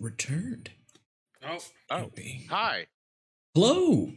returned. 0.00 0.70
Oh, 1.44 1.58
Oh, 1.90 2.10
hi. 2.48 2.86
Hello. 3.54 4.10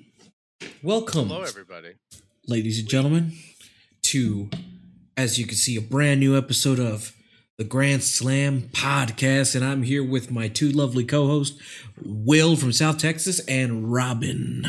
Welcome, 0.83 1.27
Hello, 1.27 1.43
everybody. 1.43 1.93
ladies 2.47 2.79
and 2.79 2.89
gentlemen, 2.89 3.33
to, 4.03 4.49
as 5.15 5.37
you 5.39 5.45
can 5.45 5.55
see, 5.55 5.75
a 5.77 5.81
brand 5.81 6.19
new 6.19 6.37
episode 6.37 6.79
of 6.79 7.13
the 7.57 7.63
Grand 7.63 8.03
Slam 8.03 8.63
podcast. 8.73 9.55
And 9.55 9.63
I'm 9.63 9.83
here 9.83 10.03
with 10.03 10.31
my 10.31 10.47
two 10.47 10.71
lovely 10.71 11.03
co 11.05 11.27
hosts, 11.27 11.61
Will 12.03 12.55
from 12.55 12.71
South 12.71 12.97
Texas 12.97 13.39
and 13.47 13.91
Robin. 13.91 14.65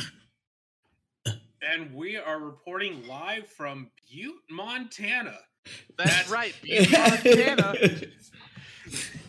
and 1.63 1.95
we 1.95 2.17
are 2.17 2.39
reporting 2.39 3.07
live 3.07 3.47
from 3.49 3.91
Butte, 4.11 4.35
Montana. 4.51 5.39
That's 5.97 6.11
That's- 6.11 6.31
right. 6.31 6.55
Butte, 6.63 6.91
Montana. 6.93 7.75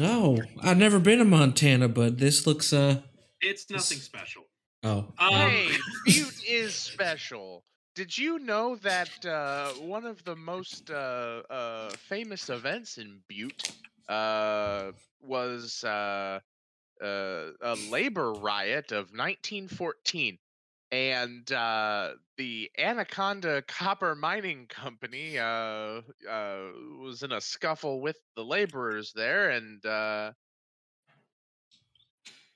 Oh, 0.00 0.38
I've 0.62 0.78
never 0.78 0.98
been 0.98 1.18
to 1.18 1.24
Montana, 1.24 1.88
but 1.88 2.18
this 2.18 2.46
looks, 2.46 2.72
uh, 2.72 3.00
It's 3.40 3.68
nothing 3.70 3.98
special. 3.98 4.44
oh. 4.84 5.12
Um, 5.18 5.32
hey, 5.32 5.70
Butte 6.06 6.42
is 6.48 6.74
special. 6.74 7.64
Did 7.94 8.16
you 8.16 8.38
know 8.38 8.76
that 8.76 9.24
uh, 9.26 9.70
one 9.80 10.04
of 10.04 10.22
the 10.24 10.36
most 10.36 10.90
uh, 10.90 11.42
uh, 11.50 11.90
famous 12.08 12.48
events 12.48 12.98
in 12.98 13.18
Butte 13.28 13.72
uh, 14.08 14.92
was 15.20 15.82
uh, 15.84 16.38
uh, 17.02 17.06
a 17.60 17.76
labor 17.90 18.32
riot 18.34 18.92
of 18.92 19.10
1914? 19.12 20.38
And 20.90 21.50
uh, 21.52 22.14
the 22.38 22.70
Anaconda 22.78 23.62
Copper 23.62 24.14
Mining 24.14 24.68
Company 24.68 25.38
uh, 25.38 25.44
uh, 25.44 26.02
was 26.98 27.22
in 27.22 27.30
a 27.32 27.40
scuffle 27.42 28.00
with 28.00 28.18
the 28.36 28.44
laborers 28.44 29.12
there, 29.12 29.50
and 29.50 29.84
uh, 29.84 30.32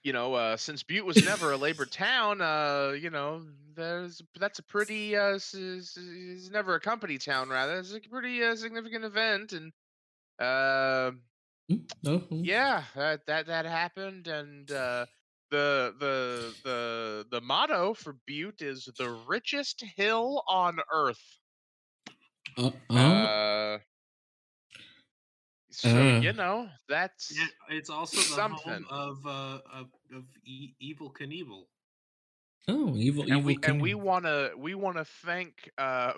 you 0.03 0.13
know, 0.13 0.35
uh, 0.35 0.57
since 0.57 0.83
Butte 0.83 1.05
was 1.07 1.23
never 1.23 1.53
a 1.53 1.57
labor 1.57 1.87
town, 1.91 2.41
uh, 2.41 2.95
you 2.99 3.11
know, 3.11 3.47
there's 3.75 4.21
that's 4.39 4.59
a 4.59 4.63
pretty 4.63 5.17
uh, 5.17 5.35
it's 5.37 6.51
never 6.51 6.75
a 6.75 6.81
company 6.81 7.19
town, 7.19 7.49
rather. 7.49 7.79
It's 7.79 7.95
a 7.95 8.01
pretty 8.01 8.43
uh, 8.43 8.57
significant 8.57 9.05
event, 9.05 9.53
and 9.53 9.73
uh, 10.39 11.13
Oh, 12.05 12.29
yeah, 12.41 12.85
that 12.95 13.27
that 13.27 13.47
that 13.47 13.65
happened, 13.65 14.27
and 14.29 14.71
uh, 14.71 15.07
the 15.53 15.95
the 16.01 16.55
the 16.65 17.27
the 17.31 17.41
motto 17.43 17.93
for 17.95 18.17
Butte 18.27 18.63
is 18.63 18.89
the 18.99 19.11
richest 19.29 19.85
hill 19.97 20.43
on 20.49 20.81
earth. 20.93 21.23
Uh, 22.59 22.71
oh. 22.91 22.97
Uh, 22.97 23.79
so 25.71 25.89
Uh. 25.91 26.21
you 26.21 26.33
know 26.33 26.69
that's 26.89 27.31
it- 27.31 27.55
it's 27.71 27.91
also 27.91 28.17
the 28.17 28.23
Something. 28.23 28.73
home 28.73 28.87
of 28.91 29.27
uh, 29.27 29.59
of, 29.73 29.87
of 30.15 30.25
e- 30.45 30.75
Evel 30.83 31.13
Knievel. 31.13 31.67
oh, 32.69 32.95
evil, 32.97 33.25
evil. 33.25 33.33
and 33.33 33.45
we 33.45 33.59
and 33.63 33.81
we 33.81 33.95
want 33.95 34.25
to 34.25 34.53
we 34.57 34.75
want 34.75 34.97
to 34.97 35.05
thank 35.05 35.71
uh 35.79 36.15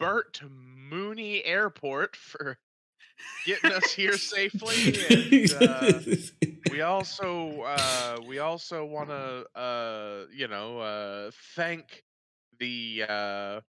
Bert 0.00 0.40
Mooney 0.50 1.44
Airport 1.44 2.16
for 2.30 2.58
getting 3.46 3.70
us 3.72 3.92
here 3.92 4.18
safely 4.18 4.74
and 5.08 5.52
uh, 5.62 6.00
we 6.70 6.80
also 6.80 7.62
uh 7.62 8.18
we 8.26 8.38
also 8.38 8.84
want 8.84 9.08
to 9.08 9.46
uh 9.58 10.24
you 10.34 10.48
know 10.48 10.78
uh 10.78 11.30
thank 11.54 12.02
the 12.58 13.04
uh 13.08 13.60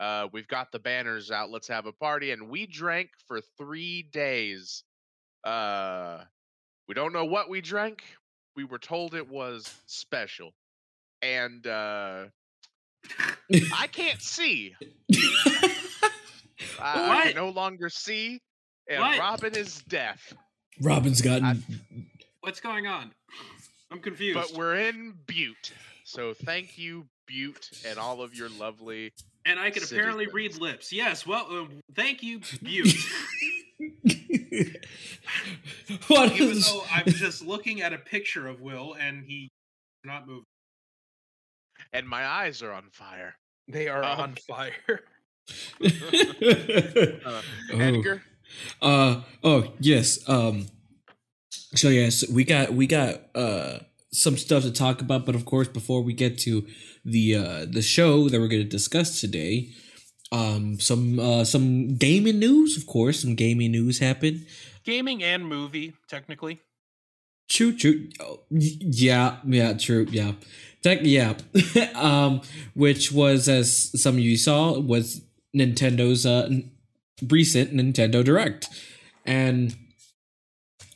uh, 0.04 0.28
we've 0.34 0.48
got 0.50 0.72
the 0.74 0.80
banners 0.80 1.32
out. 1.32 1.50
Let's 1.50 1.70
have 1.70 1.86
a 1.86 1.94
party. 1.94 2.32
And 2.32 2.50
we 2.50 2.68
drank 2.68 3.10
for 3.26 3.40
three 3.58 4.04
days. 4.12 4.84
Uh, 5.46 6.20
we 6.90 6.94
don't 6.94 7.14
know 7.14 7.24
what 7.24 7.50
we 7.50 7.62
drank. 7.62 8.04
We 8.56 8.66
were 8.66 8.80
told 8.80 9.16
it 9.16 9.30
was 9.30 9.74
special. 9.86 10.52
And 11.22 11.66
uh, 11.66 12.26
I 13.74 13.88
can't 13.88 14.22
see. 14.22 14.76
I, 16.82 17.20
I 17.20 17.24
can 17.28 17.36
no 17.36 17.50
longer 17.50 17.88
see. 17.88 18.42
And 18.90 19.00
What? 19.00 19.20
Robin 19.20 19.56
is 19.56 19.82
deaf. 19.88 20.34
Robin's 20.82 21.22
gotten. 21.22 21.64
What's 22.42 22.60
going 22.60 22.88
on? 22.88 23.12
I'm 23.90 24.00
confused. 24.00 24.38
But 24.38 24.58
we're 24.58 24.76
in 24.76 25.14
Butte. 25.28 25.72
So 26.04 26.34
thank 26.34 26.78
you, 26.78 27.06
Butte, 27.34 27.72
and 27.88 27.98
all 27.98 28.22
of 28.22 28.36
your 28.36 28.50
lovely. 28.50 29.12
and 29.46 29.60
I 29.60 29.72
can 29.72 29.84
apparently 29.84 30.26
citizens. 30.26 30.34
read 30.34 30.62
lips. 30.62 30.94
Yes. 30.94 31.26
Well, 31.26 31.48
uh, 31.50 31.66
thank 31.96 32.22
you, 32.22 32.42
Butte. 32.64 32.96
what 36.08 36.32
Even 36.34 36.50
is- 36.50 36.72
though 36.72 36.84
I'm 36.92 37.06
just 37.08 37.44
looking 37.44 37.82
at 37.82 37.92
a 37.94 37.98
picture 37.98 38.48
of 38.48 38.62
Will 38.62 38.94
and 39.00 39.24
he 39.26 39.50
not 40.04 40.28
moving. 40.28 40.44
And 41.92 42.08
my 42.08 42.26
eyes 42.26 42.62
are 42.62 42.72
on 42.72 42.84
fire. 42.92 43.36
They 43.68 43.88
are 43.88 44.04
Um, 44.04 44.20
on 44.20 44.36
fire. 44.48 45.02
Uh, 45.84 47.42
Oh. 47.74 47.80
Edgar, 47.80 48.24
Uh 48.82 49.22
oh 49.44 49.74
yes. 49.80 50.20
Um 50.30 50.68
so 51.76 51.90
yes, 51.90 52.24
we 52.30 52.44
got 52.44 52.74
we 52.74 52.86
got 52.88 53.22
uh 53.36 53.80
some 54.12 54.38
stuff 54.38 54.64
to 54.64 54.72
talk 54.72 55.02
about, 55.02 55.26
but 55.26 55.34
of 55.36 55.44
course 55.46 55.68
before 55.68 56.02
we 56.04 56.14
get 56.14 56.38
to 56.40 56.66
the 57.04 57.36
uh 57.36 57.66
the 57.70 57.82
show 57.82 58.30
that 58.30 58.40
we're 58.40 58.48
gonna 58.48 58.64
discuss 58.64 59.20
today, 59.22 59.70
um 60.32 60.80
some 60.80 61.20
uh 61.20 61.44
some 61.44 61.96
gaming 61.96 62.40
news, 62.40 62.78
of 62.78 62.86
course, 62.88 63.22
some 63.22 63.36
gaming 63.36 63.72
news 63.72 64.00
happened. 64.00 64.46
Gaming 64.84 65.24
and 65.24 65.46
movie, 65.46 65.94
technically. 66.10 66.60
True, 67.50 67.76
true. 67.76 68.10
Oh, 68.20 68.40
yeah, 68.50 69.38
yeah, 69.46 69.74
true, 69.74 70.08
yeah. 70.10 70.34
Tech, 70.82 71.00
yeah. 71.04 71.36
um, 71.96 72.42
which 72.74 73.12
was, 73.12 73.48
as 73.48 73.92
some 74.02 74.16
of 74.16 74.20
you 74.20 74.38
saw, 74.38 74.80
was 74.80 75.22
Nintendo's 75.56 76.26
uh, 76.26 76.48
n- 76.50 76.72
recent 77.30 77.74
Nintendo 77.74 78.24
Direct, 78.24 78.68
and 79.26 79.76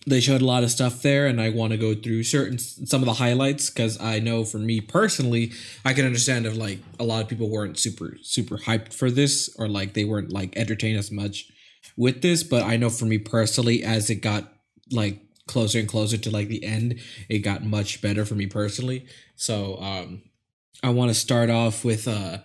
they 0.08 0.22
showed 0.22 0.42
a 0.42 0.46
lot 0.46 0.64
of 0.64 0.72
stuff 0.72 1.02
there. 1.02 1.28
And 1.28 1.40
I 1.40 1.50
want 1.50 1.72
to 1.72 1.78
go 1.78 1.94
through 1.94 2.24
certain 2.24 2.58
some 2.58 3.02
of 3.02 3.06
the 3.06 3.14
highlights 3.14 3.70
because 3.70 4.00
I 4.00 4.20
know 4.20 4.44
for 4.44 4.58
me 4.58 4.82
personally, 4.82 5.52
I 5.86 5.94
can 5.94 6.06
understand 6.06 6.46
if 6.46 6.56
like 6.56 6.80
a 7.00 7.04
lot 7.04 7.22
of 7.22 7.28
people 7.28 7.50
weren't 7.50 7.78
super 7.78 8.18
super 8.22 8.58
hyped 8.58 8.94
for 8.94 9.12
this 9.12 9.54
or 9.60 9.68
like 9.68 9.94
they 9.94 10.06
weren't 10.06 10.32
like 10.32 10.58
entertained 10.58 10.98
as 10.98 11.12
much 11.12 11.52
with 11.96 12.22
this. 12.22 12.44
But 12.44 12.64
I 12.64 12.78
know 12.78 12.90
for 12.90 13.06
me 13.06 13.18
personally, 13.18 13.84
as 13.84 14.10
it 14.10 14.22
got 14.22 14.52
like 14.92 15.22
closer 15.48 15.80
and 15.80 15.88
closer 15.88 16.18
to 16.18 16.30
like 16.30 16.50
the 16.50 16.64
end 16.64 17.00
it 17.30 17.40
got 17.40 17.64
much 17.64 18.02
better 18.02 18.26
for 18.26 18.36
me 18.36 18.46
personally 18.46 19.06
so 19.36 19.78
um 19.82 20.22
i 20.84 20.90
want 20.90 21.10
to 21.10 21.16
start 21.16 21.50
off 21.50 21.84
with 21.84 22.08
uh 22.08 22.38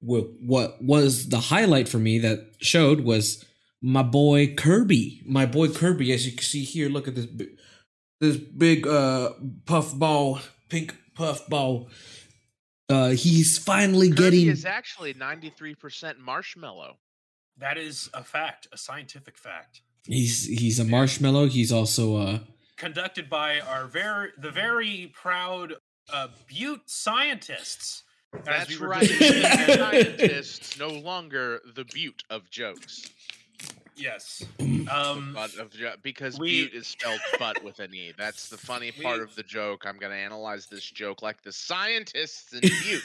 what 0.00 0.82
was 0.82 1.28
the 1.28 1.40
highlight 1.40 1.88
for 1.88 1.98
me 1.98 2.18
that 2.18 2.52
showed 2.60 3.00
was 3.00 3.44
my 3.82 4.02
boy 4.02 4.54
kirby 4.54 5.22
my 5.26 5.46
boy 5.46 5.68
kirby 5.68 6.12
as 6.12 6.26
you 6.26 6.32
can 6.32 6.42
see 6.42 6.64
here 6.64 6.88
look 6.88 7.06
at 7.06 7.14
this 7.14 7.26
big, 7.26 7.48
this 8.20 8.36
big 8.36 8.86
uh 8.86 9.30
puff 9.66 9.94
ball 9.94 10.40
pink 10.68 10.96
puff 11.14 11.46
ball 11.48 11.88
uh 12.88 13.10
he's 13.10 13.58
finally 13.58 14.08
Kirby 14.08 14.22
getting 14.22 14.46
is 14.48 14.64
actually 14.64 15.14
93% 15.14 16.18
marshmallow. 16.18 16.98
That 17.58 17.78
is 17.78 18.10
a 18.12 18.22
fact, 18.22 18.68
a 18.72 18.76
scientific 18.78 19.36
fact. 19.36 19.80
he's 20.04 20.46
he's 20.46 20.78
a 20.78 20.84
marshmallow 20.84 21.46
he's 21.46 21.72
also 21.72 22.16
uh 22.16 22.38
Conducted 22.76 23.30
by 23.30 23.60
our 23.60 23.86
very 23.86 24.30
the 24.36 24.50
very 24.50 25.10
proud 25.14 25.74
uh, 26.12 26.28
Butte 26.46 26.82
scientists. 26.84 28.02
That's 28.44 28.78
we 28.78 28.86
right. 28.86 29.08
scientists 29.08 30.78
no 30.78 30.88
longer 30.88 31.62
the 31.74 31.84
Butte 31.86 32.22
of 32.28 32.50
jokes. 32.50 33.10
Yes. 33.96 34.44
Um, 34.88 35.32
Butt 35.34 35.56
of 35.56 35.72
jo- 35.72 35.94
because 36.04 36.38
we- 36.38 36.62
Butte 36.66 36.74
is 36.74 36.86
spelled 36.86 37.18
butt 37.40 37.64
with 37.64 37.80
an 37.80 37.92
e. 37.92 38.12
That's 38.16 38.48
the 38.48 38.56
funny 38.56 38.92
part 39.02 39.16
We- 39.18 39.24
of 39.24 39.34
the 39.34 39.42
joke. 39.42 39.84
I'm 39.84 39.98
gonna 39.98 40.14
analyze 40.14 40.66
this 40.66 40.84
joke 40.88 41.22
like 41.22 41.42
the 41.42 41.50
scientists 41.50 42.52
in 42.52 42.60
Butte. 42.60 43.02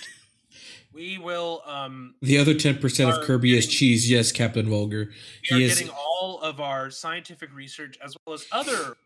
we 0.93 1.17
will 1.17 1.63
um 1.65 2.13
the 2.21 2.37
other 2.37 2.53
10% 2.53 3.09
of 3.09 3.15
Are 3.15 3.25
kirby 3.25 3.57
is 3.57 3.65
cheese 3.65 4.11
yes 4.11 4.31
captain 4.33 4.69
vulgar 4.69 5.09
we 5.49 5.55
are 5.55 5.59
he 5.59 5.63
is 5.65 5.79
getting 5.79 5.91
all 5.95 6.39
of 6.41 6.59
our 6.59 6.91
scientific 6.91 7.51
research 7.55 7.97
as 8.03 8.15
well 8.27 8.33
as 8.35 8.45
other 8.51 8.97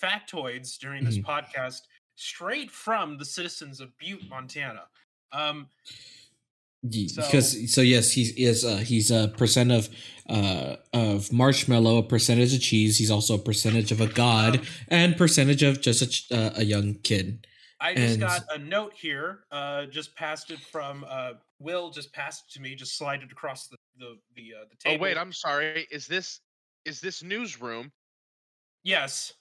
factoids 0.00 0.78
during 0.78 1.04
this 1.04 1.18
Mhm. 1.18 1.24
podcast 1.24 1.82
straight 2.14 2.70
from 2.70 3.18
the 3.18 3.24
citizens 3.24 3.80
of 3.80 3.96
Butte, 3.98 4.28
Montana. 4.30 4.84
Um, 5.32 5.68
Ye- 5.88 5.96
So- 6.90 7.22
because 7.22 7.72
so 7.72 7.80
yes 7.80 8.10
he 8.10 8.22
is 8.36 8.64
uh 8.64 8.78
he's 8.78 9.12
a 9.12 9.28
percent 9.36 9.70
of 9.70 9.88
uh 10.28 10.76
of 10.92 11.32
marshmallow 11.32 11.98
a 11.98 12.02
percentage 12.02 12.52
of 12.54 12.60
cheese 12.60 12.98
he's 12.98 13.10
also 13.10 13.34
a 13.34 13.38
percentage 13.38 13.92
of 13.92 14.00
a 14.00 14.08
god 14.08 14.56
Um, 14.58 14.64
and 14.88 15.16
percentage 15.16 15.62
of 15.62 15.80
just 15.80 16.32
a, 16.32 16.36
uh, 16.36 16.50
a 16.56 16.64
young 16.64 16.94
kid 17.04 17.46
I 17.80 17.94
just 17.94 18.12
And- 18.12 18.20
got 18.20 18.42
a 18.54 18.58
note 18.58 18.92
here. 18.94 19.40
Uh, 19.50 19.86
just 19.86 20.14
passed 20.14 20.52
it 20.52 20.60
from 20.60 21.04
uh, 21.08 21.32
Will. 21.58 21.90
Just 21.90 22.12
passed 22.12 22.44
it 22.48 22.52
to 22.54 22.60
me. 22.60 22.76
Just 22.76 22.96
slide 22.96 23.24
it 23.24 23.32
across 23.32 23.66
the 23.66 23.76
the 23.98 24.16
the, 24.36 24.52
uh, 24.54 24.64
the 24.70 24.76
table. 24.76 24.98
Oh 25.00 25.02
wait, 25.02 25.18
I'm 25.18 25.32
sorry. 25.32 25.88
Is 25.90 26.06
this 26.06 26.38
is 26.84 27.00
this 27.00 27.24
newsroom? 27.24 27.90
yes. 28.84 29.32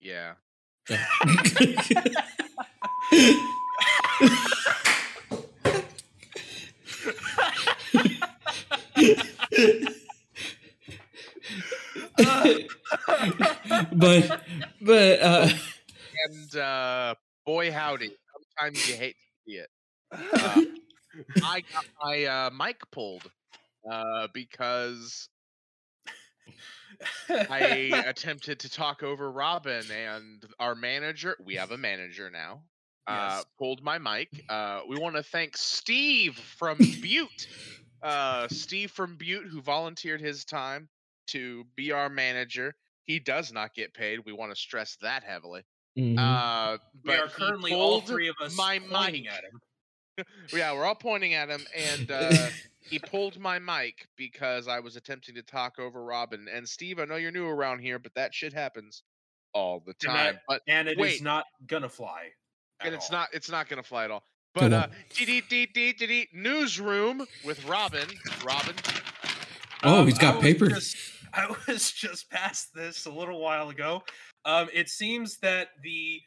Yeah. 0.00 0.34
but 13.92 14.40
but 14.80 15.20
uh 15.20 15.48
And 16.28 16.54
uh 16.56 17.14
boy 17.46 17.72
howdy, 17.72 18.10
sometimes 18.32 18.86
you 18.86 18.96
hate 18.96 19.16
to 19.16 19.50
see 19.52 19.56
it. 19.58 19.68
Uh, 20.40 20.60
I 21.42 21.60
got 21.72 21.84
my 22.02 22.24
uh, 22.24 22.50
mic 22.50 22.80
pulled 22.92 23.30
uh, 23.90 24.28
because 24.34 25.28
I 27.48 27.60
attempted 28.06 28.60
to 28.60 28.70
talk 28.70 29.02
over 29.02 29.30
Robin 29.30 29.90
and 29.90 30.44
our 30.58 30.74
manager. 30.74 31.36
We 31.40 31.54
have 31.56 31.70
a 31.72 31.78
manager 31.78 32.30
now. 32.30 32.62
Uh, 33.06 33.42
Yes. 33.42 33.46
pulled 33.58 33.82
my 33.82 33.98
mic. 33.98 34.28
Uh, 34.48 34.82
we 34.88 34.96
want 34.96 35.16
to 35.16 35.22
thank 35.22 35.56
Steve 35.56 36.36
from 36.36 36.96
Butte. 37.00 37.48
Uh, 38.02 38.48
Steve 38.48 38.90
from 38.90 39.16
Butte, 39.16 39.46
who 39.46 39.60
volunteered 39.62 40.20
his 40.20 40.44
time 40.44 40.88
to 41.28 41.64
be 41.76 41.92
our 41.92 42.08
manager. 42.08 42.74
He 43.04 43.18
does 43.18 43.52
not 43.52 43.74
get 43.74 43.94
paid. 43.94 44.20
We 44.24 44.32
want 44.32 44.52
to 44.52 44.56
stress 44.56 44.96
that 45.02 45.22
heavily. 45.24 45.62
mhm. 45.98 46.18
Uh, 46.18 46.78
we 47.04 47.14
are 47.14 47.28
currently 47.28 47.72
all 47.74 48.00
three 48.00 48.28
of 48.28 48.36
us 48.42 48.56
my 48.56 48.78
pointing 48.78 49.24
mic. 49.24 49.32
at 49.32 49.44
him. 49.44 49.60
Yeah, 50.52 50.74
we're 50.74 50.84
all 50.84 50.94
pointing 50.94 51.32
at 51.34 51.48
him, 51.48 51.62
and 51.74 52.10
uh, 52.10 52.48
he 52.80 52.98
pulled 52.98 53.38
my 53.38 53.58
mic 53.58 54.06
because 54.16 54.68
I 54.68 54.78
was 54.78 54.96
attempting 54.96 55.34
to 55.36 55.42
talk 55.42 55.78
over 55.78 56.04
Robin. 56.04 56.48
And 56.52 56.68
Steve, 56.68 56.98
I 56.98 57.06
know 57.06 57.16
you're 57.16 57.30
new 57.32 57.46
around 57.46 57.78
here, 57.78 57.98
but 57.98 58.12
that 58.14 58.34
shit 58.34 58.52
happens 58.52 59.02
all 59.54 59.80
the 59.80 59.92
And 59.92 60.00
time. 60.00 60.34
that- 60.34 60.42
but 60.46 60.62
And 60.68 60.86
it 60.88 60.92
is 60.92 60.98
Wait. 60.98 61.22
not 61.22 61.44
gonna 61.66 61.88
fly. 61.88 62.28
and 62.80 62.94
it's 62.94 63.10
all. 63.10 63.18
not 63.20 63.28
it's 63.32 63.48
not 63.50 63.68
gonna 63.70 63.82
fly 63.82 64.04
at 64.04 64.10
all. 64.10 64.22
Go 64.54 64.60
But 64.68 64.72
uh, 64.74 64.86
dee 65.14 65.24
dee 65.24 65.40
dee 65.40 65.66
dee 65.66 65.92
dee 65.94 66.28
newsroom 66.34 67.26
with 67.44 67.64
Robin. 67.64 68.06
Robin, 68.44 68.74
oh 69.82 70.04
he's 70.04 70.14
Um, 70.14 70.20
got 70.20 70.34
I 70.34 70.36
was 70.36 70.42
paper 70.44 70.66
just- 70.68 70.96
I 71.34 71.54
was 71.66 71.90
just 71.90 72.28
past 72.30 72.74
this 72.74 73.06
a 73.06 73.10
little 73.10 73.40
while 73.40 73.70
ago. 73.70 74.02
Um, 74.44 74.68
it 74.74 74.90
seems 74.90 75.38
that 75.38 75.68
the 75.82 76.20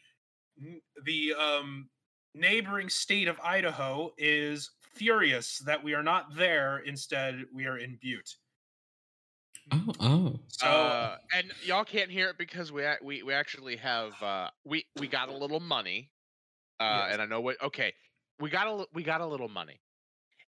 the 1.03 1.35
um, 1.35 1.87
neighboring 2.33 2.89
state 2.89 3.27
of 3.27 3.39
Idaho 3.41 4.11
is 4.17 4.71
furious 4.95 5.59
that 5.59 5.83
we 5.83 5.93
are 5.93 6.01
not 6.01 6.35
there. 6.35 6.79
Instead, 6.79 7.43
we 7.53 7.65
are 7.67 7.77
in 7.77 7.99
Butte. 8.01 8.35
oh 9.71 9.93
oh 9.99 10.39
So 10.47 10.65
uh, 10.65 11.17
and 11.35 11.51
y'all 11.63 11.83
can't 11.85 12.09
hear 12.09 12.29
it 12.29 12.39
because 12.39 12.71
we 12.71 12.83
we 13.03 13.21
we 13.21 13.33
actually 13.33 13.75
have 13.75 14.19
uh, 14.23 14.49
we 14.63 14.85
we 14.99 15.07
got 15.07 15.29
a 15.29 15.37
little 15.37 15.59
money, 15.59 16.09
uh, 16.79 17.03
Yes. 17.05 17.13
and 17.13 17.21
I 17.21 17.25
know 17.27 17.41
what. 17.41 17.61
Okay, 17.61 17.93
we 18.39 18.49
got 18.49 18.67
a 18.67 18.85
we 18.93 19.03
got 19.03 19.21
a 19.21 19.25
little 19.25 19.49
money, 19.49 19.79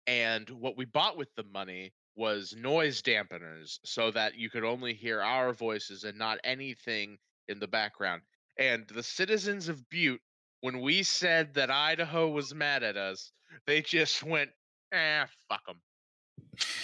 and 0.06 0.48
what 0.50 0.76
we 0.76 0.84
bought 0.84 1.16
with 1.16 1.34
the 1.36 1.44
money 1.44 1.92
was 2.16 2.54
noise 2.56 3.02
dampeners 3.02 3.78
so 3.84 4.10
that 4.10 4.36
you 4.36 4.50
could 4.50 4.64
only 4.64 4.92
hear 4.92 5.20
our 5.20 5.52
voices 5.52 6.04
and 6.04 6.18
not 6.18 6.38
anything 6.44 7.18
in 7.48 7.58
the 7.58 7.66
background. 7.66 8.20
And 8.58 8.86
the 8.88 9.02
citizens 9.02 9.68
of 9.68 9.88
Butte, 9.88 10.20
when 10.60 10.80
we 10.80 11.02
said 11.02 11.54
that 11.54 11.70
Idaho 11.70 12.28
was 12.28 12.54
mad 12.54 12.82
at 12.82 12.96
us, 12.96 13.32
they 13.66 13.80
just 13.80 14.22
went, 14.22 14.50
"Eh, 14.92 15.24
fuck 15.48 15.66
them," 15.66 15.80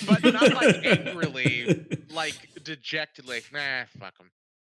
but 0.06 0.25
not 0.25 0.53
like 0.55 0.85
angrily, 0.85 1.87
like 2.11 2.37
dejectedly, 2.65 3.43
"Nah, 3.53 3.84
fuck 3.99 4.17
them." 4.19 4.31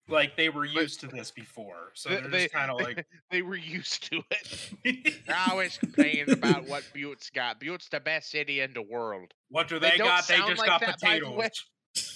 Like 0.09 0.37
they 0.37 0.49
were 0.49 0.65
used 0.65 1.01
to 1.01 1.07
this 1.09 1.31
before, 1.31 1.91
so 1.95 2.09
They- 2.11 2.17
they're 2.21 2.29
they- 2.29 2.43
just 2.45 2.55
kind 2.55 2.71
of 2.71 2.81
like. 2.87 3.07
They 3.31 3.43
were 3.43 3.57
used 3.57 4.11
to 4.13 4.23
it. 4.31 5.25
They're 5.27 5.37
always 5.51 5.79
complaining 5.79 6.31
about 6.31 6.67
what 6.69 6.85
Butte's 6.95 7.31
got. 7.31 7.61
Butte's 7.61 7.89
the 7.89 8.01
best 8.01 8.31
city 8.31 8.61
in 8.61 8.73
the 8.73 8.83
world. 8.83 9.33
what 9.51 9.69
do 9.69 9.79
They 9.79 9.91
they, 9.93 9.99
got? 9.99 10.27
They 10.29 10.37
just 10.39 10.59
like 10.59 10.69
got 10.69 10.81
that, 10.81 10.99
the 11.01 11.07
potatoes. 11.07 11.37
way. 11.37 11.51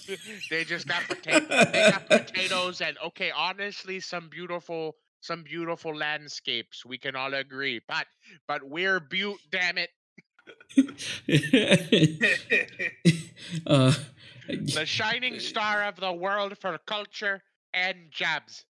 they 0.50 0.64
just 0.64 0.86
got 0.86 1.02
potatoes. 1.08 1.48
They 1.72 1.90
got 1.90 2.06
potatoes 2.08 2.80
and 2.80 2.96
okay, 3.06 3.30
honestly, 3.36 3.98
some 4.00 4.28
beautiful, 4.28 4.96
some 5.20 5.42
beautiful 5.42 5.96
landscapes. 5.96 6.84
We 6.84 6.98
can 6.98 7.16
all 7.16 7.32
agree, 7.34 7.80
but 7.88 8.06
but 8.46 8.62
we're 8.68 9.00
Butte, 9.00 9.38
damn 9.50 9.78
it. 9.78 9.90
uh 13.66 13.92
The 14.48 14.84
shining 14.84 15.38
star 15.40 15.84
of 15.84 15.96
the 15.96 16.12
world 16.12 16.58
for 16.58 16.76
culture 16.86 17.42
and 17.74 17.96
jobs. 18.10 18.64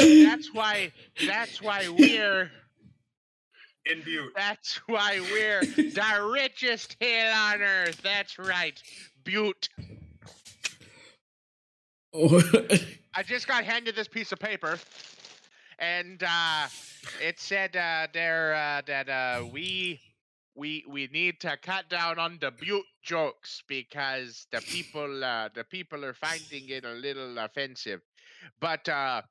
That's 0.00 0.52
why. 0.52 0.92
That's 1.26 1.62
why 1.62 1.88
we're. 1.88 2.50
in 3.86 4.02
Butte. 4.02 4.32
That's 4.34 4.80
why 4.86 5.20
we're 5.32 5.60
the 5.60 6.30
richest 6.32 6.96
hill 7.00 7.32
on 7.34 7.62
earth. 7.62 8.00
That's 8.02 8.38
right, 8.38 8.80
Butte. 9.24 9.68
I 13.16 13.22
just 13.24 13.46
got 13.46 13.64
handed 13.64 13.94
this 13.96 14.08
piece 14.08 14.32
of 14.32 14.38
paper, 14.38 14.78
and 15.78 16.22
uh, 16.22 16.66
it 17.20 17.38
said 17.38 17.76
uh, 17.76 18.06
there 18.12 18.54
uh, 18.54 18.82
that 18.86 19.08
uh, 19.08 19.44
we 19.52 20.00
we 20.54 20.84
we 20.88 21.08
need 21.12 21.40
to 21.40 21.56
cut 21.56 21.88
down 21.88 22.18
on 22.18 22.38
the 22.40 22.50
Butte 22.50 22.84
jokes 23.02 23.62
because 23.68 24.46
the 24.52 24.60
people 24.60 25.24
uh, 25.24 25.48
the 25.54 25.64
people 25.64 26.04
are 26.04 26.14
finding 26.14 26.68
it 26.68 26.84
a 26.84 26.92
little 26.92 27.38
offensive. 27.38 28.00
But 28.60 28.88
uh, 28.88 29.22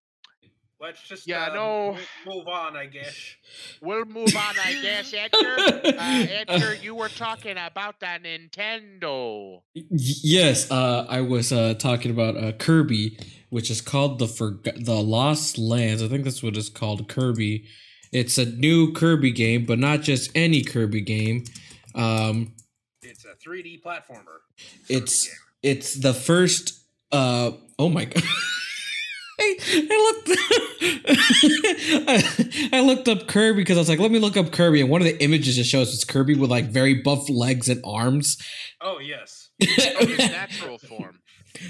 Let's 0.83 1.01
just 1.07 1.25
Yeah, 1.25 1.45
um, 1.45 1.53
no. 1.55 1.97
move 2.25 2.45
on, 2.49 2.75
I 2.75 2.87
guess. 2.87 3.15
we'll 3.81 4.03
move 4.03 4.35
on, 4.35 4.55
I 4.61 4.73
guess. 4.81 5.13
Edgar, 5.13 5.55
uh, 5.97 6.25
Edgar, 6.29 6.73
you 6.81 6.93
were 6.93 7.07
talking 7.07 7.55
about 7.57 8.01
the 8.01 8.07
Nintendo. 8.07 9.61
Y- 9.73 9.83
yes, 9.91 10.69
uh, 10.69 11.05
I 11.07 11.21
was 11.21 11.53
uh, 11.53 11.75
talking 11.75 12.11
about 12.11 12.35
uh, 12.35 12.51
Kirby, 12.51 13.17
which 13.49 13.71
is 13.71 13.79
called 13.79 14.19
the 14.19 14.25
Forg- 14.25 14.83
the 14.83 15.01
Lost 15.01 15.57
Lands. 15.57 16.03
I 16.03 16.09
think 16.09 16.25
that's 16.25 16.43
what 16.43 16.57
it's 16.57 16.67
called, 16.67 17.07
Kirby. 17.07 17.65
It's 18.13 18.37
a 18.37 18.45
new 18.45 18.93
Kirby 18.93 19.31
game, 19.31 19.65
but 19.65 19.79
not 19.79 20.01
just 20.01 20.31
any 20.35 20.61
Kirby 20.63 21.01
game. 21.01 21.45
Um, 21.95 22.53
It's 23.01 23.25
a 23.25 23.35
3D 23.35 23.81
platformer. 23.81 24.39
it's 24.89 25.29
it's 25.61 25.95
the 25.95 26.13
first. 26.13 26.79
Uh, 27.11 27.51
oh 27.79 27.89
my 27.89 28.05
god! 28.05 28.23
I, 29.39 29.57
I 29.75 30.13
looked. 30.25 30.29
I, 32.07 32.69
I 32.77 32.81
looked 32.81 33.07
up 33.07 33.27
Kirby 33.27 33.61
because 33.61 33.77
I 33.77 33.81
was 33.81 33.89
like, 33.89 33.99
let 33.99 34.11
me 34.11 34.19
look 34.19 34.37
up 34.37 34.51
Kirby, 34.51 34.81
and 34.81 34.89
one 34.89 35.01
of 35.01 35.05
the 35.05 35.21
images 35.23 35.57
it 35.57 35.65
shows 35.65 35.89
is 35.89 36.03
Kirby 36.03 36.35
with 36.35 36.49
like 36.51 36.65
very 36.65 37.01
buff 37.01 37.29
legs 37.29 37.67
and 37.69 37.81
arms. 37.85 38.37
Oh 38.81 38.99
yes. 38.99 39.49
Oh, 39.65 40.05
his 40.05 40.17
natural 40.17 40.77
form. 40.77 41.19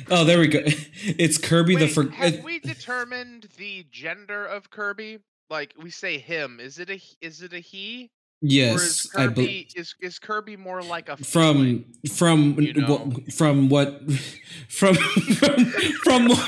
Oh, 0.10 0.24
there 0.24 0.40
we 0.40 0.48
go. 0.48 0.62
It's 0.66 1.38
Kirby 1.38 1.76
the 1.76 1.88
for. 1.88 2.10
have 2.10 2.44
we 2.44 2.60
determined 2.60 3.50
the 3.58 3.86
gender 3.92 4.46
of 4.46 4.70
Kirby? 4.72 5.20
Like 5.54 5.74
we 5.80 5.92
say 5.92 6.18
him. 6.18 6.60
Is 6.60 6.80
it 6.80 6.90
a 6.90 7.00
is 7.22 7.44
it 7.44 7.54
a 7.54 7.60
he? 7.60 8.10
or 8.42 8.48
is 8.48 8.52
Yes, 8.52 9.08
I 9.16 9.28
Kirby 9.28 9.34
believe 9.36 9.68
is 9.76 9.94
is 10.02 10.18
Kirby 10.18 10.58
more 10.58 10.82
like 10.82 11.10
a 11.10 11.18
feeling? 11.18 11.86
from 12.10 12.10
from 12.10 12.60
you 12.60 12.74
know. 12.74 12.98
what 12.98 13.32
from 13.32 13.70
what 13.70 14.02
from 14.68 14.96
from 14.96 15.66
from 16.04 16.28
what 16.28 16.40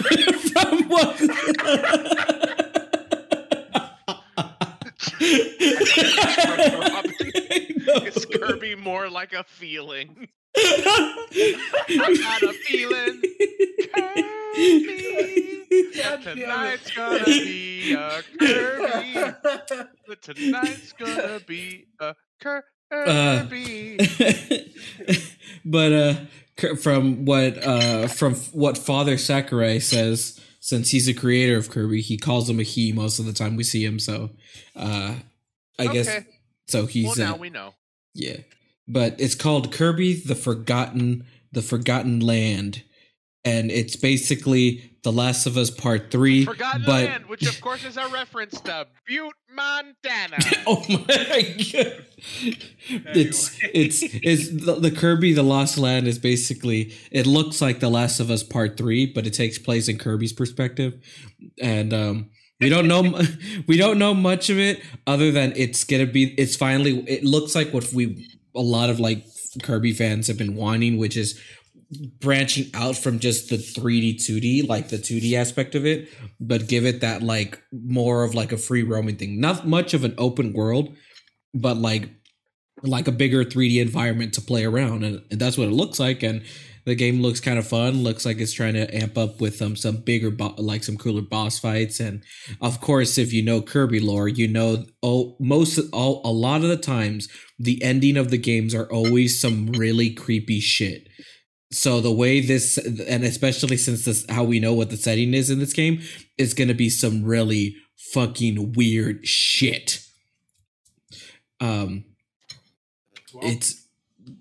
from 0.53 0.89
what. 0.89 1.21
is 8.07 8.25
Kirby 8.25 8.73
more 8.73 9.07
like 9.07 9.33
a 9.33 9.43
feeling? 9.43 10.29
I 10.57 12.17
got 12.23 12.41
a 12.41 12.53
feeling. 12.53 13.21
Kirby, 13.21 13.87
God 13.95 14.15
damn 14.15 14.25
it. 14.57 15.54
Tonight's 16.21 16.91
gonna 16.91 17.23
be 17.25 17.93
a 17.93 18.21
Kirby. 18.39 19.35
Tonight's 20.21 20.93
gonna 20.93 21.39
be 21.45 21.85
a 21.99 22.15
Kirby. 22.41 23.97
but 25.65 25.93
uh 25.93 26.15
from 26.81 27.25
what 27.25 27.57
uh 27.65 28.07
from 28.07 28.35
what 28.35 28.77
father 28.77 29.17
sakurai 29.17 29.79
says 29.79 30.39
since 30.65 30.89
he's 30.89 31.05
the 31.05 31.13
creator 31.13 31.57
of 31.57 31.69
Kirby, 31.69 32.01
he 32.01 32.17
calls 32.17 32.49
him 32.49 32.59
a 32.59 32.63
he 32.63 32.91
most 32.91 33.19
of 33.19 33.25
the 33.25 33.33
time 33.33 33.55
we 33.55 33.63
see 33.63 33.85
him. 33.85 33.99
So, 33.99 34.31
uh, 34.75 35.13
I 35.77 35.87
guess 35.87 36.23
so. 36.67 36.87
He's 36.87 37.15
well, 37.15 37.27
uh, 37.27 37.31
now 37.31 37.37
we 37.37 37.51
know. 37.51 37.75
yeah, 38.15 38.37
but 38.87 39.15
it's 39.19 39.35
called 39.35 39.71
Kirby 39.71 40.15
the 40.15 40.33
Forgotten 40.33 41.23
the 41.51 41.61
Forgotten 41.61 42.19
Land, 42.19 42.81
and 43.45 43.69
it's 43.71 43.95
basically 43.95 44.91
The 45.03 45.11
Last 45.11 45.45
of 45.45 45.55
Us 45.55 45.69
Part 45.69 46.09
Three. 46.11 46.43
Forgotten 46.43 46.81
but 46.85 47.05
Land, 47.05 47.25
which 47.27 47.47
of 47.47 47.61
course 47.61 47.85
is 47.85 47.95
a 47.95 48.07
reference 48.07 48.59
to 48.61 48.87
Butte, 49.07 49.33
Montana. 49.53 50.37
oh 50.67 50.83
my 50.89 51.55
god! 51.71 52.05
It's 53.13 53.57
it's 53.73 54.03
it's 54.03 54.65
the, 54.65 54.79
the 54.79 54.91
Kirby 54.91 55.33
the 55.33 55.43
Lost 55.43 55.77
Land 55.77 56.07
is 56.07 56.17
basically 56.17 56.93
it 57.11 57.27
looks 57.27 57.61
like 57.61 57.79
The 57.79 57.89
Last 57.89 58.19
of 58.19 58.31
Us 58.31 58.43
Part 58.43 58.77
Three, 58.77 59.05
but 59.05 59.27
it 59.27 59.33
takes 59.33 59.59
place 59.59 59.87
in 59.87 59.99
Kirby's 59.99 60.33
perspective, 60.33 60.95
and 61.61 61.93
um, 61.93 62.31
we 62.59 62.69
don't 62.69 62.87
know 62.87 63.21
we 63.67 63.77
don't 63.77 63.99
know 63.99 64.15
much 64.15 64.49
of 64.49 64.57
it 64.57 64.81
other 65.05 65.31
than 65.31 65.53
it's 65.55 65.83
gonna 65.83 66.07
be 66.07 66.33
it's 66.39 66.55
finally 66.55 66.99
it 67.07 67.23
looks 67.23 67.53
like 67.53 67.71
what 67.73 67.93
we 67.93 68.27
a 68.55 68.61
lot 68.61 68.89
of 68.89 68.99
like 68.99 69.23
Kirby 69.61 69.93
fans 69.93 70.27
have 70.27 70.37
been 70.37 70.55
wanting, 70.55 70.97
which 70.97 71.15
is 71.15 71.39
branching 72.19 72.69
out 72.73 72.95
from 72.95 73.19
just 73.19 73.49
the 73.49 73.57
3D 73.57 74.15
2D 74.15 74.67
like 74.67 74.89
the 74.89 74.97
2D 74.97 75.33
aspect 75.33 75.75
of 75.75 75.85
it 75.85 76.09
but 76.39 76.67
give 76.67 76.85
it 76.85 77.01
that 77.01 77.21
like 77.21 77.61
more 77.71 78.23
of 78.23 78.33
like 78.33 78.51
a 78.51 78.57
free 78.57 78.83
roaming 78.83 79.17
thing. 79.17 79.39
Not 79.39 79.67
much 79.67 79.93
of 79.93 80.03
an 80.03 80.15
open 80.17 80.53
world 80.53 80.95
but 81.53 81.77
like 81.77 82.09
like 82.83 83.07
a 83.07 83.11
bigger 83.11 83.45
3D 83.45 83.81
environment 83.81 84.33
to 84.33 84.41
play 84.41 84.65
around 84.65 85.03
and, 85.03 85.21
that's 85.31 85.57
what 85.57 85.67
it 85.67 85.71
looks 85.71 85.99
like 85.99 86.23
and 86.23 86.43
the 86.85 86.95
game 86.95 87.21
looks 87.21 87.39
kind 87.39 87.57
of 87.57 87.67
fun. 87.67 88.03
Looks 88.03 88.25
like 88.25 88.37
it's 88.37 88.53
trying 88.53 88.75
to 88.75 88.95
amp 88.95 89.17
up 89.17 89.41
with 89.41 89.59
um, 89.61 89.75
some 89.75 89.97
bigger 89.97 90.29
bo- 90.29 90.53
like 90.57 90.83
some 90.83 90.97
cooler 90.97 91.23
boss 91.23 91.57
fights 91.57 91.99
and 91.99 92.23
of 92.61 92.79
course 92.79 93.17
if 93.17 93.33
you 93.33 93.41
know 93.41 93.61
Kirby 93.61 93.99
lore 93.99 94.27
you 94.27 94.47
know 94.47 94.85
oh 95.01 95.35
most 95.39 95.79
all 95.91 96.21
a 96.23 96.31
lot 96.31 96.61
of 96.61 96.69
the 96.69 96.77
times 96.77 97.27
the 97.57 97.81
ending 97.83 98.17
of 98.17 98.29
the 98.29 98.37
games 98.37 98.75
are 98.75 98.91
always 98.91 99.39
some 99.39 99.67
really 99.67 100.11
creepy 100.11 100.59
shit 100.59 101.07
so 101.75 102.01
the 102.01 102.11
way 102.11 102.39
this 102.39 102.77
and 102.77 103.23
especially 103.23 103.77
since 103.77 104.05
this 104.05 104.25
how 104.29 104.43
we 104.43 104.59
know 104.59 104.73
what 104.73 104.89
the 104.89 104.97
setting 104.97 105.33
is 105.33 105.49
in 105.49 105.59
this 105.59 105.73
game 105.73 106.01
is 106.37 106.53
going 106.53 106.67
to 106.67 106.73
be 106.73 106.89
some 106.89 107.23
really 107.23 107.75
fucking 108.13 108.73
weird 108.73 109.25
shit 109.25 109.99
um 111.59 112.05
it's 113.41 113.85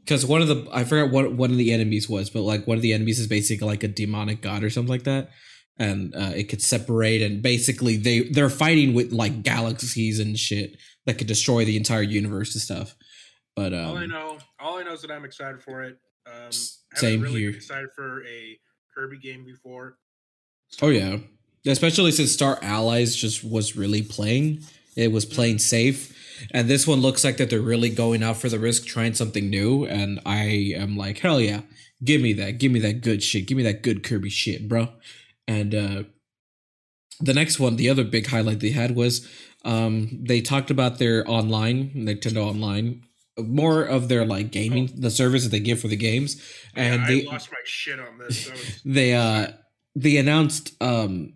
because 0.04 0.24
one 0.24 0.42
of 0.42 0.48
the 0.48 0.68
I 0.72 0.84
forgot 0.84 1.10
what 1.10 1.32
one 1.32 1.50
of 1.50 1.56
the 1.56 1.72
enemies 1.72 2.08
was, 2.08 2.30
but 2.30 2.42
like 2.42 2.66
one 2.66 2.76
of 2.76 2.82
the 2.82 2.92
enemies 2.92 3.18
is 3.18 3.26
basically 3.26 3.66
like 3.66 3.82
a 3.82 3.88
demonic 3.88 4.40
god 4.40 4.64
or 4.64 4.70
something 4.70 4.90
like 4.90 5.04
that, 5.04 5.30
and 5.78 6.14
uh, 6.14 6.32
it 6.34 6.48
could 6.48 6.62
separate 6.62 7.22
and 7.22 7.42
basically 7.42 7.96
they 7.96 8.28
they're 8.28 8.50
fighting 8.50 8.94
with 8.94 9.12
like 9.12 9.42
galaxies 9.42 10.20
and 10.20 10.38
shit 10.38 10.76
that 11.06 11.18
could 11.18 11.26
destroy 11.26 11.64
the 11.64 11.76
entire 11.76 12.02
universe 12.02 12.54
and 12.54 12.62
stuff. 12.62 12.94
But 13.56 13.72
um, 13.72 13.90
all 13.90 13.96
I 13.96 14.06
know, 14.06 14.38
all 14.58 14.78
I 14.78 14.82
know 14.82 14.92
is 14.92 15.02
that 15.02 15.10
I'm 15.10 15.24
excited 15.24 15.62
for 15.62 15.82
it. 15.82 15.98
Um, 16.26 16.48
S- 16.48 16.82
I 16.92 16.96
haven't 16.96 17.10
same 17.10 17.20
really 17.22 17.40
here. 17.40 17.50
excited 17.50 17.88
for 17.94 18.24
a 18.26 18.58
Kirby 18.94 19.18
game 19.18 19.44
before. 19.44 19.98
Oh 20.82 20.88
yeah, 20.88 21.18
especially 21.66 22.12
since 22.12 22.32
Star 22.32 22.58
Allies 22.62 23.14
just 23.16 23.44
was 23.44 23.76
really 23.76 24.02
playing. 24.02 24.60
It 24.96 25.10
was 25.10 25.24
playing 25.24 25.58
safe, 25.58 26.16
and 26.52 26.68
this 26.68 26.86
one 26.86 27.00
looks 27.00 27.24
like 27.24 27.36
that 27.38 27.50
they're 27.50 27.60
really 27.60 27.90
going 27.90 28.22
out 28.22 28.36
for 28.36 28.48
the 28.48 28.60
risk, 28.60 28.86
trying 28.86 29.14
something 29.14 29.50
new. 29.50 29.84
And 29.84 30.20
I 30.24 30.72
am 30.76 30.96
like, 30.96 31.18
hell 31.18 31.40
yeah, 31.40 31.62
give 32.04 32.20
me 32.20 32.32
that, 32.34 32.58
give 32.58 32.70
me 32.70 32.78
that 32.80 33.00
good 33.00 33.22
shit, 33.22 33.46
give 33.46 33.56
me 33.56 33.64
that 33.64 33.82
good 33.82 34.04
Kirby 34.04 34.30
shit, 34.30 34.68
bro. 34.68 34.88
And 35.48 35.74
uh 35.74 36.02
the 37.20 37.34
next 37.34 37.60
one, 37.60 37.76
the 37.76 37.88
other 37.88 38.04
big 38.04 38.28
highlight 38.28 38.60
they 38.60 38.70
had 38.70 38.94
was 38.94 39.28
um 39.64 40.10
they 40.22 40.40
talked 40.40 40.70
about 40.70 40.98
their 40.98 41.28
online, 41.28 41.90
Nintendo 41.94 42.46
Online, 42.46 43.02
more 43.38 43.82
of 43.82 44.08
their 44.08 44.24
like 44.24 44.50
gaming, 44.50 44.90
the 44.94 45.10
service 45.10 45.44
that 45.44 45.50
they 45.50 45.60
give 45.60 45.80
for 45.80 45.88
the 45.88 45.96
games, 45.96 46.40
and 46.74 47.02
yeah, 47.02 47.08
they 47.08 47.26
I 47.26 47.32
lost 47.32 47.50
my 47.50 47.58
shit 47.64 47.98
on 47.98 48.18
this. 48.18 48.50
Was, 48.50 48.82
they 48.84 49.14
uh 49.14 49.48
they 49.96 50.16
announced 50.16 50.72
um 50.80 51.34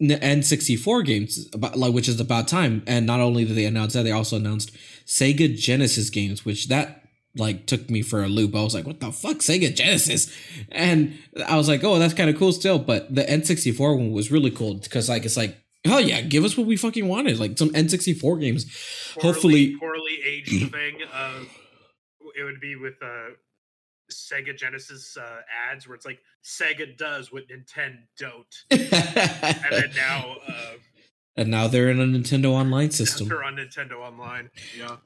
n- 0.00 0.40
N64 0.40 1.04
games 1.04 1.48
about 1.52 1.76
like 1.76 1.92
which 1.92 2.08
is 2.08 2.20
about 2.20 2.48
time. 2.48 2.82
And 2.86 3.06
not 3.06 3.20
only 3.20 3.44
did 3.44 3.56
they 3.56 3.64
announce 3.64 3.94
that 3.94 4.02
they 4.02 4.12
also 4.12 4.36
announced 4.36 4.72
Sega 5.06 5.54
Genesis 5.56 6.10
games 6.10 6.44
which 6.44 6.68
that 6.68 7.02
like 7.36 7.66
took 7.66 7.88
me 7.90 8.02
for 8.02 8.22
a 8.22 8.28
loop. 8.28 8.54
I 8.54 8.62
was 8.62 8.74
like 8.74 8.86
what 8.86 9.00
the 9.00 9.12
fuck? 9.12 9.38
Sega 9.38 9.74
Genesis? 9.74 10.32
And 10.70 11.18
I 11.46 11.56
was 11.56 11.68
like 11.68 11.82
oh 11.84 11.98
that's 11.98 12.14
kind 12.14 12.30
of 12.30 12.38
cool 12.38 12.52
still. 12.52 12.78
But 12.78 13.14
the 13.14 13.22
N64 13.24 13.96
one 13.96 14.12
was 14.12 14.30
really 14.30 14.50
cool 14.50 14.74
because 14.74 15.08
like 15.08 15.24
it's 15.24 15.36
like 15.36 15.56
hell 15.88 16.00
yeah 16.00 16.20
give 16.20 16.44
us 16.44 16.56
what 16.56 16.66
we 16.66 16.76
fucking 16.76 17.08
wanted 17.08 17.38
like 17.38 17.58
some 17.58 17.70
N64 17.70 18.40
games 18.40 18.64
poorly, 19.14 19.26
Hopefully- 19.32 19.76
poorly 19.76 20.18
aged 20.24 20.70
thing. 20.72 20.98
Uh, 21.12 21.40
it 22.38 22.44
would 22.44 22.60
be 22.60 22.76
with 22.76 22.94
uh, 23.02 23.30
Sega 24.12 24.56
Genesis 24.56 25.16
uh, 25.16 25.40
ads 25.70 25.88
where 25.88 25.94
it's 25.96 26.06
like 26.06 26.20
Sega 26.44 26.96
does 26.96 27.32
what 27.32 27.44
Nintendo 27.48 27.96
don't, 28.18 28.54
and 28.70 28.80
then 29.72 29.90
now 29.96 30.36
uh, 30.46 30.72
and 31.36 31.50
now 31.50 31.66
they're 31.68 31.88
in 31.90 32.00
a 32.00 32.04
Nintendo 32.04 32.52
Online 32.52 32.90
system 33.00 33.28
they're 33.28 33.42
on 33.44 33.56
Nintendo 33.56 33.94
Online. 33.98 34.50
Yeah, 34.78 34.96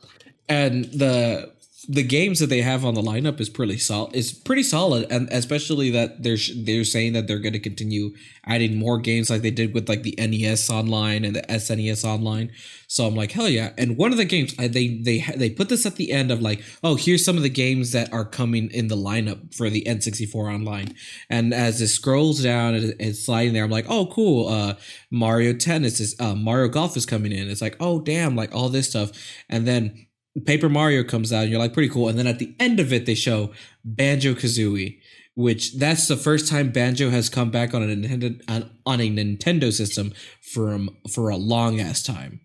and 0.49 0.85
the 0.87 1.53
the 1.89 2.03
games 2.03 2.39
that 2.39 2.47
they 2.47 2.63
have 2.63 2.85
on 2.85 2.95
the 2.95 3.03
lineup 3.03 3.41
is 3.41 3.49
pretty 3.49 3.77
solid. 3.77 4.15
Is 4.15 4.33
pretty 4.33 4.63
solid, 4.63 5.11
and 5.11 5.29
especially 5.33 5.91
that 5.91 6.23
they're 6.23 6.37
sh- 6.37 6.53
they're 6.57 6.85
saying 6.85 7.15
that 7.15 7.27
they're 7.27 7.41
going 7.41 7.55
to 7.55 7.59
continue 7.59 8.15
adding 8.47 8.77
more 8.77 8.99
games 8.99 9.29
like 9.31 9.43
they 9.43 9.51
did 9.51 9.75
with 9.75 9.89
like 9.89 10.03
the 10.03 10.15
NES 10.17 10.71
Online 10.71 11.25
and 11.25 11.35
the 11.35 11.43
SNES 11.43 12.05
Online. 12.05 12.53
So 12.87 13.07
I'm 13.07 13.17
like, 13.17 13.33
hell 13.33 13.49
yeah! 13.49 13.73
And 13.77 13.97
one 13.97 14.13
of 14.13 14.19
the 14.19 14.25
games 14.25 14.55
I, 14.59 14.69
they 14.69 14.99
they 14.99 15.25
they 15.37 15.51
put 15.51 15.69
this 15.69 15.85
at 15.85 15.97
the 15.97 16.13
end 16.13 16.31
of 16.31 16.41
like, 16.41 16.63
oh, 16.85 16.95
here's 16.95 17.25
some 17.25 17.37
of 17.37 17.43
the 17.43 17.51
games 17.51 17.91
that 17.93 18.13
are 18.13 18.25
coming 18.25 18.71
in 18.71 18.87
the 18.87 18.97
lineup 18.97 19.53
for 19.55 19.69
the 19.69 19.83
N64 19.85 20.55
Online. 20.55 20.95
And 21.29 21.53
as 21.53 21.81
it 21.81 21.89
scrolls 21.89 22.43
down 22.43 22.75
and 22.75 22.95
it's 23.01 23.27
sliding 23.27 23.55
there, 23.55 23.65
I'm 23.65 23.71
like, 23.71 23.87
oh, 23.89 24.07
cool. 24.07 24.49
Uh, 24.49 24.75
Mario 25.11 25.53
Tennis 25.53 25.99
is 25.99 26.15
uh, 26.21 26.35
Mario 26.37 26.69
Golf 26.69 26.97
is 26.97 27.07
coming 27.07 27.33
in. 27.33 27.51
It's 27.51 27.63
like, 27.63 27.77
oh, 27.81 28.01
damn, 28.01 28.37
like 28.37 28.55
all 28.55 28.69
this 28.69 28.89
stuff, 28.89 29.11
and 29.49 29.67
then 29.67 30.07
Paper 30.47 30.69
Mario 30.69 31.05
comes 31.05 31.33
out, 31.33 31.43
and 31.43 31.51
you're 31.51 31.61
like, 31.61 31.75
pretty 31.75 31.91
cool. 31.91 32.09
And 32.09 32.19
then 32.19 32.27
at 32.27 32.39
the 32.39 32.55
end 32.59 32.81
of 32.81 32.93
it, 32.93 33.07
they 33.07 33.15
show 33.15 33.53
Banjo 33.85 34.35
Kazooie, 34.35 34.99
which 35.35 35.77
that's 35.77 36.09
the 36.09 36.17
first 36.17 36.49
time 36.49 36.71
Banjo 36.71 37.11
has 37.11 37.29
come 37.29 37.51
back 37.51 37.75
on 37.75 37.83
a 37.83 37.87
Nintendo 37.87 38.41
on, 38.87 39.01
a 39.01 39.11
Nintendo 39.11 39.73
system 39.73 40.13
from 40.41 40.97
for 41.11 41.29
a 41.29 41.37
long 41.37 41.81
ass 41.81 42.03
time. 42.03 42.41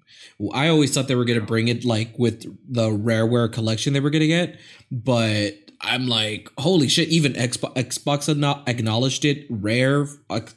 I 0.53 0.67
always 0.67 0.93
thought 0.93 1.07
they 1.07 1.15
were 1.15 1.25
gonna 1.25 1.41
bring 1.41 1.67
it 1.67 1.85
like 1.85 2.17
with 2.19 2.43
the 2.71 2.89
Rareware 2.89 3.51
collection 3.51 3.93
they 3.93 3.99
were 3.99 4.09
gonna 4.09 4.27
get, 4.27 4.59
but 4.91 5.53
I'm 5.79 6.07
like, 6.07 6.49
holy 6.57 6.87
shit! 6.87 7.09
Even 7.09 7.33
Xbox, 7.33 7.73
Xbox 7.75 8.63
acknowledged 8.67 9.25
it. 9.25 9.45
Rare 9.49 10.07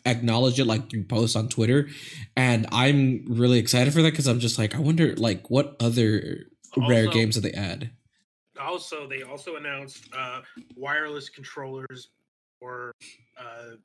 acknowledged 0.04 0.58
it 0.58 0.64
like 0.64 0.90
through 0.90 1.04
posts 1.04 1.36
on 1.36 1.48
Twitter, 1.48 1.88
and 2.36 2.66
I'm 2.72 3.24
really 3.28 3.58
excited 3.58 3.92
for 3.92 4.02
that 4.02 4.10
because 4.10 4.26
I'm 4.26 4.40
just 4.40 4.58
like, 4.58 4.74
I 4.74 4.80
wonder 4.80 5.14
like 5.16 5.50
what 5.50 5.76
other 5.80 6.46
rare 6.76 7.06
Also- 7.06 7.18
games 7.18 7.34
did 7.36 7.42
they 7.44 7.52
add? 7.52 7.90
also 8.60 9.06
they 9.08 9.22
also 9.22 9.56
announced 9.56 10.04
uh, 10.14 10.42
wireless 10.76 11.28
controllers 11.30 12.10
for 12.58 12.92
uh, 13.38 13.76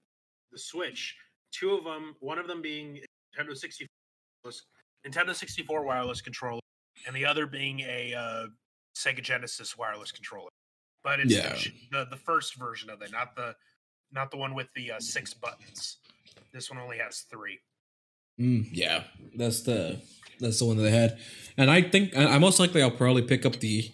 the 0.52 0.60
Switch. 0.60 1.16
Two 1.52 1.76
of 1.76 1.86
them, 1.86 2.16
one 2.20 2.38
of 2.38 2.48
them 2.48 2.62
being 2.62 3.00
Nintendo 3.40 3.56
64, 3.56 4.52
Nintendo 5.08 5.34
64 5.34 5.86
wireless 5.86 6.22
controller, 6.22 6.60
and 7.08 7.16
the 7.16 7.26
other 7.26 7.46
being 7.48 7.80
a 7.82 8.14
uh, 8.14 8.48
Sega 8.98 9.22
Genesis 9.24 9.78
wireless 9.78 10.12
controller. 10.12 10.50
But 11.04 11.22
it's 11.22 11.34
Yeah. 11.34 11.54
the, 11.54 11.72
the 11.92 12.06
the 12.12 12.18
first 12.18 12.56
version 12.56 12.90
of 12.90 13.02
it, 13.02 13.12
not 13.14 13.34
the 13.36 13.56
not 14.12 14.30
the 14.32 14.38
one 14.38 14.54
with 14.54 14.68
the 14.76 14.92
uh, 14.94 15.00
six 15.00 15.34
buttons. 15.34 15.98
This 16.52 16.70
one 16.70 16.80
only 16.80 16.98
has 16.98 17.22
three. 17.32 17.60
Mm, 18.40 18.68
yeah, 18.72 19.04
that's 19.36 19.62
the 19.62 20.02
that's 20.40 20.60
the 20.60 20.66
one 20.66 20.78
that 20.78 20.84
they 20.84 20.92
had, 20.92 21.18
and 21.58 21.72
I 21.72 21.82
think 21.82 22.16
I, 22.16 22.36
I 22.36 22.38
most 22.38 22.60
likely 22.60 22.82
I'll 22.82 22.92
probably 22.92 23.22
pick 23.22 23.46
up 23.46 23.58
the. 23.58 23.90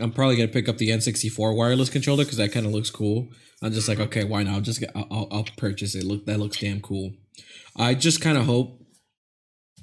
I'm 0.00 0.10
probably 0.10 0.36
gonna 0.36 0.48
pick 0.48 0.68
up 0.68 0.78
the 0.78 0.88
N64 0.88 1.56
wireless 1.56 1.88
controller 1.88 2.24
because 2.24 2.38
that 2.38 2.50
kind 2.50 2.66
of 2.66 2.72
looks 2.72 2.90
cool. 2.90 3.28
I'm 3.62 3.72
just 3.72 3.88
like, 3.88 4.00
okay, 4.00 4.24
why 4.24 4.42
not? 4.42 4.54
I'll 4.54 4.60
just 4.60 4.80
get, 4.80 4.90
I'll, 4.94 5.06
I'll, 5.10 5.28
I'll 5.30 5.46
purchase 5.56 5.94
it. 5.94 6.04
Look, 6.04 6.26
that 6.26 6.38
looks 6.38 6.58
damn 6.58 6.80
cool. 6.80 7.12
I 7.76 7.94
just 7.94 8.20
kind 8.20 8.36
of 8.36 8.44
hope. 8.44 8.80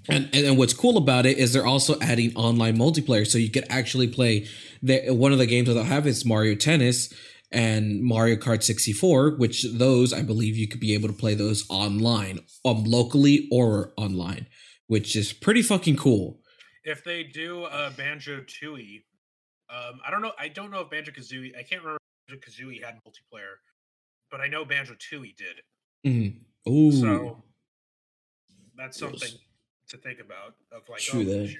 And, 0.09 0.29
and 0.33 0.47
and 0.47 0.57
what's 0.57 0.73
cool 0.73 0.97
about 0.97 1.25
it 1.25 1.37
is 1.37 1.53
they're 1.53 1.65
also 1.65 1.99
adding 2.01 2.35
online 2.35 2.77
multiplayer, 2.77 3.25
so 3.25 3.37
you 3.37 3.51
could 3.51 3.65
actually 3.69 4.07
play. 4.07 4.47
The, 4.81 5.11
one 5.11 5.31
of 5.31 5.37
the 5.37 5.45
games 5.45 5.67
that 5.67 5.75
they'll 5.75 5.83
have 5.83 6.07
is 6.07 6.25
Mario 6.25 6.55
Tennis 6.55 7.13
and 7.51 8.01
Mario 8.01 8.35
Kart 8.35 8.63
64, 8.63 9.31
which 9.37 9.65
those 9.73 10.13
I 10.13 10.21
believe 10.21 10.55
you 10.55 10.67
could 10.67 10.79
be 10.79 10.93
able 10.93 11.07
to 11.09 11.13
play 11.13 11.35
those 11.35 11.65
online, 11.69 12.39
um, 12.65 12.83
locally 12.85 13.47
or 13.51 13.93
online, 13.97 14.47
which 14.87 15.15
is 15.15 15.33
pretty 15.33 15.61
fucking 15.61 15.97
cool. 15.97 16.39
If 16.83 17.03
they 17.03 17.23
do 17.23 17.63
uh, 17.65 17.91
Banjo 17.91 18.41
Tooie, 18.41 19.03
um, 19.69 19.99
I 20.05 20.11
don't 20.11 20.21
know. 20.21 20.31
I 20.39 20.47
don't 20.47 20.71
know 20.71 20.81
if 20.81 20.89
Banjo 20.89 21.11
Kazooie. 21.11 21.51
I 21.57 21.63
can't 21.63 21.81
remember 21.81 21.99
if 22.27 22.39
Banjo 22.41 22.41
Kazooie 22.45 22.83
had 22.83 22.95
multiplayer, 23.07 23.55
but 24.29 24.41
I 24.41 24.47
know 24.47 24.65
Banjo 24.65 24.93
Tooie 24.95 25.35
did. 25.35 25.61
Mm. 26.05 26.39
Ooh, 26.69 26.91
So 26.91 27.43
that's 28.75 28.99
Yes. 28.99 29.11
something 29.11 29.39
to 29.89 29.97
think 29.97 30.19
about. 30.19 30.55
Of 30.71 30.89
like, 30.89 31.01
True 31.01 31.21
oh, 31.21 31.23
that. 31.25 31.47
shit. 31.47 31.59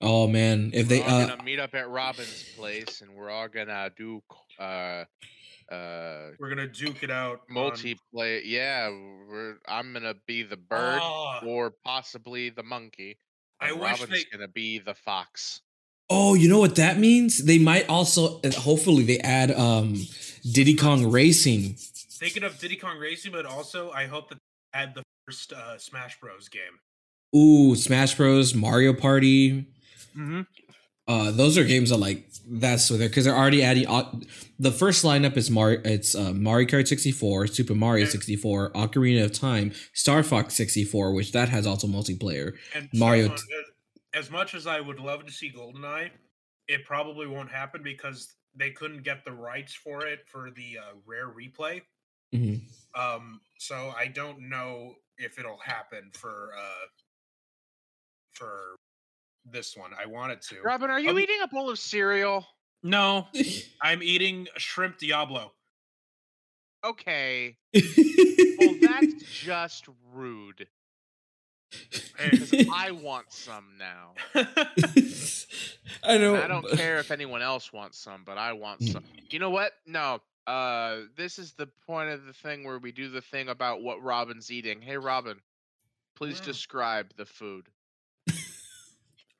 Oh 0.00 0.26
man, 0.26 0.70
if 0.72 0.88
they 0.88 1.00
we're 1.00 1.06
all 1.06 1.20
uh 1.20 1.26
gonna 1.28 1.42
meet 1.42 1.58
up 1.60 1.74
at 1.74 1.88
Robin's 1.90 2.44
place, 2.56 3.02
and 3.02 3.14
we're 3.14 3.30
all 3.30 3.48
gonna 3.48 3.90
do 3.96 4.22
uh 4.58 5.04
uh 5.70 6.30
we're 6.38 6.48
gonna 6.48 6.66
duke 6.68 7.02
it 7.02 7.10
out. 7.10 7.42
on- 7.50 7.54
multiplayer. 7.56 8.40
Yeah, 8.44 8.88
we're 8.88 9.56
I'm 9.68 9.92
gonna 9.92 10.14
be 10.26 10.42
the 10.42 10.56
bird 10.56 11.00
Ah, 11.02 11.40
or 11.44 11.72
possibly 11.84 12.50
the 12.50 12.62
monkey. 12.62 13.18
I 13.60 13.70
and 13.70 13.80
wish 13.80 14.00
Robin's 14.00 14.10
they. 14.24 14.24
gonna 14.36 14.48
be 14.48 14.78
the 14.78 14.94
fox. 14.94 15.60
Oh, 16.08 16.34
you 16.34 16.48
know 16.48 16.58
what 16.58 16.76
that 16.76 16.98
means? 16.98 17.44
They 17.44 17.58
might 17.58 17.88
also 17.88 18.40
uh, 18.40 18.50
hopefully 18.52 19.04
they 19.04 19.18
add 19.18 19.50
um 19.52 19.94
Diddy 20.50 20.74
Kong 20.74 21.10
Racing. 21.10 21.76
Thinking 21.76 22.42
of 22.42 22.58
Diddy 22.58 22.76
Kong 22.76 22.98
Racing, 22.98 23.32
but 23.32 23.44
also 23.46 23.90
I 23.90 24.06
hope 24.06 24.30
that 24.30 24.36
they 24.72 24.78
add 24.80 24.94
the 24.94 25.02
first 25.26 25.52
uh, 25.52 25.76
Smash 25.78 26.18
Bros. 26.20 26.48
game. 26.48 26.80
Ooh, 27.36 27.76
Smash 27.76 28.14
Bros, 28.16 28.54
Mario 28.54 28.92
Party. 28.92 29.66
Mm-hmm. 30.16 30.40
Uh 31.08 31.30
those 31.30 31.56
are 31.58 31.64
games 31.64 31.90
that 31.90 31.96
like 31.96 32.26
that's 32.48 32.84
so 32.84 32.96
they're 32.96 33.08
because 33.08 33.24
they're 33.24 33.36
already 33.36 33.62
adding 33.62 33.86
uh, 33.86 34.10
the 34.58 34.70
first 34.72 35.04
lineup 35.04 35.36
is 35.36 35.50
Mario 35.50 35.80
it's 35.84 36.14
uh, 36.14 36.32
Mario 36.32 36.66
Kart 36.68 36.86
64, 36.88 37.46
Super 37.48 37.74
Mario 37.74 38.04
64, 38.06 38.72
Ocarina 38.72 39.24
of 39.24 39.32
Time, 39.32 39.72
Star 39.94 40.22
Fox 40.22 40.54
64, 40.54 41.12
which 41.14 41.32
that 41.32 41.48
has 41.48 41.66
also 41.66 41.86
multiplayer. 41.86 42.52
And 42.74 42.88
Mario 42.94 43.32
as- 43.32 43.44
as 44.12 44.30
much 44.30 44.54
as 44.54 44.66
I 44.66 44.80
would 44.80 44.98
love 44.98 45.24
to 45.26 45.32
see 45.32 45.52
GoldenEye, 45.52 46.10
it 46.66 46.84
probably 46.84 47.26
won't 47.28 47.50
happen 47.50 47.82
because 47.82 48.34
they 48.56 48.70
couldn't 48.70 49.02
get 49.04 49.24
the 49.24 49.32
rights 49.32 49.72
for 49.74 50.04
it 50.06 50.20
for 50.26 50.50
the 50.50 50.78
uh, 50.78 50.94
rare 51.06 51.28
replay. 51.28 51.80
Mhm. 52.34 52.60
Um, 52.96 53.40
so 53.58 53.92
I 53.96 54.08
don't 54.08 54.48
know 54.48 54.94
if 55.18 55.38
it'll 55.38 55.58
happen 55.58 56.10
for 56.14 56.50
uh, 56.58 56.86
for 58.32 58.76
this 59.52 59.76
one. 59.76 59.90
I 60.00 60.06
wanted 60.06 60.40
to. 60.42 60.60
Robin, 60.62 60.90
are 60.90 61.00
you 61.00 61.10
Um, 61.10 61.18
eating 61.18 61.40
a 61.42 61.48
bowl 61.48 61.70
of 61.70 61.78
cereal? 61.78 62.46
No, 62.82 63.28
I'm 63.82 64.02
eating 64.02 64.48
shrimp 64.56 64.98
Diablo. 64.98 65.52
Okay. 66.84 67.56
Well, 67.74 68.74
that's 68.80 69.14
just 69.42 69.86
rude. 70.12 70.66
Because 71.90 72.52
I 72.74 72.90
want 72.90 73.32
some 73.32 73.66
now. 73.78 74.14
I 76.02 76.16
know. 76.18 76.34
And 76.34 76.44
I 76.44 76.48
don't 76.48 76.68
care 76.72 76.98
if 76.98 77.10
anyone 77.10 77.42
else 77.42 77.72
wants 77.72 77.98
some, 77.98 78.22
but 78.24 78.38
I 78.38 78.54
want 78.54 78.82
some. 78.82 79.04
You 79.28 79.38
know 79.38 79.50
what? 79.50 79.72
No. 79.86 80.20
Uh, 80.46 81.02
this 81.16 81.38
is 81.38 81.52
the 81.52 81.68
point 81.86 82.08
of 82.10 82.24
the 82.24 82.32
thing 82.32 82.64
where 82.64 82.78
we 82.78 82.90
do 82.92 83.08
the 83.10 83.20
thing 83.20 83.48
about 83.50 83.82
what 83.82 84.02
Robin's 84.02 84.50
eating. 84.50 84.80
Hey, 84.80 84.96
Robin, 84.96 85.36
please 86.16 86.40
Mm. 86.40 86.44
describe 86.46 87.12
the 87.16 87.26
food. 87.26 87.68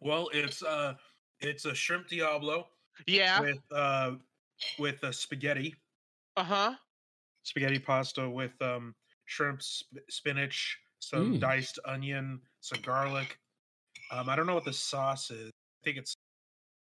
Well, 0.01 0.29
it's 0.33 0.63
uh, 0.63 0.95
it's 1.41 1.65
a 1.65 1.75
shrimp 1.75 2.09
Diablo 2.09 2.69
Yeah. 3.07 3.41
with 3.41 3.59
uh, 3.73 4.13
with 4.79 5.03
uh, 5.05 5.13
spaghetti. 5.13 5.75
Uh 6.37 6.45
huh. 6.45 6.75
spaghetti 7.43 7.79
pasta 7.79 8.29
with 8.29 8.53
um 8.63 8.95
shrimp, 9.27 9.63
sp- 9.63 10.05
spinach, 10.09 10.79
some 10.99 11.35
Mm. 11.35 11.41
diced 11.41 11.79
onion, 11.85 12.41
some 12.61 12.81
garlic. 12.83 13.39
Um, 14.11 14.29
I 14.29 14.37
don't 14.37 14.47
know 14.47 14.55
what 14.55 14.65
the 14.65 14.73
sauce 14.73 15.31
is. 15.31 15.49
I 15.49 15.81
think 15.85 15.97
it's, 15.99 16.15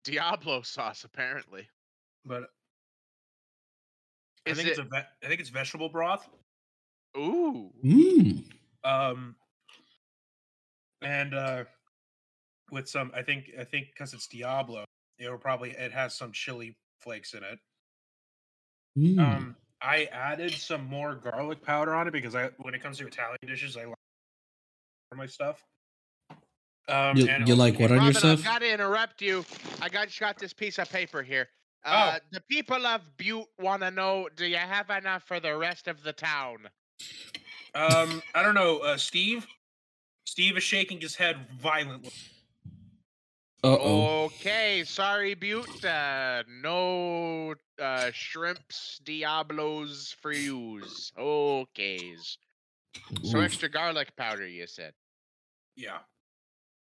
Diablo 0.03 0.61
sauce, 0.63 1.03
apparently. 1.03 1.67
but 2.25 2.43
Is 4.45 4.53
I 4.59 4.61
think 4.63 4.69
it's 4.69 4.79
it- 4.79 4.85
a 4.85 4.89
ve- 4.89 5.07
I 5.23 5.27
think 5.27 5.39
it's 5.39 5.49
vegetable 5.49 5.89
broth. 5.89 6.27
Ooh. 7.17 7.71
Mm. 7.83 8.43
Um, 8.83 9.35
and 11.01 11.33
uh, 11.33 11.63
with 12.73 12.89
some, 12.89 13.11
I 13.15 13.21
think 13.21 13.51
I 13.57 13.63
think 13.63 13.87
because 13.93 14.13
it's 14.13 14.27
Diablo, 14.27 14.83
it 15.19 15.29
will 15.29 15.37
probably 15.37 15.71
it 15.71 15.91
has 15.91 16.15
some 16.15 16.31
chili 16.31 16.75
flakes 16.99 17.33
in 17.33 17.43
it. 17.43 17.59
Mm. 18.97 19.19
Um, 19.19 19.55
I 19.81 20.05
added 20.11 20.51
some 20.51 20.85
more 20.85 21.15
garlic 21.15 21.61
powder 21.63 21.93
on 21.93 22.07
it 22.07 22.11
because 22.11 22.35
I, 22.35 22.49
when 22.59 22.73
it 22.73 22.81
comes 22.81 22.97
to 22.97 23.07
Italian 23.07 23.37
dishes, 23.45 23.77
I 23.77 23.85
like 23.85 23.95
for 25.09 25.15
my 25.15 25.27
stuff. 25.27 25.63
Um, 26.89 27.15
you, 27.15 27.27
and 27.27 27.47
you 27.47 27.55
like 27.55 27.79
what 27.79 27.91
on 27.91 28.03
your 28.03 28.13
stuff? 28.13 28.39
I've 28.39 28.43
got 28.43 28.59
to 28.59 28.73
interrupt 28.73 29.21
you. 29.21 29.45
I 29.81 29.87
got 29.87 30.09
got 30.19 30.37
this 30.37 30.51
piece 30.51 30.79
of 30.79 30.89
paper 30.89 31.21
here. 31.21 31.47
Oh. 31.85 31.91
Uh, 31.91 32.19
The 32.31 32.41
people 32.49 32.85
of 32.85 33.01
Butte 33.17 33.45
want 33.59 33.83
to 33.83 33.91
know: 33.91 34.27
Do 34.35 34.45
you 34.45 34.57
have 34.57 34.89
enough 34.89 35.23
for 35.23 35.39
the 35.39 35.55
rest 35.55 35.87
of 35.87 36.03
the 36.03 36.13
town? 36.13 36.69
Um, 37.75 38.21
I 38.35 38.43
don't 38.43 38.55
know, 38.55 38.79
uh, 38.79 38.97
Steve. 38.97 39.47
Steve 40.25 40.57
is 40.57 40.63
shaking 40.63 41.01
his 41.01 41.15
head 41.15 41.37
violently. 41.59 42.11
Uh 43.63 43.77
oh. 43.79 44.23
Okay, 44.25 44.83
sorry, 44.85 45.35
Butte. 45.35 45.85
Uh, 45.85 46.43
no 46.61 47.55
uh, 47.81 48.11
shrimps, 48.13 48.99
Diablos 49.05 50.15
for 50.21 50.33
yous. 50.33 51.13
Okays. 51.17 52.37
So 53.23 53.39
extra 53.39 53.69
garlic 53.69 54.15
powder, 54.17 54.45
you 54.45 54.67
said. 54.67 54.93
Yeah, 55.77 55.99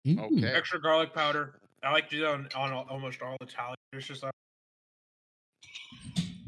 Okay. 0.08 0.48
extra 0.48 0.82
garlic 0.82 1.14
powder. 1.14 1.54
I 1.84 1.92
like 1.92 2.10
to 2.10 2.16
do 2.16 2.22
that 2.24 2.32
on, 2.32 2.50
on 2.56 2.74
almost 2.90 3.22
all 3.22 3.38
Italian 3.42 3.76
dishes. 3.94 4.24
Um, 4.24 4.32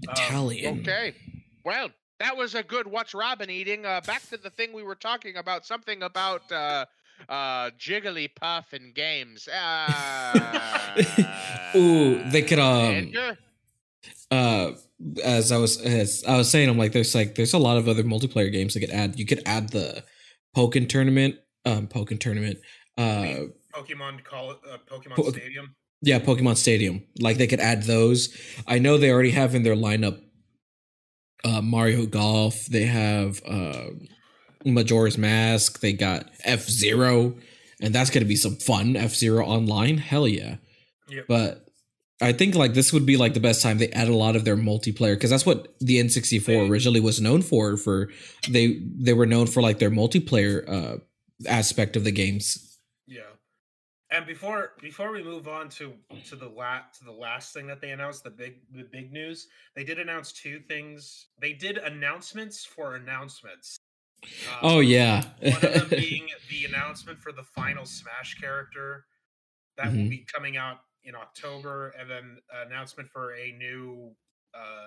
Italian. 0.03 0.79
Okay. 0.79 1.13
Well, 1.63 1.89
that 2.19 2.35
was 2.35 2.55
a 2.55 2.63
good 2.63 2.87
What's 2.87 3.13
Robin 3.13 3.49
eating. 3.49 3.85
Uh, 3.85 4.01
back 4.01 4.27
to 4.29 4.37
the 4.37 4.49
thing 4.49 4.73
we 4.73 4.83
were 4.83 4.95
talking 4.95 5.37
about. 5.37 5.65
Something 5.65 6.03
about 6.03 6.51
uh, 7.29 7.69
Jigglypuff 7.79 8.73
and 8.73 8.93
games. 8.93 9.47
Uh, 9.47 11.03
Ooh, 11.75 12.23
they 12.29 12.41
could 12.41 12.59
um 12.59 12.85
Andrew? 13.13 13.31
uh 14.31 14.71
as 15.23 15.51
I 15.51 15.57
was 15.57 15.81
as 15.81 16.23
I 16.27 16.37
was 16.37 16.49
saying, 16.49 16.69
I'm 16.69 16.77
like 16.77 16.91
there's 16.91 17.13
like 17.15 17.35
there's 17.35 17.53
a 17.53 17.57
lot 17.59 17.77
of 17.77 17.87
other 17.87 18.03
multiplayer 18.03 18.51
games 18.51 18.73
that 18.73 18.79
could 18.79 18.89
add. 18.91 19.19
You 19.19 19.25
could 19.25 19.41
add 19.45 19.69
the 19.69 20.03
Pokken 20.55 20.87
tournament, 20.87 21.35
um 21.65 21.87
Pokken 21.87 22.19
tournament, 22.19 22.59
uh 22.97 23.47
Pokemon 23.73 24.23
call 24.23 24.51
it 24.51 24.57
uh, 24.71 24.77
Pokemon 24.89 25.15
Po- 25.15 25.31
Stadium. 25.31 25.75
yeah, 26.01 26.19
Pokemon 26.19 26.57
Stadium. 26.57 27.03
Like 27.19 27.37
they 27.37 27.47
could 27.47 27.59
add 27.59 27.83
those. 27.83 28.35
I 28.67 28.77
know 28.79 28.97
they 28.97 29.11
already 29.11 29.31
have 29.31 29.55
in 29.55 29.63
their 29.63 29.75
lineup 29.75 30.19
uh 31.43 31.61
Mario 31.61 32.05
Golf. 32.05 32.65
They 32.67 32.85
have 32.85 33.41
uh 33.45 33.87
Majora's 34.65 35.17
Mask. 35.17 35.79
They 35.79 35.93
got 35.93 36.29
F 36.43 36.67
Zero, 36.67 37.35
and 37.81 37.93
that's 37.93 38.09
gonna 38.09 38.25
be 38.25 38.35
some 38.35 38.55
fun. 38.55 38.95
F 38.95 39.13
Zero 39.13 39.45
online, 39.45 39.97
hell 39.97 40.27
yeah. 40.27 40.57
Yep. 41.09 41.25
But 41.27 41.65
I 42.21 42.31
think 42.31 42.55
like 42.55 42.73
this 42.73 42.93
would 42.93 43.05
be 43.05 43.17
like 43.17 43.33
the 43.33 43.39
best 43.39 43.61
time 43.61 43.77
they 43.77 43.89
add 43.89 44.07
a 44.07 44.15
lot 44.15 44.35
of 44.35 44.45
their 44.45 44.55
multiplayer 44.55 45.15
because 45.15 45.29
that's 45.29 45.45
what 45.45 45.73
the 45.79 45.99
N64 45.99 46.45
They- 46.45 46.67
originally 46.69 46.99
was 47.01 47.19
known 47.19 47.41
for. 47.41 47.75
For 47.77 48.09
they 48.49 48.79
they 48.95 49.13
were 49.13 49.25
known 49.25 49.47
for 49.47 49.61
like 49.61 49.79
their 49.79 49.91
multiplayer 49.91 50.67
uh 50.69 50.97
aspect 51.47 51.95
of 51.95 52.03
the 52.03 52.11
games. 52.11 52.79
Yeah. 53.07 53.21
And 54.09 54.25
before 54.25 54.73
before 54.79 55.11
we 55.11 55.23
move 55.23 55.47
on 55.47 55.69
to 55.69 55.93
to 56.29 56.35
the 56.35 56.47
last 56.47 56.99
to 56.99 57.05
the 57.05 57.11
last 57.11 57.53
thing 57.53 57.67
that 57.67 57.81
they 57.81 57.89
announced, 57.91 58.23
the 58.23 58.29
big 58.29 58.61
the 58.71 58.83
big 58.83 59.11
news, 59.11 59.47
they 59.75 59.83
did 59.83 59.99
announce 59.99 60.31
two 60.31 60.59
things. 60.69 61.27
They 61.41 61.53
did 61.53 61.77
announcements 61.77 62.63
for 62.63 62.95
announcements. 62.95 63.75
Um, 64.23 64.57
Oh 64.61 64.79
yeah. 64.79 65.23
one 65.41 65.53
of 65.55 65.61
them 65.61 65.89
being 65.89 66.27
the 66.49 66.65
announcement 66.65 67.19
for 67.19 67.31
the 67.31 67.43
final 67.43 67.85
Smash 67.85 68.35
character 68.39 69.05
that 69.77 69.87
will 69.87 69.99
Mhm. 70.03 70.09
be 70.09 70.25
coming 70.33 70.57
out 70.57 70.81
in 71.03 71.15
October, 71.15 71.89
and 71.99 72.09
then 72.09 72.37
announcement 72.65 73.09
for 73.09 73.35
a 73.35 73.51
new 73.53 74.15
uh, 74.53 74.85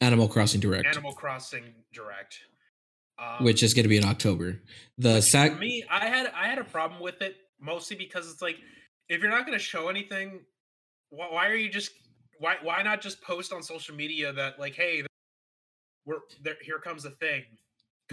Animal 0.00 0.28
Crossing 0.28 0.60
Direct, 0.60 0.86
Animal 0.86 1.12
Crossing 1.12 1.74
Direct. 1.92 2.38
Um, 3.18 3.44
which 3.44 3.62
is 3.62 3.74
going 3.74 3.82
to 3.82 3.88
be 3.88 3.98
in 3.98 4.04
October. 4.04 4.62
The 4.96 5.20
sac 5.20 5.52
for 5.52 5.58
me, 5.58 5.84
I 5.90 6.06
had 6.06 6.26
I 6.34 6.46
had 6.46 6.58
a 6.58 6.64
problem 6.64 7.00
with 7.02 7.20
it 7.20 7.36
mostly 7.60 7.94
because 7.96 8.30
it's 8.32 8.40
like 8.40 8.56
if 9.10 9.20
you're 9.20 9.30
not 9.30 9.44
going 9.46 9.58
to 9.58 9.62
show 9.62 9.88
anything, 9.88 10.40
why, 11.10 11.26
why 11.30 11.48
are 11.48 11.54
you 11.54 11.68
just 11.68 11.92
why 12.38 12.56
why 12.62 12.82
not 12.82 13.02
just 13.02 13.20
post 13.22 13.52
on 13.52 13.62
social 13.62 13.94
media 13.94 14.32
that 14.32 14.58
like 14.58 14.74
hey, 14.74 15.04
we're 16.06 16.20
there, 16.42 16.56
here 16.62 16.78
comes 16.78 17.04
a 17.04 17.10
thing. 17.10 17.44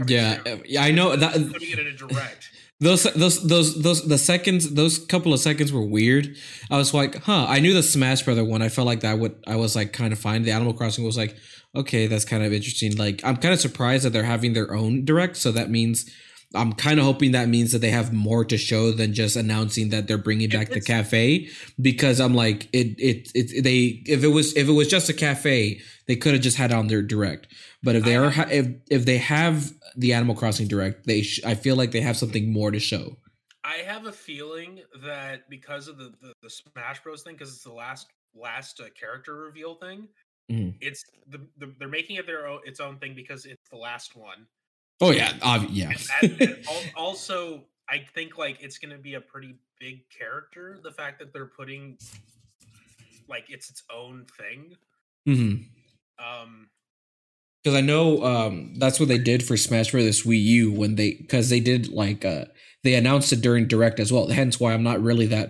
Yeah, 0.06 0.44
soon," 0.44 0.60
uh, 0.60 0.64
yeah, 0.66 0.84
I 0.84 0.92
know 0.92 1.16
that 1.16 1.34
putting 1.34 1.72
it 1.72 1.80
in 1.80 1.88
a 1.88 1.94
direct. 1.94 2.50
those 2.80 3.04
those 3.04 3.48
those 3.48 3.82
those 3.82 4.08
the 4.08 4.18
seconds 4.18 4.74
those 4.74 5.00
couple 5.00 5.34
of 5.34 5.40
seconds 5.40 5.74
were 5.74 5.86
weird. 5.86 6.36
I 6.70 6.78
was 6.78 6.94
like, 6.94 7.24
huh. 7.24 7.48
I 7.50 7.60
knew 7.60 7.74
the 7.74 7.84
Smash 7.84 8.22
Brother 8.24 8.46
one. 8.46 8.62
I 8.62 8.70
felt 8.70 8.86
like 8.86 9.00
that 9.00 9.18
would 9.18 9.36
I 9.48 9.56
was 9.56 9.76
like 9.76 9.94
kind 9.94 10.14
of 10.14 10.20
fine. 10.20 10.44
The 10.44 10.52
Animal 10.52 10.74
Crossing 10.74 11.04
was 11.04 11.18
like, 11.18 11.36
okay, 11.76 12.08
that's 12.08 12.26
kind 12.26 12.44
of 12.44 12.54
interesting. 12.54 12.96
Like 12.96 13.22
I'm 13.24 13.38
kind 13.38 13.54
of 13.54 13.60
surprised 13.60 14.06
that 14.06 14.12
they're 14.12 14.24
having 14.24 14.54
their 14.54 14.74
own 14.74 15.06
direct. 15.06 15.38
So 15.38 15.52
that 15.52 15.72
means 15.72 16.10
I'm 16.56 16.72
kind 16.74 16.98
of 17.00 17.06
hoping 17.06 17.32
that 17.34 17.50
means 17.50 17.72
that 17.74 17.80
they 17.80 17.90
have 17.90 18.14
more 18.14 18.46
to 18.46 18.58
show 18.58 18.92
than 18.92 19.14
just 19.14 19.36
announcing 19.36 19.90
that 19.90 20.08
they're 20.08 20.18
bringing 20.18 20.50
back 20.50 20.70
the 20.70 20.80
cafe. 20.80 21.50
Because 21.80 22.20
I'm 22.22 22.34
like, 22.34 22.70
it, 22.74 22.96
it, 23.00 23.30
it, 23.36 23.64
they, 23.64 24.02
if 24.06 24.24
it 24.24 24.30
was, 24.30 24.56
if 24.56 24.68
it 24.70 24.72
was 24.72 24.88
just 24.88 25.10
a 25.10 25.14
cafe, 25.14 25.82
they 26.08 26.16
could 26.16 26.34
have 26.34 26.42
just 26.42 26.56
had 26.58 26.72
it 26.72 26.76
on 26.76 26.88
their 26.88 27.02
direct. 27.02 27.48
But 27.84 27.96
if 27.98 28.06
they 28.06 28.16
are, 28.16 28.30
have- 28.30 28.52
if 28.52 28.68
if 28.90 29.06
they 29.06 29.18
have 29.18 29.74
the 29.96 30.14
Animal 30.14 30.36
Crossing 30.36 30.68
direct, 30.68 31.06
they, 31.06 31.22
sh- 31.22 31.42
I 31.46 31.56
feel 31.56 31.76
like 31.76 31.92
they 31.92 32.02
have 32.02 32.16
something 32.18 32.52
more 32.52 32.72
to 32.72 32.80
show. 32.80 33.18
I 33.64 33.78
have 33.86 34.06
a 34.06 34.14
feeling 34.14 34.80
that 35.04 35.50
because 35.50 35.90
of 35.90 35.98
the 35.98 36.14
the, 36.22 36.34
the 36.42 36.50
Smash 36.50 37.04
Bros 37.04 37.24
thing, 37.24 37.34
because 37.34 37.50
it's 37.54 37.64
the 37.64 37.74
last 37.74 38.08
last 38.34 38.80
uh, 38.80 38.86
character 38.98 39.36
reveal 39.36 39.76
thing, 39.76 40.08
Mhm. 40.50 40.76
it's 40.80 41.04
the, 41.28 41.40
the 41.58 41.74
they're 41.78 41.90
making 41.90 42.16
it 42.16 42.26
their 42.26 42.48
own 42.48 42.62
its 42.66 42.80
own 42.80 42.98
thing 43.00 43.14
because 43.16 43.46
it's 43.46 43.70
the 43.70 43.78
last 43.78 44.16
one. 44.16 44.48
Oh 45.00 45.12
yeah, 45.12 45.34
yeah. 45.70 45.92
And, 46.22 46.42
and 46.42 46.58
al- 46.70 47.04
also, 47.06 47.66
I 47.90 48.00
think 48.16 48.38
like 48.38 48.62
it's 48.62 48.78
going 48.78 48.96
to 48.96 49.02
be 49.02 49.14
a 49.14 49.22
pretty 49.22 49.56
big 49.80 50.02
character. 50.10 50.80
The 50.84 50.92
fact 50.92 51.20
that 51.20 51.34
they're 51.34 51.46
putting 51.46 51.98
like 53.30 53.46
it's 53.50 53.70
its 53.70 53.84
own 53.94 54.26
thing. 54.38 54.76
hmm 55.26 56.24
Um, 56.24 56.70
because 57.64 57.78
I 57.78 57.82
know 57.82 58.24
um, 58.24 58.76
that's 58.78 59.00
what 59.00 59.10
they 59.10 59.18
did 59.18 59.44
for 59.44 59.58
Smash 59.58 59.92
Bros. 59.92 60.24
Wii 60.24 60.42
U 60.42 60.72
when 60.72 60.96
they 60.96 61.16
because 61.16 61.50
they 61.50 61.60
did 61.60 61.90
like 61.90 62.24
uh, 62.24 62.46
they 62.84 62.96
announced 62.96 63.34
it 63.34 63.42
during 63.42 63.68
Direct 63.68 64.00
as 64.00 64.12
well. 64.12 64.28
Hence 64.30 64.60
why 64.60 64.74
I'm 64.74 64.84
not 64.84 65.02
really 65.02 65.26
that 65.28 65.50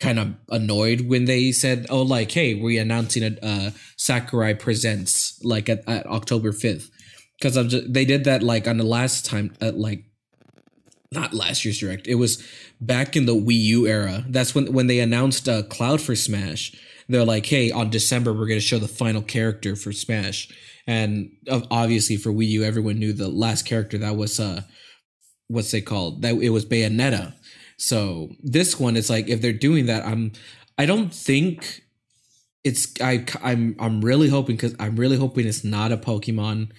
kind 0.00 0.18
of 0.18 0.34
annoyed 0.48 1.02
when 1.02 1.26
they 1.26 1.52
said, 1.52 1.86
"Oh, 1.90 2.02
like 2.02 2.32
hey, 2.32 2.54
we're 2.54 2.80
announcing 2.80 3.22
a 3.22 3.46
uh, 3.46 3.70
Sakurai 3.98 4.54
presents 4.54 5.38
like 5.44 5.68
at, 5.68 5.86
at 5.86 6.06
October 6.06 6.52
5th. 6.52 6.88
Because 7.42 7.56
I'm 7.56 7.68
just, 7.68 7.92
they 7.92 8.04
did 8.04 8.22
that 8.24 8.44
like 8.44 8.68
on 8.68 8.76
the 8.76 8.84
last 8.84 9.26
time 9.26 9.52
at 9.60 9.76
like 9.76 10.04
not 11.10 11.34
last 11.34 11.64
year's 11.64 11.80
Direct. 11.80 12.06
It 12.06 12.14
was 12.14 12.40
back 12.80 13.16
in 13.16 13.26
the 13.26 13.34
Wii 13.34 13.60
U 13.60 13.86
era. 13.88 14.24
That's 14.28 14.54
when 14.54 14.72
when 14.72 14.86
they 14.86 15.00
announced 15.00 15.48
uh, 15.48 15.64
Cloud 15.64 16.00
for 16.00 16.14
Smash. 16.14 16.72
They're 17.08 17.24
like, 17.24 17.44
hey, 17.46 17.72
on 17.72 17.90
December 17.90 18.32
we're 18.32 18.46
gonna 18.46 18.60
show 18.60 18.78
the 18.78 18.86
final 18.86 19.22
character 19.22 19.74
for 19.74 19.90
Smash, 19.90 20.48
and 20.86 21.30
obviously 21.50 22.16
for 22.16 22.30
Wii 22.30 22.46
U, 22.50 22.62
everyone 22.62 23.00
knew 23.00 23.12
the 23.12 23.26
last 23.26 23.66
character 23.66 23.98
that 23.98 24.16
was 24.16 24.38
uh, 24.38 24.62
what's 25.48 25.72
they 25.72 25.80
called? 25.80 26.22
That 26.22 26.34
it 26.36 26.50
was 26.50 26.64
Bayonetta. 26.64 27.34
So 27.76 28.30
this 28.40 28.78
one, 28.78 28.96
it's 28.96 29.10
like 29.10 29.28
if 29.28 29.42
they're 29.42 29.52
doing 29.52 29.86
that, 29.86 30.06
I'm, 30.06 30.30
I 30.78 30.86
don't 30.86 31.12
think 31.12 31.82
it's 32.62 32.94
I 33.00 33.26
I'm 33.42 33.74
I'm 33.80 34.00
really 34.00 34.28
hoping 34.28 34.54
because 34.54 34.76
I'm 34.78 34.94
really 34.94 35.16
hoping 35.16 35.48
it's 35.48 35.64
not 35.64 35.90
a 35.90 35.96
Pokemon. 35.96 36.70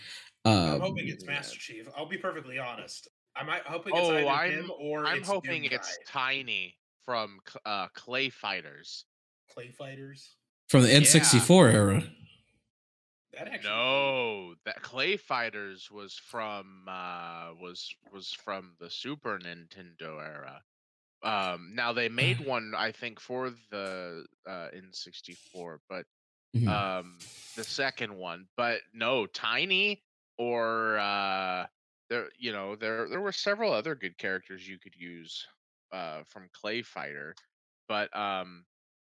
Uh, 0.46 0.74
I'm 0.76 0.82
hoping 0.82 1.08
it's 1.08 1.26
Master 1.26 1.58
Chief. 1.58 1.88
I'll 1.96 2.06
be 2.06 2.18
perfectly 2.18 2.60
honest. 2.60 3.08
I'm 3.36 3.48
hoping 3.66 3.94
it's 3.96 4.08
Oh, 4.08 4.16
either 4.16 4.28
I'm- 4.30 4.52
him 4.52 4.72
or 4.78 5.06
I'm 5.06 5.20
it's 5.20 5.28
hoping 5.28 5.64
Doom 5.64 5.72
it's 5.74 5.98
Tiny 6.06 6.78
from 7.06 7.40
uh, 7.66 7.88
Clay 7.94 8.30
Fighters. 8.30 9.06
Clay 9.54 9.72
Fighters. 9.72 10.36
from 10.70 10.84
the 10.84 10.90
N64 10.90 11.74
era. 11.74 12.04
That 13.34 13.48
actually. 13.48 13.70
No, 13.70 14.56
that 14.66 14.82
Clay 14.84 15.18
Fighters 15.18 15.90
was 15.90 16.14
from 16.16 16.86
uh 16.88 17.54
was 17.60 17.90
was 18.12 18.32
from 18.32 18.76
the 18.80 18.90
Super 18.92 19.40
Nintendo 19.40 20.22
era. 20.24 20.62
Um 21.24 21.72
now 21.74 21.94
they 21.94 22.10
made 22.10 22.40
one 22.46 22.74
I 22.78 22.92
think 22.92 23.20
for 23.20 23.52
the 23.72 24.26
uh 24.48 24.68
N64, 24.76 25.78
but 25.90 26.06
Mhm. 26.56 26.68
um 26.68 27.18
the 27.56 27.64
second 27.64 28.14
one, 28.16 28.48
but 28.56 28.82
no, 28.94 29.26
Tiny 29.26 30.04
or 30.38 30.98
uh 31.00 31.68
there 32.10 32.30
you 32.38 32.52
know, 32.52 32.76
there 32.76 33.08
there 33.10 33.22
were 33.22 33.32
several 33.32 33.74
other 33.74 33.96
good 33.96 34.18
characters 34.18 34.68
you 34.68 34.80
could 34.80 34.96
use 34.96 35.48
uh 35.92 36.24
from 36.26 36.50
Clay 36.54 36.82
Fighter, 36.82 37.36
but 37.88 38.16
um 38.16 38.66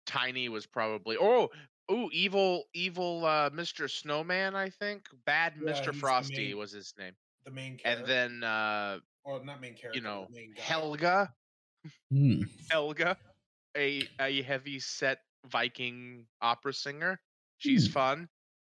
Tiny 0.07 0.49
was 0.49 0.67
probably 0.67 1.17
oh 1.21 1.51
oh 1.89 2.11
evil 2.13 2.65
evil 2.75 3.25
uh 3.25 3.51
Mr. 3.51 3.89
Snowman 3.89 4.55
I 4.55 4.71
think 4.71 5.09
bad 5.27 5.57
Yeah, 5.61 5.65
Mr. 5.67 5.93
Frosty 5.93 6.55
main 6.55 6.55
was 6.55 6.73
his 6.73 6.95
name 6.99 7.17
The 7.45 7.51
main 7.51 7.79
character. 7.79 8.03
and 8.03 8.07
then 8.07 8.43
uh 8.45 9.01
or 9.25 9.45
not 9.45 9.61
main 9.61 9.75
character. 9.77 9.97
you 9.97 10.01
know 10.03 10.29
the 10.29 10.33
main 10.33 10.55
guy. 10.55 10.63
Helga 10.63 11.35
Hmm. 12.11 12.43
Helga 12.71 13.19
a 13.77 14.09
a 14.19 14.43
heavy 14.43 14.81
set 14.81 15.21
Viking 15.47 16.29
opera 16.41 16.73
singer 16.73 17.21
she's 17.59 17.87
Hmm. 17.87 17.89
fun 17.89 18.29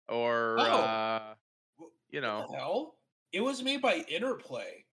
or 0.09 0.69
Oh. 0.69 0.71
uh 0.71 1.35
Wh- 1.35 1.50
you 2.11 2.21
know 2.21 2.47
hell? 2.55 2.95
It 3.33 3.41
was 3.41 3.63
made 3.63 3.81
by 3.83 4.05
Interplay. 4.09 4.85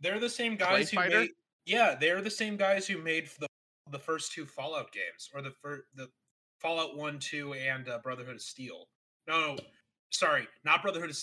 They're 0.00 0.20
the 0.20 0.28
same 0.28 0.56
guys 0.56 0.90
who 0.90 0.96
Fighter? 0.96 1.20
made. 1.20 1.30
Yeah, 1.66 1.94
they're 1.98 2.22
the 2.22 2.30
same 2.30 2.56
guys 2.56 2.86
who 2.86 2.98
made 3.02 3.28
the 3.38 3.46
the 3.90 3.98
first 3.98 4.32
two 4.32 4.46
Fallout 4.46 4.92
games, 4.92 5.28
or 5.34 5.42
the 5.42 5.50
fir- 5.62 5.84
the 5.94 6.08
Fallout 6.58 6.96
One, 6.96 7.18
Two, 7.18 7.54
and 7.54 7.88
uh, 7.88 7.98
Brotherhood 8.02 8.36
of 8.36 8.42
Steel. 8.42 8.88
No, 9.28 9.40
no, 9.40 9.56
sorry, 10.10 10.46
not 10.64 10.82
Brotherhood 10.82 11.10
of. 11.10 11.16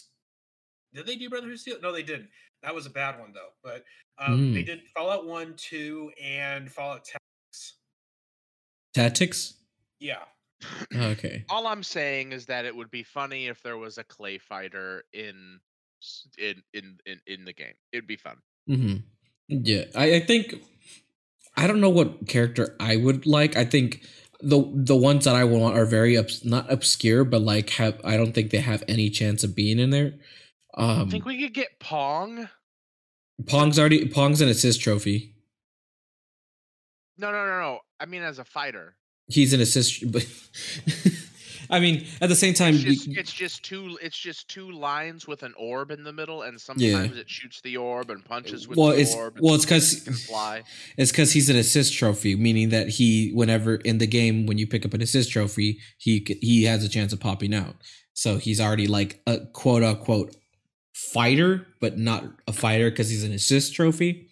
Did 0.93 1.05
they 1.05 1.15
do 1.15 1.29
Brotherhood 1.29 1.53
of 1.55 1.59
Steel? 1.59 1.77
No, 1.81 1.91
they 1.91 2.03
didn't. 2.03 2.29
That 2.63 2.73
was 2.73 2.85
a 2.85 2.89
bad 2.89 3.19
one 3.19 3.33
though. 3.33 3.49
But 3.63 3.83
um, 4.19 4.53
they 4.53 4.63
Mm. 4.63 4.65
did 4.65 4.81
Fallout 4.95 5.25
One, 5.27 5.53
Two, 5.57 6.11
and 6.21 6.71
Fallout 6.71 7.03
Tactics. 7.05 7.73
Tactics. 8.93 9.53
Yeah, 9.99 10.23
Okay. 10.95 11.45
all 11.49 11.67
I'm 11.67 11.83
saying 11.83 12.31
is 12.31 12.45
that 12.47 12.65
it 12.65 12.75
would 12.75 12.89
be 12.89 13.03
funny 13.03 13.47
if 13.47 13.61
there 13.61 13.77
was 13.77 13.97
a 13.97 14.03
clay 14.03 14.37
fighter 14.37 15.03
in 15.13 15.59
in 16.37 16.63
in 16.73 16.97
in, 17.05 17.19
in 17.27 17.45
the 17.45 17.53
game. 17.53 17.73
It'd 17.91 18.07
be 18.07 18.17
fun. 18.17 18.37
hmm 18.67 18.95
Yeah, 19.47 19.85
I, 19.95 20.15
I 20.15 20.19
think 20.19 20.55
I 21.55 21.67
don't 21.67 21.81
know 21.81 21.89
what 21.89 22.27
character 22.27 22.75
I 22.79 22.95
would 22.95 23.25
like. 23.25 23.55
I 23.55 23.65
think 23.65 24.03
the 24.41 24.63
the 24.73 24.95
ones 24.95 25.25
that 25.25 25.35
I 25.35 25.43
want 25.43 25.75
are 25.77 25.85
very 25.85 26.15
obs- 26.17 26.45
not 26.45 26.71
obscure, 26.71 27.23
but 27.23 27.41
like 27.41 27.71
have 27.71 27.99
I 28.03 28.17
don't 28.17 28.33
think 28.33 28.51
they 28.51 28.59
have 28.59 28.83
any 28.87 29.09
chance 29.09 29.43
of 29.43 29.55
being 29.55 29.79
in 29.79 29.89
there. 29.91 30.13
Um, 30.75 30.89
I 30.89 31.01
Um, 31.01 31.09
think 31.09 31.25
we 31.25 31.41
could 31.41 31.53
get 31.53 31.79
Pong. 31.79 32.49
Pong's 33.47 33.79
already 33.79 34.07
Pong's 34.07 34.41
an 34.41 34.49
assist 34.49 34.81
trophy. 34.81 35.33
No, 37.17 37.31
no, 37.31 37.45
no, 37.45 37.59
no. 37.59 37.79
I 37.99 38.05
mean, 38.05 38.21
as 38.21 38.37
a 38.39 38.45
fighter, 38.45 38.95
He's 39.27 39.53
an 39.53 39.61
assist, 39.61 40.09
but 40.11 40.25
I 41.69 41.81
mean 41.81 42.05
at 42.21 42.29
the 42.29 42.35
same 42.35 42.53
time, 42.53 42.75
it's 42.75 42.83
just, 42.83 43.07
you- 43.07 43.19
it's 43.19 43.33
just 43.33 43.63
two. 43.63 43.97
It's 44.01 44.17
just 44.17 44.47
two 44.47 44.71
lines 44.71 45.27
with 45.27 45.43
an 45.43 45.53
orb 45.57 45.91
in 45.91 46.03
the 46.03 46.13
middle, 46.13 46.43
and 46.43 46.59
sometimes 46.59 47.17
it 47.17 47.29
shoots 47.29 47.59
the 47.61 47.75
orb 47.75 48.09
and 48.09 48.23
punches 48.23 48.67
with 48.67 48.77
well, 48.77 48.89
the 48.89 49.01
it's 49.01 49.13
orb. 49.13 49.37
well, 49.41 49.55
it's 49.55 49.63
sometimes 49.67 49.91
it 49.93 50.03
can 50.05 50.13
because 50.13 50.25
fly. 50.25 50.63
It's 50.97 51.11
because 51.11 51.33
he's 51.33 51.49
an 51.49 51.57
assist 51.57 51.93
trophy, 51.93 52.35
meaning 52.37 52.69
that 52.69 52.87
he, 52.87 53.31
whenever 53.33 53.75
in 53.75 53.97
the 53.97 54.07
game, 54.07 54.45
when 54.45 54.57
you 54.57 54.65
pick 54.65 54.85
up 54.85 54.93
an 54.93 55.01
assist 55.01 55.31
trophy, 55.31 55.79
he 55.97 56.25
he 56.41 56.63
has 56.63 56.83
a 56.85 56.89
chance 56.89 57.11
of 57.11 57.19
popping 57.19 57.53
out. 57.53 57.75
So 58.13 58.37
he's 58.37 58.61
already 58.61 58.87
like 58.87 59.21
a 59.27 59.39
quote 59.47 59.83
unquote 59.83 60.35
fighter, 60.93 61.67
but 61.81 61.97
not 61.97 62.23
a 62.47 62.53
fighter 62.53 62.89
because 62.89 63.09
he's 63.09 63.23
an 63.23 63.33
assist 63.33 63.73
trophy. 63.75 64.29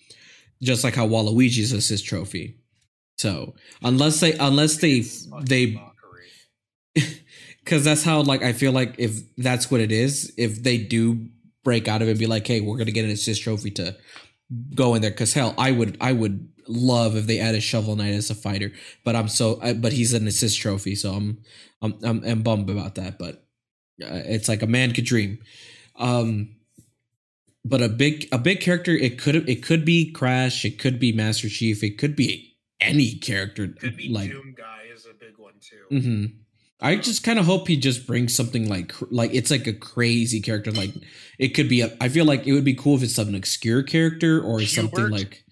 Just 0.63 0.83
like 0.85 0.95
how 0.95 1.05
Waluigi's 1.05 1.73
an 1.73 1.79
assist 1.79 2.05
trophy. 2.05 2.61
So 3.17 3.55
unless 3.81 4.19
they 4.19 4.33
unless 4.33 4.77
they 4.77 5.01
they 5.41 5.81
because 7.63 7.83
that's 7.83 8.03
how 8.03 8.21
like 8.21 8.43
I 8.43 8.53
feel 8.53 8.71
like 8.71 8.95
if 8.97 9.19
that's 9.37 9.71
what 9.71 9.81
it 9.81 9.91
is, 9.91 10.33
if 10.37 10.61
they 10.61 10.77
do 10.77 11.29
break 11.63 11.87
out 11.87 12.01
of 12.01 12.07
it 12.07 12.11
and 12.11 12.19
be 12.19 12.27
like, 12.27 12.45
hey, 12.45 12.61
we're 12.61 12.77
gonna 12.77 12.91
get 12.91 13.05
an 13.05 13.11
assist 13.11 13.41
trophy 13.41 13.71
to 13.71 13.95
go 14.75 14.95
in 14.95 15.01
there, 15.01 15.11
because 15.11 15.33
hell, 15.33 15.53
I 15.57 15.71
would 15.71 15.97
I 16.01 16.13
would 16.13 16.49
love 16.67 17.15
if 17.15 17.27
they 17.27 17.39
added 17.39 17.63
Shovel 17.63 17.95
Knight 17.95 18.13
as 18.13 18.29
a 18.29 18.35
fighter, 18.35 18.71
but 19.03 19.15
I'm 19.15 19.27
so 19.27 19.59
I, 19.61 19.73
but 19.73 19.93
he's 19.93 20.13
an 20.13 20.27
assist 20.27 20.59
trophy, 20.59 20.95
so 20.95 21.13
I'm 21.13 21.39
I'm 21.81 21.95
I'm, 22.03 22.23
I'm 22.23 22.41
bummed 22.43 22.69
about 22.69 22.95
that, 22.95 23.17
but 23.17 23.45
uh, 24.03 24.21
it's 24.25 24.49
like 24.49 24.61
a 24.61 24.67
man 24.67 24.93
could 24.93 25.05
dream. 25.05 25.39
Um, 25.97 26.55
but 27.63 27.81
a 27.81 27.89
big 27.89 28.27
a 28.31 28.37
big 28.37 28.59
character, 28.59 28.91
it 28.91 29.17
could 29.19 29.49
it 29.49 29.63
could 29.63 29.85
be 29.85 30.11
Crash, 30.11 30.65
it 30.65 30.77
could 30.79 30.99
be 30.99 31.11
Master 31.11 31.49
Chief, 31.49 31.83
it 31.83 31.97
could 31.97 32.15
be 32.15 32.54
any 32.81 33.15
character, 33.15 33.67
Could 33.67 33.97
be 33.97 34.09
like 34.09 34.29
Doom 34.31 34.53
Guy 34.57 34.83
is 34.93 35.05
a 35.05 35.13
big 35.13 35.37
one 35.37 35.53
too. 35.59 35.99
hmm 35.99 36.25
I 36.81 36.97
just 36.97 37.23
kind 37.23 37.39
of 37.39 37.45
hope 37.45 37.69
he 37.69 37.77
just 37.77 38.05
brings 38.05 38.35
something 38.35 38.67
like 38.67 38.91
like 39.09 39.33
it's 39.33 39.49
like 39.49 39.65
a 39.65 39.73
crazy 39.73 40.41
character. 40.41 40.71
Like 40.71 40.91
it 41.39 41.49
could 41.49 41.69
be. 41.69 41.79
A, 41.81 41.95
I 42.01 42.09
feel 42.09 42.25
like 42.25 42.45
it 42.45 42.51
would 42.53 42.65
be 42.65 42.75
cool 42.75 42.97
if 42.97 43.03
it's 43.03 43.15
some 43.15 43.33
obscure 43.33 43.81
character 43.81 44.41
or 44.41 44.61
something 44.61 45.07
like 45.09 45.45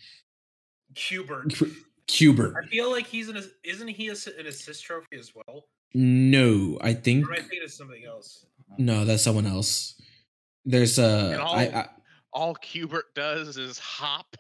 Q*bert. 0.96 1.56
Cr- 1.56 1.64
Q*bert. 2.08 2.56
I 2.62 2.68
feel 2.68 2.92
like 2.92 3.08
he's 3.08 3.30
an 3.30 3.38
ass- 3.38 3.48
isn't 3.64 3.88
he 3.88 4.10
a 4.10 4.12
s 4.12 4.28
an 4.28 4.46
assist 4.46 4.84
trophy 4.84 5.16
as 5.18 5.32
well? 5.34 5.66
No, 5.94 6.78
I 6.82 6.94
think 6.94 7.26
Or 7.30 7.34
am 7.36 7.48
I 7.64 7.68
something 7.68 8.04
else? 8.06 8.46
no. 8.78 9.06
That's 9.06 9.24
someone 9.24 9.46
else. 9.48 10.00
There's 10.66 11.00
And 11.00 11.36
a 11.36 11.42
all- 11.42 11.56
I 11.56 11.64
I 11.64 11.90
All 12.34 12.56
Q*bert 12.56 13.16
does 13.16 13.56
is 13.58 13.78
hop. 13.80 14.36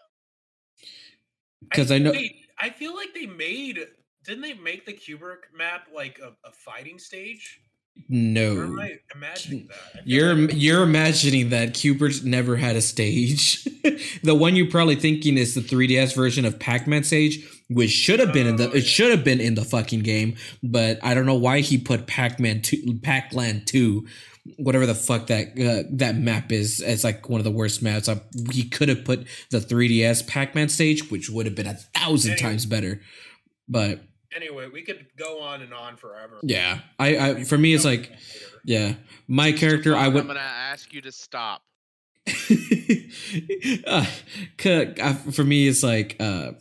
because 1.61 1.91
I 1.91 1.97
know 1.97 2.11
Wait, 2.11 2.35
I 2.63 2.69
feel 2.69 2.95
like 2.95 3.13
they 3.13 3.25
made 3.25 3.77
didn't 4.25 4.41
they 4.41 4.53
make 4.53 4.85
the 4.85 4.93
Q*bert 4.93 5.41
map 5.55 5.87
like 5.93 6.17
a, 6.23 6.29
a 6.47 6.51
fighting 6.53 6.97
stage? 6.97 7.59
Or 7.97 8.01
No. 8.07 8.51
am 8.63 8.79
I 8.79 8.93
imagining 9.13 9.67
that? 9.67 9.75
I 9.95 9.99
You're 10.05 10.33
like- 10.33 10.51
you're 10.55 10.81
imagining 10.83 11.49
that 11.49 11.73
Q*bert 11.73 12.23
never 12.23 12.55
had 12.55 12.77
a 12.77 12.81
stage. 12.81 13.63
the 14.23 14.33
one 14.33 14.55
you're 14.55 14.69
probably 14.71 14.95
thinking 14.95 15.37
is 15.37 15.55
the 15.55 15.61
3DS 15.61 16.15
version 16.15 16.45
of 16.45 16.57
Pac-Man 16.57 17.03
stage, 17.03 17.45
which 17.69 17.91
should 17.91 18.21
have 18.21 18.31
been 18.31 18.47
in 18.47 18.55
the 18.55 18.71
it 18.71 18.83
should 18.85 19.11
have 19.11 19.25
been 19.25 19.41
in 19.41 19.55
the 19.55 19.65
fucking 19.65 19.99
game, 19.99 20.35
but 20.63 20.99
I 21.03 21.13
don't 21.13 21.25
know 21.25 21.35
why 21.35 21.59
he 21.59 21.77
put 21.77 22.07
Pac-Man 22.07 22.61
2 22.61 22.99
Pac-Land 23.03 23.67
2 23.67 24.07
whatever 24.57 24.85
the 24.85 24.95
fuck 24.95 25.27
that 25.27 25.57
uh, 25.59 25.87
that 25.91 26.15
map 26.15 26.51
is 26.51 26.81
it's 26.81 27.03
like 27.03 27.29
one 27.29 27.39
of 27.39 27.45
the 27.45 27.51
worst 27.51 27.81
maps. 27.81 28.09
Uh, 28.09 28.19
he 28.51 28.67
could 28.67 28.89
have 28.89 29.05
put 29.05 29.25
the 29.51 29.59
3DS 29.59 30.27
Pac-Man 30.27 30.69
stage, 30.69 31.09
which 31.09 31.29
would 31.29 31.45
have 31.45 31.55
been 31.55 31.67
a 31.67 31.73
thousand 31.75 32.33
Anyway. 32.33 32.49
times 32.49 32.65
better. 32.65 33.01
But 33.69 34.01
Anyway, 34.35 34.67
we 34.73 34.81
could 34.81 35.05
go 35.15 35.41
on 35.41 35.61
and 35.61 35.73
on 35.73 35.95
forever. 35.95 36.39
yeah, 36.43 36.79
I, 36.99 37.17
I 37.17 37.43
for 37.43 37.57
me 37.57 37.73
it's 37.73 37.85
like 37.85 38.11
yeah, 38.65 38.95
my 39.27 39.51
character 39.51 39.95
I 39.95 40.05
I'm 40.07 40.13
would 40.13 40.27
gonna 40.27 40.39
ask 40.39 40.91
you 40.93 41.01
to 41.01 41.11
stop. 41.11 41.61
uh, 43.87 44.05
c- 44.59 44.93
uh, 45.01 45.13
for 45.31 45.43
me 45.43 45.67
it's 45.67 45.83
like 45.83 46.15
uh 46.19 46.51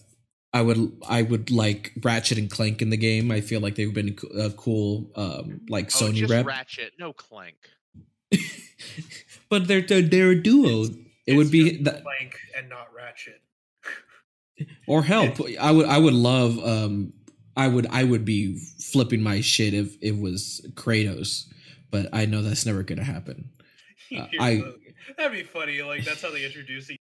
i 0.53 0.61
would 0.63 0.93
i 1.09 1.23
would 1.23 1.51
like 1.51 1.93
ratchet 2.03 2.39
and 2.39 2.51
clank 2.51 2.83
in 2.83 2.91
the 2.91 2.97
game 2.97 3.31
i 3.31 3.41
feel 3.41 3.61
like 3.61 3.75
they've 3.75 3.95
been 3.95 4.17
a 4.39 4.51
cool 4.51 5.11
um 5.17 5.61
like 5.69 5.87
oh, 5.97 6.05
sony 6.05 6.15
just 6.15 6.31
rep 6.33 6.47
Ratchet, 6.47 6.93
no 6.99 7.13
Clank. 7.13 7.57
but 9.49 9.67
they're, 9.69 9.81
they're 9.83 10.03
they're 10.03 10.31
a 10.31 10.43
duo 10.43 10.87
it 11.27 11.35
would 11.37 11.51
be 11.51 11.77
that 11.83 12.03
Clank 12.03 12.39
and 12.57 12.69
not 12.69 12.89
Ratchet. 12.95 13.41
or 14.87 15.03
help 15.03 15.41
i 15.61 15.71
would 15.71 15.87
i 15.87 15.99
would 15.99 16.15
love 16.15 16.59
um 16.65 17.13
i 17.57 17.67
would 17.69 17.87
i 17.89 18.05
would 18.05 18.25
be 18.25 18.59
flipping 18.93 19.23
my 19.23 19.41
shit 19.41 19.75
if 19.75 19.97
it 20.03 20.19
was 20.19 20.67
kratos 20.75 21.47
but 21.91 22.09
i 22.13 22.25
know 22.27 22.43
that's 22.43 22.67
never 22.67 22.83
gonna 22.83 23.05
happen 23.05 23.51
Uh, 24.15 24.27
I- 24.39 24.55
the- 24.57 24.79
that'd 25.17 25.33
be 25.33 25.43
funny. 25.43 25.81
Like 25.83 26.05
that's 26.05 26.21
how 26.21 26.31
they 26.31 26.45
introduce 26.45 26.91
each 26.91 26.99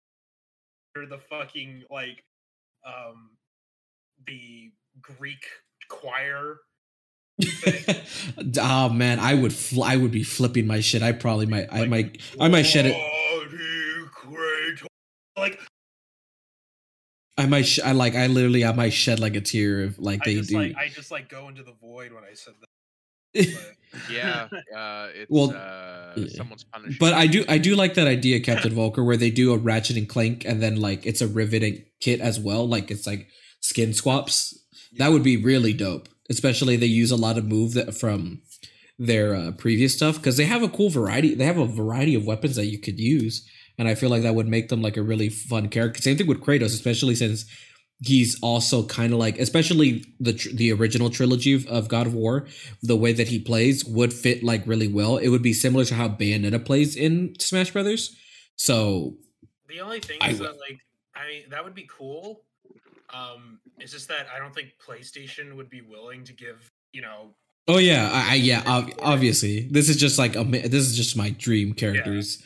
or 0.97 1.07
the 1.07 1.19
fucking 1.19 1.85
like 1.89 2.25
um 2.85 3.31
the 4.27 4.73
Greek 5.01 5.45
choir. 5.89 6.59
oh 8.61 8.89
man 8.89 9.19
i 9.21 9.35
would 9.35 9.53
fl- 9.53 9.83
i 9.83 9.95
would 9.95 10.11
be 10.11 10.23
flipping 10.23 10.67
my 10.67 10.81
shit 10.81 11.03
i 11.03 11.13
probably 11.13 11.45
might 11.45 11.71
i 11.71 11.81
Like, 11.81 11.89
might 11.91 12.21
i 12.41 12.49
might 12.49 12.63
shed 12.63 12.87
it 12.87 12.95
"Bloody 14.25 14.89
Like 15.37 15.61
I 17.39 17.45
might, 17.45 17.67
sh- 17.67 17.81
I 17.85 17.93
like, 17.93 18.15
I 18.15 18.29
literally, 18.29 18.65
I 18.65 18.73
might 18.73 18.95
shed 18.95 19.21
like 19.21 19.37
a 19.37 19.43
tear 19.43 19.83
if 19.83 19.99
like 19.99 20.21
I 20.23 20.25
they 20.31 20.35
just 20.37 20.49
do. 20.49 20.57
like 20.57 20.75
I 20.75 20.89
just 20.89 21.11
like 21.11 21.29
go 21.29 21.49
into 21.51 21.63
the 21.63 21.75
void 21.75 22.13
when 22.15 22.25
I 22.25 22.33
said 22.33 22.55
that. 23.35 23.73
Yeah, 24.11 24.49
uh, 24.75 25.09
it's 25.15 25.31
Well, 25.31 25.51
uh, 25.55 26.13
yeah. 26.17 26.29
someone's 26.35 26.65
punishment. 26.65 26.99
but 26.99 27.13
I 27.13 27.27
do, 27.27 27.45
I 27.49 27.59
do 27.59 27.77
like 27.77 27.93
that 27.95 28.07
idea, 28.07 28.41
Captain 28.41 28.73
Volker, 28.75 29.03
where 29.05 29.17
they 29.19 29.31
do 29.31 29.53
a 29.53 29.59
Ratchet 29.59 29.97
and 29.99 30.09
Clank, 30.09 30.45
and 30.47 30.63
then 30.63 30.77
like 30.77 31.05
it's 31.07 31.21
a 31.21 31.27
riveting 31.27 31.85
kit 32.01 32.21
as 32.21 32.41
well. 32.41 32.67
Like 32.67 32.91
it's 32.91 33.07
like 33.07 33.29
skin 33.61 33.93
swaps. 33.93 34.59
That 34.99 35.13
would 35.13 35.23
be 35.23 35.37
really 35.37 35.73
dope. 35.73 36.09
Especially 36.29 36.77
they 36.77 36.87
use 36.87 37.11
a 37.11 37.17
lot 37.17 37.39
of 37.39 37.45
move 37.45 37.75
that 37.75 37.95
from 37.95 38.43
their 38.99 39.35
uh, 39.35 39.53
previous 39.53 39.95
stuff 39.95 40.17
because 40.17 40.37
they 40.37 40.45
have 40.47 40.63
a 40.63 40.69
cool 40.69 40.91
variety. 40.91 41.35
They 41.35 41.45
have 41.45 41.59
a 41.59 41.67
variety 41.67 42.15
of 42.15 42.27
weapons 42.27 42.57
that 42.57 42.67
you 42.67 42.79
could 42.81 42.99
use, 42.99 43.47
and 43.79 43.87
I 43.89 43.95
feel 43.95 44.11
like 44.11 44.23
that 44.23 44.35
would 44.35 44.49
make 44.49 44.69
them 44.69 44.83
like 44.83 44.97
a 44.97 45.03
really 45.03 45.29
fun 45.29 45.69
character. 45.69 46.01
Same 46.03 46.17
thing 46.17 46.27
with 46.27 46.41
Kratos, 46.41 46.75
especially 46.75 47.15
since 47.15 47.45
he's 48.01 48.39
also 48.43 48.85
kind 48.87 49.13
of 49.13 49.19
like, 49.19 49.39
especially 49.39 50.05
the 50.19 50.33
tr- 50.33 50.49
the 50.55 50.73
original 50.73 51.11
trilogy 51.11 51.53
of, 51.55 51.67
of 51.67 51.89
God 51.89 52.07
of 52.07 52.15
War. 52.15 52.47
The 52.83 52.97
way 52.97 53.13
that 53.13 53.29
he 53.29 53.39
plays 53.39 53.85
would 53.85 54.13
fit 54.13 54.43
like 54.43 54.67
really 54.67 54.89
well. 54.89 55.19
It 55.19 55.29
would 55.29 55.43
be 55.43 55.53
similar 55.53 55.85
to 55.85 55.95
how 55.95 56.09
Bayonetta 56.09 56.65
plays 56.65 56.97
in 56.97 57.35
Smash 57.39 57.73
Brothers. 57.73 58.17
So 58.57 59.17
the 59.69 59.81
only 59.81 60.01
thing 60.01 60.19
I 60.21 60.31
is 60.31 60.41
would- 60.41 60.49
that 60.49 60.57
like 60.59 60.79
I 61.15 61.29
mean 61.29 61.43
that 61.51 61.63
would 61.65 61.75
be 61.75 61.87
cool. 61.89 62.43
Um 63.15 63.61
it's 63.79 63.93
just 63.93 64.09
that 64.09 64.27
I 64.35 64.39
don't 64.39 64.55
think 64.55 64.71
PlayStation 64.85 65.55
would 65.57 65.71
be 65.71 65.81
willing 65.83 66.25
to 66.25 66.33
give, 66.33 66.71
you 66.93 67.03
know, 67.03 67.35
Oh 67.69 67.79
yeah, 67.79 68.11
I, 68.13 68.33
I 68.33 68.35
yeah, 68.35 68.63
ob- 68.67 68.93
obviously. 69.03 69.63
This 69.69 69.89
is 69.89 69.97
just 69.97 70.19
like 70.19 70.37
a, 70.37 70.45
mi- 70.45 70.61
this 70.69 70.85
is 70.87 70.97
just 70.97 71.17
my 71.17 71.31
dream 71.31 71.73
characters. 71.75 72.41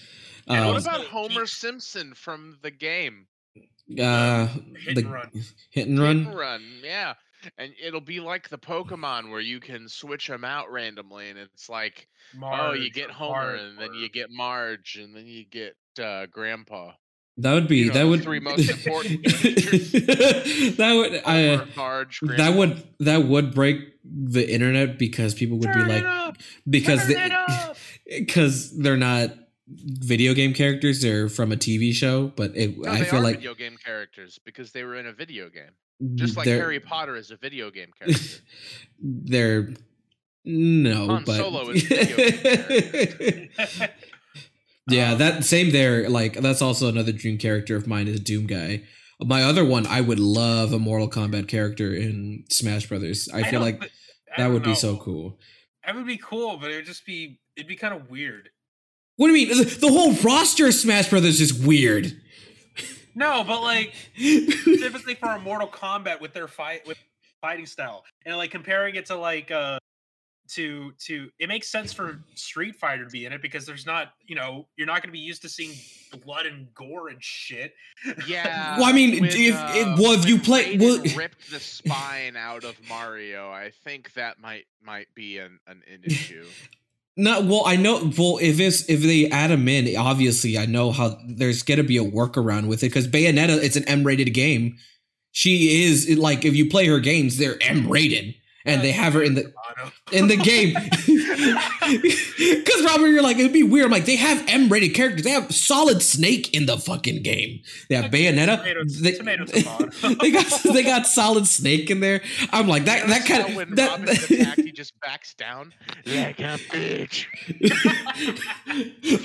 And 0.49 0.61
Um, 0.61 0.67
what 0.69 0.75
also- 0.77 0.89
about 0.91 1.01
he- 1.03 1.07
Homer 1.09 1.47
Simpson 1.47 2.15
from 2.15 2.59
the 2.63 2.71
game? 2.71 3.27
uh, 3.99 4.47
hit 4.79 4.95
the 4.95 5.01
and 5.03 5.13
run. 5.13 5.31
hit 5.71 5.89
and 5.89 5.99
Hit 5.99 6.05
run. 6.05 6.17
and 6.27 6.35
run, 6.39 6.81
yeah. 6.83 7.15
And 7.59 7.73
it'll 7.83 8.01
be 8.01 8.21
like 8.21 8.49
the 8.49 8.59
Pokemon 8.59 9.31
where 9.31 9.41
you 9.41 9.61
can 9.61 9.89
switch 9.89 10.27
them 10.29 10.45
out 10.45 10.71
randomly, 10.71 11.29
and 11.31 11.39
it's 11.39 11.69
like, 11.69 12.07
oh, 12.43 12.73
you 12.73 12.91
get 12.91 13.11
Homer, 13.11 13.33
Bart 13.57 13.61
and 13.61 13.79
then 13.79 13.93
you 13.95 14.09
get 14.09 14.31
Marge, 14.31 14.97
and 15.03 15.15
then 15.15 15.27
you 15.27 15.45
get 15.45 15.75
uh, 16.03 16.27
Grandpa. 16.27 16.93
That 17.41 17.55
would 17.55 17.69
be 17.69 17.79
You 17.79 17.87
know, 17.87 17.95
that 17.95 18.01
the 18.03 18.09
would 18.09 18.23
three 18.23 18.41
most 18.41 18.69
important 18.69 19.25
that 20.77 20.93
would 20.95 21.23
I, 21.25 21.57
that 22.37 22.55
would 22.55 22.83
that 22.99 23.25
would 23.25 23.55
break 23.55 23.79
the 24.05 24.47
internet 24.51 24.99
because 24.99 25.35
people 25.35 25.57
would 25.59 25.73
be 25.73 25.85
like 25.85 26.05
up, 26.05 26.37
because 26.69 27.07
turn 27.07 27.31
they, 27.31 28.19
because 28.19 28.77
they're 28.83 28.99
not 28.99 29.33
video 29.69 30.35
game 30.35 30.53
characters 30.53 31.01
they're 31.01 31.29
from 31.29 31.53
a 31.53 31.57
TV 31.57 31.95
show 31.95 32.29
but 32.37 32.55
it, 32.57 32.77
No, 32.77 32.91
I 32.91 33.05
feel 33.05 33.23
like 33.23 33.37
video 33.37 33.55
game 33.55 33.79
characters 33.83 34.39
because 34.45 34.73
they 34.73 34.85
were 34.85 34.97
in 34.97 35.07
a 35.07 35.13
video 35.13 35.49
game, 35.49 35.71
just 36.17 36.37
like 36.37 36.47
Harry 36.47 36.81
Potter 36.81 37.17
is 37.17 37.31
a 37.31 37.37
video 37.37 37.71
game 37.71 37.91
character. 37.99 38.43
they're 39.01 39.71
no 40.45 41.07
Han 41.07 41.25
but 41.25 41.37
Solo 41.37 41.71
is 41.71 41.85
a 41.85 41.95
video 41.95 43.49
yeah 44.89 45.13
Um, 45.13 45.19
that 45.19 45.45
same 45.45 45.71
there 45.71 46.09
like 46.09 46.35
that's 46.35 46.63
also 46.63 46.89
another 46.89 47.13
dream 47.13 47.39
character 47.39 47.77
of 47.77 47.87
mine 47.87 48.09
is 48.09 48.21
Doom 48.21 48.47
guy. 48.47 48.83
My 49.23 49.43
other 49.43 49.65
one 49.65 49.87
I 49.87 50.01
would 50.01 50.19
love 50.19 50.73
a 50.73 50.79
Mortal 50.79 51.09
Kombat 51.09 51.49
character 51.49 51.95
in 51.95 52.45
Smash 52.51 52.87
Brothers. 52.89 53.29
I, 53.33 53.43
feel 53.43 53.61
like 53.61 53.83
I 53.83 53.89
that 54.39 54.51
would 54.51 54.63
be 54.63 54.75
so 54.75 54.97
cool. 54.97 55.39
That 55.85 55.95
would 55.95 56.07
be 56.07 56.17
cool, 56.17 56.57
but 56.57 56.71
it 56.71 56.77
would 56.77 56.87
just 56.87 57.05
be 57.05 57.41
it'd 57.57 57.69
be 57.69 57.77
kind 57.77 57.95
of 57.95 58.11
weird. 58.11 58.51
what 59.17 59.29
do 59.29 59.35
you 59.35 59.47
mean? 59.49 59.59
The, 59.59 59.65
the 59.65 59.89
whole 59.89 60.13
roster 60.15 60.67
of 60.67 60.75
Smash 60.75 61.11
Brothers 61.11 61.41
is 61.41 61.53
weird. 61.53 62.19
No, 63.15 63.45
but 63.45 63.61
like 63.61 63.93
specifically 64.17 65.15
for 65.15 65.31
a 65.31 65.39
Mortal 65.39 65.69
Kombat 65.69 66.21
with 66.21 66.33
their 66.33 66.49
fight 66.49 66.87
with 66.87 66.99
fighting 67.41 67.67
style, 67.67 68.05
and 68.25 68.37
like 68.37 68.51
comparing 68.51 68.95
it 68.95 69.07
to 69.07 69.17
like 69.17 69.51
uh 69.51 69.79
to 70.55 70.93
to 71.07 71.29
it 71.39 71.49
makes 71.49 71.69
sense 71.69 71.93
for 71.93 72.21
Street 72.35 72.75
Fighter 72.77 73.05
to 73.05 73.11
be 73.11 73.25
in 73.27 73.33
it 73.33 73.41
because 73.43 73.67
there's 73.67 73.87
not 73.87 74.13
you 74.27 74.35
know 74.35 74.67
you're 74.77 74.87
not 74.87 74.97
going 75.03 75.09
to 75.09 75.13
be 75.13 75.19
used 75.19 75.43
to 75.43 75.49
seeing 75.49 75.73
blood 76.25 76.47
and 76.47 76.73
gore 76.75 77.09
and 77.09 77.23
shit. 77.23 77.75
Yeah. 78.27 78.77
Well, 78.77 78.87
I 78.87 78.93
mean, 78.93 79.21
when, 79.21 79.31
if- 79.31 79.37
if- 79.37 79.55
uh, 79.55 79.97
well, 79.99 80.13
if 80.13 80.27
you 80.29 80.39
play- 80.39 80.77
Raiden 80.77 80.81
well- 80.81 81.03
ripped 81.17 81.51
the 81.51 81.61
spine 81.61 82.37
out 82.37 82.65
of 82.65 82.77
Mario, 82.89 83.51
I 83.51 83.71
think 83.85 84.13
that 84.15 84.41
might 84.41 84.65
might 84.83 85.07
be 85.15 85.39
an, 85.39 85.59
an, 85.67 85.83
an 85.93 86.01
issue. 86.05 86.45
No, 87.17 87.41
well, 87.43 87.63
I 87.67 87.77
know. 87.77 88.11
Well, 88.17 88.39
if 88.41 88.59
it's 88.61 88.89
if 88.89 89.03
they 89.03 89.29
add 89.31 89.51
him 89.51 89.69
in, 89.69 89.95
obviously, 89.97 90.57
I 90.57 90.67
know 90.67 90.91
how 90.91 91.19
there's 91.29 91.63
gonna 91.63 91.83
be 91.85 91.99
a 91.99 92.05
workaround 92.05 92.67
with 92.69 92.83
it 92.83 92.89
because 92.89 93.07
Bayonetta, 93.09 93.63
it's 93.63 93.77
an 93.77 93.85
M-rated 93.89 94.33
game. 94.33 94.77
She 95.33 95.85
is 95.85 96.19
like, 96.19 96.45
if 96.45 96.57
you 96.57 96.69
play 96.69 96.87
her 96.87 96.99
games, 96.99 97.37
they're 97.37 97.57
M-rated, 97.63 98.35
and 98.65 98.83
they 98.83 98.93
have 98.93 99.15
her 99.15 99.23
in 99.23 99.35
the 99.35 99.53
in 100.13 100.29
the 100.29 100.37
game. 100.37 100.75
Because 102.41 102.85
Robert, 102.85 103.09
you're 103.09 103.23
like, 103.23 103.39
it'd 103.39 103.53
be 103.53 103.63
weird. 103.63 103.87
I'm 103.87 103.91
like, 103.91 104.05
they 104.05 104.17
have 104.17 104.43
M-rated 104.49 104.95
characters. 104.95 105.23
They 105.23 105.31
have 105.31 105.53
Solid 105.55 106.03
Snake 106.03 106.55
in 106.55 106.67
the 106.67 106.79
fucking 106.79 107.23
game. 107.23 107.61
They 107.89 107.97
have 107.97 108.11
Bayonetta. 108.11 108.59
Tomatoes- 108.59 109.01
They, 109.01 109.13
tomatoes 109.13 109.51
tomato. 109.51 110.15
they 110.21 110.31
got 110.31 110.63
they 110.65 110.83
got 110.83 111.07
Solid 111.07 111.47
Snake 111.47 111.91
in 111.91 112.01
there. 112.01 112.23
I'm 112.53 112.69
like 112.69 112.85
that. 112.87 113.07
That 113.09 113.27
kind 113.27 113.49
of 113.49 113.55
when 113.57 113.75
that. 113.75 113.91
Robin's 113.99 114.31
attacked, 114.31 114.61
he 114.61 114.73
just 114.73 114.99
backs 115.01 115.35
down 115.35 115.73
like 116.07 116.39
a 116.41 116.59
bitch. 116.71 117.27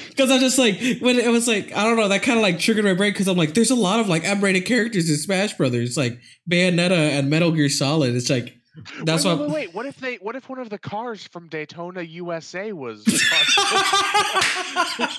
Because 0.10 0.32
I'm 0.32 0.40
just 0.40 0.58
like 0.58 0.80
when 1.00 1.18
it 1.20 1.30
was 1.30 1.48
like 1.48 1.72
I 1.76 1.84
don't 1.84 1.98
know 1.98 2.08
that 2.08 2.24
kind 2.24 2.38
of 2.38 2.44
like 2.44 2.60
triggered 2.60 2.86
my 2.86 2.94
brain 2.94 3.12
because 3.14 3.28
I'm 3.28 3.38
like 3.38 3.54
there's 3.54 3.72
a 3.72 3.76
lot 3.76 4.00
of 4.00 4.08
like 4.08 4.24
M-rated 4.24 4.66
characters 4.66 5.10
in 5.10 5.18
Smash 5.18 5.54
Brothers 5.56 5.98
like 5.98 6.20
Bayonetta 6.50 6.92
and 6.92 7.30
Metal 7.30 7.52
Gear 7.52 7.70
Solid. 7.70 8.16
It's 8.16 8.30
like 8.30 8.58
that's 9.04 9.24
wait, 9.26 9.32
what. 9.32 9.40
wait, 9.40 9.48
wait, 9.48 9.54
wait. 9.68 9.74
What 9.76 9.86
if 9.86 9.98
they? 9.98 10.16
What 10.16 10.36
if 10.36 10.50
one 10.50 10.60
of 10.60 10.70
the 10.70 10.78
cars 10.78 11.26
from 11.28 11.48
Daytona, 11.48 12.02
USA, 12.02 12.72
was 12.74 13.04
part, 13.06 13.48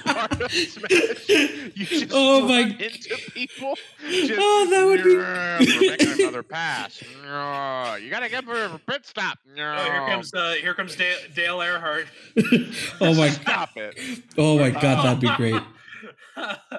part 0.05 0.41
of 0.43 0.51
Smash? 0.53 1.29
You 1.29 1.85
just 1.87 2.07
Oh 2.13 2.47
my- 2.47 2.63
run 2.63 2.71
into 2.73 3.17
people. 3.33 3.75
Just, 4.11 4.33
Oh, 4.39 4.67
that 4.71 4.85
would 4.85 5.03
be- 5.05 5.13
"Yeah, 5.13 5.59
We're 5.81 5.91
making 5.91 6.21
another 6.23 6.43
pass. 6.43 7.03
You 7.03 8.11
gotta 8.11 8.29
get 8.29 8.45
for 8.45 8.63
a 8.65 8.79
pit 8.87 9.07
stop. 9.07 9.39
Oh, 9.49 9.55
here 9.85 10.07
comes 10.07 10.35
uh, 10.35 10.55
here 10.61 10.75
comes 10.75 10.97
Dale, 10.97 11.17
Dale 11.35 11.59
Earnhardt. 11.59 12.07
oh 13.01 13.15
my 13.15 13.29
Stop 13.31 13.77
it. 13.77 13.99
oh 14.37 14.59
my 14.59 14.71
god 14.71 15.05
that'd 15.05 15.21
be 15.21 15.31
great. 15.37 15.63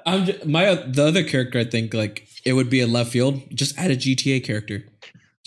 I'm 0.06 0.26
just, 0.26 0.46
my 0.46 0.76
the 0.76 1.06
other 1.08 1.24
character 1.24 1.60
I 1.60 1.64
think 1.64 1.94
like 1.94 2.28
it 2.46 2.54
would 2.54 2.70
be 2.70 2.82
a 2.82 2.88
left 2.88 3.12
field. 3.12 3.42
Just 3.54 3.78
add 3.78 3.92
a 3.92 3.96
GTA 3.98 4.44
character. 4.44 4.84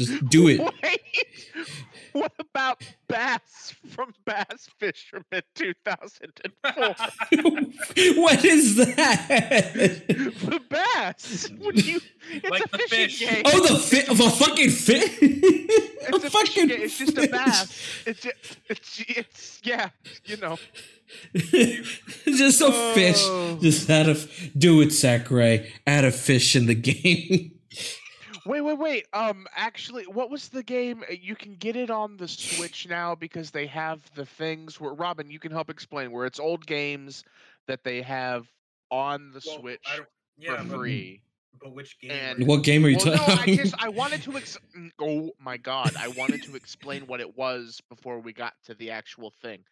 Just 0.01 0.27
do 0.31 0.49
it. 0.49 0.61
Wait, 0.83 1.01
what 2.15 2.33
about 2.39 2.83
Bass 3.07 3.75
from 3.91 4.15
Bass 4.25 4.71
Fisherman 4.79 5.43
2004. 5.55 6.73
what 8.23 8.43
is 8.43 8.77
that? 8.77 9.27
the 10.09 10.61
bass. 10.71 11.51
When 11.51 11.77
you, 11.77 12.01
it's 12.31 12.49
Like 12.49 12.65
a 12.65 12.69
the 12.69 12.79
fishing 12.89 13.29
fish. 13.29 13.29
game. 13.29 13.43
Oh, 13.45 13.67
the 13.67 13.79
fit 13.79 14.09
of 14.09 14.21
a 14.21 14.31
fucking 14.31 14.71
fit. 14.71 15.11
it's 15.21 16.25
a 16.25 16.31
fishing 16.31 16.69
game. 16.69 16.81
It's 16.81 16.97
just 16.97 17.19
a 17.19 17.29
bass. 17.29 18.03
It's 18.07 18.21
just, 18.23 18.59
it's 18.71 19.05
it's 19.07 19.61
yeah. 19.63 19.91
You 20.25 20.39
know. 20.39 20.57
just 21.35 22.63
a 22.63 22.73
fish. 22.95 23.23
Oh. 23.27 23.59
Just 23.61 23.91
add 23.91 24.09
a 24.09 24.17
do 24.57 24.81
it, 24.81 24.93
Sakurai. 24.93 25.71
Add 25.87 26.07
a 26.07 26.11
fish 26.11 26.57
in 26.57 26.65
the 26.65 26.75
game. 26.75 27.60
Wait, 28.47 28.61
wait, 28.61 28.79
wait. 28.79 29.07
Um, 29.13 29.47
actually, 29.55 30.05
what 30.05 30.31
was 30.31 30.49
the 30.49 30.63
game? 30.63 31.03
Uh, 31.09 31.15
You 31.21 31.35
can 31.37 31.55
get 31.57 31.77
it 31.77 31.91
on 31.91 32.17
the 32.17 32.29
Switch 32.29 32.89
now 32.89 33.15
because 33.15 33.51
they 33.51 33.67
have 33.67 34.01
the 34.15 34.25
things 34.27 34.81
where 34.81 34.95
Robin, 34.95 35.31
you 35.31 35.39
can 35.39 35.53
help 35.53 35.71
explain 35.71 36.11
where 36.13 36.27
it's 36.27 36.41
old 36.41 36.67
games 36.67 37.25
that 37.67 37.85
they 37.85 38.03
have 38.03 38.47
on 38.91 39.31
the 39.33 39.43
Well, 39.47 39.59
Switch 39.61 39.83
I 39.91 39.97
don't- 39.97 40.09
yeah, 40.39 40.57
for 40.63 40.69
but- 40.69 40.77
free. 40.79 41.23
But 41.63 41.75
which 41.75 41.99
game? 42.01 42.11
And- 42.13 42.47
what 42.47 42.63
game 42.63 42.87
are 42.87 42.89
you 42.89 42.97
Well, 42.97 43.17
no. 43.17 43.25
I 43.35 43.45
just 43.55 43.75
I 43.79 43.89
wanted 43.91 44.23
to 44.23 44.37
ex- 44.39 44.57
mm, 44.77 44.91
oh 44.99 45.31
my 45.39 45.59
god, 45.59 45.95
I 45.99 46.09
wanted 46.09 46.43
to 46.45 46.55
explain 46.57 47.07
what 47.07 47.21
it 47.21 47.37
was 47.37 47.83
before 47.91 48.19
we 48.21 48.33
got 48.33 48.55
to 48.65 48.75
the 48.75 48.91
actual 48.91 49.31
thing. 49.43 49.63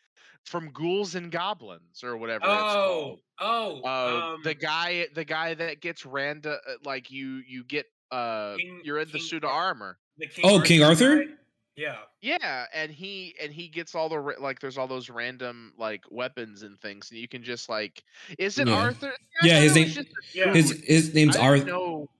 From 0.44 0.70
Ghouls 0.70 1.14
and 1.14 1.31
Goblins 1.33 2.04
or 2.04 2.16
whatever 2.18 2.44
it's 2.44 2.52
called. 2.74 3.20
oh, 3.40 3.81
oh, 3.85 3.88
Uh, 3.88 4.35
um, 4.35 4.40
the 4.44 4.54
guy 4.54 5.07
the 5.14 5.24
guy 5.24 5.54
that 5.54 5.81
gets 5.81 6.04
random 6.04 6.59
like 6.85 7.11
you 7.11 7.42
you 7.48 7.64
get 7.64 7.87
uh 8.11 8.57
King- 8.57 8.81
you're 8.85 8.99
in 8.99 9.09
the 9.09 9.18
King 9.18 9.27
suit 9.27 9.44
of 9.44 9.51
armor. 9.51 9.99
the 10.18 10.27
King 10.27 10.44
Oh, 10.47 10.61
King 10.61 10.83
Arthur? 10.83 11.25
guy? 11.25 11.31
Yeah. 11.77 11.97
Yeah, 12.21 12.64
and 12.75 12.90
he 12.90 13.37
and 13.40 13.53
he 13.53 13.68
gets 13.68 13.94
all 13.94 14.09
the 14.09 14.18
ra- 14.18 14.35
like 14.40 14.59
there's 14.61 14.77
all 14.79 14.88
those 14.88 15.09
random 15.09 15.73
like 15.79 16.03
weapons 16.11 16.62
and 16.62 16.81
things 16.81 17.11
and 17.11 17.21
you 17.21 17.29
can 17.29 17.42
just 17.44 17.68
like 17.68 18.03
is 18.38 18.59
it 18.59 18.66
Yeah. 18.66 18.75
Arthur? 18.75 19.12
Yeah, 19.42 19.59
I 19.59 19.61
his 19.61 19.73
thought 19.75 19.97
name- 19.97 20.07
Yeah. 20.35 20.53
his 20.55 20.83
his 20.85 21.14
name's 21.14 21.37
Arthur. 21.37 21.64
know- 21.66 22.11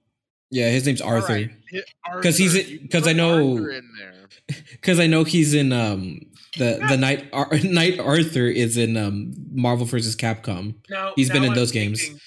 Yeah, 0.51 0.69
his 0.71 0.85
name's 0.85 1.01
all 1.01 1.09
Arthur. 1.13 1.33
right, 1.33 1.51
hi- 1.73 2.21
'Cause 2.21 2.37
he's 2.37 2.55
Arthur, 2.55 3.07
a- 3.07 3.09
I 3.09 3.13
know- 3.13 3.51
Arthur 3.57 3.71
in 3.71 3.89
there. 3.99 4.29
Because 4.71 4.99
I 4.99 5.07
know 5.07 5.23
he's 5.25 5.53
in 5.53 5.73
um 5.73 6.21
the 6.57 6.79
the 6.87 6.95
night 7.05 7.27
Ar- 7.33 7.49
Knight 7.63 7.99
Arthur 7.99 8.47
is 8.47 8.77
in 8.77 8.95
um 8.95 9.33
Marvel 9.51 9.85
versus 9.85 10.15
Capcom. 10.15 10.75
Now 10.89 11.11
He's 11.17 11.29
been 11.29 11.43
in 11.43 11.49
I'm 11.49 11.55
those 11.55 11.71
games. 11.73 11.99
thinking- 11.99 12.15
Now 12.15 12.21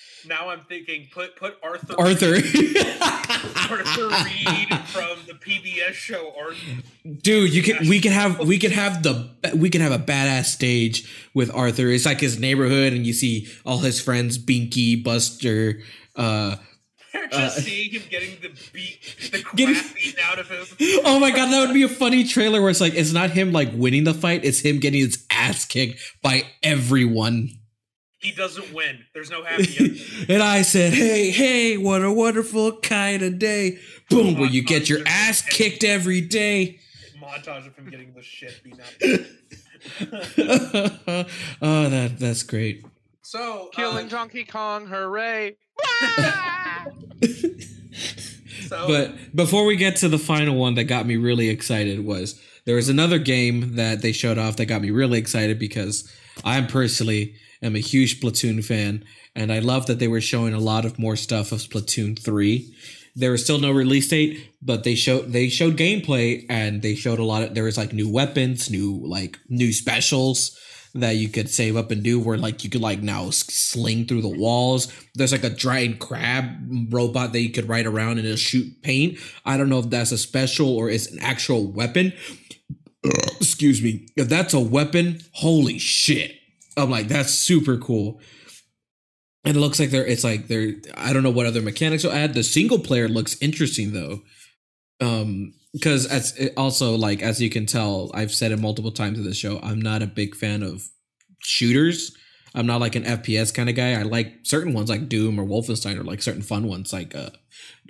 I'm 0.53 0.65
thinking, 0.65 1.09
put 1.13 1.35
put 1.37 1.57
Arthur 1.63 1.95
Arthur. 1.99 2.35
Arthur 3.71 4.09
Read 4.09 4.69
from 4.89 5.19
the 5.27 5.35
PBS 5.35 5.93
show 5.93 6.33
Arthur. 6.39 6.83
Dude, 7.23 7.53
you 7.55 7.63
can 7.63 7.89
we 7.89 8.01
can 8.01 8.13
have 8.13 8.39
we 8.41 8.59
can 8.59 8.71
have 8.71 9.03
the 9.03 9.31
we 9.57 9.71
can 9.71 9.81
have 9.81 9.93
a 9.93 9.99
badass 9.99 10.45
stage 10.47 11.09
with 11.35 11.53
Arthur. 11.55 11.89
It's 11.89 12.05
like 12.07 12.21
his 12.21 12.39
neighborhood, 12.39 12.93
and 12.93 13.07
you 13.07 13.13
see 13.13 13.49
all 13.65 13.79
his 13.79 14.01
friends, 14.01 14.39
Binky, 14.39 15.03
Buster. 15.03 15.81
Uh, 16.15 16.57
they're 17.13 17.29
Just 17.29 17.59
Uh, 17.59 17.61
seeing 17.63 17.91
him 17.93 18.03
getting 18.11 18.37
the 18.43 18.51
beat, 18.73 19.01
the 19.33 19.39
crap 19.43 19.57
Getting- 19.57 19.75
beaten 19.95 20.21
out 20.25 20.39
of 20.39 20.49
him. 20.51 20.67
oh 21.05 21.19
my 21.19 21.31
god, 21.31 21.51
that 21.51 21.67
would 21.67 21.75
be 21.75 21.83
a 21.83 21.89
funny 21.89 22.25
trailer 22.25 22.61
where 22.61 22.71
it's 22.71 22.81
like 22.81 22.95
it's 22.95 23.13
not 23.13 23.31
him 23.31 23.53
like 23.53 23.71
winning 23.75 24.05
the 24.05 24.15
fight; 24.15 24.45
it's 24.45 24.61
him 24.61 24.79
getting 24.79 25.01
his 25.01 25.25
ass 25.31 25.65
kicked 25.65 25.99
by 26.23 26.43
everyone. 26.63 27.51
He 28.23 28.31
doesn't 28.33 28.73
win. 28.73 29.05
There's 29.15 29.31
no 29.31 29.43
happy 29.49 29.75
ending. 29.79 30.03
and 30.29 30.43
I 30.43 30.63
said, 30.63 30.93
"Hey, 30.95 31.31
hey, 31.31 31.77
what 31.77 32.03
a 32.03 32.13
wonderful 32.13 32.79
kind 32.81 33.23
of 33.23 33.39
day!" 33.39 33.79
Boom, 34.09 34.39
where 34.39 34.49
you 34.49 34.63
get 34.63 34.89
your 34.89 35.01
ass 35.07 35.43
kicked 35.43 35.85
every 35.85 36.21
day. 36.21 36.79
Montage 37.21 37.67
of 37.67 37.77
him 37.77 37.89
getting 37.91 38.13
the 38.15 38.23
shit 38.23 38.61
beaten 38.63 38.81
out. 38.81 38.89
of 39.03 40.35
him. 40.37 41.27
oh, 41.63 41.89
that 41.89 42.19
that's 42.19 42.43
great. 42.45 42.85
So 43.23 43.71
Killing 43.73 44.07
uh, 44.07 44.11
Donkey 44.11 44.45
Kong, 44.45 44.87
hooray! 44.87 45.57
so 48.69 48.87
But 48.87 49.35
before 49.35 49.65
we 49.65 49.77
get 49.77 49.97
to 49.97 50.09
the 50.09 50.19
final 50.19 50.57
one 50.57 50.75
that 50.75 50.85
got 50.85 51.07
me 51.07 51.17
really 51.17 51.49
excited 51.49 52.05
was 52.05 52.41
there 52.65 52.77
was 52.77 52.89
another 52.89 53.19
game 53.19 53.77
that 53.77 54.03
they 54.03 54.13
showed 54.13 54.39
off 54.39 54.57
that 54.57 54.67
got 54.67 54.83
me 54.83 54.91
really 54.91 55.19
excited 55.19 55.59
because 55.59 56.13
I'm 56.45 56.67
personally 56.67 57.35
am 57.63 57.77
a 57.77 57.81
huge 57.81 58.21
Splatoon 58.21 58.65
fan 58.65 59.05
and 59.35 59.53
I 59.53 59.61
love 59.61 59.87
that 59.87 59.99
they 59.99 60.09
were 60.09 60.21
showing 60.21 60.55
a 60.55 60.59
lot 60.59 60.85
of 60.85 60.99
more 60.99 61.17
stuff 61.17 61.53
of 61.53 61.61
Splatoon 61.61 62.19
3. 62.19 62.75
There 63.15 63.31
was 63.31 63.45
still 63.45 63.59
no 63.59 63.71
release 63.71 64.09
date, 64.09 64.51
but 64.63 64.85
they 64.85 64.95
showed 64.95 65.33
they 65.33 65.49
showed 65.49 65.77
gameplay 65.77 66.47
and 66.49 66.81
they 66.83 66.95
showed 66.95 67.19
a 67.19 67.25
lot 67.25 67.43
of 67.43 67.55
there 67.55 67.65
was 67.65 67.77
like 67.77 67.93
new 67.93 68.11
weapons, 68.11 68.71
new 68.71 69.03
like 69.07 69.39
new 69.49 69.73
specials 69.73 70.59
that 70.95 71.17
you 71.17 71.29
could 71.29 71.49
save 71.49 71.77
up 71.77 71.91
and 71.91 72.03
do 72.03 72.21
where 72.21 72.37
like 72.37 72.65
you 72.65 72.71
could 72.71 72.81
like 72.81 73.03
now 73.03 73.31
sling 73.31 74.07
through 74.07 74.23
the 74.23 74.29
walls. 74.29 74.93
There's 75.15 75.33
like 75.33 75.45
a 75.45 75.51
giant 75.51 75.99
crab 75.99 76.47
robot 76.91 77.33
that 77.33 77.41
you 77.41 77.51
could 77.51 77.69
ride 77.69 77.87
around 77.87 78.19
and 78.19 78.27
it'll 78.27 78.37
shoot 78.37 78.83
paint. 78.83 79.19
I 79.45 79.57
don't 79.57 79.69
know 79.69 79.79
if 79.79 79.91
that's 79.91 80.13
a 80.13 80.19
special 80.19 80.75
or 80.75 80.89
it's 80.89 81.11
an 81.11 81.19
actual 81.21 81.71
weapon. 81.71 82.15
Excuse 83.41 83.83
me. 83.83 84.09
If 84.17 84.29
that's 84.29 84.55
a 84.55 84.61
weapon 84.61 85.21
holy 85.33 85.79
shit 85.79 86.42
i'm 86.77 86.91
like 86.91 87.09
that's 87.09 87.35
super 87.35 87.77
cool. 87.77 88.21
And 89.45 89.57
it 89.57 89.61
looks 89.61 89.81
like 89.81 89.91
they're 89.91 90.07
it's 90.07 90.25
like 90.25 90.49
they're 90.49 90.75
i 90.95 91.13
don't 91.13 91.23
know 91.23 91.31
what 91.31 91.47
other 91.47 91.63
mechanics 91.63 92.05
will 92.05 92.13
add 92.13 92.35
the 92.35 92.45
single 92.45 92.79
player 92.79 93.09
looks 93.09 93.37
interesting 93.41 93.93
though. 93.93 94.21
Um 95.01 95.55
because 95.73 96.07
as 96.07 96.51
also 96.57 96.97
like 96.97 97.23
as 97.23 97.41
you 97.41 97.51
can 97.51 97.67
tell 97.67 98.11
i've 98.15 98.33
said 98.33 98.53
it 98.53 98.59
multiple 98.59 98.93
times 98.93 99.19
in 99.19 99.25
the 99.25 99.35
show 99.35 99.59
i'm 99.63 99.81
not 99.81 100.03
a 100.03 100.07
big 100.07 100.35
fan 100.37 100.63
of 100.63 100.83
shooters. 101.43 102.17
I'm 102.55 102.67
not 102.67 102.81
like 102.81 102.95
an 102.95 103.05
fps 103.05 103.53
kind 103.53 103.69
of 103.69 103.77
guy. 103.77 103.93
I 103.93 104.03
like 104.03 104.41
certain 104.43 104.73
ones 104.73 104.91
like 104.91 105.09
doom 105.09 105.39
or 105.39 105.45
wolfenstein 105.45 105.99
or 105.99 106.05
like 106.05 106.23
certain 106.23 106.43
fun 106.43 106.69
ones 106.69 106.93
like 106.93 107.15
uh, 107.15 107.31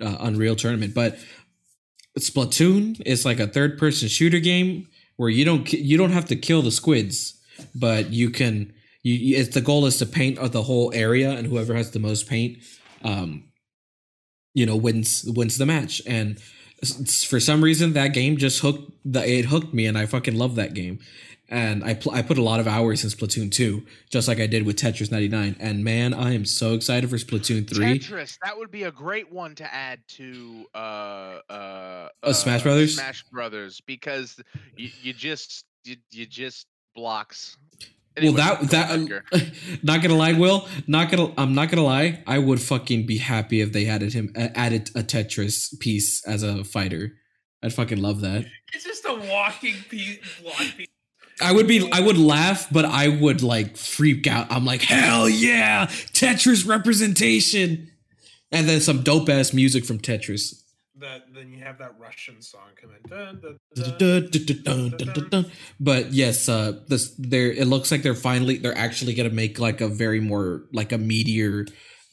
uh 0.01 0.17
unreal 0.21 0.55
tournament. 0.55 0.93
But 0.93 1.17
splatoon 2.19 3.01
is 3.05 3.25
like 3.25 3.39
a 3.39 3.47
third 3.47 3.77
person 3.77 4.07
shooter 4.07 4.39
game 4.39 4.87
where 5.17 5.29
you 5.29 5.45
don't 5.45 5.71
you 5.71 5.97
don't 5.97 6.11
have 6.11 6.25
to 6.25 6.35
kill 6.35 6.61
the 6.61 6.71
squids 6.71 7.39
but 7.75 8.11
you 8.11 8.29
can 8.29 8.73
you 9.03 9.37
it's 9.37 9.53
the 9.53 9.61
goal 9.61 9.85
is 9.85 9.97
to 9.97 10.05
paint 10.05 10.39
the 10.51 10.63
whole 10.63 10.91
area 10.93 11.31
and 11.31 11.47
whoever 11.47 11.73
has 11.73 11.91
the 11.91 11.99
most 11.99 12.27
paint 12.27 12.57
um 13.03 13.43
you 14.53 14.65
know 14.65 14.75
wins 14.75 15.23
wins 15.27 15.57
the 15.57 15.65
match 15.65 16.01
and 16.05 16.39
for 17.27 17.39
some 17.39 17.63
reason 17.63 17.93
that 17.93 18.09
game 18.09 18.37
just 18.37 18.59
hooked 18.59 18.91
the 19.05 19.25
it 19.27 19.45
hooked 19.45 19.73
me 19.73 19.85
and 19.85 19.97
I 19.97 20.05
fucking 20.05 20.35
love 20.37 20.55
that 20.55 20.73
game. 20.73 20.99
And 21.49 21.83
I 21.83 21.93
pl- 21.93 22.13
I 22.13 22.21
put 22.23 22.37
a 22.37 22.41
lot 22.41 22.59
of 22.59 22.67
hours 22.67 23.03
in 23.03 23.09
Splatoon 23.09 23.51
2 23.51 23.85
just 24.09 24.27
like 24.27 24.39
I 24.39 24.47
did 24.47 24.65
with 24.65 24.75
Tetris 24.77 25.11
99 25.11 25.55
and 25.59 25.83
man 25.83 26.13
I 26.13 26.33
am 26.33 26.45
so 26.45 26.73
excited 26.73 27.09
for 27.09 27.17
Splatoon 27.17 27.69
3. 27.69 27.99
Tetris, 27.99 28.37
that 28.43 28.57
would 28.57 28.71
be 28.71 28.83
a 28.83 28.91
great 28.91 29.31
one 29.31 29.53
to 29.55 29.73
add 29.73 29.99
to 30.09 30.65
uh 30.73 31.39
uh, 31.49 32.09
Uh, 32.23 32.33
Smash 32.33 32.63
Brothers? 32.63 32.95
Smash 32.95 33.23
Brothers 33.31 33.81
because 33.85 34.41
you, 34.75 34.89
you 35.03 35.13
just 35.13 35.65
you, 35.83 35.97
you 36.11 36.25
just 36.25 36.65
blocks. 36.95 37.57
Well 38.21 38.33
that 38.33 38.69
that 38.69 38.91
on, 38.91 39.01
Edgar. 39.03 39.23
not 39.83 40.01
gonna 40.03 40.15
lie 40.15 40.33
Will 40.33 40.67
not 40.85 41.09
gonna 41.09 41.33
I'm 41.35 41.55
not 41.55 41.71
gonna 41.71 41.83
lie 41.83 42.21
I 42.27 42.37
would 42.37 42.61
fucking 42.61 43.07
be 43.07 43.17
happy 43.17 43.61
if 43.61 43.73
they 43.73 43.87
added 43.87 44.13
him 44.13 44.31
uh, 44.35 44.49
added 44.53 44.89
a 44.95 45.01
Tetris 45.01 45.79
piece 45.79 46.25
as 46.27 46.43
a 46.43 46.63
fighter. 46.63 47.13
I'd 47.63 47.73
fucking 47.73 48.01
love 48.01 48.21
that. 48.21 48.45
it's 48.73 48.83
just 48.83 49.05
a 49.05 49.15
walking 49.15 49.75
piece. 49.89 50.19
Block 50.41 50.57
piece. 50.77 50.87
I 51.41 51.51
would 51.51 51.67
be 51.67 51.89
I 51.91 52.01
would 52.01 52.17
laugh, 52.17 52.67
but 52.71 52.85
I 52.85 53.07
would 53.07 53.41
like 53.41 53.77
freak 53.77 54.27
out. 54.27 54.51
I'm 54.51 54.65
like, 54.65 54.81
hell 54.81 55.27
yeah, 55.27 55.87
Tetris 55.87 56.67
representation. 56.67 57.89
And 58.51 58.69
then 58.69 58.81
some 58.81 59.01
dope 59.01 59.29
ass 59.29 59.51
music 59.51 59.83
from 59.83 59.97
Tetris. 59.97 60.62
That 60.99 61.23
then 61.33 61.51
you 61.51 61.63
have 61.63 61.79
that 61.79 61.95
Russian 61.99 62.39
song 62.41 62.69
come 62.79 62.91
in. 62.91 63.09
Dun, 63.09 63.41
dun, 63.97 65.27
Dun. 65.29 65.45
But 65.79 66.13
yes, 66.13 66.47
uh 66.47 66.79
this 66.87 67.13
there 67.17 67.51
it 67.51 67.65
looks 67.67 67.91
like 67.91 68.03
they're 68.03 68.13
finally 68.13 68.57
they're 68.57 68.77
actually 68.77 69.15
gonna 69.15 69.31
make 69.31 69.57
like 69.57 69.81
a 69.81 69.87
very 69.87 70.19
more 70.19 70.65
like 70.71 70.91
a 70.91 70.99
meteor 70.99 71.65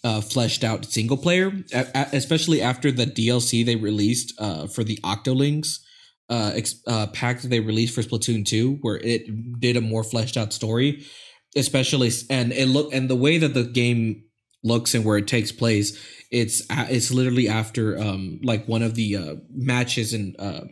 uh 0.02 0.22
fleshed 0.22 0.64
out 0.64 0.86
single 0.86 1.18
player, 1.18 1.52
a- 1.74 1.88
a- 1.94 2.08
especially 2.14 2.62
after 2.62 2.90
the 2.90 3.04
DLC 3.04 3.66
they 3.66 3.76
released 3.76 4.32
uh 4.38 4.66
for 4.66 4.82
the 4.82 4.96
Octolings 5.04 5.80
uh, 6.30 6.52
ex- 6.54 6.80
uh 6.86 7.06
pack 7.08 7.42
that 7.42 7.48
they 7.48 7.60
released 7.60 7.94
for 7.94 8.00
Splatoon 8.02 8.46
2 8.46 8.78
where 8.80 8.96
it 8.96 9.60
did 9.60 9.76
a 9.76 9.80
more 9.82 10.04
fleshed 10.04 10.38
out 10.38 10.54
story 10.54 11.04
especially 11.54 12.10
and 12.30 12.52
it 12.52 12.66
look 12.66 12.94
and 12.94 13.10
the 13.10 13.16
way 13.16 13.36
that 13.36 13.52
the 13.52 13.64
game 13.64 14.22
looks 14.62 14.94
and 14.94 15.04
where 15.04 15.18
it 15.18 15.26
takes 15.26 15.50
place 15.52 15.98
it's 16.30 16.62
it's 16.70 17.10
literally 17.10 17.48
after 17.48 17.98
um 17.98 18.38
like 18.42 18.66
one 18.68 18.82
of 18.82 18.94
the 18.94 19.16
uh 19.16 19.34
matches 19.52 20.12
and 20.12 20.36
um 20.38 20.68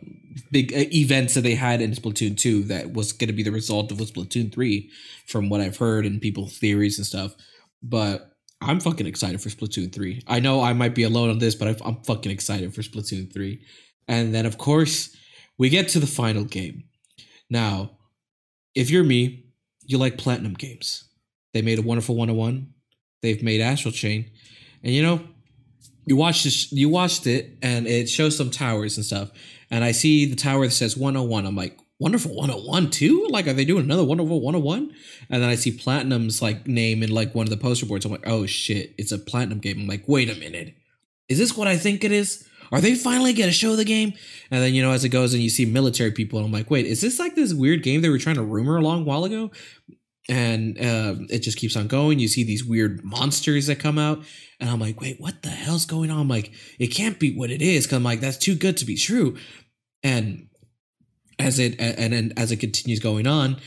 big 0.51 0.73
uh, 0.73 0.85
events 0.93 1.33
that 1.33 1.41
they 1.41 1.55
had 1.55 1.81
in 1.81 1.91
Splatoon 1.91 2.37
2 2.37 2.63
that 2.63 2.93
was 2.93 3.11
going 3.11 3.27
to 3.27 3.33
be 3.33 3.43
the 3.43 3.51
result 3.51 3.91
of 3.91 3.97
Splatoon 3.97 4.53
3 4.53 4.89
from 5.27 5.49
what 5.49 5.59
I've 5.59 5.77
heard 5.77 6.05
and 6.05 6.21
people's 6.21 6.57
theories 6.57 6.97
and 6.97 7.05
stuff. 7.05 7.35
But 7.83 8.31
I'm 8.61 8.79
fucking 8.79 9.07
excited 9.07 9.41
for 9.41 9.49
Splatoon 9.49 9.93
3 9.93 10.23
I 10.27 10.39
know 10.39 10.61
I 10.61 10.73
might 10.73 10.95
be 10.95 11.03
alone 11.03 11.29
on 11.29 11.39
this 11.39 11.55
but 11.55 11.81
I'm 11.85 12.01
fucking 12.03 12.31
excited 12.31 12.73
for 12.73 12.81
Splatoon 12.81 13.33
3 13.33 13.61
and 14.07 14.33
then 14.33 14.45
of 14.45 14.57
course 14.57 15.15
we 15.57 15.69
get 15.69 15.89
to 15.89 15.99
the 15.99 16.07
final 16.07 16.45
game. 16.45 16.85
Now 17.49 17.97
if 18.75 18.89
you're 18.89 19.03
me, 19.03 19.45
you 19.85 19.97
like 19.97 20.17
Platinum 20.17 20.53
games. 20.53 21.05
They 21.53 21.61
made 21.61 21.79
a 21.79 21.81
wonderful 21.81 22.15
101. 22.15 22.73
They've 23.21 23.43
made 23.43 23.59
Astral 23.59 23.91
Chain, 23.91 24.31
and 24.83 24.93
you 24.93 25.01
know, 25.01 25.21
you 26.09 26.15
watched 26.15 26.43
this, 26.43 26.71
you 26.71 26.89
watched 26.89 27.27
it, 27.27 27.57
and 27.61 27.87
it 27.87 28.09
shows 28.09 28.35
some 28.35 28.49
towers 28.49 28.97
and 28.97 29.05
stuff. 29.05 29.29
And 29.69 29.83
I 29.83 29.91
see 29.91 30.25
the 30.25 30.35
tower 30.35 30.65
that 30.65 30.71
says 30.71 30.97
101. 30.97 31.45
I'm 31.45 31.55
like, 31.55 31.77
wonderful 31.99 32.33
101 32.33 32.89
too? 32.89 33.27
Like, 33.29 33.45
are 33.47 33.53
they 33.53 33.63
doing 33.63 33.83
another 33.83 34.03
wonderful 34.03 34.41
101? 34.41 34.91
And 35.29 35.43
then 35.43 35.49
I 35.49 35.53
see 35.53 35.71
Platinum's 35.71 36.41
like 36.41 36.67
name 36.67 37.03
in 37.03 37.11
like 37.11 37.35
one 37.35 37.45
of 37.45 37.51
the 37.51 37.57
poster 37.57 37.85
boards. 37.85 38.05
I'm 38.05 38.11
like, 38.11 38.27
oh 38.27 38.47
shit, 38.47 38.95
it's 38.97 39.11
a 39.11 39.19
Platinum 39.19 39.59
game. 39.59 39.81
I'm 39.81 39.87
like, 39.87 40.07
wait 40.07 40.31
a 40.31 40.39
minute, 40.39 40.73
is 41.27 41.37
this 41.37 41.55
what 41.55 41.67
I 41.67 41.77
think 41.77 42.03
it 42.03 42.11
is? 42.11 42.47
Are 42.71 42.81
they 42.81 42.95
finally 42.95 43.33
gonna 43.33 43.51
show 43.51 43.75
the 43.75 43.85
game? 43.85 44.13
And 44.49 44.63
then 44.63 44.73
you 44.73 44.81
know, 44.81 44.91
as 44.91 45.03
it 45.03 45.09
goes, 45.09 45.33
and 45.33 45.43
you 45.43 45.49
see 45.49 45.65
military 45.65 46.11
people, 46.11 46.39
and 46.39 46.45
I'm 46.47 46.51
like, 46.51 46.71
wait, 46.71 46.85
is 46.85 47.01
this 47.01 47.19
like 47.19 47.35
this 47.35 47.53
weird 47.53 47.83
game 47.83 48.01
they 48.01 48.09
were 48.09 48.17
trying 48.17 48.35
to 48.35 48.43
rumor 48.43 48.77
a 48.77 48.81
long 48.81 49.05
while 49.05 49.25
ago? 49.25 49.51
And 50.29 50.77
uh, 50.77 51.15
it 51.29 51.39
just 51.39 51.57
keeps 51.57 51.75
on 51.75 51.87
going. 51.87 52.19
You 52.19 52.27
see 52.27 52.43
these 52.43 52.63
weird 52.63 53.03
monsters 53.03 53.65
that 53.65 53.79
come 53.79 53.97
out, 53.97 54.23
and 54.59 54.69
I'm 54.69 54.79
like, 54.79 55.01
wait, 55.01 55.19
what 55.19 55.41
the 55.41 55.49
hell's 55.49 55.85
going 55.85 56.11
on? 56.11 56.19
I'm 56.19 56.27
like, 56.27 56.51
it 56.77 56.87
can't 56.87 57.19
be 57.19 57.35
what 57.35 57.49
it 57.49 57.63
is. 57.63 57.87
Cause 57.87 57.97
I'm 57.97 58.03
like, 58.03 58.19
that's 58.19 58.37
too 58.37 58.55
good 58.55 58.77
to 58.77 58.85
be 58.85 58.95
true. 58.95 59.37
And 60.03 60.47
as 61.39 61.57
it 61.57 61.79
and 61.79 62.13
then 62.13 62.33
as 62.37 62.51
it 62.51 62.57
continues 62.57 62.99
going 62.99 63.25
on, 63.25 63.57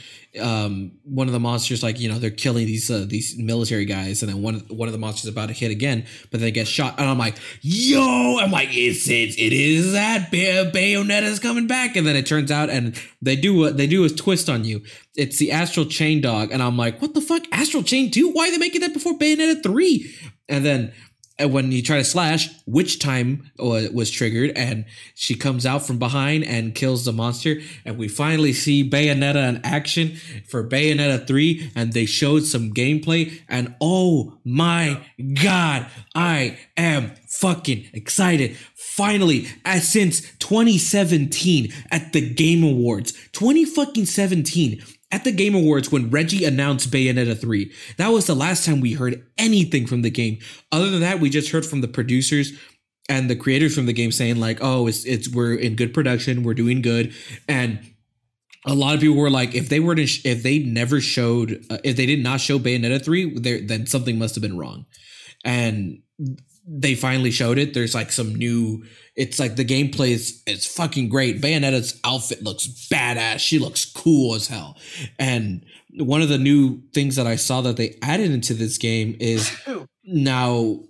um, 0.40 0.92
one 1.04 1.26
of 1.26 1.32
the 1.32 1.40
monsters 1.40 1.82
like 1.82 2.00
you 2.00 2.08
know 2.08 2.18
they're 2.18 2.30
killing 2.30 2.66
these 2.66 2.90
uh, 2.90 3.04
these 3.06 3.36
military 3.36 3.84
guys, 3.84 4.22
and 4.22 4.32
then 4.32 4.42
one 4.42 4.60
one 4.68 4.88
of 4.88 4.92
the 4.92 4.98
monsters 4.98 5.28
about 5.30 5.48
to 5.48 5.52
hit 5.52 5.70
again, 5.70 6.06
but 6.30 6.40
then 6.40 6.40
they 6.40 6.50
get 6.50 6.66
shot, 6.66 6.98
and 6.98 7.08
I'm 7.08 7.18
like, 7.18 7.36
yo, 7.60 8.38
I'm 8.40 8.50
like, 8.50 8.70
it's 8.72 9.08
it 9.08 9.38
it 9.38 9.52
is 9.52 9.92
that 9.92 10.30
Bay- 10.30 10.70
Bayonetta's 10.72 11.38
coming 11.38 11.66
back, 11.66 11.96
and 11.96 12.06
then 12.06 12.16
it 12.16 12.26
turns 12.26 12.50
out, 12.50 12.70
and 12.70 12.98
they 13.20 13.36
do 13.36 13.64
a, 13.64 13.70
they 13.72 13.86
do 13.86 14.04
a 14.04 14.08
twist 14.08 14.48
on 14.48 14.64
you. 14.64 14.82
It's 15.14 15.36
the 15.36 15.52
Astral 15.52 15.86
Chain 15.86 16.22
Dog, 16.22 16.50
and 16.50 16.62
I'm 16.62 16.78
like, 16.78 17.02
what 17.02 17.12
the 17.12 17.20
fuck, 17.20 17.42
Astral 17.52 17.82
Chain 17.82 18.10
two? 18.10 18.30
Why 18.30 18.48
are 18.48 18.50
they 18.52 18.58
making 18.58 18.80
that 18.80 18.94
before 18.94 19.18
Bayonetta 19.18 19.62
three? 19.62 20.14
And 20.48 20.64
then 20.64 20.92
and 21.38 21.52
when 21.52 21.72
you 21.72 21.82
try 21.82 21.96
to 21.96 22.04
slash, 22.04 22.48
which 22.66 22.98
time 22.98 23.50
uh, 23.58 23.88
was 23.92 24.10
triggered, 24.10 24.52
and 24.56 24.84
she 25.14 25.34
comes 25.34 25.64
out 25.64 25.86
from 25.86 25.98
behind 25.98 26.44
and 26.44 26.74
kills 26.74 27.04
the 27.04 27.12
monster. 27.12 27.60
And 27.84 27.98
we 27.98 28.08
finally 28.08 28.52
see 28.52 28.88
Bayonetta 28.88 29.48
in 29.48 29.60
action 29.64 30.16
for 30.48 30.66
Bayonetta 30.68 31.26
3, 31.26 31.72
and 31.74 31.92
they 31.92 32.06
showed 32.06 32.44
some 32.44 32.72
gameplay. 32.72 33.40
And 33.48 33.74
oh 33.80 34.38
my 34.44 35.00
god, 35.42 35.86
I 36.14 36.58
am 36.76 37.12
fucking 37.28 37.88
excited. 37.92 38.56
Finally, 38.74 39.48
as 39.64 39.90
since 39.90 40.20
2017 40.38 41.72
at 41.90 42.12
the 42.12 42.20
Game 42.20 42.62
Awards, 42.62 43.14
20 43.32 43.64
fucking 43.64 44.06
17, 44.06 44.82
at 45.12 45.24
the 45.24 45.30
Game 45.32 45.54
Awards 45.54 45.92
when 45.92 46.10
Reggie 46.10 46.44
announced 46.44 46.90
Bayonetta 46.90 47.38
3. 47.38 47.72
That 47.98 48.08
was 48.08 48.26
the 48.26 48.34
last 48.34 48.64
time 48.64 48.80
we 48.80 48.94
heard 48.94 49.24
anything 49.38 49.86
from 49.86 50.02
the 50.02 50.10
game. 50.10 50.38
Other 50.72 50.90
than 50.90 51.00
that, 51.00 51.20
we 51.20 51.30
just 51.30 51.50
heard 51.50 51.66
from 51.66 51.82
the 51.82 51.88
producers 51.88 52.52
and 53.08 53.28
the 53.28 53.36
creators 53.36 53.74
from 53.74 53.86
the 53.86 53.92
game 53.92 54.10
saying 54.10 54.40
like, 54.40 54.58
"Oh, 54.62 54.86
it's 54.86 55.04
it's 55.04 55.28
we're 55.28 55.54
in 55.54 55.76
good 55.76 55.92
production, 55.92 56.42
we're 56.42 56.54
doing 56.54 56.82
good." 56.82 57.14
And 57.46 57.80
a 58.64 58.74
lot 58.74 58.94
of 58.94 59.00
people 59.00 59.16
were 59.16 59.30
like, 59.30 59.54
if 59.54 59.68
they 59.68 59.80
were 59.80 59.94
to, 59.94 60.06
sh- 60.06 60.24
if 60.24 60.42
they 60.42 60.60
never 60.60 61.00
showed, 61.00 61.64
uh, 61.68 61.78
if 61.82 61.96
they 61.96 62.06
did 62.06 62.22
not 62.22 62.40
show 62.40 62.58
Bayonetta 62.58 63.04
3, 63.04 63.38
there 63.40 63.60
then 63.60 63.86
something 63.86 64.18
must 64.18 64.34
have 64.36 64.42
been 64.42 64.56
wrong. 64.56 64.86
And 65.44 66.02
they 66.66 66.94
finally 66.94 67.30
showed 67.30 67.58
it. 67.58 67.74
There's 67.74 67.94
like 67.94 68.12
some 68.12 68.34
new 68.34 68.84
it's 69.14 69.38
like 69.38 69.56
the 69.56 69.64
gameplay 69.64 70.10
is 70.10 70.42
it's 70.46 70.66
fucking 70.66 71.08
great. 71.08 71.40
Bayonetta's 71.40 72.00
outfit 72.04 72.42
looks 72.42 72.66
badass. 72.90 73.40
She 73.40 73.58
looks 73.58 73.84
cool 73.84 74.34
as 74.34 74.48
hell. 74.48 74.78
And 75.18 75.64
one 75.98 76.22
of 76.22 76.28
the 76.28 76.38
new 76.38 76.80
things 76.94 77.16
that 77.16 77.26
I 77.26 77.36
saw 77.36 77.60
that 77.62 77.76
they 77.76 77.98
added 78.02 78.30
into 78.30 78.54
this 78.54 78.78
game 78.78 79.16
is 79.20 79.54
now 80.04 80.80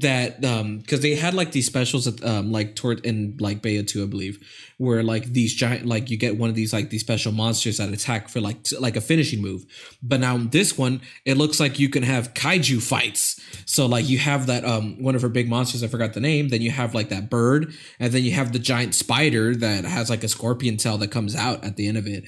that 0.00 0.44
um 0.44 0.78
because 0.78 1.00
they 1.00 1.14
had 1.14 1.34
like 1.34 1.52
these 1.52 1.66
specials 1.66 2.06
at 2.06 2.24
um 2.24 2.50
like 2.50 2.74
toward 2.74 3.04
in 3.04 3.36
like 3.38 3.62
Bayo 3.62 3.82
2 3.82 4.02
I 4.02 4.06
believe 4.06 4.38
where 4.78 5.02
like 5.02 5.26
these 5.26 5.54
giant 5.54 5.86
like 5.86 6.10
you 6.10 6.16
get 6.16 6.36
one 6.36 6.48
of 6.48 6.56
these 6.56 6.72
like 6.72 6.90
these 6.90 7.02
special 7.02 7.32
monsters 7.32 7.76
that 7.76 7.90
attack 7.90 8.28
for 8.28 8.40
like 8.40 8.56
like 8.80 8.96
a 8.96 9.00
finishing 9.00 9.40
move. 9.40 9.64
But 10.02 10.20
now 10.20 10.38
this 10.38 10.76
one 10.76 11.00
it 11.24 11.36
looks 11.36 11.60
like 11.60 11.78
you 11.78 11.88
can 11.88 12.02
have 12.02 12.34
kaiju 12.34 12.82
fights. 12.82 13.40
So 13.66 13.86
like 13.86 14.08
you 14.08 14.18
have 14.18 14.46
that 14.46 14.64
um 14.64 15.02
one 15.02 15.14
of 15.14 15.22
her 15.22 15.28
big 15.28 15.48
monsters 15.48 15.82
I 15.82 15.88
forgot 15.88 16.14
the 16.14 16.20
name 16.20 16.48
then 16.48 16.62
you 16.62 16.70
have 16.70 16.94
like 16.94 17.10
that 17.10 17.30
bird 17.30 17.72
and 18.00 18.12
then 18.12 18.24
you 18.24 18.32
have 18.32 18.52
the 18.52 18.58
giant 18.58 18.94
spider 18.94 19.54
that 19.54 19.84
has 19.84 20.10
like 20.10 20.24
a 20.24 20.28
scorpion 20.28 20.76
tail 20.76 20.98
that 20.98 21.10
comes 21.10 21.36
out 21.36 21.64
at 21.64 21.76
the 21.76 21.86
end 21.86 21.98
of 21.98 22.06
it. 22.06 22.24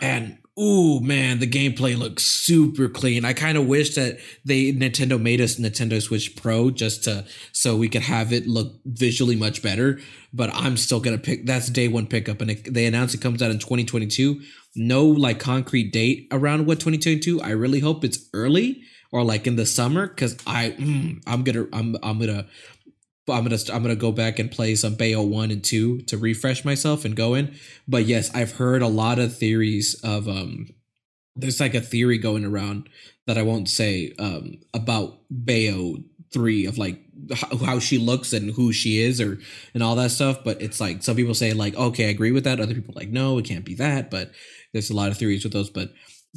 And 0.00 0.38
ooh 0.58 1.00
man, 1.00 1.38
the 1.38 1.46
gameplay 1.46 1.96
looks 1.96 2.24
super 2.24 2.88
clean. 2.88 3.24
I 3.24 3.32
kind 3.32 3.56
of 3.56 3.66
wish 3.66 3.94
that 3.94 4.18
they 4.44 4.72
Nintendo 4.72 5.20
made 5.20 5.40
us 5.40 5.56
Nintendo 5.56 6.00
Switch 6.00 6.36
Pro 6.36 6.70
just 6.70 7.04
to 7.04 7.24
so 7.52 7.76
we 7.76 7.88
could 7.88 8.02
have 8.02 8.32
it 8.32 8.46
look 8.46 8.74
visually 8.84 9.36
much 9.36 9.62
better. 9.62 10.00
But 10.32 10.50
I'm 10.54 10.76
still 10.76 11.00
gonna 11.00 11.18
pick. 11.18 11.46
That's 11.46 11.68
day 11.68 11.88
one 11.88 12.06
pickup, 12.06 12.40
and 12.40 12.50
it, 12.50 12.72
they 12.72 12.86
announced 12.86 13.14
it 13.14 13.20
comes 13.20 13.42
out 13.42 13.50
in 13.50 13.58
2022. 13.58 14.40
No 14.74 15.04
like 15.06 15.38
concrete 15.38 15.92
date 15.92 16.28
around 16.30 16.66
what 16.66 16.80
2022. 16.80 17.40
I 17.40 17.50
really 17.50 17.80
hope 17.80 18.04
it's 18.04 18.28
early 18.32 18.82
or 19.10 19.22
like 19.22 19.46
in 19.46 19.56
the 19.56 19.66
summer 19.66 20.06
because 20.06 20.36
I 20.46 20.70
mm, 20.70 21.22
I'm 21.26 21.44
gonna 21.44 21.66
I'm 21.72 21.96
I'm 22.02 22.18
gonna 22.18 22.46
I'm 23.28 23.44
gonna 23.44 23.58
I'm 23.72 23.82
gonna 23.82 23.94
go 23.94 24.12
back 24.12 24.38
and 24.38 24.50
play 24.50 24.74
some 24.74 24.94
Bayo 24.94 25.22
one 25.22 25.50
and 25.50 25.62
two 25.62 26.00
to 26.02 26.18
refresh 26.18 26.64
myself 26.64 27.04
and 27.04 27.14
go 27.14 27.34
in. 27.34 27.54
But 27.86 28.04
yes, 28.06 28.34
I've 28.34 28.52
heard 28.52 28.82
a 28.82 28.88
lot 28.88 29.18
of 29.18 29.36
theories 29.36 29.98
of 30.02 30.28
um. 30.28 30.68
There's 31.34 31.60
like 31.60 31.74
a 31.74 31.80
theory 31.80 32.18
going 32.18 32.44
around 32.44 32.90
that 33.26 33.38
I 33.38 33.42
won't 33.42 33.68
say 33.68 34.12
um 34.18 34.54
about 34.74 35.20
Bayo 35.30 35.96
three 36.32 36.66
of 36.66 36.78
like 36.78 36.98
how, 37.64 37.78
she 37.78 37.98
looks 37.98 38.32
and 38.32 38.50
who 38.50 38.72
she 38.72 38.98
is 38.98 39.20
or 39.20 39.38
and 39.74 39.82
all 39.82 39.94
that 39.96 40.10
stuff. 40.10 40.42
But 40.44 40.60
it's 40.60 40.80
like 40.80 41.02
some 41.02 41.16
people 41.16 41.34
say 41.34 41.52
like 41.52 41.76
okay, 41.76 42.06
I 42.06 42.10
agree 42.10 42.32
with 42.32 42.44
that. 42.44 42.60
Other 42.60 42.74
people 42.74 42.94
like 42.96 43.10
no, 43.10 43.38
it 43.38 43.44
can't 43.44 43.64
be 43.64 43.74
that. 43.76 44.10
But 44.10 44.32
there's 44.72 44.90
a 44.90 44.96
lot 44.96 45.10
of 45.10 45.16
theories 45.16 45.44
with 45.44 45.52
those. 45.52 45.70
But 45.70 45.92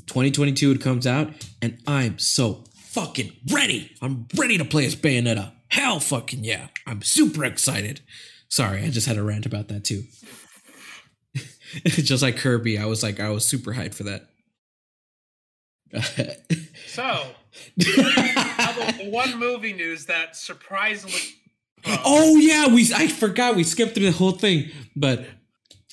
2022 0.07 0.71
it 0.71 0.81
comes 0.81 1.07
out 1.07 1.31
and 1.61 1.79
I'm 1.88 2.19
so 2.19 2.65
fucking 2.75 3.31
ready. 3.51 3.91
I'm 4.01 4.27
ready 4.36 4.57
to 4.57 4.65
play 4.65 4.86
as 4.86 4.95
Bayonetta. 4.95 5.55
Hell 5.70 5.99
fucking 5.99 6.43
yeah. 6.43 6.68
I'm 6.86 7.01
super 7.01 7.43
excited. 7.43 8.01
Sorry, 8.49 8.84
I 8.84 8.89
just 8.89 9.07
had 9.07 9.18
a 9.18 9.24
rant 9.24 9.45
about 9.45 9.68
that 9.70 9.84
too. 9.84 10.03
just 11.86 12.24
like 12.24 12.38
Kirby, 12.38 12.78
I 12.78 12.86
was 12.86 13.03
like, 13.03 13.20
I 13.20 13.30
was 13.30 13.45
super 13.45 13.74
hyped 13.74 13.95
for 13.95 14.03
that. 14.03 14.30
so, 16.88 17.24
the 17.78 19.07
one 19.09 19.39
movie 19.39 19.74
news 19.74 20.05
that 20.05 20.36
surprisingly. 20.36 21.20
oh 21.86 22.36
yeah, 22.38 22.68
we 22.68 22.91
I 22.93 23.07
forgot 23.07 23.55
we 23.55 23.63
skipped 23.63 23.93
through 23.93 24.05
the 24.05 24.11
whole 24.11 24.32
thing, 24.32 24.70
but 24.95 25.26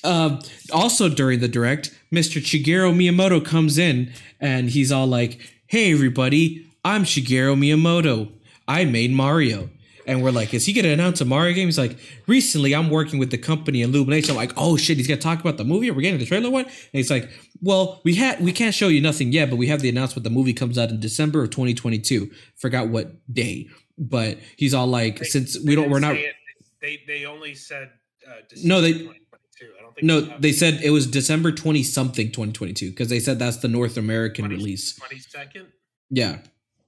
um, 0.03 0.39
also 0.71 1.07
during 1.07 1.39
the 1.39 1.47
direct, 1.47 1.97
Mr. 2.11 2.41
Shigeru 2.41 2.93
Miyamoto 2.93 3.43
comes 3.43 3.77
in 3.77 4.11
and 4.39 4.69
he's 4.69 4.91
all 4.91 5.07
like, 5.07 5.39
"Hey 5.67 5.93
everybody, 5.93 6.65
I'm 6.83 7.03
Shigeru 7.03 7.57
Miyamoto. 7.57 8.31
I 8.67 8.85
made 8.85 9.11
Mario. 9.11 9.69
And 10.05 10.21
we're 10.21 10.31
like, 10.31 10.53
is 10.53 10.65
he 10.65 10.73
gonna 10.73 10.89
announce 10.89 11.21
a 11.21 11.25
Mario 11.25 11.53
game? 11.53 11.69
He's 11.69 11.77
like, 11.77 11.97
recently 12.27 12.75
I'm 12.75 12.89
working 12.89 13.19
with 13.19 13.31
the 13.31 13.37
company 13.37 13.81
Illumination. 13.83 14.31
I'm 14.31 14.35
like, 14.35 14.51
oh 14.57 14.75
shit, 14.75 14.97
he's 14.97 15.07
gonna 15.07 15.21
talk 15.21 15.39
about 15.39 15.55
the 15.55 15.63
movie. 15.63 15.89
Are 15.89 15.93
we 15.93 16.03
getting 16.03 16.19
the 16.19 16.25
trailer 16.25 16.49
one? 16.49 16.65
And 16.65 16.73
he's 16.91 17.09
like, 17.09 17.29
well, 17.61 18.01
we 18.03 18.15
had 18.15 18.41
we 18.41 18.51
can't 18.51 18.75
show 18.75 18.89
you 18.89 18.99
nothing 18.99 19.31
yet, 19.31 19.49
but 19.49 19.55
we 19.55 19.67
have 19.67 19.79
the 19.81 19.87
announcement. 19.87 20.25
The 20.25 20.29
movie 20.29 20.51
comes 20.53 20.77
out 20.77 20.89
in 20.89 20.99
December 20.99 21.43
of 21.43 21.51
2022. 21.51 22.29
Forgot 22.57 22.89
what 22.89 23.13
day, 23.33 23.69
but 23.97 24.39
he's 24.57 24.73
all 24.73 24.87
like, 24.87 25.19
They- 25.19 25.25
since 25.25 25.57
we 25.63 25.73
don't, 25.73 25.89
we're 25.89 25.99
not. 25.99 26.15
it. 26.17 26.33
They 26.81 26.99
they 27.07 27.23
only 27.25 27.55
said 27.55 27.89
uh, 28.27 28.33
No, 28.61 28.81
they- 28.81 28.91
2022. 28.91 29.71
I 29.79 29.81
don't 29.81 29.95
think 29.95 30.05
No, 30.05 30.19
they 30.39 30.51
said 30.51 30.81
it 30.83 30.89
was 30.89 31.07
December 31.07 31.53
20 31.53 31.81
something 31.81 32.27
2022 32.27 32.89
because 32.89 33.07
they 33.07 33.21
said 33.21 33.39
that's 33.39 33.57
the 33.57 33.69
North 33.69 33.95
American 33.95 34.43
20 34.45 34.55
release. 34.57 34.99
22nd. 34.99 35.67
Yeah, 36.09 36.39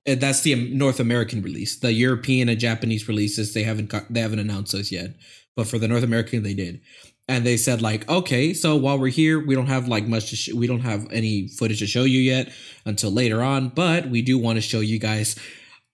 that's 0.06 0.42
the 0.42 0.56
North 0.72 1.00
American 1.00 1.42
release. 1.42 1.80
The 1.80 1.92
European 1.92 2.50
and 2.50 2.60
Japanese 2.60 3.08
releases 3.08 3.54
they 3.54 3.64
haven't 3.64 3.90
got, 3.90 4.12
they 4.12 4.22
haven't 4.22 4.40
announced 4.40 4.72
those 4.72 4.92
yet, 4.92 5.16
but 5.56 5.68
for 5.68 5.80
the 5.80 5.88
North 5.88 6.04
American 6.04 6.44
they 6.44 6.54
did. 6.54 6.82
And 7.28 7.44
they 7.44 7.58
said 7.58 7.82
like, 7.82 8.08
okay, 8.08 8.54
so 8.54 8.76
while 8.76 9.00
we're 9.00 9.08
here, 9.08 9.44
we 9.44 9.56
don't 9.56 9.66
have 9.66 9.88
like 9.88 10.08
much 10.08 10.30
to 10.30 10.36
sh- 10.36 10.54
we 10.54 10.68
don't 10.68 10.82
have 10.82 11.08
any 11.12 11.48
footage 11.48 11.80
to 11.80 11.88
show 11.88 12.04
you 12.04 12.20
yet 12.20 12.52
until 12.86 13.10
later 13.10 13.42
on, 13.42 13.70
but 13.70 14.10
we 14.10 14.22
do 14.22 14.38
want 14.38 14.58
to 14.58 14.62
show 14.62 14.80
you 14.80 15.00
guys 15.00 15.36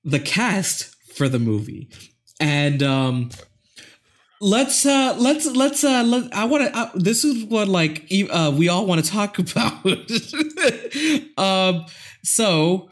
the 0.04 0.20
cast 0.20 0.94
for 1.16 1.30
the 1.30 1.40
movie. 1.40 1.90
And 2.42 2.84
um 2.84 3.30
let's 4.42 4.86
uh 4.86 5.16
let's 5.20 5.46
let's 5.46 5.84
uh 5.84 6.02
let, 6.04 6.34
i 6.34 6.44
want 6.44 6.64
to 6.64 6.76
uh, 6.76 6.90
this 6.96 7.24
is 7.24 7.46
what 7.46 7.68
like 7.68 8.12
uh 8.32 8.52
we 8.54 8.68
all 8.68 8.88
want 8.88 9.04
to 9.04 9.10
talk 9.10 9.38
about 9.40 9.86
um 11.38 11.86
so 12.24 12.90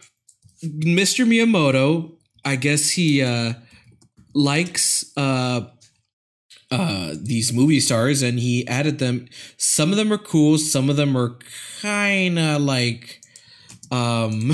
mr 0.64 1.26
miyamoto 1.26 2.12
i 2.46 2.56
guess 2.56 2.92
he 2.92 3.22
uh 3.22 3.54
likes 4.34 5.12
uh 5.18 5.62
uh 6.72 7.14
these 7.20 7.52
movie 7.52 7.80
stars 7.80 8.22
and 8.22 8.40
he 8.40 8.68
added 8.68 9.00
them. 9.00 9.28
Some 9.58 9.92
of 9.92 9.98
them 9.98 10.14
are 10.14 10.20
cool 10.20 10.58
some 10.58 10.90
of 10.90 10.98
them 10.98 11.18
are 11.18 11.38
kind 11.82 12.38
of 12.38 12.62
like 12.62 13.22
um 13.92 14.52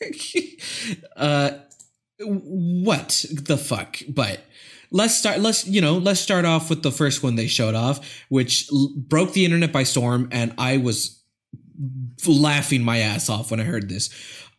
uh 1.16 1.50
what 2.20 3.24
the 3.30 3.56
fuck 3.56 3.98
but 4.08 4.40
let's 4.90 5.14
start 5.14 5.40
let's 5.40 5.66
you 5.66 5.80
know 5.80 5.98
let's 5.98 6.20
start 6.20 6.44
off 6.44 6.68
with 6.68 6.82
the 6.82 6.90
first 6.90 7.22
one 7.22 7.36
they 7.36 7.46
showed 7.46 7.74
off 7.74 8.24
which 8.28 8.68
l- 8.72 8.92
broke 8.96 9.32
the 9.32 9.44
internet 9.44 9.72
by 9.72 9.84
storm 9.84 10.28
and 10.32 10.52
i 10.58 10.76
was 10.76 11.22
laughing 12.26 12.82
my 12.82 12.98
ass 12.98 13.30
off 13.30 13.50
when 13.50 13.60
i 13.60 13.62
heard 13.62 13.88
this 13.88 14.10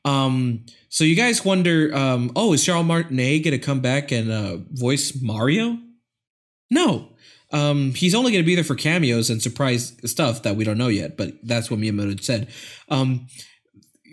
um 0.06 0.66
so 0.89 1.04
you 1.04 1.16
guys 1.16 1.45
wonder 1.45 1.95
um 1.95 2.32
oh 2.36 2.54
is 2.54 2.64
charles 2.64 2.86
martinet 2.86 3.43
gonna 3.43 3.60
come 3.60 3.82
back 3.82 4.12
and 4.12 4.32
uh 4.32 4.58
voice 4.72 5.22
mario? 5.22 5.78
No. 6.70 7.10
Um 7.52 7.93
he's 7.93 8.16
only 8.16 8.32
gonna 8.32 8.43
be 8.43 8.56
there 8.56 8.64
for 8.64 8.76
cameos 8.76 9.30
and 9.30 9.41
surprise 9.41 9.95
stuff 10.06 10.43
that 10.43 10.56
we 10.56 10.64
don't 10.64 10.78
know 10.78 10.88
yet 10.88 11.18
but 11.18 11.34
that's 11.43 11.70
what 11.70 11.80
miyamoto 11.80 12.22
said. 12.24 12.47
Um 12.89 13.28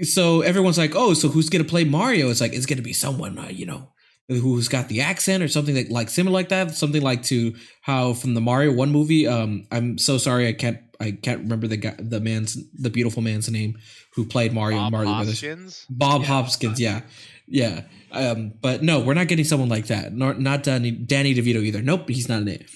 so 0.02 0.42
everyone's 0.42 0.78
like 0.78 0.94
oh 0.94 1.14
so 1.14 1.28
who's 1.28 1.48
gonna 1.48 1.64
play 1.64 1.84
mario? 1.84 2.28
It's 2.30 2.40
like 2.40 2.52
it's 2.52 2.66
gonna 2.66 2.82
be 2.82 2.92
someone 2.92 3.38
uh, 3.38 3.48
you 3.50 3.66
know 3.66 3.88
who's 4.28 4.68
got 4.68 4.88
the 4.88 5.00
accent 5.00 5.42
or 5.42 5.48
something 5.48 5.74
that 5.74 5.90
like 5.90 6.10
similar 6.10 6.34
like 6.34 6.50
that 6.50 6.74
something 6.74 7.00
like 7.00 7.22
to 7.22 7.54
how 7.80 8.12
from 8.12 8.34
the 8.34 8.40
mario 8.40 8.72
one 8.72 8.90
movie 8.90 9.26
um 9.26 9.66
i'm 9.72 9.96
so 9.96 10.18
sorry 10.18 10.46
i 10.46 10.52
can't 10.52 10.78
i 11.00 11.10
can't 11.10 11.40
remember 11.40 11.66
the 11.66 11.78
guy 11.78 11.94
the 11.98 12.20
man's 12.20 12.58
the 12.74 12.90
beautiful 12.90 13.22
man's 13.22 13.50
name 13.50 13.74
who 14.18 14.26
played 14.26 14.52
mario 14.52 14.78
Bob 14.78 14.84
and 14.86 14.92
mario 14.92 15.14
brothers. 15.14 15.86
Bob 15.88 16.22
Yeah, 16.22 16.26
hopkins 16.26 16.80
yeah. 16.80 17.00
Yeah 17.46 17.82
um 18.10 18.52
but 18.60 18.82
no 18.82 19.00
we're 19.00 19.14
not 19.14 19.28
getting 19.28 19.44
someone 19.44 19.68
like 19.68 19.86
that. 19.86 20.12
Not 20.12 20.40
not 20.40 20.62
danny 20.64 20.90
danny 20.90 21.34
devito 21.34 21.62
either. 21.62 21.82
Nope 21.82 22.08
he's 22.08 22.28
not 22.28 22.42
in 22.42 22.48
it. 22.48 22.66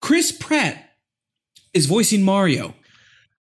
Chris 0.00 0.30
pratt 0.30 0.90
is 1.74 1.86
voicing 1.86 2.22
mario. 2.22 2.74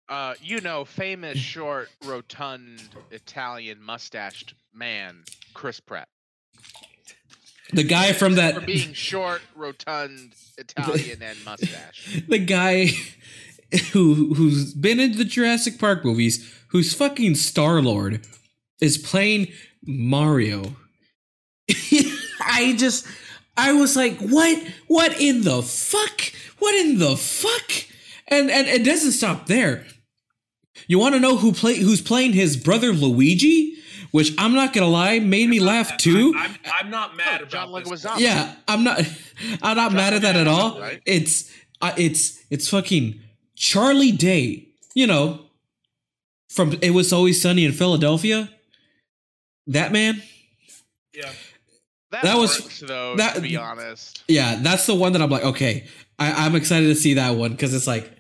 Uh, 0.10 0.34
you 0.42 0.60
know, 0.60 0.84
famous 0.84 1.38
short, 1.38 1.90
rotund 2.04 2.82
Italian 3.12 3.82
mustached 3.82 4.54
man, 4.74 5.24
Chris 5.54 5.80
Pratt. 5.80 6.10
the 7.72 7.84
guy 7.84 8.12
from 8.12 8.36
that 8.36 8.56
For 8.56 8.62
being 8.62 8.92
short, 8.92 9.42
rotund, 9.56 10.34
Italian, 10.58 11.22
and 11.22 11.38
mustache. 11.46 12.24
the 12.28 12.40
guy 12.40 12.88
who 13.94 14.34
who's 14.34 14.74
been 14.74 15.00
in 15.00 15.18
the 15.18 15.24
Jurassic 15.24 15.80
Park 15.80 16.04
movies, 16.04 16.61
who's 16.72 16.94
fucking 16.94 17.36
Star 17.36 17.82
Lord, 17.82 18.26
is 18.82 18.98
playing 18.98 19.48
Mario. 19.86 20.76
I 22.44 22.76
just 22.78 23.08
I 23.58 23.74
was 23.74 23.96
like, 23.96 24.18
what 24.20 24.62
what 24.88 25.20
in 25.22 25.44
the 25.44 25.62
fuck? 25.62 26.22
What 26.60 26.76
in 26.76 26.98
the 27.00 27.16
fuck? 27.16 27.72
And 28.28 28.50
and 28.50 28.68
it 28.68 28.84
doesn't 28.84 29.12
stop 29.14 29.48
there. 29.48 29.86
You 30.88 31.00
want 31.00 31.16
to 31.16 31.20
know 31.20 31.38
who 31.38 31.52
play 31.54 31.78
who's 31.78 32.02
playing 32.02 32.34
his 32.34 32.58
brother 32.58 32.92
Luigi? 32.94 33.78
Which 34.12 34.34
I'm 34.38 34.54
not 34.54 34.74
gonna 34.74 34.88
lie, 34.90 35.20
made 35.20 35.48
me 35.50 35.62
laugh 35.62 35.96
too. 35.98 36.34
I'm, 36.36 36.52
I'm, 36.52 36.58
I'm 36.82 36.90
not 36.90 37.16
mad 37.16 37.42
Oh, 37.42 37.44
about 37.44 37.50
John 37.50 37.72
this. 37.72 37.90
Leguizamo. 38.04 38.20
Yeah, 38.20 38.56
I'm 38.68 38.84
not. 38.84 39.02
I'm 39.62 39.78
not 39.78 39.94
mad 39.94 40.14
at 40.14 40.24
that 40.24 40.36
at 40.36 40.48
all. 40.48 40.80
Right. 40.82 41.02
It's 41.06 41.50
uh, 41.82 41.94
it's 41.98 42.44
it's 42.50 42.68
fucking 42.68 43.22
Charlie 43.56 44.12
Day. 44.12 44.68
You 44.96 45.08
know, 45.08 45.46
from 46.54 46.78
It 46.82 46.92
Was 46.92 47.12
Always 47.14 47.42
Sunny 47.42 47.66
in 47.66 47.72
Philadelphia. 47.72 48.50
That 49.68 49.92
man. 49.92 50.22
Yeah. 51.14 51.32
That, 52.12 52.24
That 52.24 52.38
was- 52.38 52.80
though, 52.82 53.16
that- 53.16 53.36
to 53.36 53.42
be 53.42 53.56
honest. 53.56 54.24
Yeah, 54.28 54.58
that's 54.62 54.86
the 54.86 54.96
one 54.96 55.14
that 55.14 55.22
I'm 55.22 55.30
like, 55.30 55.44
okay, 55.46 55.88
I, 56.20 56.46
I'm 56.46 56.56
excited 56.56 56.88
to 56.88 56.96
see 56.96 57.14
that 57.16 57.32
one 57.32 57.52
because 57.52 57.74
it's 57.74 57.88
like, 57.88 58.12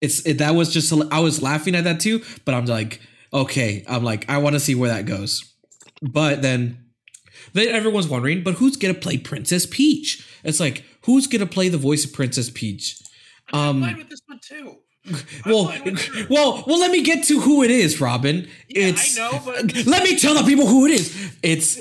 it's 0.00 0.26
it, 0.26 0.38
that 0.38 0.54
was 0.54 0.72
just 0.72 0.92
I 1.12 1.20
was 1.20 1.42
laughing 1.42 1.74
at 1.74 1.84
that 1.84 2.00
too, 2.00 2.22
but 2.44 2.54
I'm 2.54 2.66
like, 2.66 3.00
okay, 3.32 3.84
I'm 3.88 4.02
like, 4.04 4.28
I 4.28 4.38
want 4.38 4.54
to 4.54 4.60
see 4.60 4.74
where 4.74 4.90
that 4.90 5.06
goes. 5.06 5.54
But 6.02 6.42
then, 6.42 6.86
then 7.52 7.68
everyone's 7.74 8.08
wondering, 8.08 8.42
but 8.42 8.54
who's 8.54 8.76
gonna 8.76 8.94
play 8.94 9.16
Princess 9.16 9.64
Peach? 9.64 10.26
It's 10.44 10.60
like, 10.60 10.84
who's 11.04 11.26
gonna 11.26 11.46
play 11.46 11.68
the 11.68 11.78
voice 11.78 12.04
of 12.04 12.12
Princess 12.12 12.50
Peach? 12.50 12.98
I'm 13.52 13.58
Um, 13.76 13.80
fine 13.82 13.96
with 13.98 14.08
this 14.10 14.20
one 14.26 14.40
too. 14.42 14.76
Well, 15.44 15.66
fine 15.66 15.84
with 15.84 16.04
her. 16.04 16.26
well, 16.30 16.64
well. 16.66 16.80
Let 16.80 16.90
me 16.90 17.02
get 17.02 17.24
to 17.24 17.40
who 17.40 17.62
it 17.62 17.70
is, 17.70 18.00
Robin. 18.00 18.48
Yeah, 18.68 18.86
it's 18.88 19.18
I 19.18 19.30
know, 19.30 19.42
but 19.44 19.86
let 19.86 20.02
me 20.04 20.18
tell 20.18 20.34
the 20.34 20.42
people 20.44 20.66
who 20.66 20.86
it 20.86 20.92
is. 20.92 21.36
It's 21.42 21.80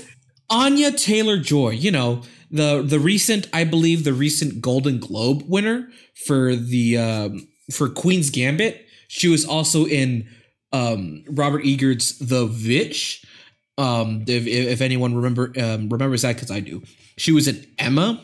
Anya 0.50 0.92
Taylor 0.92 1.38
Joy. 1.38 1.72
You 1.72 1.92
know 1.92 2.24
the 2.52 2.82
the 2.82 3.00
recent, 3.00 3.50
I 3.54 3.64
believe, 3.64 4.04
the 4.04 4.14
recent 4.14 4.62
Golden 4.62 5.00
Globe 5.00 5.44
winner 5.48 5.90
for 6.26 6.56
the 6.56 6.98
um, 6.98 7.48
for 7.72 7.90
Queen's 7.90 8.30
Gambit. 8.30 8.86
She 9.08 9.28
was 9.28 9.46
also 9.46 9.86
in 9.86 10.28
um, 10.72 11.24
Robert 11.30 11.64
Eggers' 11.66 12.18
The 12.20 12.46
Witch. 12.46 13.26
Um, 13.78 14.24
if, 14.28 14.48
if 14.48 14.82
anyone 14.82 15.16
remember 15.16 15.52
um, 15.60 15.90
remembers 15.90 16.22
that, 16.22 16.36
because 16.36 16.50
I 16.52 16.62
do. 16.62 16.82
She 17.18 17.32
was 17.32 17.48
in 17.48 17.66
Emma. 17.78 18.22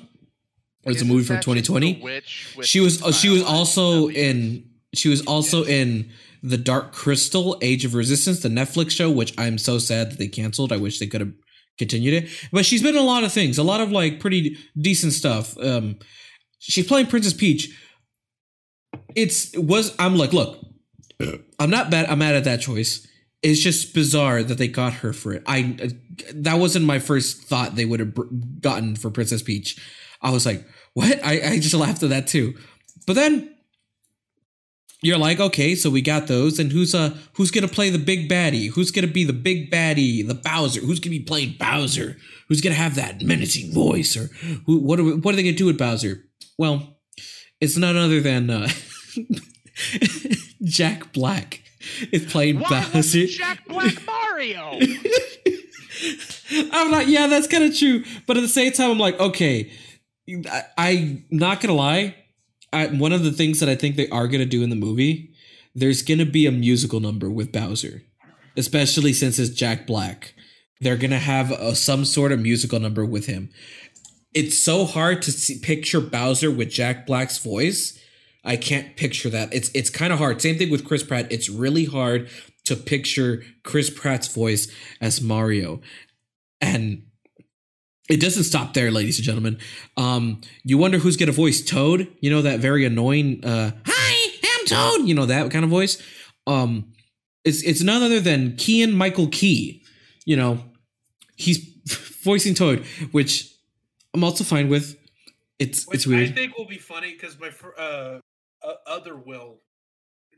It 0.84 0.90
was 0.90 1.02
a 1.02 1.06
movie 1.06 1.24
from 1.24 1.38
2020 1.38 1.94
The 1.94 2.02
Witch 2.02 2.54
with 2.58 2.66
she 2.66 2.80
was 2.80 3.04
uh, 3.04 3.12
she 3.12 3.30
was 3.30 3.44
also 3.44 4.10
in 4.10 4.71
she 4.94 5.10
was 5.10 5.22
also 5.26 5.64
in 5.64 6.12
the 6.44 6.58
Dark 6.58 6.92
Crystal 6.92 7.58
Age 7.62 7.86
of 7.86 7.94
Resistance 7.94 8.42
the 8.42 8.50
Netflix 8.50 8.92
show 8.92 9.10
which 9.10 9.34
I'm 9.38 9.58
so 9.58 9.78
sad 9.78 10.12
that 10.12 10.18
they 10.18 10.28
canceled. 10.28 10.72
I 10.72 10.78
wish 10.78 11.00
they 11.00 11.08
could 11.08 11.22
have 11.22 11.34
continued 11.78 12.24
it. 12.24 12.30
But 12.52 12.66
she's 12.66 12.82
been 12.82 12.96
in 12.96 13.02
a 13.02 13.06
lot 13.06 13.24
of 13.24 13.32
things 13.32 13.58
a 13.58 13.64
lot 13.64 13.82
of 13.82 13.92
like 13.92 14.20
pretty 14.20 14.58
decent 14.80 15.14
stuff. 15.14 15.58
Um 15.58 16.00
she's 16.60 16.88
playing 16.88 17.08
Princess 17.08 17.34
Peach. 17.34 17.76
It's 19.16 19.54
it 19.54 19.64
was 19.64 19.96
I'm 20.00 20.18
like 20.18 20.34
look 20.34 20.60
I'm 21.60 21.70
not 21.70 21.92
bad 21.92 22.10
I'm 22.10 22.20
mad 22.20 22.36
at 22.36 22.44
that 22.46 22.62
choice. 22.62 23.08
It's 23.44 23.62
just 23.62 23.96
bizarre 23.96 24.44
that 24.44 24.58
they 24.60 24.68
got 24.68 24.94
her 24.94 25.14
for 25.14 25.34
it. 25.34 25.44
I 25.48 25.92
that 26.34 26.56
wasn't 26.56 26.86
my 26.86 27.00
first 27.00 27.44
thought 27.44 27.76
they 27.76 27.86
would 27.86 28.00
have 28.00 28.14
br- 28.14 28.24
gotten 28.60 28.96
for 28.96 29.10
Princess 29.10 29.42
Peach. 29.42 29.80
I 30.22 30.32
was 30.32 30.46
like 30.46 30.66
what? 30.94 31.24
I, 31.24 31.54
I 31.54 31.60
just 31.60 31.74
laughed 31.74 32.04
at 32.04 32.10
that 32.10 32.28
too. 32.28 32.56
But 33.08 33.16
then 33.16 33.56
you're 35.02 35.18
like, 35.18 35.40
okay, 35.40 35.74
so 35.74 35.90
we 35.90 36.02
got 36.02 36.28
those, 36.28 36.60
and 36.60 36.72
who's 36.72 36.94
uh 36.94 37.16
who's 37.34 37.52
gonna 37.52 37.68
play 37.68 37.90
the 37.90 37.98
big 37.98 38.30
baddie? 38.30 38.70
Who's 38.70 38.92
gonna 38.92 39.08
be 39.08 39.24
the 39.24 39.34
big 39.34 39.72
baddie, 39.72 40.26
the 40.28 40.36
Bowser? 40.36 40.82
Who's 40.82 41.00
gonna 41.00 41.12
be 41.12 41.24
playing 41.24 41.56
Bowser? 41.60 42.18
Who's 42.48 42.62
gonna 42.62 42.76
have 42.76 42.96
that 42.96 43.22
menacing 43.22 43.74
voice? 43.74 44.16
Or 44.16 44.28
who, 44.66 44.78
what 44.80 45.00
are 45.00 45.04
we, 45.04 45.16
what 45.16 45.34
are 45.34 45.38
they 45.38 45.44
gonna 45.44 45.56
do 45.56 45.66
with 45.66 45.78
Bowser? 45.78 46.26
Well, 46.58 47.00
it's 47.60 47.78
none 47.78 47.98
other 47.98 48.22
than 48.22 48.50
uh, 48.50 48.70
Jack 50.64 51.14
Black 51.14 51.62
is 52.12 52.32
playing 52.32 52.60
Why 52.60 52.88
Bowser. 52.94 53.26
Jack 53.26 53.66
Black 53.68 54.06
Mario? 54.06 54.80
I'm 56.74 56.92
like, 56.92 57.08
yeah, 57.08 57.28
that's 57.28 57.48
kind 57.48 57.64
of 57.64 57.76
true. 57.78 58.04
But 58.28 58.38
at 58.38 58.42
the 58.42 58.48
same 58.48 58.72
time, 58.72 58.92
I'm 58.92 59.00
like, 59.00 59.20
okay, 59.20 59.72
I, 60.48 60.64
I'm 60.78 61.26
not 61.32 61.62
gonna 61.62 61.74
lie. 61.74 62.16
I, 62.74 62.88
one 62.88 63.12
of 63.12 63.24
the 63.24 63.32
things 63.32 63.60
that 63.60 63.70
I 63.70 63.76
think 63.76 63.96
they 63.96 64.10
are 64.10 64.28
gonna 64.28 64.46
do 64.46 64.64
in 64.64 64.70
the 64.70 64.76
movie, 64.76 65.34
there's 65.76 66.02
gonna 66.02 66.26
be 66.26 66.46
a 66.46 66.52
musical 66.52 67.00
number 67.00 67.30
with 67.30 67.52
Bowser, 67.52 68.04
especially 68.56 69.14
since 69.14 69.40
it's 69.40 69.50
Jack 69.50 69.86
Black. 69.88 70.34
They're 70.80 70.98
gonna 70.98 71.20
have 71.20 71.52
a, 71.52 71.76
some 71.76 72.06
sort 72.06 72.32
of 72.32 72.40
musical 72.40 72.80
number 72.80 73.06
with 73.06 73.26
him. 73.28 73.50
It's 74.34 74.58
so 74.58 74.86
hard 74.86 75.22
to 75.24 75.32
see, 75.32 75.60
picture 75.60 76.02
Bowser 76.02 76.50
with 76.50 76.70
Jack 76.70 77.06
Black's 77.06 77.38
voice. 77.38 78.00
I 78.44 78.56
can't 78.56 78.96
picture 78.96 79.30
that. 79.30 79.54
It's 79.54 79.70
it's 79.74 79.90
kind 79.90 80.12
of 80.12 80.20
hard. 80.20 80.42
Same 80.42 80.58
thing 80.58 80.72
with 80.72 80.86
Chris 80.86 81.04
Pratt. 81.04 81.32
It's 81.32 81.50
really 81.50 81.86
hard 81.86 82.30
to 82.66 82.76
picture 82.76 83.44
Chris 83.64 83.90
Pratt's 83.90 84.28
voice 84.28 84.72
as 85.00 85.22
Mario. 85.22 85.82
And 86.60 87.04
it 88.12 88.20
doesn't 88.20 88.44
stop 88.44 88.74
there, 88.74 88.92
ladies 88.92 89.18
and 89.18 89.26
gentlemen. 89.26 89.58
Um, 89.98 90.42
you 90.64 90.78
wonder 90.78 90.98
who's 90.98 91.18
gonna 91.18 91.32
voice 91.32 91.62
Toad? 91.62 92.08
You 92.20 92.30
know 92.30 92.42
that 92.42 92.60
very 92.60 92.86
annoying 92.86 93.44
uh 93.44 93.72
Hi, 93.86 94.40
I'm 94.60 94.66
Toad, 94.66 95.08
you 95.08 95.16
know 95.16 95.26
that 95.26 95.50
kind 95.52 95.64
of 95.64 95.72
voice. 95.72 96.02
Um 96.46 96.94
it's 97.44 97.64
it's 97.64 97.82
none 97.82 98.04
other 98.04 98.20
than 98.20 98.56
Keegan-Michael 98.56 99.30
Key. 99.30 99.84
You 100.26 100.36
know, 100.36 100.64
he's 101.36 101.60
voicing 102.24 102.54
Toad, 102.54 102.86
which 103.12 103.52
I'm 104.14 104.24
also 104.24 104.44
fine 104.44 104.70
with. 104.70 104.98
It's 105.58 105.88
Which 105.88 105.96
it's 105.96 106.08
weird. 106.08 106.30
I 106.30 106.32
think 106.32 106.58
will 106.58 106.68
be 106.68 106.78
funny 106.78 107.14
because 107.14 107.40
my 107.40 107.50
fr- 107.50 107.78
uh, 107.78 108.20
uh, 108.64 108.74
other 108.88 109.16
will 109.16 109.62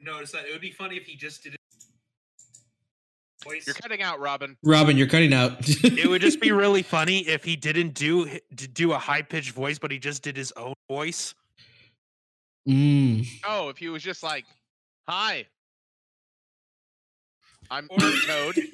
notice 0.02 0.32
that 0.32 0.46
it 0.46 0.52
would 0.52 0.62
be 0.62 0.72
funny 0.72 0.98
if 0.98 1.06
he 1.06 1.16
just 1.16 1.44
did 1.44 1.54
it. 1.54 1.60
Voice. 3.44 3.66
You're 3.68 3.76
cutting 3.76 4.02
out, 4.02 4.20
Robin. 4.20 4.58
Robin, 4.64 4.98
you're 4.98 5.08
cutting 5.08 5.34
out. 5.34 5.58
It 5.84 6.08
would 6.10 6.22
just 6.22 6.40
be 6.42 6.52
really 6.52 6.82
funny 6.84 7.20
if 7.28 7.44
he 7.44 7.56
didn't 7.56 7.94
do 7.94 8.28
do 8.74 8.92
a 8.94 8.98
high 8.98 9.22
pitched 9.22 9.52
voice, 9.52 9.78
but 9.80 9.92
he 9.92 10.00
just 10.00 10.24
did 10.24 10.36
his 10.38 10.52
own 10.58 10.74
voice. 10.90 11.34
mm. 12.68 13.28
Oh, 13.46 13.70
if 13.70 13.78
he 13.78 13.90
was 13.90 14.04
just 14.04 14.24
like, 14.24 14.46
"Hi, 15.08 15.46
I'm 17.70 17.88
Or- 17.90 18.00
Toad. 18.28 18.60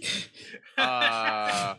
Uh, 0.77 1.75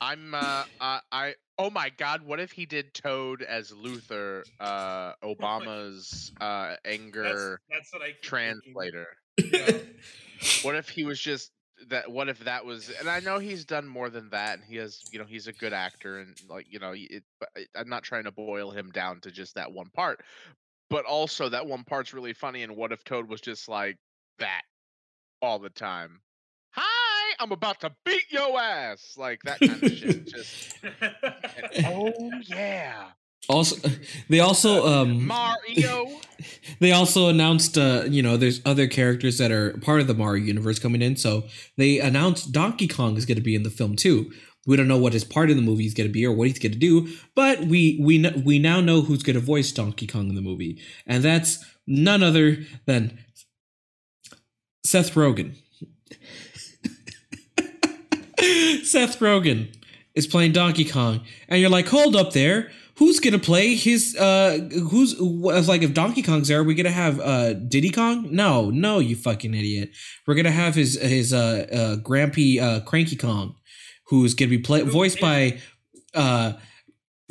I'm 0.00 0.34
uh, 0.34 0.64
uh 0.80 0.98
I 1.12 1.34
oh 1.58 1.68
my 1.68 1.90
god, 1.98 2.22
what 2.22 2.40
if 2.40 2.52
he 2.52 2.64
did 2.64 2.94
Toad 2.94 3.42
as 3.42 3.70
Luther, 3.70 4.44
uh 4.60 5.12
Obama's 5.22 6.32
uh 6.40 6.76
anger 6.86 7.60
that's 7.70 7.92
what 7.92 8.00
I 8.00 8.12
translator? 8.22 9.08
Yeah. 9.36 9.76
What 10.62 10.74
if 10.74 10.88
he 10.88 11.04
was 11.04 11.20
just 11.20 11.50
that 11.90 12.10
what 12.10 12.28
if 12.28 12.38
that 12.40 12.64
was 12.64 12.90
and 12.98 13.08
I 13.08 13.20
know 13.20 13.38
he's 13.38 13.64
done 13.64 13.86
more 13.86 14.10
than 14.10 14.30
that 14.30 14.54
and 14.58 14.64
he 14.64 14.76
has 14.76 15.02
you 15.10 15.18
know 15.18 15.24
he's 15.24 15.46
a 15.46 15.52
good 15.52 15.72
actor 15.72 16.18
and 16.18 16.34
like 16.48 16.66
you 16.68 16.78
know 16.78 16.92
it, 16.94 17.22
but 17.40 17.48
I- 17.56 17.66
I'm 17.80 17.88
not 17.88 18.02
trying 18.02 18.24
to 18.24 18.32
boil 18.32 18.70
him 18.70 18.90
down 18.90 19.20
to 19.20 19.30
just 19.30 19.54
that 19.54 19.72
one 19.72 19.90
part 19.90 20.20
but 20.90 21.04
also 21.04 21.48
that 21.48 21.66
one 21.66 21.84
part's 21.84 22.12
really 22.12 22.32
funny 22.32 22.62
and 22.62 22.76
what 22.76 22.92
if 22.92 23.02
Toad 23.04 23.28
was 23.28 23.40
just 23.40 23.68
like 23.68 23.96
that 24.38 24.62
all 25.42 25.58
the 25.58 25.70
time? 25.70 26.20
Hi 26.70 27.34
I'm 27.40 27.52
about 27.52 27.80
to 27.80 27.92
beat 28.04 28.30
your 28.30 28.58
ass! 28.58 29.14
Like 29.16 29.40
that 29.44 29.60
kind 29.60 29.82
of 29.82 29.92
shit 29.92 30.26
just 30.26 30.76
oh 31.84 32.30
yeah 32.44 33.06
Also, 33.48 33.88
they 34.28 34.40
also 34.40 34.86
um 34.86 35.26
Mario 35.26 36.20
they 36.80 36.92
also 36.92 37.28
announced 37.28 37.76
uh 37.76 38.04
you 38.08 38.22
know 38.22 38.36
there's 38.36 38.60
other 38.64 38.86
characters 38.86 39.38
that 39.38 39.50
are 39.50 39.76
part 39.78 40.00
of 40.00 40.06
the 40.06 40.14
Mario 40.14 40.44
universe 40.44 40.78
coming 40.78 41.02
in. 41.02 41.16
So 41.16 41.44
they 41.76 42.00
announced 42.00 42.52
Donkey 42.52 42.88
Kong 42.88 43.16
is 43.16 43.26
going 43.26 43.36
to 43.36 43.42
be 43.42 43.54
in 43.54 43.62
the 43.62 43.70
film 43.70 43.96
too. 43.96 44.32
We 44.66 44.76
don't 44.76 44.88
know 44.88 44.98
what 44.98 45.12
his 45.12 45.24
part 45.24 45.50
in 45.50 45.56
the 45.56 45.62
movie 45.62 45.84
is 45.84 45.94
going 45.94 46.08
to 46.08 46.12
be 46.12 46.24
or 46.24 46.32
what 46.32 46.48
he's 46.48 46.58
going 46.58 46.72
to 46.72 46.78
do, 46.78 47.08
but 47.34 47.60
we 47.60 47.98
we 48.00 48.26
we 48.44 48.58
now 48.58 48.80
know 48.80 49.02
who's 49.02 49.22
going 49.22 49.34
to 49.34 49.40
voice 49.40 49.70
Donkey 49.72 50.06
Kong 50.06 50.28
in 50.28 50.34
the 50.34 50.40
movie, 50.40 50.80
and 51.06 51.22
that's 51.22 51.64
none 51.86 52.22
other 52.22 52.58
than 52.86 53.18
Seth 54.84 55.14
Rogen. 55.14 55.56
Seth 58.84 59.18
Rogen 59.18 59.74
is 60.14 60.26
playing 60.26 60.52
Donkey 60.52 60.84
Kong, 60.84 61.20
and 61.48 61.60
you're 61.60 61.70
like, 61.70 61.88
hold 61.88 62.16
up 62.16 62.32
there. 62.32 62.70
Who's 62.98 63.18
gonna 63.18 63.40
play 63.40 63.74
his? 63.74 64.16
Uh, 64.16 64.68
who's 64.90 65.18
wh- 65.18 65.66
like 65.68 65.82
if 65.82 65.92
Donkey 65.94 66.22
Kong's 66.22 66.48
there? 66.48 66.60
Are 66.60 66.64
we 66.64 66.74
gonna 66.76 66.90
have 66.90 67.18
uh 67.20 67.54
Diddy 67.54 67.90
Kong? 67.90 68.28
No, 68.30 68.70
no, 68.70 69.00
you 69.00 69.16
fucking 69.16 69.52
idiot. 69.52 69.90
We're 70.26 70.34
gonna 70.36 70.52
have 70.52 70.74
his 70.76 71.00
his 71.00 71.32
uh, 71.32 71.66
uh 71.72 71.96
Grampy 72.02 72.60
uh 72.60 72.80
Cranky 72.80 73.16
Kong, 73.16 73.56
who's 74.06 74.34
gonna 74.34 74.50
be 74.50 74.58
play 74.58 74.82
Who 74.84 74.90
voiced 74.92 75.20
by 75.20 75.58
uh 76.14 76.52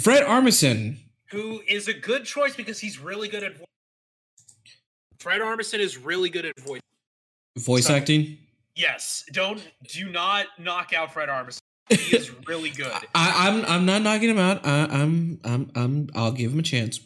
Fred 0.01 0.23
Armisen. 0.23 0.97
Who 1.31 1.61
is 1.67 1.87
a 1.87 1.93
good 1.93 2.25
choice 2.25 2.55
because 2.55 2.79
he's 2.79 2.99
really 2.99 3.27
good 3.29 3.43
at 3.43 3.57
voice. 3.57 3.67
Fred 5.19 5.39
Armisen 5.41 5.79
is 5.79 5.97
really 5.97 6.29
good 6.29 6.45
at 6.45 6.59
voice. 6.59 6.81
Voice 7.57 7.85
So- 7.87 7.95
acting. 7.95 8.37
Yes, 8.75 9.23
don't 9.31 9.61
do 9.87 10.09
not 10.09 10.47
knock 10.57 10.93
out 10.93 11.13
Fred 11.13 11.29
Armisen. 11.29 11.59
He 11.89 12.15
is 12.15 12.31
really 12.47 12.69
good. 12.69 12.91
I, 13.15 13.49
I'm 13.49 13.65
I'm 13.65 13.85
not 13.85 14.01
knocking 14.01 14.29
him 14.29 14.39
out. 14.39 14.65
I, 14.65 14.85
I'm 14.85 15.39
I'm 15.43 15.71
I'm 15.75 16.09
I'll 16.15 16.31
give 16.31 16.51
him 16.51 16.59
a 16.59 16.63
chance. 16.63 16.99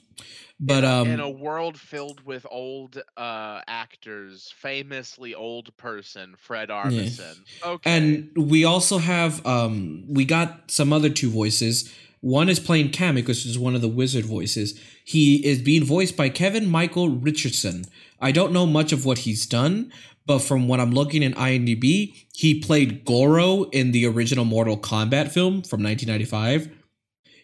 But 0.59 0.83
um, 0.83 1.07
in 1.07 1.19
a 1.19 1.29
world 1.29 1.79
filled 1.79 2.25
with 2.25 2.45
old 2.49 3.01
uh 3.15 3.61
actors, 3.67 4.51
famously 4.57 5.35
old 5.35 5.75
person, 5.77 6.35
Fred 6.37 6.69
Armisen. 6.69 7.37
Okay. 7.63 7.89
And 7.89 8.31
we 8.35 8.65
also 8.65 8.97
have 8.97 9.45
um 9.45 10.05
we 10.07 10.25
got 10.25 10.71
some 10.71 10.91
other 10.91 11.09
two 11.09 11.29
voices. 11.29 11.93
One 12.21 12.49
is 12.49 12.59
playing 12.59 12.89
Kamek, 12.89 13.27
which 13.27 13.45
is 13.45 13.59
one 13.59 13.75
of 13.75 13.81
the 13.81 13.87
wizard 13.87 14.25
voices. 14.25 14.79
He 15.05 15.45
is 15.45 15.61
being 15.61 15.83
voiced 15.83 16.17
by 16.17 16.29
Kevin 16.29 16.69
Michael 16.69 17.09
Richardson. 17.09 17.85
I 18.19 18.31
don't 18.31 18.51
know 18.51 18.65
much 18.65 18.91
of 18.91 19.05
what 19.05 19.19
he's 19.19 19.45
done, 19.45 19.91
but 20.25 20.39
from 20.39 20.67
what 20.67 20.79
I'm 20.79 20.91
looking 20.91 21.23
in 21.23 21.33
IMDb, 21.33 22.25
he 22.33 22.59
played 22.59 23.05
Goro 23.05 23.63
in 23.65 23.91
the 23.91 24.05
original 24.07 24.45
Mortal 24.45 24.77
Kombat 24.77 25.31
film 25.31 25.61
from 25.61 25.83
1995. 25.83 26.69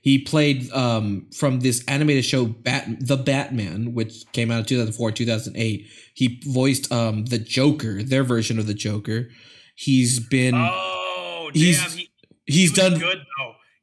He 0.01 0.19
played 0.19 0.69
um, 0.73 1.27
from 1.33 1.61
this 1.61 1.81
animated 1.87 2.25
show 2.25 2.45
Bat 2.45 3.07
The 3.07 3.15
Batman, 3.15 3.93
which 3.93 4.29
came 4.33 4.51
out 4.51 4.59
in 4.59 4.65
2004 4.65 5.11
2008. 5.11 5.87
He 6.13 6.41
voiced 6.45 6.91
um, 6.91 7.25
the 7.25 7.37
Joker, 7.37 8.03
their 8.03 8.23
version 8.23 8.59
of 8.59 8.67
the 8.67 8.73
Joker. 8.73 9.29
He's 9.75 10.19
been 10.19 10.55
oh 10.55 11.51
he's- 11.53 11.81
damn, 11.81 11.97
he, 11.97 12.09
he's 12.45 12.71
he 12.71 12.75
done 12.75 12.99
good. 12.99 13.19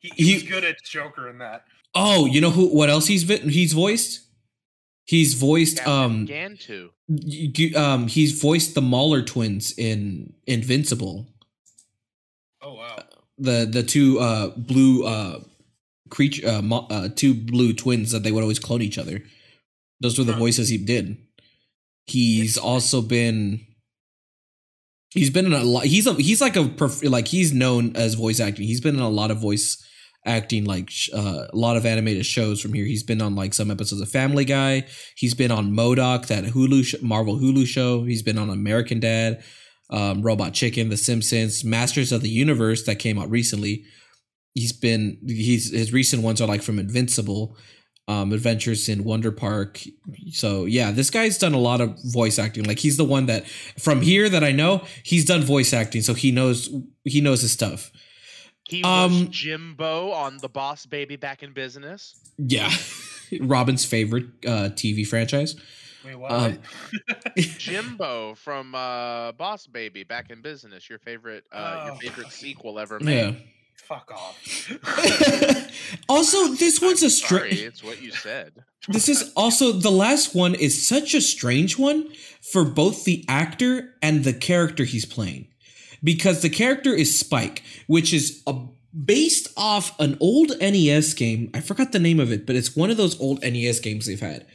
He, 0.01 0.11
he, 0.17 0.39
he- 0.39 0.47
good 0.47 0.65
at 0.65 0.77
Joker 0.85 1.29
in 1.29 1.39
that. 1.39 1.65
Oh, 1.95 2.27
you 2.27 2.41
know 2.41 2.51
who? 2.51 2.67
What 2.75 2.89
else 2.91 3.07
he's 3.07 3.23
vi- 3.25 3.39
he's 3.51 3.73
voiced? 3.73 4.21
He's 5.07 5.35
voiced 5.35 5.79
Captain 5.79 5.93
um 5.93 6.27
Gantu. 6.27 6.91
y- 7.09 7.51
y- 7.59 7.73
um 7.75 8.07
he's 8.07 8.41
voiced 8.41 8.75
the 8.77 8.81
Mauler 8.83 9.23
twins 9.23 9.75
in 9.77 10.33
Invincible. 10.47 11.27
Oh 12.63 12.75
wow. 12.75 13.03
The 13.39 13.67
the 13.71 13.83
two 13.83 14.21
uh 14.21 14.51
blue 14.57 15.05
uh 15.05 15.41
creature 16.11 16.49
uh, 16.49 16.63
mo- 16.63 16.87
uh 16.91 17.09
two 17.15 17.35
blue 17.35 17.73
twins 17.73 18.13
that 18.13 18.23
they 18.23 18.31
would 18.33 18.43
always 18.43 18.59
clone 18.61 18.83
each 18.83 18.99
other. 18.99 19.23
Those 20.01 20.17
were 20.19 20.25
the 20.25 20.35
Huh. 20.35 20.39
voices 20.39 20.69
he 20.69 20.79
did. 20.79 21.17
He's 22.07 22.57
also 22.57 23.03
been 23.03 23.67
he's 25.13 25.31
been 25.31 25.47
in 25.47 25.53
a 25.55 25.65
lot 25.65 25.85
he's 25.87 26.07
a 26.07 26.15
he's 26.15 26.41
like 26.41 26.55
a 26.57 26.69
prof- 26.69 27.03
like 27.03 27.27
he's 27.29 27.53
known 27.53 27.97
as 27.97 28.15
voice 28.15 28.39
acting. 28.39 28.67
He's 28.67 28.81
been 28.81 28.95
in 28.95 29.01
a 29.01 29.09
lot 29.09 29.31
of 29.33 29.39
voice 29.39 29.85
acting 30.27 30.65
like 30.65 30.91
uh, 31.15 31.47
a 31.53 31.57
lot 31.57 31.77
of 31.77 31.87
animated 31.87 32.27
shows 32.27 32.61
from 32.61 32.75
here. 32.75 32.85
He's 32.85 33.03
been 33.03 33.23
on 33.23 33.35
like 33.35 33.55
some 33.55 33.71
episodes 33.71 34.03
of 34.03 34.09
Family 34.09 34.45
Guy. 34.45 34.87
He's 35.17 35.35
been 35.35 35.51
on 35.51 35.73
MODOK, 35.73 36.27
that 36.27 36.45
Hulu 36.45 36.85
sh- 36.85 37.03
Marvel 37.03 37.39
Hulu 37.39 37.67
show. 37.67 38.05
He's 38.05 38.23
been 38.23 38.39
on 38.39 38.51
American 38.51 39.01
Dad, 39.01 39.43
um, 39.91 40.23
Robot 40.23 40.53
Chicken, 40.53 40.89
The 40.89 40.97
Simpsons, 40.97 41.65
Masters 41.65 42.13
of 42.13 42.21
the 42.23 42.29
Universe 42.29 42.85
that 42.85 42.97
came 42.97 43.19
out 43.19 43.31
recently. 43.31 43.85
He's 44.55 44.73
been 44.73 45.19
he's 45.27 45.73
his 45.73 45.93
recent 45.93 46.23
ones 46.23 46.41
are 46.41 46.49
like 46.49 46.63
from 46.63 46.79
Invincible, 46.79 47.57
um, 48.09 48.33
Adventures 48.33 48.89
in 48.89 49.05
Wonder 49.05 49.31
Park. 49.31 49.81
So 50.33 50.65
yeah, 50.65 50.91
this 50.91 51.09
guy's 51.09 51.39
done 51.39 51.55
a 51.55 51.59
lot 51.59 51.81
of 51.81 51.97
voice 52.13 52.39
acting. 52.39 52.65
Like 52.65 52.81
he's 52.81 52.97
the 52.97 53.05
one 53.05 53.27
that 53.27 53.49
from 53.79 54.01
here 54.01 54.29
that 54.29 54.45
I 54.45 54.53
know 54.53 54.85
he's 55.05 55.25
done 55.25 55.43
voice 55.43 55.73
acting, 55.73 56.03
so 56.03 56.13
he 56.13 56.31
knows 56.31 56.69
he 57.05 57.21
knows 57.21 57.41
his 57.41 57.53
stuff. 57.53 57.91
He 58.71 58.83
was 58.83 59.11
Um, 59.13 59.29
Jimbo 59.31 60.11
on 60.13 60.39
The 60.39 60.49
Boss 60.49 60.87
Baby 60.87 61.17
Back 61.17 61.43
in 61.43 61.53
Business. 61.53 62.15
Yeah, 62.39 62.71
Robin's 63.41 63.85
favorite 63.85 64.27
uh, 64.47 64.71
TV 64.71 65.07
franchise. 65.07 65.57
Wait, 66.05 66.15
what? 66.15 66.31
Um, 66.33 66.59
Jimbo 67.37 68.35
from 68.37 68.75
uh, 68.75 69.33
Boss 69.33 69.67
Baby 69.67 70.05
Back 70.05 70.31
in 70.31 70.41
Business. 70.41 70.89
Your 70.89 70.99
favorite, 70.99 71.45
uh, 71.53 71.83
your 71.87 71.95
Oh, 71.95 71.99
favorite 71.99 72.33
sequel 72.33 72.79
ever 72.79 72.99
made. 73.01 73.17
Yeah. 73.17 73.33
Fuck 73.77 74.13
off. 74.13 74.39
also, 76.09 76.49
this 76.55 76.81
one's 76.81 77.03
a 77.03 77.11
strange. 77.11 77.61
it's 77.61 77.83
what 77.83 78.01
you 78.01 78.13
said. 78.13 78.53
This 78.89 79.09
is 79.09 79.33
also 79.37 79.73
the 79.73 79.91
last 79.91 80.35
one 80.35 80.55
is 80.55 80.87
such 80.87 81.13
a 81.15 81.21
strange 81.21 81.77
one 81.79 82.09
for 82.53 82.65
both 82.65 83.05
the 83.05 83.25
actor 83.29 83.95
and 84.01 84.23
the 84.25 84.33
character 84.33 84.85
he's 84.85 85.05
playing, 85.05 85.49
because 86.03 86.43
the 86.43 86.51
character 86.51 86.93
is 86.93 87.19
Spike, 87.19 87.63
which 87.87 88.13
is 88.13 88.43
a, 88.47 88.55
based 89.05 89.49
off 89.57 89.99
an 90.01 90.17
old 90.21 90.53
NES 90.61 91.15
game. 91.15 91.51
I 91.55 91.61
forgot 91.61 91.93
the 91.93 91.99
name 91.99 92.21
of 92.21 92.33
it, 92.33 92.47
but 92.47 92.57
it's 92.57 92.77
one 92.77 92.91
of 92.91 92.97
those 92.97 93.21
old 93.21 93.43
NES 93.43 93.81
games 93.81 94.07
they've 94.07 94.21
had, 94.21 94.47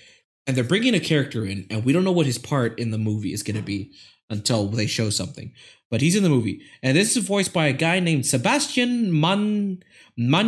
and 0.47 0.55
they're 0.55 0.63
bringing 0.63 0.95
a 0.95 0.99
character 0.99 1.45
in, 1.45 1.65
and 1.69 1.85
we 1.85 1.93
don't 1.93 2.03
know 2.03 2.11
what 2.11 2.25
his 2.25 2.37
part 2.37 2.79
in 2.79 2.91
the 2.91 2.97
movie 2.97 3.33
is 3.33 3.43
going 3.43 3.57
to 3.57 3.63
be 3.63 3.91
until 4.29 4.67
they 4.67 4.87
show 4.87 5.09
something. 5.09 5.53
But 5.91 6.01
he's 6.01 6.15
in 6.15 6.23
the 6.23 6.29
movie, 6.29 6.61
and 6.81 6.97
this 6.97 7.15
is 7.15 7.23
voiced 7.23 7.53
by 7.53 7.67
a 7.67 7.73
guy 7.73 7.99
named 7.99 8.25
Sebastian 8.25 9.17
Man 9.19 9.79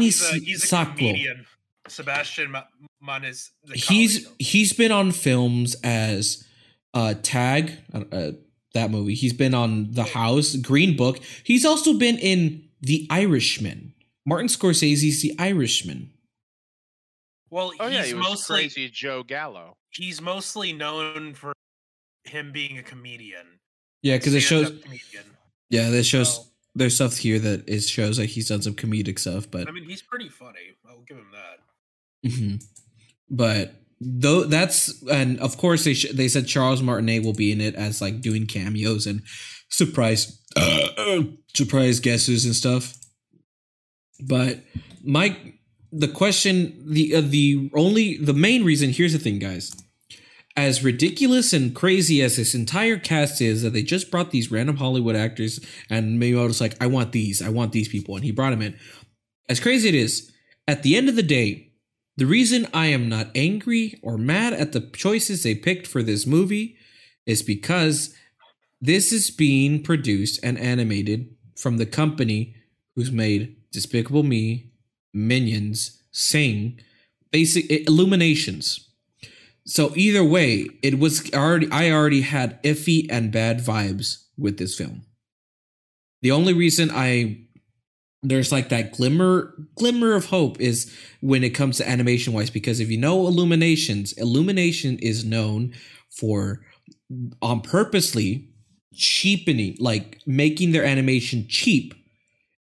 He's 0.02 0.22
a, 0.34 0.40
he's 0.40 0.74
a 0.74 0.86
comedian. 0.86 1.46
Sebastian 1.88 2.52
Ma- 2.52 2.64
Man 3.02 3.24
is 3.24 3.52
he's 3.74 4.28
he's 4.40 4.74
been 4.74 4.92
on 4.92 5.12
films 5.12 5.76
as 5.84 6.46
uh 6.94 7.14
tag 7.22 7.74
uh, 7.94 8.04
uh, 8.12 8.32
that 8.74 8.92
movie 8.92 9.14
he's 9.16 9.34
been 9.34 9.54
on 9.54 9.92
the 9.92 10.04
house 10.04 10.56
green 10.58 10.96
book 10.96 11.20
he's 11.44 11.66
also 11.66 11.94
been 11.98 12.18
in 12.18 12.64
the 12.82 13.08
irishman 13.10 13.94
martin 14.26 14.48
scorsese's 14.48 15.22
the 15.22 15.34
irishman 15.40 16.12
well, 17.50 17.72
Oh 17.80 17.88
yeah, 17.88 18.00
he's 18.00 18.08
he 18.12 18.14
mostly 18.14 18.56
crazy 18.64 18.90
Joe 18.90 19.24
Gallo. 19.24 19.78
he's 19.92 20.22
mostly 20.22 20.74
known 20.74 21.34
for 21.34 21.54
him 22.26 22.52
being 22.52 22.78
a 22.78 22.84
comedian. 22.84 23.46
yeah 24.02 24.18
because 24.18 24.34
it 24.34 24.42
shows 24.42 24.72
yeah 25.70 25.90
this 25.90 26.06
shows 26.06 26.36
So, 26.36 26.44
there's 26.76 26.96
stuff 26.96 27.16
here 27.18 27.40
that 27.40 27.68
it 27.68 27.82
shows 27.84 28.20
like 28.20 28.30
he's 28.30 28.50
done 28.50 28.62
some 28.62 28.74
comedic 28.76 29.18
stuff 29.18 29.50
but 29.50 29.68
I 29.68 29.72
mean, 29.72 29.86
he's 29.86 30.02
pretty 30.02 30.28
funny. 30.30 30.76
I'll 30.88 31.02
give 31.08 31.18
him 31.18 31.32
that. 31.32 32.30
Mhm. 32.30 32.64
but 33.30 33.74
though 34.00 34.44
that's 34.44 35.02
and 35.08 35.40
of 35.40 35.58
course 35.58 35.84
they 35.84 35.94
sh- 35.94 36.12
they 36.14 36.28
said 36.28 36.48
Charles 36.48 36.82
Martinet 36.82 37.24
will 37.24 37.34
be 37.34 37.52
in 37.52 37.62
it 37.62 37.76
as 37.76 38.02
like 38.02 38.22
doing 38.22 38.46
cameos 38.46 39.08
and 39.08 39.22
surprise 39.70 40.42
uh, 40.56 41.24
surprise 41.54 42.00
guesses 42.00 42.46
and 42.46 42.56
stuff. 42.56 42.96
But 44.20 44.62
Mike, 45.04 45.56
the 45.92 46.08
question 46.08 46.84
the 46.86 47.16
uh, 47.16 47.22
the 47.22 47.72
only 47.76 48.18
the 48.18 48.34
main 48.34 48.64
reason 48.64 48.92
here's 48.92 49.14
the 49.14 49.20
thing, 49.20 49.40
guys. 49.40 49.76
As 50.56 50.84
ridiculous 50.84 51.54
and 51.54 51.76
crazy 51.76 52.20
as 52.24 52.38
this 52.38 52.56
entire 52.56 52.98
cast 52.98 53.42
is, 53.42 53.62
that 53.62 53.74
they 53.74 53.84
just 53.84 54.10
brought 54.10 54.32
these 54.32 54.50
random 54.50 54.78
Hollywood 54.78 55.16
actors, 55.16 55.64
and 55.88 56.18
maybe 56.20 56.36
I 56.36 56.44
was 56.46 56.60
like, 56.60 56.76
I 56.82 56.88
want 56.88 57.12
these, 57.12 57.44
I 57.44 57.50
want 57.50 57.74
these 57.74 57.88
people, 57.88 58.16
and 58.16 58.26
he 58.26 58.32
brought 58.32 58.50
them 58.50 58.64
in. 58.64 58.76
as 59.48 59.60
crazy 59.60 59.88
it 59.88 59.94
is, 59.94 60.32
at 60.68 60.82
the 60.82 60.96
end 60.96 61.10
of 61.10 61.16
the 61.16 61.22
day, 61.22 61.67
the 62.18 62.26
reason 62.26 62.68
I 62.74 62.88
am 62.88 63.08
not 63.08 63.30
angry 63.36 64.00
or 64.02 64.18
mad 64.18 64.54
at 64.54 64.72
the 64.72 64.82
choices 64.82 65.44
they 65.44 65.54
picked 65.56 65.86
for 65.86 66.02
this 66.02 66.26
movie 66.26 66.76
is 67.26 67.44
because 67.44 68.14
this 68.82 69.12
is 69.12 69.30
being 69.30 69.84
produced 69.84 70.40
and 70.44 70.58
animated 70.58 71.36
from 71.56 71.78
the 71.78 71.86
company 71.86 72.56
who's 72.96 73.12
made 73.12 73.56
Despicable 73.72 74.24
Me, 74.24 74.72
Minions, 75.14 76.02
Sing, 76.12 76.80
basic 77.32 77.70
Illuminations. 77.70 78.90
So 79.66 79.92
either 79.96 80.24
way, 80.24 80.68
it 80.82 80.98
was 80.98 81.32
already 81.34 81.70
I 81.72 81.92
already 81.92 82.22
had 82.22 82.62
iffy 82.64 83.06
and 83.10 83.32
bad 83.32 83.60
vibes 83.60 84.24
with 84.38 84.58
this 84.58 84.76
film. 84.76 85.04
The 86.22 86.32
only 86.32 86.54
reason 86.54 86.90
I 86.92 87.47
there's 88.24 88.52
like 88.52 88.70
that 88.70 88.94
glimmer 88.94 89.54
glimmer 89.76 90.14
of 90.14 90.26
hope 90.26 90.60
is 90.60 90.94
when 91.22 91.44
it 91.44 91.52
comes 91.52 91.78
to 91.78 91.88
animation 91.88 92.34
wise 92.34 92.50
because 92.50 92.80
if 92.80 92.90
you 92.90 92.98
know 92.98 93.28
illuminations 93.28 94.14
illumination 94.14 94.98
is 95.00 95.24
known 95.24 95.74
for 96.10 96.62
on 97.42 97.62
purposely 97.62 98.50
cheapening 98.94 99.76
like 99.80 100.20
making 100.26 100.72
their 100.72 100.84
animation 100.84 101.46
cheap 101.48 101.94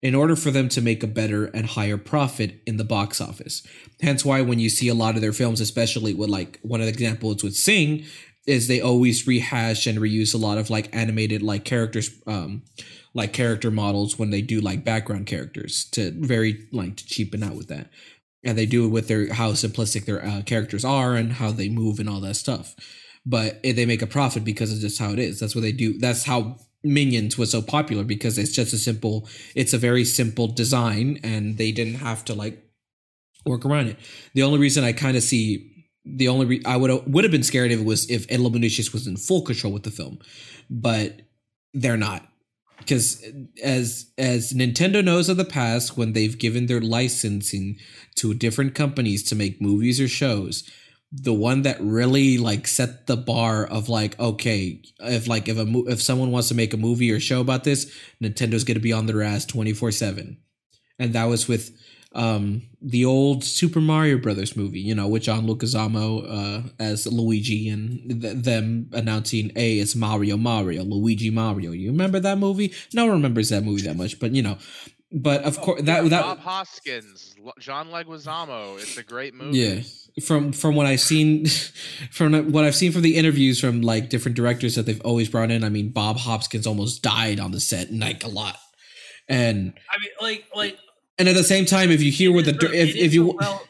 in 0.02 0.14
order 0.14 0.36
for 0.36 0.50
them 0.50 0.68
to 0.68 0.80
make 0.80 1.02
a 1.02 1.06
better 1.06 1.46
and 1.46 1.66
higher 1.66 1.96
profit 1.96 2.60
in 2.66 2.76
the 2.76 2.84
box 2.84 3.20
office. 3.20 3.66
Hence 4.00 4.24
why 4.24 4.42
when 4.42 4.58
you 4.58 4.68
see 4.68 4.88
a 4.88 4.94
lot 4.94 5.16
of 5.16 5.20
their 5.20 5.32
films 5.32 5.60
especially 5.60 6.14
with 6.14 6.28
like 6.28 6.60
one 6.62 6.80
of 6.80 6.86
the 6.86 6.92
examples 6.92 7.42
with 7.42 7.56
sing 7.56 8.04
is 8.46 8.68
they 8.68 8.80
always 8.80 9.26
rehash 9.26 9.86
and 9.86 9.98
reuse 9.98 10.34
a 10.34 10.38
lot 10.38 10.58
of 10.58 10.70
like 10.70 10.94
animated 10.94 11.42
like 11.42 11.64
characters 11.64 12.10
um 12.26 12.62
like 13.16 13.32
character 13.32 13.70
models 13.70 14.18
when 14.18 14.28
they 14.28 14.42
do 14.42 14.60
like 14.60 14.84
background 14.84 15.26
characters 15.26 15.86
to 15.86 16.10
very 16.10 16.68
like 16.70 16.96
to 16.96 17.06
cheapen 17.06 17.42
out 17.42 17.56
with 17.56 17.68
that. 17.68 17.88
And 18.44 18.58
they 18.58 18.66
do 18.66 18.84
it 18.84 18.90
with 18.90 19.08
their 19.08 19.32
how 19.32 19.52
simplistic 19.52 20.04
their 20.04 20.24
uh, 20.24 20.42
characters 20.42 20.84
are 20.84 21.16
and 21.16 21.32
how 21.32 21.50
they 21.50 21.70
move 21.70 21.98
and 21.98 22.10
all 22.10 22.20
that 22.20 22.36
stuff. 22.36 22.76
But 23.24 23.62
they 23.62 23.86
make 23.86 24.02
a 24.02 24.06
profit 24.06 24.44
because 24.44 24.70
of 24.70 24.80
just 24.80 25.00
how 25.00 25.12
it 25.12 25.18
is. 25.18 25.40
That's 25.40 25.54
what 25.54 25.62
they 25.62 25.72
do. 25.72 25.98
That's 25.98 26.24
how 26.24 26.58
minions 26.84 27.38
was 27.38 27.50
so 27.50 27.62
popular 27.62 28.04
because 28.04 28.36
it's 28.36 28.52
just 28.52 28.74
a 28.74 28.78
simple 28.78 29.26
it's 29.56 29.72
a 29.72 29.78
very 29.78 30.04
simple 30.04 30.46
design 30.46 31.18
and 31.24 31.56
they 31.56 31.72
didn't 31.72 31.94
have 31.94 32.22
to 32.26 32.34
like 32.34 32.62
work 33.46 33.64
around 33.64 33.88
it. 33.88 33.96
The 34.34 34.42
only 34.42 34.58
reason 34.58 34.84
i 34.84 34.92
kind 34.92 35.16
of 35.16 35.22
see 35.22 35.72
the 36.04 36.28
only 36.28 36.46
re- 36.46 36.62
i 36.66 36.76
would 36.76 36.90
would 37.12 37.24
have 37.24 37.32
been 37.32 37.42
scared 37.42 37.72
if 37.72 37.80
it 37.80 37.84
was 37.84 38.08
if 38.10 38.26
Ed 38.30 38.40
illuminations 38.40 38.92
was 38.92 39.06
in 39.06 39.16
full 39.16 39.42
control 39.42 39.72
with 39.72 39.82
the 39.84 39.90
film 39.90 40.18
but 40.70 41.22
they're 41.72 41.96
not 41.96 42.28
because 42.78 43.24
as 43.62 44.10
as 44.18 44.52
Nintendo 44.52 45.04
knows 45.04 45.28
of 45.28 45.36
the 45.36 45.44
past 45.44 45.96
when 45.96 46.12
they've 46.12 46.38
given 46.38 46.66
their 46.66 46.80
licensing 46.80 47.78
to 48.16 48.34
different 48.34 48.74
companies 48.74 49.22
to 49.24 49.34
make 49.34 49.60
movies 49.60 50.00
or 50.00 50.08
shows 50.08 50.68
the 51.12 51.32
one 51.32 51.62
that 51.62 51.80
really 51.80 52.36
like 52.36 52.66
set 52.66 53.06
the 53.06 53.16
bar 53.16 53.64
of 53.64 53.88
like 53.88 54.18
okay 54.18 54.82
if 55.00 55.28
like 55.28 55.48
if 55.48 55.56
a 55.56 55.64
mo- 55.64 55.84
if 55.86 56.02
someone 56.02 56.30
wants 56.30 56.48
to 56.48 56.54
make 56.54 56.74
a 56.74 56.78
movie 56.78 57.10
or 57.10 57.20
show 57.20 57.40
about 57.40 57.64
this 57.64 57.92
Nintendo's 58.22 58.64
going 58.64 58.74
to 58.76 58.80
be 58.80 58.92
on 58.92 59.06
their 59.06 59.22
ass 59.22 59.46
24/7 59.46 60.36
and 60.98 61.12
that 61.12 61.24
was 61.24 61.48
with 61.48 61.70
um 62.16 62.62
the 62.80 63.04
old 63.04 63.44
Super 63.44 63.80
Mario 63.80 64.16
Brothers 64.18 64.56
movie, 64.56 64.80
you 64.80 64.94
know, 64.94 65.08
with 65.08 65.22
John 65.24 65.46
Leguizamo 65.46 66.24
uh, 66.28 66.68
as 66.78 67.06
Luigi 67.06 67.68
and 67.68 68.22
th- 68.22 68.36
them 68.36 68.88
announcing, 68.92 69.50
"Hey, 69.54 69.78
it's 69.78 69.94
Mario, 69.94 70.36
Mario, 70.36 70.82
Luigi, 70.84 71.30
Mario." 71.30 71.72
You 71.72 71.90
remember 71.90 72.20
that 72.20 72.38
movie? 72.38 72.72
No 72.94 73.04
one 73.06 73.14
remembers 73.14 73.50
that 73.50 73.64
movie 73.64 73.82
that 73.82 73.96
much, 73.96 74.18
but 74.18 74.34
you 74.34 74.42
know. 74.42 74.56
But 75.12 75.44
of 75.44 75.60
course, 75.60 75.82
that 75.82 76.08
that 76.10 76.22
Bob 76.22 76.38
Hoskins, 76.40 77.36
John 77.60 77.88
Leguizamo. 77.88 78.76
It's 78.80 78.96
a 78.96 79.02
great 79.02 79.34
movie. 79.34 79.58
yeah. 79.58 79.80
From 80.24 80.52
from 80.52 80.74
what 80.74 80.86
I've 80.86 81.00
seen, 81.00 81.46
from 82.10 82.50
what 82.52 82.64
I've 82.64 82.74
seen 82.74 82.92
from 82.92 83.02
the 83.02 83.16
interviews 83.16 83.60
from 83.60 83.82
like 83.82 84.08
different 84.08 84.36
directors 84.36 84.74
that 84.74 84.86
they've 84.86 85.00
always 85.02 85.28
brought 85.28 85.50
in, 85.50 85.62
I 85.64 85.68
mean, 85.68 85.90
Bob 85.90 86.16
Hoskins 86.16 86.66
almost 86.66 87.02
died 87.02 87.38
on 87.40 87.52
the 87.52 87.60
set, 87.60 87.92
like 87.92 88.24
a 88.24 88.28
lot, 88.28 88.56
and 89.28 89.74
I 89.90 89.98
mean, 89.98 90.10
like, 90.20 90.44
like 90.54 90.78
and 91.18 91.28
at 91.28 91.34
the 91.34 91.44
same 91.44 91.64
time, 91.64 91.90
if 91.90 92.02
you 92.02 92.12
hear 92.12 92.32
what 92.32 92.44
the 92.44 92.54
it 92.54 92.62
is- 92.62 92.88
if 92.90 92.96
if 92.96 93.14
you 93.14 93.26
well, 93.38 93.66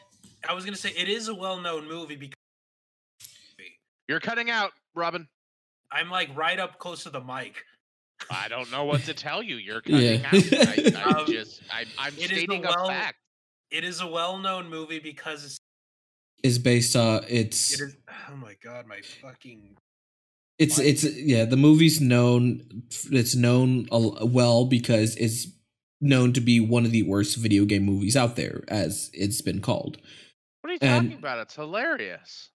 I 0.47 0.53
was 0.53 0.65
gonna 0.65 0.77
say 0.77 0.91
it 0.95 1.09
is 1.09 1.27
a 1.27 1.35
well-known 1.35 1.87
movie 1.87 2.15
because 2.15 2.35
You're 4.07 4.19
cutting 4.21 4.49
out, 4.49 4.71
Robin. 4.95 5.27
I'm 5.91 6.09
like 6.09 6.29
right 6.35 6.59
up 6.59 6.79
close 6.79 7.03
to 7.03 7.09
the 7.09 7.21
mic. 7.21 7.63
I 8.29 8.47
don't 8.47 8.69
know 8.71 8.83
what 8.85 9.03
to 9.03 9.13
tell 9.25 9.43
you. 9.43 9.57
You're 9.57 9.81
cutting 9.81 10.21
Yeah. 10.21 10.27
out. 10.27 10.33
I, 10.33 10.93
I 11.15 11.19
Um, 11.21 11.25
just, 11.27 11.61
I, 11.71 11.85
I'm 11.97 12.13
it 12.13 12.19
is 12.19 12.23
a 12.31 12.35
stating 12.35 12.65
a 12.65 12.69
well- 12.69 12.87
fact. 12.87 13.17
It 13.69 13.83
is 13.83 13.99
a 13.99 14.07
well-known 14.07 14.69
movie 14.69 14.99
because 14.99 15.43
it's, 15.43 15.57
is 16.43 16.57
based 16.57 16.95
uh 16.95 17.19
it's 17.27 17.73
it 17.73 17.83
is. 17.83 17.97
Oh 18.29 18.35
my 18.37 18.55
god, 18.63 18.85
my 18.87 19.01
fucking. 19.21 19.75
It's 20.57 20.77
What? 20.77 20.87
it's 20.87 21.03
yeah. 21.03 21.43
The 21.45 21.57
movie's 21.57 21.99
known. 21.99 22.61
It's 23.11 23.35
known 23.35 23.87
well 23.91 24.65
because 24.65 25.15
it's 25.17 25.47
known 25.99 26.33
to 26.33 26.41
be 26.41 26.59
one 26.59 26.85
of 26.85 26.91
the 26.91 27.03
worst 27.03 27.37
video 27.37 27.65
game 27.65 27.83
movies 27.83 28.15
out 28.15 28.35
there, 28.35 28.63
as 28.67 29.09
it's 29.13 29.41
been 29.41 29.61
called. 29.61 29.97
What 30.61 30.69
are 30.69 30.73
you 30.73 30.79
and- 30.81 31.09
talking 31.09 31.19
about? 31.19 31.39
It's 31.39 31.55
hilarious. 31.55 32.49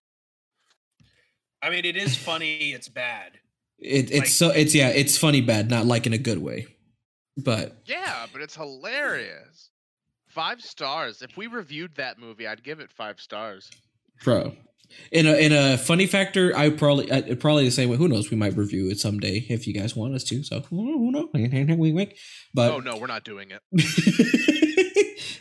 I 1.63 1.71
mean, 1.71 1.85
it 1.85 1.97
is 1.97 2.17
funny. 2.17 2.73
It's 2.73 2.89
bad. 2.89 3.39
It 3.79 4.11
it's 4.11 4.19
Like- 4.19 4.29
so 4.29 4.51
it's 4.51 4.75
yeah. 4.75 4.89
It's 4.89 5.17
funny 5.17 5.41
bad, 5.41 5.71
not 5.71 5.87
like 5.87 6.07
in 6.07 6.13
a 6.13 6.19
good 6.19 6.39
way, 6.39 6.67
but 7.37 7.83
Yeah, 7.87 8.27
but 8.33 8.43
it's 8.43 8.57
hilarious. 8.57 9.71
Five 10.29 10.63
stars. 10.63 11.23
If 11.23 11.37
we 11.37 11.47
reviewed 11.47 11.95
that 11.97 12.19
movie, 12.19 12.47
I'd 12.47 12.63
give 12.65 12.81
it 12.81 12.91
five 12.91 13.21
stars. 13.21 13.71
Bro. 14.25 14.55
In 15.11 15.27
a 15.27 15.35
in 15.35 15.53
a 15.53 15.79
funny 15.79 16.07
factor, 16.07 16.57
I 16.57 16.71
probably 16.71 17.11
I, 17.11 17.35
probably 17.35 17.65
the 17.65 17.71
same 17.71 17.89
way. 17.89 17.97
Who 17.97 18.09
knows? 18.09 18.31
We 18.31 18.37
might 18.37 18.57
review 18.57 18.91
it 18.91 18.99
someday 18.99 19.47
if 19.49 19.67
you 19.67 19.75
guys 19.75 19.97
want 19.97 20.15
us 20.15 20.25
to. 20.25 20.43
So 20.43 20.61
who 20.61 21.11
knows? 21.11 21.29
Wink, 21.33 21.79
wink. 21.79 22.17
But 22.55 22.73
oh 22.73 22.81
no, 22.81 22.97
we're 22.97 23.07
not 23.07 23.25
doing 23.25 23.51
it. 23.51 23.63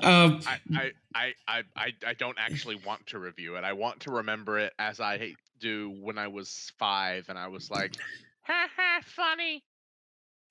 um, 0.00 0.40
I, 0.46 0.92
I, 1.14 1.14
I, 1.14 1.32
I, 1.76 1.92
I, 2.06 2.14
don't 2.14 2.38
actually 2.38 2.76
want 2.76 3.06
to 3.08 3.18
review 3.18 3.56
it. 3.56 3.64
I 3.64 3.72
want 3.72 4.00
to 4.00 4.12
remember 4.12 4.58
it 4.58 4.72
as 4.78 5.00
I 5.00 5.34
do 5.60 5.94
when 6.00 6.18
I 6.18 6.28
was 6.28 6.72
five, 6.78 7.26
and 7.28 7.38
I 7.38 7.48
was 7.48 7.70
like, 7.70 7.94
ha 8.42 8.68
ha, 8.76 9.00
funny. 9.04 9.64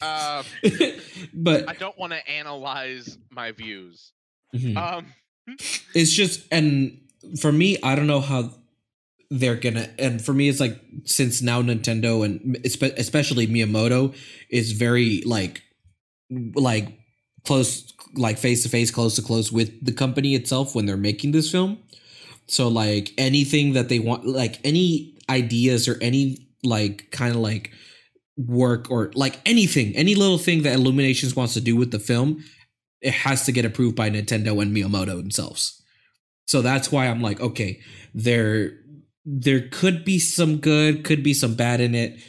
Uh, 0.02 0.44
but 1.34 1.70
I 1.70 1.74
don't 1.74 1.98
want 1.98 2.14
to 2.14 2.30
analyze 2.30 3.18
my 3.32 3.52
views. 3.52 4.12
Mhm. 4.54 4.76
Um, 4.76 5.06
it's 5.94 6.12
just 6.12 6.46
and 6.52 7.00
for 7.40 7.52
me 7.52 7.78
i 7.84 7.96
don't 7.96 8.08
know 8.08 8.22
how 8.22 8.52
they're 9.30 9.56
gonna 9.56 9.90
and 9.98 10.24
for 10.24 10.34
me 10.34 10.48
it's 10.48 10.60
like 10.60 10.80
since 11.06 11.42
now 11.42 11.62
nintendo 11.62 12.24
and 12.24 12.58
especially 12.66 13.48
miyamoto 13.48 14.16
is 14.50 14.74
very 14.74 15.22
like 15.26 15.62
like 16.56 17.00
close 17.46 17.92
like 18.16 18.38
face 18.38 18.64
to 18.64 18.70
face 18.70 18.92
close 18.92 19.16
to 19.16 19.22
close 19.22 19.52
with 19.52 19.84
the 19.84 19.92
company 19.92 20.36
itself 20.36 20.76
when 20.76 20.86
they're 20.86 20.98
making 20.98 21.32
this 21.32 21.52
film 21.52 21.78
so 22.48 22.68
like 22.68 23.12
anything 23.18 23.74
that 23.74 23.90
they 23.90 24.00
want 24.00 24.26
like 24.26 24.60
any 24.64 25.16
ideas 25.30 25.88
or 25.88 25.98
any 26.02 26.48
like 26.64 27.10
kind 27.12 27.34
of 27.36 27.42
like 27.42 27.72
work 28.38 28.90
or 28.92 29.12
like 29.16 29.40
anything 29.46 29.96
any 29.96 30.16
little 30.16 30.38
thing 30.38 30.64
that 30.64 30.74
illuminations 30.74 31.36
wants 31.36 31.54
to 31.54 31.62
do 31.62 31.76
with 31.76 31.92
the 31.92 32.00
film 32.00 32.44
it 33.04 33.14
has 33.14 33.46
to 33.46 33.52
get 33.52 33.66
approved 33.66 33.96
by 33.96 34.10
Nintendo 34.10 34.60
and 34.62 34.76
Miyamoto 34.76 35.18
themselves. 35.18 35.83
So 36.48 36.62
that's 36.62 36.92
why 36.92 37.08
I'm 37.08 37.22
like, 37.22 37.40
okay, 37.40 37.80
there 38.14 38.72
there 39.26 39.68
could 39.70 40.04
be 40.04 40.20
some 40.20 40.58
good, 40.58 41.04
could 41.04 41.24
be 41.24 41.34
some 41.34 41.56
bad 41.56 41.80
in 41.80 41.96
it, 41.96 42.20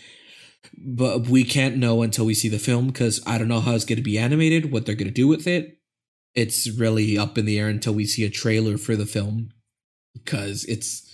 but 0.77 1.27
we 1.27 1.45
can't 1.45 1.77
know 1.77 2.03
until 2.03 2.25
we 2.25 2.35
see 2.35 2.49
the 2.49 2.59
film 2.59 2.87
because 2.87 3.21
I 3.27 3.39
don't 3.39 3.49
know 3.49 3.61
how 3.61 3.75
it's 3.75 3.85
going 3.85 3.97
to 3.97 4.03
be 4.03 4.19
animated, 4.19 4.71
what 4.71 4.87
they're 4.87 4.95
going 4.95 5.09
to 5.09 5.15
do 5.15 5.27
with 5.27 5.47
it. 5.47 5.79
It's 6.35 6.69
really 6.71 7.19
up 7.19 7.37
in 7.39 7.47
the 7.47 7.59
air 7.59 7.69
until 7.69 7.95
we 7.95 8.07
see 8.07 8.25
a 8.25 8.31
trailer 8.31 8.77
for 8.79 8.97
the 8.97 9.07
film 9.07 9.51
because 10.13 10.65
it's 10.65 11.11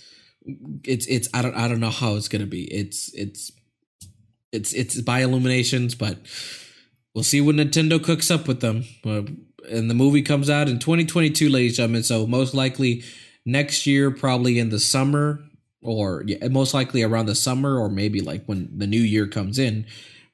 it's 0.83 1.05
it's 1.07 1.27
I 1.33 1.41
don't 1.41 1.55
I 1.55 1.67
don't 1.67 1.79
know 1.79 1.89
how 1.89 2.15
it's 2.15 2.27
going 2.27 2.41
to 2.41 2.47
be. 2.47 2.63
It's 2.73 3.11
it's 3.13 3.51
it's 4.51 4.73
it's 4.73 4.99
by 5.01 5.21
Illuminations, 5.21 5.95
but 5.95 6.19
we'll 7.13 7.23
see 7.23 7.41
what 7.41 7.55
Nintendo 7.55 8.03
cooks 8.03 8.31
up 8.31 8.47
with 8.47 8.61
them. 8.61 8.85
Uh, 9.05 9.23
and 9.69 9.89
the 9.89 9.95
movie 9.95 10.21
comes 10.21 10.49
out 10.49 10.69
in 10.69 10.79
2022, 10.79 11.49
ladies 11.49 11.71
and 11.71 11.75
gentlemen. 11.77 12.03
So 12.03 12.27
most 12.27 12.53
likely 12.53 13.03
next 13.45 13.85
year, 13.85 14.11
probably 14.11 14.59
in 14.59 14.69
the 14.69 14.79
summer, 14.79 15.43
or 15.81 16.23
yeah, 16.25 16.47
most 16.47 16.73
likely 16.73 17.03
around 17.03 17.25
the 17.25 17.35
summer, 17.35 17.77
or 17.77 17.89
maybe 17.89 18.21
like 18.21 18.45
when 18.45 18.69
the 18.77 18.87
new 18.87 19.01
year 19.01 19.27
comes 19.27 19.59
in, 19.59 19.85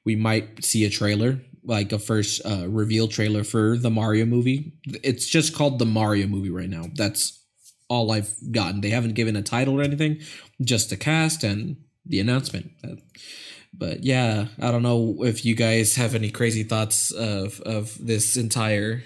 we 0.04 0.16
might 0.16 0.64
see 0.64 0.84
a 0.84 0.90
trailer, 0.90 1.40
like 1.64 1.92
a 1.92 1.98
first 1.98 2.40
uh, 2.44 2.68
reveal 2.68 3.08
trailer 3.08 3.44
for 3.44 3.76
the 3.76 3.90
Mario 3.90 4.24
movie. 4.24 4.72
It's 5.02 5.26
just 5.26 5.54
called 5.54 5.78
the 5.78 5.86
Mario 5.86 6.26
movie 6.26 6.50
right 6.50 6.68
now. 6.68 6.84
That's 6.94 7.42
all 7.88 8.10
I've 8.12 8.32
gotten. 8.52 8.80
They 8.80 8.90
haven't 8.90 9.14
given 9.14 9.36
a 9.36 9.42
title 9.42 9.80
or 9.80 9.82
anything, 9.82 10.20
just 10.62 10.90
the 10.90 10.96
cast 10.96 11.42
and 11.44 11.76
the 12.04 12.20
announcement. 12.20 12.72
But 13.72 14.02
yeah, 14.02 14.46
I 14.60 14.70
don't 14.70 14.82
know 14.82 15.24
if 15.24 15.44
you 15.44 15.54
guys 15.54 15.96
have 15.96 16.14
any 16.14 16.30
crazy 16.30 16.62
thoughts 16.62 17.10
of 17.10 17.60
of 17.60 17.96
this 18.04 18.36
entire 18.36 19.02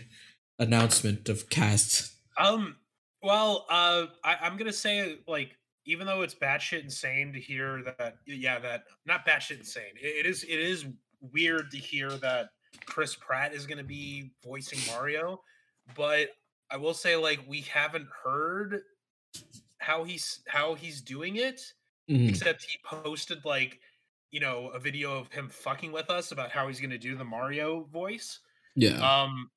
announcement 0.63 1.29
of 1.29 1.49
cast. 1.51 2.13
Um. 2.39 2.77
Well, 3.23 3.67
uh, 3.71 4.07
I, 4.25 4.37
I'm 4.41 4.57
gonna 4.57 4.73
say 4.73 5.19
like 5.29 5.57
even 5.85 6.07
though 6.07 6.23
it's 6.23 6.35
batshit 6.35 6.83
insane 6.83 7.33
to 7.33 7.41
hear 7.41 7.83
that, 7.99 8.17
yeah, 8.27 8.59
that 8.61 8.85
not 9.07 9.27
batshit 9.27 9.59
insane. 9.59 9.95
It, 10.01 10.25
it 10.25 10.27
is. 10.27 10.43
It 10.45 10.59
is 10.59 10.87
weird 11.21 11.71
to 11.71 11.77
hear 11.79 12.11
that 12.11 12.49
Chris 12.87 13.15
Pratt 13.15 13.53
is 13.55 13.67
gonna 13.67 13.85
be 13.85 14.31
voicing 14.45 14.79
Mario, 14.93 15.41
but 15.95 16.31
I 16.71 16.77
will 16.79 16.95
say 16.95 17.17
like 17.17 17.41
we 17.47 17.61
haven't 17.63 18.09
heard 18.25 18.81
how 19.79 20.05
he's 20.05 20.41
how 20.49 20.75
he's 20.75 21.01
doing 21.01 21.37
it 21.37 21.61
Mhm. 22.11 22.29
except 22.29 22.65
he 22.65 22.79
posted 22.85 23.45
like 23.45 23.79
you 24.31 24.41
know 24.41 24.69
a 24.69 24.79
video 24.81 25.17
of 25.17 25.31
him 25.33 25.49
fucking 25.49 25.93
with 25.93 26.11
us 26.11 26.33
about 26.33 26.51
how 26.51 26.67
he's 26.67 26.81
gonna 26.81 26.99
do 26.99 27.15
the 27.17 27.25
Mario 27.25 27.85
voice. 27.85 28.41
Yeah. 28.75 28.99
Um. 28.99 29.51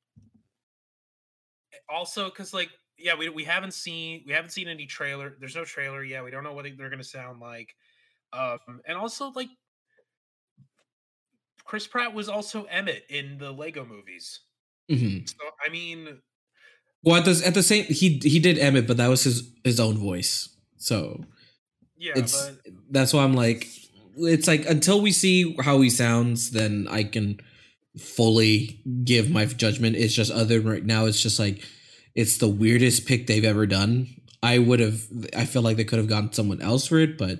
Also, 1.89 2.25
because 2.25 2.53
like, 2.53 2.69
yeah, 2.97 3.15
we 3.15 3.29
we 3.29 3.43
haven't 3.43 3.73
seen 3.73 4.23
we 4.25 4.33
haven't 4.33 4.51
seen 4.51 4.67
any 4.67 4.85
trailer. 4.85 5.35
There's 5.39 5.55
no 5.55 5.65
trailer 5.65 6.03
yet. 6.03 6.23
We 6.23 6.31
don't 6.31 6.43
know 6.43 6.53
what 6.53 6.65
they're 6.77 6.89
gonna 6.89 7.03
sound 7.03 7.39
like. 7.39 7.75
Um, 8.33 8.81
and 8.87 8.97
also 8.97 9.31
like, 9.35 9.49
Chris 11.63 11.87
Pratt 11.87 12.13
was 12.13 12.29
also 12.29 12.63
Emmett 12.65 13.05
in 13.09 13.37
the 13.37 13.51
Lego 13.51 13.85
movies. 13.85 14.41
Mm-hmm. 14.91 15.25
So 15.25 15.35
I 15.65 15.69
mean, 15.69 16.21
Well, 17.03 17.17
at 17.17 17.25
the 17.25 17.41
at 17.45 17.53
the 17.53 17.63
same 17.63 17.85
he 17.85 18.19
he 18.23 18.39
did 18.39 18.57
Emmett, 18.57 18.87
but 18.87 18.97
that 18.97 19.07
was 19.07 19.23
his 19.23 19.53
his 19.63 19.79
own 19.79 19.97
voice. 19.97 20.49
So 20.77 21.23
yeah, 21.97 22.13
it's 22.15 22.49
but 22.49 22.59
that's 22.89 23.13
why 23.13 23.23
I'm 23.23 23.33
like, 23.33 23.67
it's 24.17 24.47
like 24.47 24.67
until 24.67 25.01
we 25.01 25.11
see 25.11 25.55
how 25.61 25.81
he 25.81 25.89
sounds, 25.89 26.51
then 26.51 26.87
I 26.89 27.03
can 27.03 27.39
fully 27.97 28.81
give 29.03 29.29
my 29.29 29.45
judgment. 29.45 29.95
It's 29.95 30.13
just 30.13 30.31
other 30.31 30.59
than 30.59 30.67
right 30.69 30.85
now, 30.85 31.05
it's 31.05 31.21
just 31.21 31.39
like 31.39 31.63
it's 32.13 32.37
the 32.37 32.47
weirdest 32.47 33.05
pick 33.05 33.27
they've 33.27 33.43
ever 33.45 33.65
done. 33.65 34.07
I 34.43 34.59
would 34.59 34.79
have, 34.79 35.01
I 35.35 35.45
feel 35.45 35.61
like 35.63 35.75
they 35.77 35.83
could 35.83 35.97
have 35.99 36.07
gotten 36.07 36.31
someone 36.31 36.61
else 36.61 36.87
for 36.87 36.99
it, 36.99 37.17
but 37.17 37.39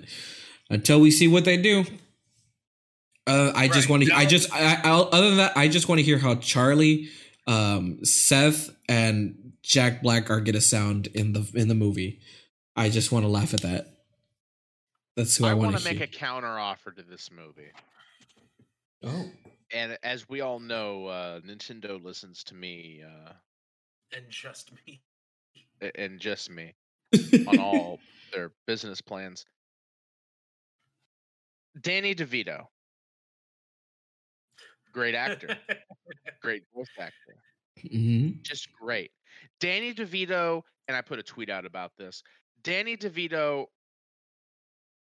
until 0.70 1.00
we 1.00 1.10
see 1.12 1.28
what 1.28 1.44
they 1.44 1.56
do, 1.56 1.84
uh, 3.28 3.52
I 3.54 3.68
just 3.68 3.88
Right, 3.88 3.90
want 3.90 4.02
to. 4.04 4.12
I 4.12 4.24
no. 4.24 4.28
just, 4.28 4.52
I, 4.52 4.80
I, 4.82 4.90
other 4.90 5.28
than 5.28 5.38
that, 5.38 5.56
I 5.56 5.68
just 5.68 5.88
want 5.88 5.98
to 6.00 6.02
hear 6.04 6.18
how 6.18 6.34
Charlie, 6.36 7.08
um, 7.46 8.04
Seth, 8.04 8.70
and 8.88 9.52
Jack 9.62 10.02
Black 10.02 10.30
are 10.30 10.40
gonna 10.40 10.60
sound 10.60 11.08
in 11.08 11.32
the 11.32 11.48
in 11.54 11.68
the 11.68 11.74
movie. 11.74 12.20
I 12.76 12.88
just 12.88 13.10
want 13.12 13.24
to 13.24 13.28
laugh 13.28 13.52
at 13.54 13.62
that. 13.62 13.94
That's 15.16 15.36
who 15.36 15.44
I, 15.44 15.50
I 15.50 15.54
want 15.54 15.72
want 15.72 15.78
to 15.78 15.82
to 15.84 15.88
make 15.88 15.98
hear. 15.98 16.04
a 16.04 16.08
counter 16.08 16.58
offer 16.58 16.90
to 16.92 17.02
this 17.02 17.30
movie. 17.32 17.70
Oh. 19.04 19.30
And 19.72 19.98
as 20.02 20.28
we 20.28 20.40
all 20.40 20.60
know, 20.60 21.06
uh, 21.06 21.40
Nintendo 21.40 22.02
listens 22.02 22.44
to 22.44 22.54
me 22.54 23.02
uh, 23.02 23.32
and 24.12 24.30
just 24.30 24.70
me. 24.86 25.02
and 25.96 26.20
just 26.20 26.50
me 26.50 26.74
on 27.46 27.58
all 27.58 28.00
their 28.32 28.52
business 28.66 29.00
plans. 29.00 29.44
Danny 31.80 32.14
DeVito, 32.14 32.66
great 34.92 35.14
actor, 35.14 35.56
great 36.40 36.62
voice 36.74 36.86
actor, 36.98 37.36
Mhm. 37.78 38.42
just 38.42 38.72
great. 38.72 39.12
Danny 39.60 39.92
DeVito, 39.92 40.62
and 40.88 40.96
I 40.96 41.02
put 41.02 41.18
a 41.18 41.22
tweet 41.22 41.50
out 41.50 41.66
about 41.66 41.92
this. 41.98 42.22
Danny 42.62 42.96
DeVito 42.96 43.66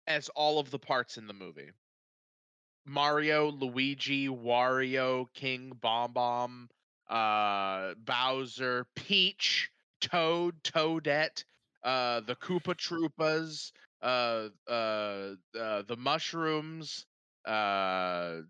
as 0.09 0.29
all 0.31 0.59
of 0.59 0.71
the 0.71 0.79
parts 0.79 1.19
in 1.19 1.27
the 1.27 1.35
movie. 1.35 1.71
Mario, 2.87 3.51
Luigi, 3.51 4.29
Wario, 4.29 5.27
King, 5.35 5.73
Bob-omb, 5.81 6.69
uh, 7.09 7.95
Bowser, 7.99 8.87
Peach, 8.95 9.71
Toad, 10.01 10.63
Toadette, 10.63 11.45
uh, 11.83 12.21
the 12.21 12.37
Koopa 12.37 12.75
Troopas, 12.75 13.73
uh, 14.03 14.49
uh, 14.71 15.35
uh, 15.59 15.83
the 15.87 15.97
mushrooms, 15.99 17.07
uh, 17.45 18.43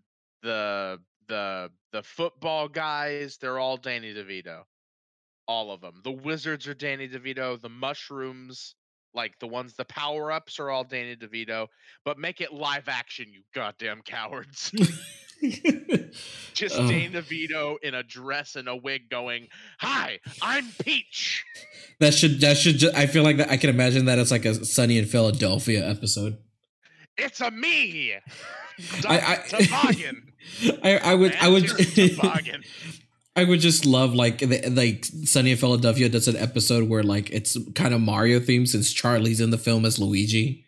the 0.43 0.99
the 1.27 1.71
the 1.91 2.03
football 2.03 2.67
guys. 2.67 3.37
They're 3.37 3.59
all 3.59 3.77
Danny 3.77 4.13
DeVito, 4.13 4.63
all 5.47 5.71
of 5.71 5.81
them. 5.81 6.01
The 6.03 6.11
wizards 6.11 6.67
are 6.67 6.73
Danny 6.73 7.07
DeVito. 7.07 7.59
The 7.61 7.69
mushrooms, 7.69 8.75
like 9.17 9.37
the 9.39 9.47
ones, 9.47 9.73
the 9.73 9.83
power 9.85 10.31
ups, 10.31 10.59
are 10.59 10.69
all 10.69 10.85
Danny 10.85 11.17
DeVito. 11.17 11.67
But 12.05 12.17
make 12.17 12.39
it 12.39 12.53
live 12.53 12.87
action, 12.87 13.25
you 13.33 13.41
goddamn 13.53 14.01
cowards. 14.05 14.71
Just 16.53 16.75
Oh. 16.77 16.87
Danny 16.87 17.09
DeVito 17.09 17.75
in 17.83 17.93
a 17.93 18.01
dress 18.03 18.55
and 18.55 18.67
a 18.67 18.75
wig 18.75 19.09
going, 19.09 19.47
Hi, 19.79 20.19
I'm 20.41 20.65
Peach. 20.83 21.43
that 21.99 22.13
should 22.13 22.39
that 22.41 22.57
should. 22.57 22.83
I 22.95 23.05
feel 23.05 23.23
like 23.23 23.37
that. 23.37 23.51
I 23.51 23.57
can 23.57 23.69
imagine 23.69 24.05
that 24.05 24.17
it's 24.19 24.31
like 24.31 24.45
a 24.45 24.65
Sunny 24.65 24.97
in 24.97 25.05
Philadelphia 25.05 25.87
episode. 25.87 26.37
It's 27.17 27.41
a 27.41 27.51
me. 27.51 28.13
I- 29.07 29.19
I- 29.19 29.47
Toboggan. 29.47 30.33
I 30.83 30.97
I 30.97 31.13
would 31.15 31.35
I 31.35 31.47
would. 31.49 31.65
I 33.37 33.43
would 33.43 33.59
just 33.59 33.85
love 33.85 34.15
like 34.15 34.39
the, 34.39 34.67
like 34.71 35.05
Sunny 35.05 35.51
in 35.51 35.57
Philadelphia 35.57 36.09
does 36.09 36.27
an 36.27 36.35
episode 36.35 36.89
where 36.89 37.03
like 37.03 37.29
it's 37.29 37.55
kind 37.75 37.93
of 37.93 38.01
Mario 38.01 38.39
themed 38.39 38.67
since 38.67 38.91
Charlie's 38.91 39.39
in 39.39 39.51
the 39.51 39.59
film 39.59 39.85
as 39.85 39.99
Luigi. 39.99 40.65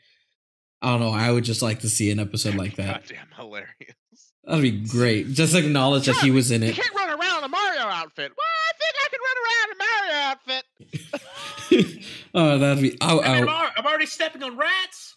I 0.80 0.92
don't 0.92 1.00
know. 1.00 1.10
I 1.10 1.32
would 1.32 1.44
just 1.44 1.64
like 1.64 1.80
to 1.80 1.90
see 1.90 2.12
an 2.12 2.20
episode 2.20 2.54
like 2.54 2.76
that. 2.76 3.08
Goddamn 3.08 3.28
hilarious. 3.36 3.96
That'd 4.44 4.62
be 4.62 4.88
great. 4.88 5.30
Just 5.30 5.56
acknowledge 5.56 6.06
that 6.06 6.18
he 6.18 6.30
was 6.30 6.52
in 6.52 6.62
it. 6.62 6.68
You 6.68 6.72
it. 6.74 6.76
can't 6.76 6.94
run 6.94 7.10
around 7.10 7.40
in 7.40 7.44
a 7.46 7.48
Mario 7.48 7.82
outfit. 7.82 8.32
Well, 8.38 8.48
I 8.68 8.72
think 8.78 8.94
I 9.04 9.10
can 9.10 9.20
run 9.26 9.38
around 9.46 9.66
in 9.66 9.76
a 9.76 9.84
Mario 9.90 10.16
outfit. 10.30 12.04
oh, 12.36 12.58
that'd 12.60 12.84
be. 12.84 12.98
Oh, 13.02 13.22
I 13.22 13.40
mean, 13.40 13.44
oh. 13.44 13.44
I'm, 13.44 13.50
oh. 13.50 13.52
al- 13.52 13.72
I'm 13.78 13.86
already 13.88 14.06
stepping 14.06 14.44
on 14.44 14.58
rats. 14.58 15.16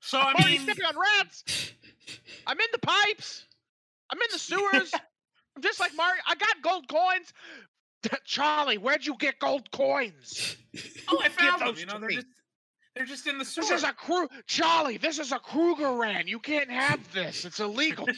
So 0.00 0.18
I 0.18 0.30
I'm 0.30 0.36
already 0.36 0.58
stepping 0.58 0.84
on 0.84 0.94
rats. 0.96 1.72
I'm 2.46 2.60
in 2.60 2.66
the 2.72 2.78
pipes. 2.78 3.46
I'm 4.10 4.18
in 4.18 4.28
the 4.30 4.38
sewers. 4.38 4.92
I'm 5.56 5.62
just 5.62 5.80
like 5.80 5.92
Mario. 5.96 6.20
I 6.26 6.34
got 6.34 6.62
gold 6.62 6.88
coins. 6.88 7.32
Charlie, 8.24 8.76
where'd 8.78 9.06
you 9.06 9.16
get 9.18 9.38
gold 9.38 9.70
coins? 9.70 10.56
oh, 11.08 11.20
I 11.22 11.28
found 11.30 11.60
them. 11.60 11.68
those 11.68 11.80
You 11.80 11.86
know, 11.86 11.98
they're 11.98 12.08
me. 12.10 12.14
just 12.16 12.26
they're 12.94 13.06
just 13.06 13.26
in 13.26 13.38
the 13.38 13.44
sewer. 13.44 13.62
This 13.62 13.70
is 13.70 13.82
a 13.84 13.92
crew. 13.92 14.28
Charlie, 14.46 14.98
this 14.98 15.18
is 15.18 15.32
a 15.32 15.38
Krugerrand. 15.38 16.26
You 16.28 16.38
can't 16.38 16.70
have 16.70 17.00
this. 17.12 17.44
It's 17.44 17.60
illegal. 17.60 18.06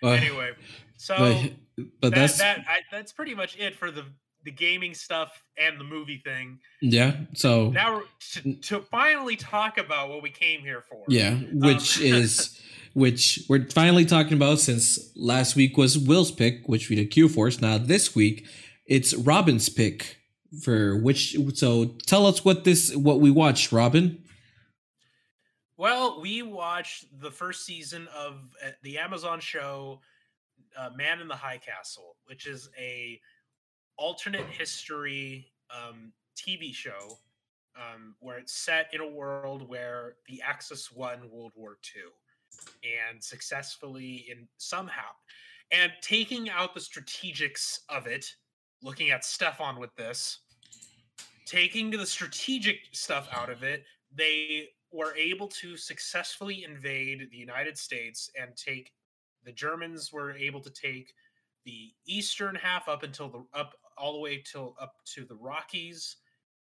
Uh, 0.00 0.10
anyway, 0.10 0.52
so 0.96 1.16
but, 1.18 1.84
but 2.00 2.10
that, 2.10 2.14
that's 2.14 2.38
that 2.38 2.64
I, 2.68 2.78
that's 2.92 3.12
pretty 3.12 3.34
much 3.34 3.58
it 3.58 3.74
for 3.74 3.90
the 3.90 4.04
the 4.44 4.52
gaming 4.52 4.94
stuff 4.94 5.42
and 5.58 5.78
the 5.78 5.84
movie 5.84 6.22
thing. 6.24 6.60
yeah. 6.80 7.16
So 7.34 7.70
Now 7.70 8.02
to, 8.34 8.54
to 8.54 8.80
finally 8.80 9.34
talk 9.34 9.76
about 9.76 10.08
what 10.08 10.22
we 10.22 10.30
came 10.30 10.60
here 10.60 10.82
for. 10.88 11.02
Yeah, 11.08 11.34
which 11.52 12.00
is 12.00 12.60
which 12.94 13.44
we're 13.48 13.68
finally 13.70 14.04
talking 14.04 14.34
about 14.34 14.58
since 14.58 15.12
last 15.16 15.56
week 15.56 15.76
was 15.76 15.98
Will's 15.98 16.30
pick, 16.30 16.66
which 16.66 16.88
we 16.88 16.96
did 16.96 17.10
Q 17.10 17.28
Force. 17.28 17.60
Now 17.60 17.78
this 17.78 18.14
week 18.14 18.46
it's 18.86 19.14
Robin's 19.14 19.68
pick 19.68 20.18
for 20.62 20.96
which. 20.98 21.36
So 21.54 21.96
tell 22.06 22.26
us 22.26 22.44
what 22.44 22.64
this 22.64 22.94
what 22.94 23.20
we 23.20 23.30
watched, 23.30 23.72
Robin. 23.72 24.22
Well, 25.76 26.20
we 26.20 26.42
watched 26.42 27.06
the 27.20 27.30
first 27.30 27.64
season 27.64 28.08
of 28.16 28.34
uh, 28.64 28.70
the 28.82 28.98
Amazon 28.98 29.38
show 29.38 30.00
uh, 30.76 30.90
Man 30.96 31.20
in 31.20 31.28
the 31.28 31.36
High 31.36 31.58
Castle, 31.58 32.16
which 32.24 32.46
is 32.46 32.68
a 32.76 33.20
alternate 33.96 34.46
history 34.46 35.52
um, 35.70 36.12
TV 36.36 36.74
show 36.74 37.18
um, 37.76 38.14
where 38.20 38.38
it's 38.38 38.52
set 38.52 38.88
in 38.92 39.00
a 39.00 39.08
world 39.08 39.68
where 39.68 40.16
the 40.26 40.42
Axis 40.42 40.90
won 40.90 41.30
World 41.30 41.52
War 41.54 41.78
II 41.94 42.02
and 42.82 43.22
successfully 43.22 44.26
in 44.30 44.46
somehow. 44.56 45.10
And 45.70 45.92
taking 46.00 46.48
out 46.48 46.74
the 46.74 46.80
strategics 46.80 47.80
of 47.88 48.06
it, 48.06 48.26
looking 48.82 49.10
at 49.10 49.24
Stefan 49.24 49.78
with 49.78 49.94
this, 49.96 50.40
taking 51.44 51.90
the 51.90 52.06
strategic 52.06 52.78
stuff 52.92 53.28
out 53.32 53.50
of 53.50 53.62
it, 53.62 53.84
they 54.14 54.68
were 54.92 55.14
able 55.16 55.48
to 55.48 55.76
successfully 55.76 56.64
invade 56.64 57.28
the 57.30 57.36
United 57.36 57.76
States 57.76 58.30
and 58.40 58.56
take 58.56 58.92
the 59.44 59.52
Germans 59.52 60.12
were 60.12 60.32
able 60.32 60.60
to 60.60 60.70
take 60.70 61.12
the 61.64 61.92
eastern 62.06 62.54
half 62.54 62.88
up 62.88 63.02
until 63.02 63.28
the 63.28 63.44
up 63.58 63.74
all 63.96 64.12
the 64.12 64.18
way 64.18 64.42
till 64.44 64.74
up 64.80 64.94
to 65.04 65.24
the 65.24 65.36
Rockies 65.36 66.16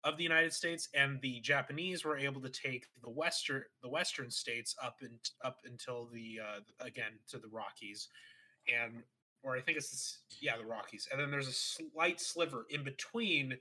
of 0.03 0.17
the 0.17 0.23
United 0.23 0.53
States 0.53 0.89
and 0.93 1.19
the 1.21 1.39
Japanese 1.41 2.05
were 2.05 2.17
able 2.17 2.39
to 2.41 2.49
take 2.49 2.85
the 3.03 3.09
western 3.09 3.63
the 3.81 3.89
western 3.89 4.29
states 4.29 4.75
up 4.83 4.97
and 5.01 5.19
up 5.43 5.57
until 5.65 6.07
the 6.13 6.39
uh, 6.43 6.59
again 6.79 7.11
to 7.29 7.37
the 7.39 7.47
Rockies 7.49 8.07
and 8.73 9.03
or 9.43 9.55
I 9.57 9.61
think 9.61 9.77
it's 9.77 9.89
this- 9.91 10.19
yeah 10.39 10.57
the 10.57 10.65
Rockies 10.65 11.07
and 11.11 11.19
then 11.19 11.31
there's 11.31 11.47
a 11.47 11.51
slight 11.53 12.21
sliver 12.21 12.65
in 12.69 12.83
between 12.83 13.57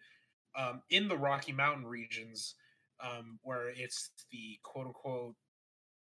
um, 0.57 0.83
in 0.91 1.09
the 1.09 1.17
Rocky 1.17 1.53
Mountain 1.53 1.87
regions 1.87 2.55
um, 3.01 3.39
where 3.43 3.69
it's 3.71 4.11
the 4.31 4.59
quote 4.63 4.87
unquote 4.87 5.35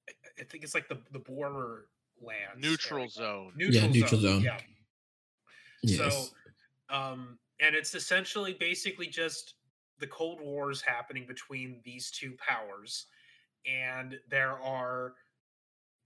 I- 0.09 0.41
I 0.41 0.43
think 0.45 0.63
it's 0.63 0.73
like 0.73 0.87
the 0.87 0.99
the 1.11 1.19
border 1.19 1.85
lands 2.21 2.59
Neutral 2.61 2.99
area. 3.01 3.09
zone. 3.09 3.53
Neutral, 3.55 3.89
neutral 3.89 4.21
zone. 4.21 4.31
zone. 4.35 4.43
Yeah. 4.43 4.57
Yes. 5.83 6.29
So, 6.89 6.95
um, 6.95 7.37
and 7.59 7.75
it's 7.75 7.93
essentially 7.95 8.53
basically 8.53 9.07
just 9.07 9.55
the 9.99 10.07
Cold 10.07 10.41
War 10.41 10.71
is 10.71 10.81
happening 10.81 11.25
between 11.27 11.81
these 11.83 12.11
two 12.11 12.35
powers, 12.37 13.07
and 13.65 14.19
there 14.29 14.59
are 14.61 15.15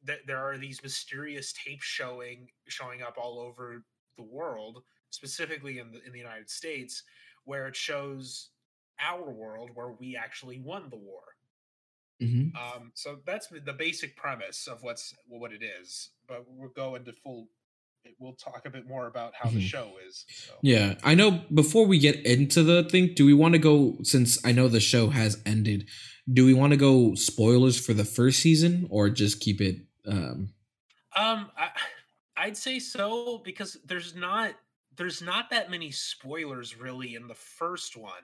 that 0.03 0.27
there 0.27 0.39
are 0.39 0.57
these 0.57 0.83
mysterious 0.83 1.53
tapes 1.53 1.85
showing 1.85 2.49
showing 2.67 3.01
up 3.01 3.17
all 3.17 3.39
over 3.39 3.85
the 4.17 4.23
world, 4.23 4.83
specifically 5.09 5.79
in 5.79 5.91
the 5.91 6.03
in 6.05 6.11
the 6.13 6.19
United 6.19 6.49
States, 6.49 7.03
where 7.45 7.67
it 7.67 7.75
shows 7.75 8.51
our 8.99 9.31
world 9.31 9.71
where 9.73 9.91
we 9.91 10.15
actually 10.15 10.59
won 10.59 10.89
the 10.89 10.97
war. 10.97 11.23
Mhm. 12.21 12.51
Um, 12.55 12.91
so 12.95 13.21
that's 13.25 13.47
the 13.47 13.73
basic 13.73 14.15
premise 14.15 14.67
of 14.67 14.81
what's 14.83 15.13
what 15.27 15.53
it 15.53 15.61
is. 15.63 16.11
But 16.27 16.45
we'll 16.47 16.69
go 16.69 16.95
into 16.95 17.13
full. 17.13 17.49
We'll 18.19 18.35
talk 18.35 18.65
a 18.65 18.69
bit 18.69 18.87
more 18.87 19.07
about 19.07 19.33
how 19.35 19.49
the 19.49 19.59
Mhm. 19.59 19.67
show 19.69 19.97
is. 20.05 20.25
So. 20.29 20.57
Yeah, 20.61 20.97
I 21.03 21.15
know. 21.15 21.45
Before 21.53 21.85
we 21.85 21.99
get 21.99 22.25
into 22.25 22.63
the 22.63 22.83
thing, 22.83 23.13
do 23.13 23.25
we 23.25 23.33
want 23.33 23.53
to 23.53 23.59
go? 23.59 23.97
Since 24.03 24.43
I 24.45 24.51
know 24.51 24.67
the 24.67 24.79
show 24.79 25.09
has 25.09 25.41
ended, 25.45 25.89
do 26.31 26.45
we 26.45 26.53
want 26.53 26.71
to 26.71 26.77
go 26.77 27.15
spoilers 27.15 27.79
for 27.83 27.93
the 27.93 28.05
first 28.05 28.39
season 28.39 28.87
or 28.89 29.09
just 29.09 29.39
keep 29.39 29.61
it? 29.61 29.77
Um, 30.05 30.53
Um, 31.15 31.51
I, 31.57 31.71
I'd 32.35 32.57
say 32.57 32.79
so 32.79 33.39
because 33.39 33.77
there's 33.85 34.15
not 34.15 34.55
there's 34.95 35.21
not 35.21 35.49
that 35.51 35.69
many 35.69 35.91
spoilers 35.91 36.75
really 36.75 37.15
in 37.15 37.27
the 37.27 37.35
first 37.35 37.95
one, 37.95 38.23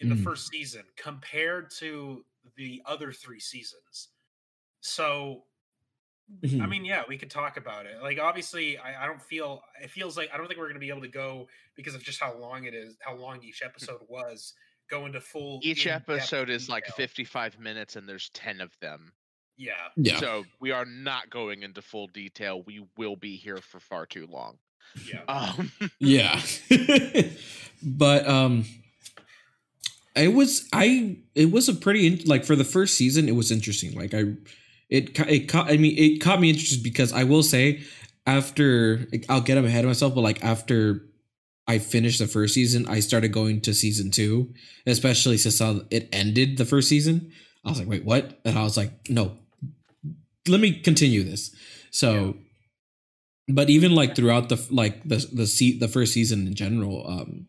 in 0.00 0.08
the 0.08 0.16
Mm. 0.16 0.24
first 0.24 0.48
season 0.48 0.84
compared 0.96 1.70
to 1.78 2.24
the 2.56 2.82
other 2.84 3.12
three 3.12 3.38
seasons. 3.40 4.08
So, 4.80 5.46
I 6.42 6.46
Mhm. 6.46 6.68
mean, 6.70 6.84
yeah, 6.84 7.02
we 7.06 7.18
could 7.18 7.30
talk 7.30 7.56
about 7.58 7.84
it. 7.86 8.00
Like, 8.02 8.18
obviously, 8.18 8.78
I, 8.78 9.04
I 9.04 9.06
don't 9.06 9.20
feel 9.22 9.62
it 9.82 9.90
feels 9.90 10.16
like 10.16 10.30
I 10.32 10.38
don't 10.38 10.46
think 10.46 10.58
we're 10.58 10.66
going 10.66 10.74
to 10.74 10.80
be 10.80 10.88
able 10.88 11.02
to 11.02 11.08
go 11.08 11.48
because 11.76 11.94
of 11.94 12.02
just 12.02 12.18
how 12.20 12.36
long 12.38 12.64
it 12.64 12.74
is, 12.74 12.96
how 13.00 13.14
long 13.14 13.42
each 13.42 13.62
episode 13.62 14.00
was. 14.08 14.54
Go 14.90 15.06
into 15.06 15.20
full. 15.20 15.60
Each 15.62 15.86
episode 15.86 16.50
is 16.50 16.68
like 16.68 16.86
55 16.86 17.58
minutes 17.58 17.96
and 17.96 18.06
there's 18.08 18.28
10 18.30 18.60
of 18.60 18.70
them. 18.80 19.12
Yeah. 19.56 19.72
yeah, 19.96 20.18
So 20.18 20.44
we 20.60 20.72
are 20.72 20.84
not 20.84 21.30
going 21.30 21.62
into 21.62 21.80
full 21.80 22.06
detail. 22.08 22.62
We 22.62 22.84
will 22.96 23.16
be 23.16 23.36
here 23.36 23.56
for 23.58 23.80
far 23.80 24.04
too 24.04 24.26
long. 24.26 24.58
Yeah. 25.10 25.22
Um, 25.28 25.72
yeah. 26.00 26.40
but 27.82 28.26
um, 28.28 28.64
it 30.16 30.28
was 30.34 30.68
I. 30.72 31.18
It 31.34 31.50
was 31.50 31.68
a 31.68 31.74
pretty 31.74 32.06
in- 32.06 32.22
like 32.26 32.44
for 32.44 32.56
the 32.56 32.64
first 32.64 32.96
season. 32.96 33.28
It 33.28 33.32
was 33.34 33.50
interesting. 33.50 33.94
Like 33.94 34.12
I, 34.14 34.24
it 34.88 35.18
it 35.20 35.48
caught. 35.48 35.70
I 35.70 35.76
mean, 35.76 35.96
it 35.96 36.20
caught 36.20 36.40
me 36.40 36.50
interested 36.50 36.82
because 36.82 37.12
I 37.12 37.24
will 37.24 37.42
say 37.42 37.82
after 38.26 39.06
I'll 39.28 39.40
get 39.40 39.58
ahead 39.58 39.84
of 39.84 39.88
myself, 39.88 40.14
but 40.14 40.22
like 40.22 40.44
after 40.44 41.02
I 41.66 41.78
finished 41.78 42.18
the 42.18 42.26
first 42.26 42.54
season, 42.54 42.86
I 42.86 43.00
started 43.00 43.28
going 43.32 43.62
to 43.62 43.74
season 43.74 44.10
two, 44.10 44.52
especially 44.86 45.38
since 45.38 45.60
it 45.90 46.08
ended 46.12 46.58
the 46.58 46.64
first 46.64 46.88
season. 46.88 47.32
I 47.64 47.70
was 47.70 47.78
like, 47.78 47.88
wait, 47.88 48.04
what? 48.04 48.38
And 48.44 48.58
I 48.58 48.62
was 48.62 48.76
like, 48.76 49.08
no, 49.08 49.38
let 50.46 50.60
me 50.60 50.80
continue 50.80 51.22
this. 51.22 51.54
So, 51.90 52.36
but 53.48 53.70
even 53.70 53.94
like 53.94 54.14
throughout 54.14 54.48
the 54.50 54.64
like 54.70 55.02
the 55.04 55.26
the 55.32 55.46
seat 55.46 55.80
the 55.80 55.88
first 55.88 56.12
season 56.12 56.46
in 56.46 56.54
general, 56.54 57.06
um, 57.08 57.46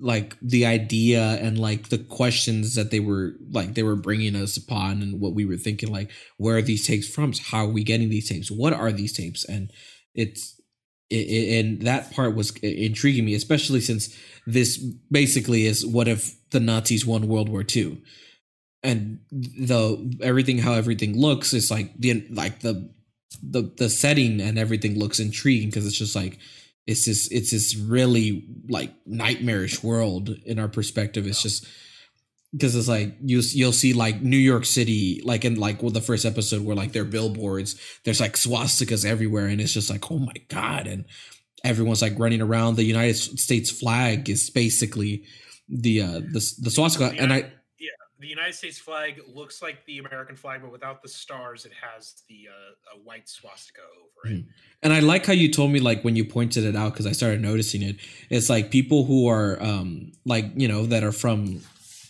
like 0.00 0.36
the 0.40 0.64
idea 0.64 1.20
and 1.20 1.58
like 1.58 1.88
the 1.88 1.98
questions 1.98 2.74
that 2.76 2.90
they 2.90 3.00
were 3.00 3.32
like 3.50 3.74
they 3.74 3.82
were 3.82 3.96
bringing 3.96 4.36
us 4.36 4.56
upon 4.56 5.02
and 5.02 5.20
what 5.20 5.34
we 5.34 5.44
were 5.44 5.56
thinking 5.56 5.90
like 5.90 6.10
where 6.36 6.56
are 6.56 6.62
these 6.62 6.86
tapes 6.86 7.08
from? 7.08 7.32
How 7.32 7.64
are 7.64 7.72
we 7.72 7.82
getting 7.82 8.08
these 8.08 8.28
tapes? 8.28 8.50
What 8.50 8.72
are 8.72 8.92
these 8.92 9.12
tapes? 9.12 9.44
And 9.44 9.70
it's 10.14 10.60
it, 11.10 11.64
and 11.64 11.82
that 11.82 12.12
part 12.12 12.36
was 12.36 12.54
intriguing 12.58 13.24
me 13.24 13.34
especially 13.34 13.80
since 13.80 14.14
this 14.46 14.76
basically 15.10 15.64
is 15.64 15.86
what 15.86 16.06
if 16.06 16.34
the 16.50 16.60
nazis 16.60 17.06
won 17.06 17.28
world 17.28 17.48
war 17.48 17.64
ii 17.76 17.98
and 18.82 19.18
the 19.30 20.18
everything 20.22 20.58
how 20.58 20.74
everything 20.74 21.18
looks 21.18 21.54
is 21.54 21.70
like 21.70 21.96
the 21.98 22.26
like 22.30 22.60
the 22.60 22.92
the 23.42 23.72
the 23.78 23.88
setting 23.88 24.40
and 24.40 24.58
everything 24.58 24.98
looks 24.98 25.18
intriguing 25.18 25.68
because 25.68 25.86
it's 25.86 25.98
just 25.98 26.16
like 26.16 26.38
it's 26.88 27.04
this 27.04 27.30
it's 27.30 27.50
this 27.50 27.76
really 27.76 28.48
like 28.70 28.94
nightmarish 29.06 29.82
world 29.84 30.30
in 30.46 30.58
our 30.58 30.68
perspective. 30.68 31.26
It's 31.26 31.42
just 31.42 31.66
because 32.50 32.74
it's 32.74 32.88
like 32.88 33.14
you 33.20 33.42
you'll 33.52 33.72
see 33.72 33.92
like 33.92 34.22
New 34.22 34.38
York 34.38 34.64
City 34.64 35.20
like 35.22 35.44
in 35.44 35.56
like 35.56 35.82
well 35.82 35.92
the 35.92 36.00
first 36.00 36.24
episode 36.24 36.64
where 36.64 36.74
like 36.74 36.92
their 36.92 37.04
billboards 37.04 37.78
there's 38.04 38.22
like 38.22 38.36
swastikas 38.36 39.04
everywhere 39.04 39.48
and 39.48 39.60
it's 39.60 39.74
just 39.74 39.90
like 39.90 40.10
oh 40.10 40.18
my 40.18 40.32
god 40.48 40.86
and 40.86 41.04
everyone's 41.62 42.00
like 42.00 42.18
running 42.18 42.40
around. 42.40 42.76
The 42.76 42.84
United 42.84 43.16
States 43.16 43.70
flag 43.70 44.30
is 44.30 44.48
basically 44.48 45.24
the 45.68 46.00
uh 46.00 46.20
the 46.20 46.54
the 46.62 46.70
swastika 46.70 47.14
and 47.20 47.34
I 47.34 47.52
the 48.20 48.26
United 48.26 48.54
States 48.54 48.78
flag 48.78 49.20
looks 49.32 49.62
like 49.62 49.84
the 49.86 49.98
American 49.98 50.34
flag, 50.34 50.62
but 50.62 50.72
without 50.72 51.02
the 51.02 51.08
stars, 51.08 51.64
it 51.64 51.72
has 51.80 52.22
the 52.28 52.48
uh, 52.48 52.96
a 52.96 52.98
white 53.02 53.28
swastika 53.28 53.80
over 53.80 54.34
it. 54.34 54.44
And 54.82 54.92
I 54.92 55.00
like 55.00 55.26
how 55.26 55.32
you 55.32 55.50
told 55.50 55.70
me 55.70 55.80
like 55.80 56.02
when 56.02 56.16
you 56.16 56.24
pointed 56.24 56.64
it 56.64 56.74
out 56.74 56.92
because 56.92 57.06
I 57.06 57.12
started 57.12 57.40
noticing 57.40 57.82
it. 57.82 57.96
It's 58.28 58.50
like 58.50 58.70
people 58.70 59.04
who 59.04 59.28
are 59.28 59.62
um 59.62 60.12
like 60.24 60.46
you 60.56 60.68
know 60.68 60.86
that 60.86 61.04
are 61.04 61.12
from 61.12 61.62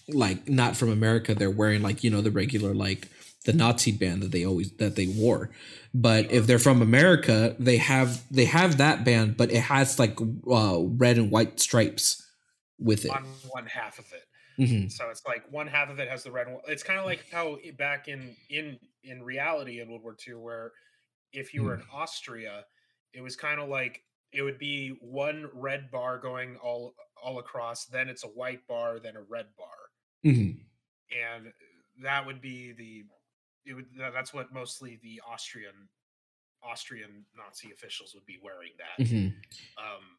like 0.08 0.48
not 0.48 0.76
from 0.76 0.90
America. 0.90 1.34
They're 1.34 1.50
wearing 1.50 1.82
like 1.82 2.02
you 2.02 2.10
know 2.10 2.22
the 2.22 2.30
regular 2.30 2.74
like 2.74 3.08
the 3.44 3.52
Nazi 3.52 3.92
band 3.92 4.22
that 4.22 4.32
they 4.32 4.44
always 4.44 4.70
that 4.72 4.96
they 4.96 5.06
wore. 5.06 5.50
But 5.94 6.30
if 6.30 6.46
they're 6.46 6.58
from 6.58 6.82
America, 6.82 7.56
they 7.58 7.78
have 7.78 8.22
they 8.30 8.44
have 8.46 8.78
that 8.78 9.04
band, 9.04 9.36
but 9.36 9.50
it 9.50 9.62
has 9.62 9.98
like 9.98 10.18
uh, 10.20 10.80
red 10.82 11.18
and 11.18 11.30
white 11.30 11.60
stripes 11.60 12.24
with 12.78 13.04
it. 13.04 13.10
on 13.10 13.24
one 13.50 13.66
half 13.66 13.98
of 13.98 14.06
it. 14.12 14.24
Mhm. 14.58 14.90
So 14.90 15.10
it's 15.10 15.24
like 15.26 15.50
one 15.50 15.66
half 15.66 15.90
of 15.90 15.98
it 16.00 16.08
has 16.08 16.24
the 16.24 16.32
red 16.32 16.48
one. 16.48 16.62
It's 16.66 16.82
kind 16.82 16.98
of 16.98 17.04
like 17.04 17.28
how 17.30 17.58
back 17.76 18.08
in 18.08 18.36
in 18.48 18.78
in 19.02 19.22
reality 19.22 19.80
in 19.80 19.88
World 19.90 20.02
War 20.02 20.16
II, 20.16 20.40
where 20.40 20.72
if 21.32 21.54
you 21.54 21.64
were 21.64 21.74
in 21.74 21.82
Austria, 21.92 22.66
it 23.14 23.22
was 23.22 23.36
kind 23.36 23.60
of 23.60 23.68
like 23.68 24.04
it 24.32 24.42
would 24.42 24.58
be 24.58 24.90
one 25.02 25.50
red 25.54 25.90
bar 25.90 26.18
going 26.18 26.56
all 26.58 26.94
all 27.22 27.38
across, 27.40 27.86
then 27.86 28.08
it's 28.08 28.24
a 28.24 28.28
white 28.28 28.66
bar, 28.68 29.00
then 29.00 29.16
a 29.16 29.22
red 29.22 29.48
bar, 29.56 29.90
Mhm. 30.24 30.68
and 31.10 31.52
that 32.02 32.26
would 32.26 32.40
be 32.40 32.72
the 32.72 33.04
it 33.64 33.74
would 33.74 33.86
that's 33.96 34.32
what 34.32 34.52
mostly 34.52 34.98
the 35.02 35.20
Austrian 35.26 35.88
Austrian 36.62 37.26
Nazi 37.36 37.72
officials 37.72 38.14
would 38.14 38.26
be 38.26 38.38
wearing 38.42 38.72
that. 38.78 38.98
Mhm. 38.98 39.42
Um, 39.82 40.18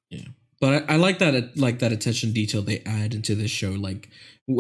But 0.60 0.90
I, 0.90 0.94
I 0.94 0.98
like 0.98 1.20
that 1.20 1.36
uh, 1.36 1.48
like 1.56 1.80
that 1.80 1.92
attention 1.92 2.34
detail 2.34 2.62
they 2.62 2.82
add 2.86 3.14
into 3.14 3.36
this 3.36 3.52
show, 3.52 3.72
like 3.72 4.10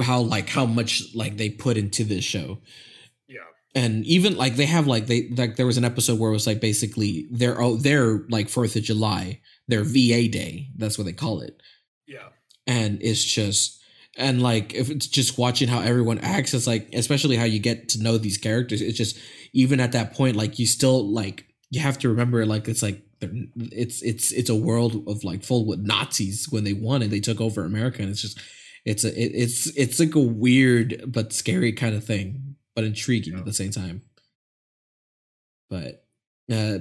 how 0.03 0.21
like 0.21 0.49
how 0.49 0.65
much 0.65 1.13
like 1.13 1.37
they 1.37 1.49
put 1.49 1.77
into 1.77 2.03
this 2.03 2.23
show. 2.23 2.59
yeah, 3.27 3.39
and 3.75 4.05
even 4.05 4.37
like 4.37 4.55
they 4.55 4.65
have 4.65 4.87
like 4.87 5.07
they 5.07 5.29
like 5.29 5.57
there 5.57 5.65
was 5.65 5.77
an 5.77 5.85
episode 5.85 6.19
where 6.19 6.29
it 6.29 6.33
was 6.33 6.47
like 6.47 6.61
basically 6.61 7.27
their 7.31 7.59
oh 7.61 7.75
their 7.75 8.25
like 8.29 8.49
Fourth 8.49 8.75
of 8.75 8.83
July, 8.83 9.41
their 9.67 9.83
VA 9.83 10.27
day. 10.29 10.69
That's 10.77 10.97
what 10.97 11.05
they 11.05 11.13
call 11.13 11.41
it, 11.41 11.61
yeah, 12.07 12.29
and 12.65 12.99
it's 13.01 13.23
just 13.23 13.81
and 14.15 14.41
like 14.41 14.73
if 14.73 14.89
it's 14.89 15.07
just 15.07 15.37
watching 15.37 15.67
how 15.67 15.81
everyone 15.81 16.19
acts, 16.19 16.53
it's 16.53 16.67
like 16.67 16.89
especially 16.93 17.35
how 17.35 17.45
you 17.45 17.59
get 17.59 17.89
to 17.89 18.01
know 18.01 18.17
these 18.17 18.37
characters. 18.37 18.81
It's 18.81 18.97
just 18.97 19.17
even 19.51 19.81
at 19.81 19.91
that 19.91 20.13
point, 20.13 20.37
like 20.37 20.59
you 20.59 20.65
still 20.65 21.05
like 21.11 21.45
you 21.71 21.81
have 21.81 21.99
to 21.99 22.09
remember 22.09 22.45
like 22.45 22.69
it's 22.69 22.81
like 22.81 23.03
it's 23.21 24.01
it's 24.01 24.31
it's 24.31 24.49
a 24.49 24.55
world 24.55 25.03
of 25.07 25.23
like 25.23 25.43
full 25.43 25.65
with 25.65 25.79
Nazis 25.79 26.47
when 26.49 26.63
they 26.63 26.73
won 26.73 27.01
and 27.01 27.11
they 27.11 27.19
took 27.19 27.41
over 27.41 27.65
America, 27.65 28.01
and 28.01 28.09
it's 28.11 28.21
just 28.21 28.39
it's 28.85 29.03
a 29.03 29.09
it, 29.09 29.31
it's 29.33 29.67
it's 29.77 29.99
like 29.99 30.15
a 30.15 30.19
weird 30.19 31.03
but 31.07 31.33
scary 31.33 31.71
kind 31.73 31.95
of 31.95 32.03
thing, 32.03 32.55
but 32.75 32.83
intriguing 32.83 33.33
Yeah. 33.33 33.39
at 33.39 33.45
the 33.45 33.53
same 33.53 33.71
time. 33.71 34.03
But 35.69 36.05
uh, 36.51 36.79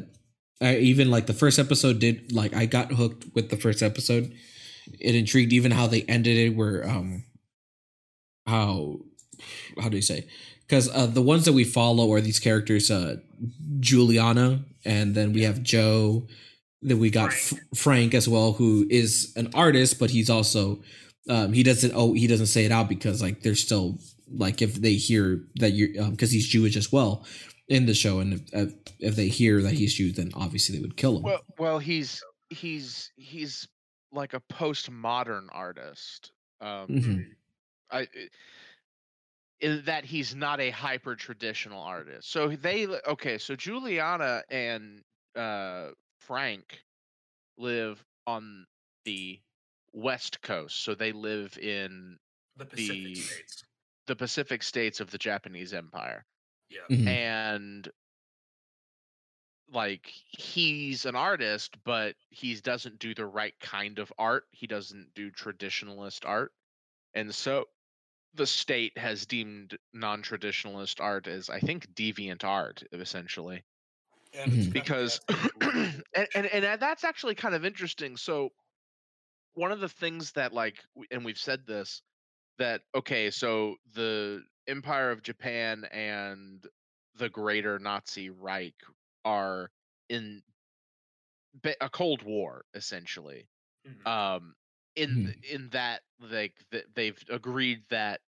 I 0.61 0.77
even 0.79 1.11
like 1.11 1.27
the 1.27 1.35
first 1.35 1.59
episode 1.59 1.99
did 1.99 2.33
like 2.33 2.55
I 2.55 2.67
got 2.67 2.93
hooked 2.93 3.27
with 3.35 3.51
the 3.51 3.57
first 3.57 3.83
episode. 3.83 4.33
It 5.01 5.15
intrigued 5.15 5.53
even 5.53 5.73
how 5.73 5.87
they 5.87 6.03
ended 6.03 6.37
it, 6.37 6.57
where 6.57 6.89
um 6.89 7.25
how 8.47 9.01
how 9.81 9.89
do 9.89 9.97
you 9.97 10.03
say? 10.03 10.27
Because 10.67 10.89
uh, 10.95 11.07
the 11.07 11.23
ones 11.23 11.45
that 11.47 11.53
we 11.55 11.65
follow 11.65 12.13
are 12.13 12.21
these 12.21 12.39
characters, 12.41 12.91
uh, 12.91 13.17
Juliana, 13.81 14.65
and 14.89 15.15
then 15.15 15.33
we 15.33 15.43
have 15.45 15.63
Joe. 15.63 16.27
Then 16.83 16.99
we 16.99 17.11
got 17.11 17.33
Frank. 17.33 17.49
Frank. 17.63 17.77
Frank 17.77 18.15
as 18.15 18.29
well, 18.29 18.53
who 18.53 18.87
is 18.91 19.33
an 19.37 19.51
artist, 19.55 19.99
but 19.99 20.11
he's 20.11 20.31
also 20.31 20.81
um, 21.29 21.53
he 21.53 21.63
doesn't 21.63 21.93
oh 21.95 22.13
he 22.15 22.27
doesn't 22.27 22.47
say 22.47 22.65
it 22.65 22.73
out 22.73 22.89
because 22.89 23.21
like 23.23 23.43
they're 23.43 23.55
still 23.55 23.99
like 24.31 24.63
if 24.63 24.75
they 24.75 24.95
hear 24.95 25.43
that 25.57 25.73
you're 25.73 26.11
because 26.11 26.31
he's 26.31 26.47
Jewish 26.47 26.77
as 26.77 26.91
well 26.93 27.25
in 27.69 27.87
the 27.87 27.95
show, 27.95 28.21
and 28.21 28.41
if, 28.53 28.73
if 28.99 29.15
they 29.17 29.29
hear 29.29 29.61
that 29.63 29.75
he's 29.75 29.95
Jewish, 29.95 30.15
then 30.17 30.31
obviously 30.35 30.77
they 30.77 30.83
would 30.83 30.97
kill 30.97 31.17
him. 31.17 31.23
well, 31.23 31.41
well, 31.59 31.79
he's 31.79 32.23
he's 32.51 33.11
he's 33.17 33.69
like 34.13 34.33
a 34.35 34.41
postmodern 34.53 35.47
artist. 35.53 36.33
Um, 36.61 36.87
Mhm. 36.89 37.25
I 37.91 38.01
i- 38.01 38.07
in 38.07 38.29
that 39.61 40.05
he's 40.05 40.35
not 40.35 40.61
a 40.61 40.71
hyper 40.71 41.17
traditional 41.17 41.83
artist. 41.83 42.31
So 42.31 42.49
they 42.49 42.87
okay, 42.87 43.39
so 43.39 43.57
Juliana 43.57 44.43
and 44.51 45.03
uh 45.35 45.91
Frank 46.21 46.81
live 47.57 48.05
on 48.27 48.67
the 49.05 49.41
west 49.93 50.41
coast, 50.43 50.83
so 50.83 50.95
they 50.95 51.13
live 51.13 51.57
in 51.59 52.19
The 52.57 52.67
Pacific 52.67 53.05
The- 53.05 53.15
states. 53.17 53.65
the 54.07 54.17
Pacific 54.17 54.63
states 54.63 55.01
of 55.01 55.11
the 55.11 55.19
Japanese 55.19 55.73
Empire. 55.75 56.25
Yeah. 56.71 56.81
Mhm. 56.91 57.07
and 57.07 57.91
like 59.71 60.07
he's 60.07 61.05
an 61.05 61.15
artist 61.17 61.77
but 61.85 62.15
he 62.31 62.55
doesn't 62.57 62.99
do 62.99 63.15
the 63.15 63.27
right 63.27 63.55
kind 63.61 63.99
of 63.99 64.13
art 64.19 64.45
he 64.51 64.67
doesn't 64.67 65.13
do 65.15 65.31
traditionalist 65.31 66.27
art 66.27 66.53
and 67.15 67.35
so 67.35 67.67
the 68.39 68.47
state 68.49 68.99
has 68.99 69.27
deemed 69.27 69.79
non-traditionalist 69.93 71.01
art 71.01 71.29
as 71.29 71.51
i 71.51 71.61
think 71.61 71.89
deviant 71.95 72.45
art 72.45 72.83
essentially. 72.93 73.65
And 74.35 74.53
it's 74.53 74.69
Mhm. 74.69 74.75
because 74.75 75.21
and, 75.61 76.05
and 76.35 76.47
and 76.47 76.81
that's 76.83 77.05
actually 77.05 77.35
kind 77.35 77.55
of 77.55 77.65
interesting. 77.65 78.17
So 78.17 78.51
one 79.55 79.73
of 79.73 79.81
the 79.81 79.89
things 79.89 80.33
that 80.33 80.53
like 80.53 80.85
and 81.11 81.25
we've 81.25 81.39
said 81.39 81.67
this 81.67 82.03
that 82.59 82.83
okay 82.95 83.31
so 83.31 83.77
the 83.95 84.43
empire 84.69 85.11
of 85.13 85.23
japan 85.23 85.87
and 85.93 86.67
the 87.17 87.31
greater 87.31 87.79
nazi 87.79 88.31
reich 88.31 88.77
are 89.25 89.71
in 90.09 90.43
a 91.81 91.91
cold 91.91 92.23
war 92.23 92.65
essentially. 92.75 93.49
Mhm. 93.85 94.07
um 94.07 94.55
in 94.97 95.21
th- 95.25 95.37
in 95.55 95.71
that 95.71 96.03
like 96.21 96.57
th- 96.73 96.87
they've 96.95 97.23
agreed 97.31 97.85
that 97.91 98.21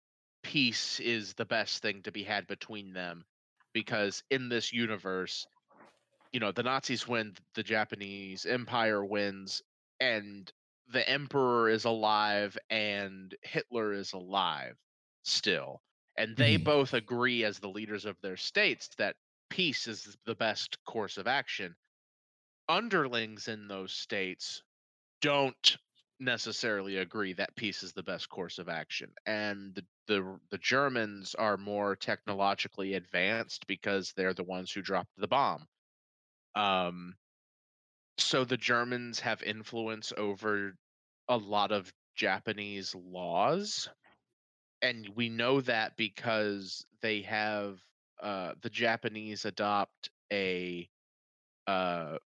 peace 0.43 0.99
is 0.99 1.33
the 1.35 1.45
best 1.45 1.81
thing 1.81 2.03
to 2.03 2.11
be 2.11 2.23
had 2.23 2.47
between 2.47 2.93
them 2.93 3.25
because 3.73 4.23
in 4.29 4.49
this 4.49 4.73
universe 4.73 5.47
you 6.31 6.39
know 6.39 6.51
the 6.51 6.63
nazis 6.63 7.07
win 7.07 7.35
the 7.55 7.63
japanese 7.63 8.45
empire 8.45 9.03
wins 9.05 9.61
and 9.99 10.51
the 10.87 11.07
emperor 11.07 11.69
is 11.69 11.85
alive 11.85 12.57
and 12.69 13.35
hitler 13.43 13.93
is 13.93 14.13
alive 14.13 14.77
still 15.23 15.81
and 16.17 16.37
they 16.37 16.57
Mhm. 16.57 16.65
both 16.65 16.93
agree 16.93 17.43
as 17.43 17.59
the 17.59 17.69
leaders 17.69 18.05
of 18.05 18.19
their 18.21 18.37
states 18.37 18.89
that 18.97 19.15
peace 19.49 19.87
is 19.87 20.17
the 20.25 20.35
best 20.35 20.83
course 20.85 21.17
of 21.17 21.27
action 21.27 21.75
underlings 22.69 23.47
in 23.49 23.67
those 23.67 23.93
states 23.93 24.63
don't 25.21 25.77
necessarily 26.19 26.97
agree 26.97 27.33
that 27.33 27.55
peace 27.55 27.81
is 27.81 27.93
the 27.93 28.03
best 28.03 28.29
course 28.29 28.59
of 28.59 28.67
action 28.67 29.09
and 29.25 29.73
the 29.75 29.85
the, 30.07 30.39
the 30.49 30.57
germans 30.57 31.35
are 31.35 31.55
more 31.55 31.95
technologically 31.95 32.95
advanced 32.95 33.67
because 33.67 34.11
they're 34.13 34.33
the 34.33 34.43
ones 34.43 34.71
who 34.71 34.81
dropped 34.81 35.11
the 35.17 35.27
bomb. 35.27 35.67
Um 36.55 37.15
so 38.17 38.43
the 38.43 38.57
germans 38.57 39.21
have 39.21 39.41
influence 39.43 40.11
over 40.17 40.75
a 41.29 41.37
lot 41.37 41.71
of 41.71 41.93
japanese 42.15 42.93
laws 42.95 43.87
and 44.81 45.09
we 45.15 45.29
know 45.29 45.61
that 45.61 45.95
because 45.95 46.85
they 47.01 47.21
have 47.21 47.79
uh 48.21 48.53
the 48.61 48.69
japanese 48.69 49.45
adopt 49.45 50.09
a 50.33 50.89
uh 51.67 52.17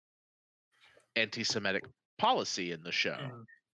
anti-semitic 1.14 1.84
policy 2.18 2.72
in 2.72 2.82
the 2.82 2.92
show 2.92 3.18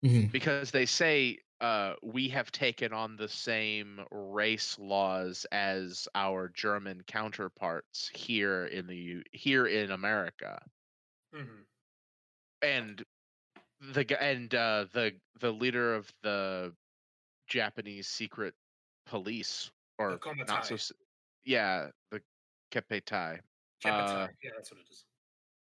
Mhm. 0.03 0.11
Mhm. 0.11 0.31
because 0.31 0.71
they 0.71 0.85
say 0.85 1.39
uh, 1.61 1.95
we 2.03 2.29
have 2.29 2.51
taken 2.51 2.93
on 2.93 3.15
the 3.15 3.29
same 3.29 4.05
race 4.11 4.77
laws 4.79 5.45
as 5.51 6.07
our 6.15 6.49
German 6.49 7.03
counterparts 7.03 8.09
here 8.09 8.65
in 8.65 8.87
the 8.87 9.23
here 9.31 9.65
in 9.67 9.91
America, 9.91 10.59
Mhm. 11.31 11.65
and 12.61 13.03
the 13.79 14.17
and 14.21 14.53
uh, 14.55 14.85
the 14.93 15.19
the 15.39 15.51
leader 15.53 15.95
of 15.95 16.13
the 16.23 16.75
Japanese 17.47 18.07
secret 18.09 18.55
police 19.05 19.71
or 19.99 20.21
not 20.47 20.65
so 20.65 20.77
yeah 21.45 21.91
the 22.11 22.23
Kempeitai 22.71 23.41
Kempeitai. 23.81 24.27
uh, 24.27 24.27
yeah, 24.41 24.51
that's 24.55 24.71
what 24.71 24.79
it 24.81 24.87
is. 24.89 25.05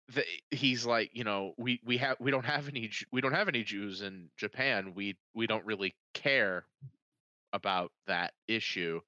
The, 0.08 0.24
he's 0.50 0.86
like 0.86 1.10
you 1.14 1.24
know 1.24 1.54
we 1.58 1.80
we 1.84 1.98
have 1.98 2.16
we 2.20 2.30
don't 2.30 2.46
have 2.46 2.68
any 2.68 2.90
we 3.12 3.20
don't 3.20 3.32
have 3.34 3.48
any 3.48 3.62
Jews 3.64 4.02
in 4.02 4.30
Japan 4.36 4.94
we 4.94 5.18
we 5.34 5.46
don't 5.46 5.64
really 5.66 5.94
care 6.14 6.66
about 7.52 7.92
that 8.06 8.34
issue 8.48 9.00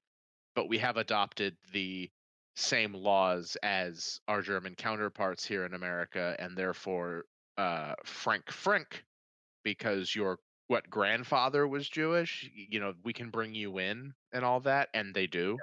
but 0.54 0.68
we 0.68 0.78
have 0.78 0.96
adopted 0.96 1.56
the 1.72 2.10
same 2.56 2.94
laws 2.94 3.56
as 3.62 4.20
our 4.28 4.42
German 4.42 4.74
counterparts 4.76 5.46
here 5.46 5.64
in 5.64 5.74
America 5.74 6.36
and 6.38 6.56
therefore 6.56 7.26
uh 7.58 7.94
Frank 8.04 8.50
Frank 8.50 9.04
because 9.64 10.14
your 10.14 10.40
what 10.68 10.90
grandfather 10.90 11.66
was 11.68 11.88
Jewish 11.88 12.50
you 12.54 12.80
know 12.80 12.94
we 13.04 13.12
can 13.14 13.30
bring 13.30 13.54
you 13.54 13.78
in 13.78 14.14
and 14.32 14.44
all 14.44 14.60
that 14.60 14.90
and 14.94 15.14
they 15.14 15.26
do 15.26 15.62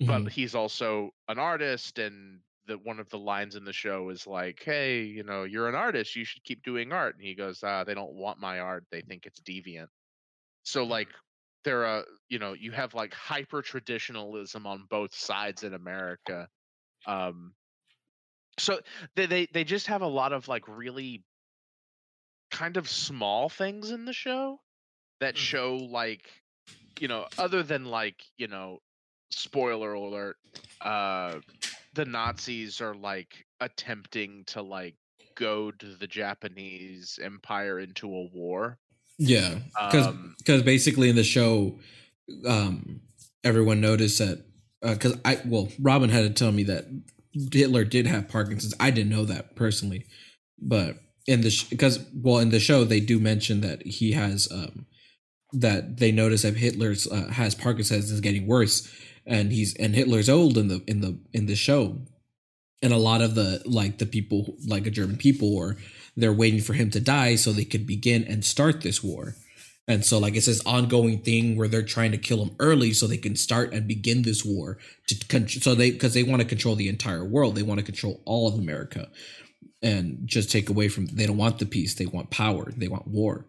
Mhm. 0.00 0.06
but 0.06 0.30
he's 0.32 0.54
also 0.54 1.14
an 1.28 1.38
artist 1.38 1.98
and 1.98 2.42
the 2.66 2.78
one 2.78 2.98
of 3.00 3.08
the 3.10 3.18
lines 3.18 3.56
in 3.56 3.64
the 3.64 3.72
show 3.72 4.08
is 4.10 4.26
like 4.26 4.62
hey 4.64 5.02
you 5.02 5.22
know 5.22 5.44
you're 5.44 5.68
an 5.68 5.74
artist 5.74 6.16
you 6.16 6.24
should 6.24 6.44
keep 6.44 6.62
doing 6.62 6.92
art 6.92 7.14
and 7.16 7.24
he 7.24 7.34
goes 7.34 7.62
uh 7.62 7.84
they 7.84 7.94
don't 7.94 8.14
want 8.14 8.38
my 8.40 8.60
art 8.60 8.84
they 8.90 9.00
think 9.02 9.26
it's 9.26 9.40
deviant 9.40 9.88
so 10.64 10.84
like 10.84 11.08
there 11.64 11.84
are 11.84 12.04
you 12.28 12.38
know 12.38 12.52
you 12.52 12.72
have 12.72 12.94
like 12.94 13.14
hyper 13.14 13.62
traditionalism 13.62 14.66
on 14.66 14.86
both 14.90 15.14
sides 15.14 15.62
in 15.62 15.74
america 15.74 16.48
um 17.06 17.54
so 18.58 18.80
they, 19.14 19.26
they 19.26 19.46
they 19.52 19.64
just 19.64 19.86
have 19.88 20.02
a 20.02 20.06
lot 20.06 20.32
of 20.32 20.48
like 20.48 20.66
really 20.68 21.24
kind 22.50 22.76
of 22.76 22.88
small 22.88 23.48
things 23.48 23.90
in 23.90 24.04
the 24.04 24.12
show 24.12 24.60
that 25.20 25.34
Mhm. 25.34 25.38
show 25.38 25.76
like 25.76 26.42
you 26.98 27.08
know 27.08 27.26
other 27.38 27.62
than 27.62 27.84
like 27.84 28.24
you 28.38 28.48
know 28.48 28.80
spoiler 29.30 29.92
alert 29.94 30.36
uh 30.80 31.40
the 31.96 32.04
nazis 32.04 32.80
are 32.80 32.94
like 32.94 33.44
attempting 33.60 34.44
to 34.46 34.62
like 34.62 34.94
goad 35.34 35.74
the 36.00 36.06
japanese 36.06 37.18
empire 37.22 37.80
into 37.80 38.06
a 38.06 38.28
war 38.32 38.78
Yeah, 39.18 39.58
because 39.74 40.06
um 40.06 40.34
basically 40.46 41.08
in 41.08 41.16
the 41.16 41.24
show, 41.24 41.78
um, 42.46 43.00
everyone 43.42 43.80
noticed 43.80 44.18
that 44.18 44.44
because 44.82 45.18
I 45.24 45.40
well, 45.46 45.68
Robin 45.80 46.10
had 46.10 46.22
to 46.22 46.30
tell 46.30 46.52
me 46.52 46.64
that 46.64 46.84
Hitler 47.52 47.84
did 47.84 48.06
have 48.06 48.28
Parkinson's. 48.28 48.74
I 48.78 48.90
didn't 48.90 49.10
know 49.10 49.24
that 49.24 49.56
personally, 49.56 50.06
but 50.58 50.96
in 51.26 51.40
the 51.40 51.66
because 51.70 52.04
well 52.14 52.38
in 52.38 52.50
the 52.50 52.60
show 52.60 52.84
they 52.84 53.00
do 53.00 53.18
mention 53.18 53.60
that 53.62 53.82
he 53.86 54.12
has 54.12 54.48
um 54.52 54.86
that 55.52 55.96
they 55.96 56.12
notice 56.12 56.42
that 56.42 56.56
Hitler's 56.56 57.06
uh, 57.06 57.28
has 57.32 57.54
Parkinson's 57.54 58.10
is 58.10 58.20
getting 58.20 58.46
worse, 58.46 58.86
and 59.26 59.52
he's 59.52 59.74
and 59.76 59.94
Hitler's 59.94 60.28
old 60.28 60.56
in 60.56 60.68
the 60.68 60.82
in 60.86 61.00
the 61.00 61.18
in 61.32 61.46
the 61.46 61.56
show, 61.56 61.98
and 62.82 62.92
a 62.92 62.98
lot 62.98 63.22
of 63.22 63.34
the 63.34 63.62
like 63.64 63.98
the 63.98 64.06
people 64.06 64.56
like 64.66 64.86
a 64.86 64.90
German 64.90 65.16
people 65.16 65.54
or 65.56 65.76
they're 66.16 66.32
waiting 66.32 66.60
for 66.60 66.72
him 66.72 66.90
to 66.90 67.00
die 67.00 67.36
so 67.36 67.52
they 67.52 67.64
could 67.64 67.86
begin 67.86 68.24
and 68.24 68.44
start 68.44 68.80
this 68.80 69.02
war. 69.02 69.34
And 69.88 70.04
so, 70.04 70.18
like, 70.18 70.34
it's 70.34 70.46
this 70.46 70.64
ongoing 70.66 71.20
thing 71.20 71.56
where 71.56 71.68
they're 71.68 71.82
trying 71.82 72.10
to 72.10 72.18
kill 72.18 72.42
him 72.42 72.56
early 72.58 72.92
so 72.92 73.06
they 73.06 73.16
can 73.16 73.36
start 73.36 73.72
and 73.72 73.86
begin 73.86 74.22
this 74.22 74.44
war 74.44 74.78
to 75.06 75.14
con- 75.28 75.48
so 75.48 75.74
they 75.74 75.92
because 75.92 76.14
they 76.14 76.24
want 76.24 76.42
to 76.42 76.48
control 76.48 76.74
the 76.74 76.88
entire 76.88 77.24
world. 77.24 77.54
They 77.54 77.62
want 77.62 77.78
to 77.78 77.86
control 77.86 78.20
all 78.24 78.48
of 78.48 78.54
America 78.58 79.08
and 79.82 80.22
just 80.24 80.50
take 80.50 80.68
away 80.68 80.88
from. 80.88 81.06
They 81.06 81.26
don't 81.26 81.36
want 81.36 81.60
the 81.60 81.66
peace. 81.66 81.94
They 81.94 82.06
want 82.06 82.30
power. 82.30 82.72
They 82.76 82.88
want 82.88 83.06
war. 83.06 83.46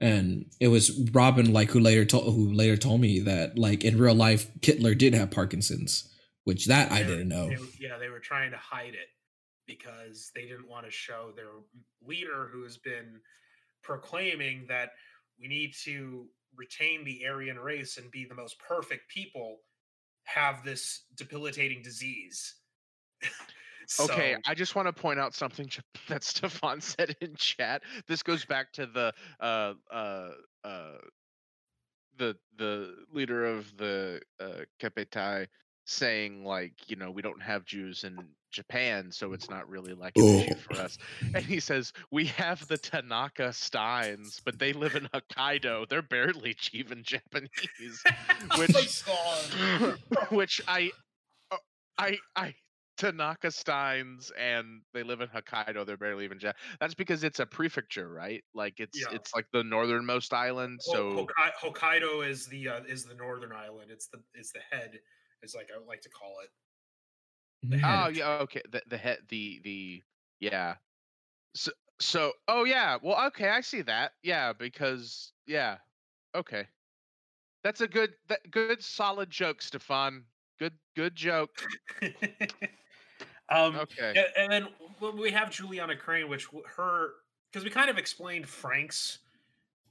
And 0.00 0.46
it 0.60 0.68
was 0.68 1.08
Robin, 1.12 1.52
like, 1.52 1.70
who 1.70 1.80
later 1.80 2.04
told 2.04 2.24
who 2.34 2.52
later 2.52 2.76
told 2.76 3.00
me 3.00 3.20
that, 3.20 3.56
like, 3.58 3.84
in 3.84 3.96
real 3.98 4.14
life, 4.14 4.50
Hitler 4.62 4.94
did 4.94 5.14
have 5.14 5.30
Parkinson's, 5.30 6.12
which 6.44 6.66
that 6.66 6.90
I 6.92 7.02
They 7.02 7.08
were- 7.08 7.16
didn't 7.16 7.28
know. 7.28 7.48
they 7.48 7.56
yeah, 7.78 7.98
they 7.98 8.08
were 8.08 8.20
trying 8.20 8.50
to 8.50 8.56
hide 8.56 8.94
it 8.94 9.08
because 9.66 10.30
they 10.34 10.42
didn't 10.42 10.68
want 10.68 10.84
to 10.84 10.90
show 10.90 11.32
their 11.34 11.52
leader 12.02 12.48
who 12.52 12.62
has 12.64 12.76
been 12.76 13.20
proclaiming 13.82 14.66
that 14.66 14.90
we 15.38 15.46
need 15.48 15.74
to 15.84 16.28
retain 16.54 17.04
the 17.04 17.26
Aryan 17.26 17.58
race 17.58 17.96
and 17.96 18.10
be 18.10 18.24
the 18.24 18.34
most 18.34 18.58
perfect 18.58 19.08
people 19.08 19.60
have 20.24 20.62
this 20.64 21.04
debilitating 21.16 21.82
disease. 21.82 22.56
Okay, 24.00 24.34
So- 24.34 24.50
I 24.50 24.54
just 24.54 24.74
want 24.74 24.88
to 24.88 24.92
point 24.92 25.18
out 25.20 25.34
something 25.34 25.68
that 26.08 26.24
Stefan 26.24 26.80
said 26.80 27.16
in 27.20 27.34
chat. 27.36 27.82
This 28.06 28.22
goes 28.22 28.44
back 28.44 28.72
to 28.74 28.86
the 28.86 29.12
uh 29.40 29.74
uh 29.92 30.30
uh 30.64 30.98
the 32.16 32.36
the 32.56 32.94
leader 33.12 33.44
of 33.44 33.76
the 33.76 34.20
uh 34.40 34.64
Kempeitai 34.80 35.46
saying 35.86 36.44
like, 36.44 36.72
you 36.88 36.96
know, 36.96 37.10
we 37.10 37.22
don't 37.22 37.42
have 37.42 37.64
Jews 37.64 38.04
in 38.04 38.16
Japan, 38.50 39.10
so 39.10 39.32
it's 39.32 39.50
not 39.50 39.68
really 39.68 39.92
like 39.94 40.16
an 40.16 40.24
issue 40.24 40.54
for 40.54 40.80
us. 40.80 40.96
And 41.34 41.44
he 41.44 41.60
says, 41.60 41.92
We 42.10 42.26
have 42.26 42.66
the 42.68 42.78
Tanaka 42.78 43.52
Steins, 43.52 44.40
but 44.44 44.58
they 44.58 44.72
live 44.72 44.94
in 44.94 45.08
Hokkaido. 45.12 45.88
They're 45.88 46.02
barely 46.02 46.56
even 46.72 47.02
Japanese. 47.02 48.02
Oh 48.50 48.58
which 48.58 49.02
which 50.30 50.60
I 50.68 50.90
uh, 51.50 51.56
I 51.98 52.18
I 52.36 52.54
Tanaka 52.96 53.50
Steins 53.50 54.30
and 54.38 54.82
they 54.92 55.02
live 55.02 55.20
in 55.20 55.28
Hokkaido. 55.28 55.84
They're 55.86 55.96
barely 55.96 56.24
even 56.24 56.38
Jap. 56.38 56.54
That's 56.80 56.94
because 56.94 57.24
it's 57.24 57.40
a 57.40 57.46
prefecture, 57.46 58.08
right? 58.08 58.44
Like 58.54 58.80
it's 58.80 59.00
Yeah. 59.00 59.16
it's 59.16 59.34
like 59.34 59.46
the 59.52 59.64
northernmost 59.64 60.32
island. 60.32 60.80
So 60.82 61.26
Hokkai- 61.26 61.54
Hokkaido 61.60 62.26
is 62.28 62.46
the 62.46 62.68
uh, 62.68 62.82
is 62.84 63.04
the 63.04 63.14
northern 63.14 63.52
island. 63.52 63.90
It's 63.90 64.08
the 64.08 64.22
is 64.34 64.52
the 64.52 64.60
head, 64.60 65.00
is 65.42 65.54
like 65.54 65.70
I 65.74 65.78
would 65.78 65.88
like 65.88 66.02
to 66.02 66.10
call 66.10 66.40
it. 66.42 66.50
Oh 67.84 68.08
yeah, 68.08 68.38
okay. 68.42 68.62
The 68.70 68.82
the 68.86 68.98
head 68.98 69.18
the 69.28 69.60
the 69.64 70.02
yeah. 70.40 70.76
So 71.54 71.72
so 72.00 72.32
oh 72.48 72.64
yeah. 72.64 72.98
Well, 73.02 73.26
okay, 73.28 73.50
I 73.50 73.60
see 73.60 73.82
that. 73.82 74.12
Yeah, 74.22 74.52
because 74.52 75.32
yeah. 75.46 75.78
Okay. 76.34 76.68
That's 77.62 77.80
a 77.80 77.88
good 77.88 78.14
that 78.28 78.50
good 78.50 78.82
solid 78.82 79.30
joke, 79.30 79.62
Stefan. 79.62 80.26
Good 80.58 80.78
good 80.94 81.14
joke. 81.16 81.66
um, 83.48 83.76
Okay. 83.76 84.14
a- 84.16 84.38
and 84.40 84.52
then 84.52 84.68
we 85.18 85.30
have 85.30 85.50
Juliana 85.50 85.96
Crain, 85.96 86.28
which 86.28 86.46
her 86.76 87.14
because 87.50 87.64
we 87.64 87.70
kind 87.70 87.90
of 87.90 87.98
explained 87.98 88.48
Frank's 88.48 89.18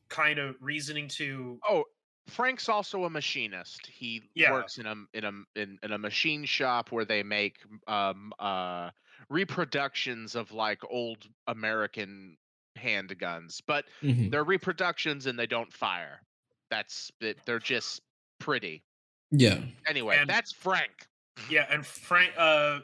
kind 0.10 0.40
of 0.40 0.56
reasoning 0.62 1.08
to 1.10 1.60
Oh, 1.68 1.86
Frank's 2.28 2.70
also 2.70 3.04
a 3.06 3.10
machinist. 3.10 3.86
He 3.88 4.24
Yeah. 4.36 4.52
works 4.54 4.78
in 4.78 4.86
a 4.86 4.96
in 5.14 5.24
a 5.26 5.60
in, 5.60 5.78
in 5.84 5.92
a 5.92 5.98
machine 5.98 6.46
shop 6.46 6.92
where 6.92 7.06
they 7.06 7.24
make 7.24 7.60
um 7.88 8.34
uh 8.40 8.92
reproductions 9.30 10.36
of 10.36 10.52
like 10.52 10.82
old 10.90 11.28
American 11.48 12.38
handguns, 12.78 13.62
but 13.66 13.86
Mhm. 14.02 14.32
they're 14.32 14.44
reproductions 14.44 15.26
and 15.28 15.38
they 15.38 15.48
don't 15.48 15.72
fire. 15.72 16.22
That's 16.70 17.12
it. 17.22 17.40
They're 17.46 17.60
just 17.60 18.02
pretty. 18.40 18.84
Yeah. 19.32 19.64
Anyway, 19.86 20.18
And- 20.18 20.30
that's 20.30 20.52
Frank. 20.52 21.08
yeah, 21.50 21.68
and 21.70 21.86
Frank. 21.86 22.34
Uh, 22.38 22.82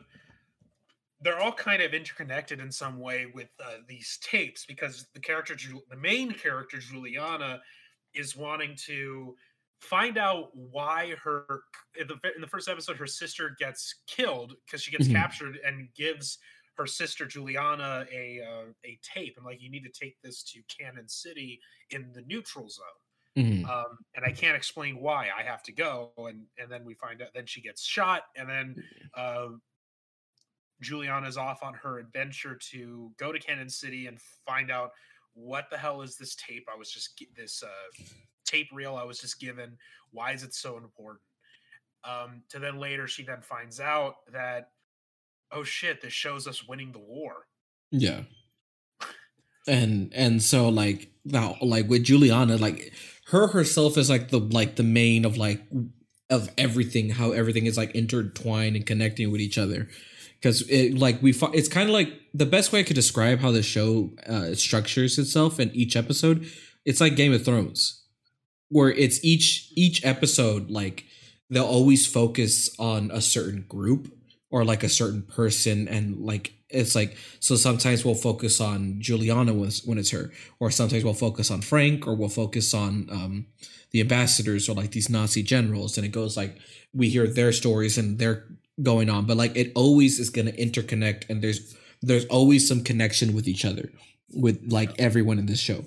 they're 1.22 1.40
all 1.40 1.52
kind 1.54 1.82
of 1.82 1.94
interconnected 1.94 2.60
in 2.60 2.72
some 2.72 3.00
way 3.00 3.26
with 3.26 3.50
uh, 3.64 3.78
these 3.88 4.18
tapes 4.22 4.66
because 4.66 5.08
the 5.14 5.20
character, 5.20 5.56
the 5.90 5.98
main 5.98 6.32
character 6.34 6.80
Juliana, 6.80 7.62
is 8.14 8.36
wanting 8.36 8.76
to 8.86 9.36
find 9.82 10.18
out 10.18 10.50
why 10.56 11.16
her 11.16 11.64
in 11.98 12.08
the 12.08 12.20
in 12.36 12.42
the 12.42 12.48
first 12.48 12.68
episode 12.68 12.98
her 12.98 13.08
sister 13.08 13.56
gets 13.60 14.02
killed 14.08 14.56
because 14.66 14.82
she 14.84 14.92
gets 14.92 15.08
Mhm. 15.08 15.08
captured 15.08 15.58
and 15.66 15.94
gives 15.94 16.38
her 16.76 16.86
sister 16.86 17.26
Juliana 17.26 18.06
a 18.12 18.42
uh, 18.42 18.74
a 18.86 19.00
tape 19.04 19.36
and 19.38 19.46
like 19.46 19.62
you 19.62 19.70
need 19.70 19.84
to 19.84 19.92
take 19.92 20.18
this 20.22 20.44
to 20.52 20.62
Cannon 20.64 21.08
City 21.08 21.62
in 21.92 22.12
the 22.12 22.22
neutral 22.24 22.68
zone 22.70 22.86
Mhm. 23.36 23.70
um, 23.70 24.00
and 24.16 24.26
I 24.26 24.32
can't 24.32 24.56
explain 24.56 25.00
why 25.00 25.30
I 25.38 25.44
have 25.44 25.64
to 25.64 25.72
go. 25.72 26.14
And 26.18 26.48
and 26.58 26.72
then 26.72 26.86
we 26.86 26.96
find 26.96 27.22
out. 27.22 27.30
Then 27.34 27.46
she 27.46 27.62
gets 27.62 27.84
shot, 27.84 28.24
and 28.36 28.50
then 28.50 28.78
uh, 29.14 29.50
Juliana's 30.82 31.38
off 31.38 31.64
on 31.64 31.74
her 31.76 32.00
adventure 32.00 32.58
to 32.72 33.12
go 33.18 33.32
to 33.32 33.40
Cannon 33.40 33.70
City 33.70 34.08
and 34.08 34.20
find 34.46 34.72
out 34.72 34.92
what 35.34 35.70
the 35.70 35.78
hell 35.78 36.02
is 36.02 36.18
this 36.18 36.36
tape 36.36 36.68
I 36.74 36.78
was 36.78 36.92
just 36.92 37.22
this 37.36 37.64
uh, 37.64 38.04
tape 38.46 38.68
reel 38.74 38.96
I 38.96 39.04
was 39.04 39.20
just 39.20 39.40
given. 39.40 39.78
Why 40.12 40.32
is 40.32 40.44
it 40.44 40.54
so 40.54 40.78
important? 40.78 41.22
Um, 42.04 42.44
to 42.50 42.60
then 42.60 42.80
later 42.80 43.08
she 43.08 43.24
then 43.24 43.42
finds 43.42 43.80
out 43.80 44.16
that 44.32 44.70
oh 45.52 45.64
shit, 45.64 46.02
this 46.02 46.14
shows 46.14 46.48
us 46.48 46.68
winning 46.68 46.92
the 46.92 47.00
war. 47.00 47.48
Yeah. 47.92 48.22
And 49.68 50.12
and 50.16 50.42
so 50.42 50.70
like 50.70 51.12
now 51.26 51.58
like 51.62 51.90
with 51.90 52.04
Juliana, 52.04 52.58
like 52.58 52.94
her 53.28 53.48
herself 53.48 53.98
is 53.98 54.10
like 54.10 54.30
the 54.30 54.40
like 54.40 54.76
the 54.76 54.84
main 54.84 55.26
of 55.26 55.38
like 55.38 55.62
of 56.30 56.50
everything, 56.58 57.10
how 57.10 57.32
everything 57.32 57.66
is 57.66 57.78
like 57.78 57.96
intertwined 57.96 58.76
and 58.76 58.86
connecting 58.86 59.32
with 59.32 59.42
each 59.42 59.58
other. 59.58 59.90
Because 60.40 60.62
it 60.70 60.98
like 60.98 61.22
we 61.22 61.32
it's 61.54 61.68
kind 61.68 61.90
of 61.90 61.94
like 61.94 62.14
the 62.34 62.46
best 62.46 62.72
way 62.72 62.80
I 62.80 62.84
could 62.84 62.96
describe 62.96 63.40
how 63.40 63.52
the 63.52 63.64
show 63.64 64.12
uh, 64.26 64.54
structures 64.56 65.18
itself 65.18 65.60
in 65.60 65.72
each 65.72 65.96
episode. 65.96 66.48
It's 66.86 67.02
like 67.02 67.16
Game 67.16 67.34
of 67.34 67.44
Thrones, 67.44 68.04
where 68.70 68.90
it's 68.90 69.24
each 69.24 69.72
each 69.76 70.06
episode 70.06 70.72
like 70.72 71.06
they'll 71.50 71.66
always 71.66 72.06
focus 72.08 72.70
on 72.80 73.12
a 73.12 73.22
certain 73.22 73.66
group 73.68 74.14
or 74.52 74.64
like 74.64 74.84
a 74.84 74.90
certain 74.90 75.24
person 75.24 75.88
and 75.88 76.20
like 76.20 76.54
it's 76.70 76.96
like 76.96 77.18
so 77.40 77.56
sometimes 77.56 78.06
we'll 78.06 78.16
focus 78.16 78.62
on 78.62 78.98
Juliana 79.00 79.54
when 79.54 79.98
it's, 79.98 80.12
her 80.12 80.32
or 80.60 80.70
sometimes 80.70 81.04
we'll 81.04 81.14
focus 81.14 81.50
on 81.50 81.62
Frank 81.62 82.08
or 82.08 82.16
we'll 82.16 82.30
focus 82.30 82.74
on 82.74 83.08
um 83.12 83.48
the 83.92 84.02
ambassadors 84.02 84.70
or 84.70 84.76
like 84.76 84.92
these 84.92 85.10
Nazi 85.10 85.42
generals 85.42 85.98
and 85.98 86.06
it 86.06 86.12
goes 86.12 86.38
like 86.38 86.58
we 86.94 87.10
hear 87.10 87.28
their 87.28 87.52
stories 87.52 87.98
and 87.98 88.20
they're 88.20 88.46
going 88.84 89.10
on 89.10 89.26
but 89.26 89.38
like 89.38 89.56
it 89.56 89.72
always 89.76 90.20
is 90.20 90.30
going 90.30 90.46
to 90.46 90.56
interconnect 90.58 91.24
and 91.30 91.42
there's 91.42 91.76
there's 92.02 92.26
always 92.26 92.68
some 92.68 92.84
connection 92.84 93.34
with 93.34 93.48
each 93.48 93.66
other 93.66 93.90
with 94.34 94.60
like 94.72 94.98
everyone 95.00 95.38
in 95.40 95.46
this 95.48 95.60
show 95.60 95.84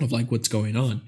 of 0.00 0.10
like 0.12 0.30
what's 0.30 0.48
going 0.48 0.76
on 0.76 1.02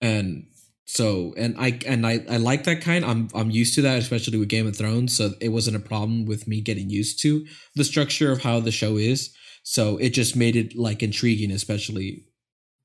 and 0.00 0.46
so 0.84 1.32
and 1.38 1.54
I 1.58 1.78
and 1.86 2.06
I 2.06 2.24
I 2.28 2.36
like 2.36 2.64
that 2.64 2.82
kind. 2.82 3.04
I'm 3.04 3.28
I'm 3.34 3.50
used 3.50 3.74
to 3.76 3.82
that, 3.82 3.98
especially 3.98 4.36
with 4.36 4.48
Game 4.48 4.66
of 4.66 4.76
Thrones. 4.76 5.16
So 5.16 5.30
it 5.40 5.48
wasn't 5.50 5.76
a 5.76 5.80
problem 5.80 6.26
with 6.26 6.46
me 6.46 6.60
getting 6.60 6.90
used 6.90 7.22
to 7.22 7.46
the 7.76 7.84
structure 7.84 8.30
of 8.32 8.42
how 8.42 8.60
the 8.60 8.72
show 8.72 8.96
is. 8.98 9.32
So 9.62 9.96
it 9.98 10.10
just 10.10 10.34
made 10.36 10.56
it 10.56 10.76
like 10.76 11.02
intriguing, 11.02 11.50
especially 11.52 12.24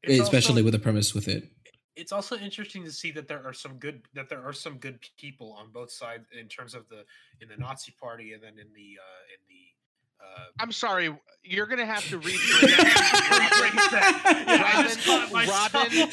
It's 0.04 0.22
especially 0.22 0.62
also- 0.62 0.64
with 0.66 0.74
the 0.74 0.80
premise 0.80 1.14
with 1.14 1.28
it. 1.28 1.50
It's 1.98 2.12
also 2.12 2.38
interesting 2.38 2.84
to 2.84 2.92
see 2.92 3.12
that 3.12 3.28
there 3.28 3.44
are 3.46 3.54
some 3.54 3.74
good 3.78 4.04
that 4.14 4.30
there 4.30 4.44
are 4.44 4.54
some 4.54 4.78
good 4.78 5.00
people 5.18 5.54
on 5.60 5.72
both 5.72 5.92
sides 5.92 6.28
in 6.40 6.48
terms 6.48 6.74
of 6.76 6.88
the 6.90 7.04
in 7.42 7.50
the 7.50 7.58
Nazi 7.58 7.94
party 8.00 8.34
and 8.34 8.42
then 8.42 8.54
in 8.54 8.68
the 8.74 8.98
uh 9.02 9.24
in 9.34 9.40
the 9.50 10.24
uh 10.24 10.46
I'm 10.60 10.72
sorry. 10.72 11.16
You're 11.44 11.66
gonna 11.66 11.86
have 11.86 12.08
to 12.10 12.20
rephrase 12.20 12.72
that. 13.92 14.22
I 14.78 14.84
just 14.84 15.06
caught 15.06 15.32
Robin. 15.32 15.48
Robin, 15.50 16.10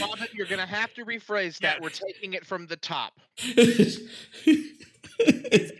Robin, 0.00 0.28
you're 0.32 0.46
gonna 0.46 0.66
have 0.66 0.94
to 0.94 1.04
rephrase 1.04 1.58
that. 1.58 1.76
Yeah. 1.76 1.82
We're 1.82 1.90
taking 1.90 2.32
it 2.32 2.46
from 2.46 2.66
the 2.66 2.76
top. 2.76 3.20
it's 3.36 4.00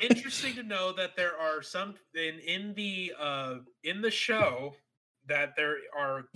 interesting 0.02 0.54
to 0.56 0.62
know 0.62 0.92
that 0.92 1.16
there 1.16 1.38
are 1.40 1.62
some 1.62 1.94
in 2.14 2.38
in 2.40 2.74
the 2.74 3.14
uh 3.18 3.56
in 3.82 4.02
the 4.02 4.10
show 4.10 4.74
that 5.26 5.56
there 5.56 5.76
are 5.98 6.26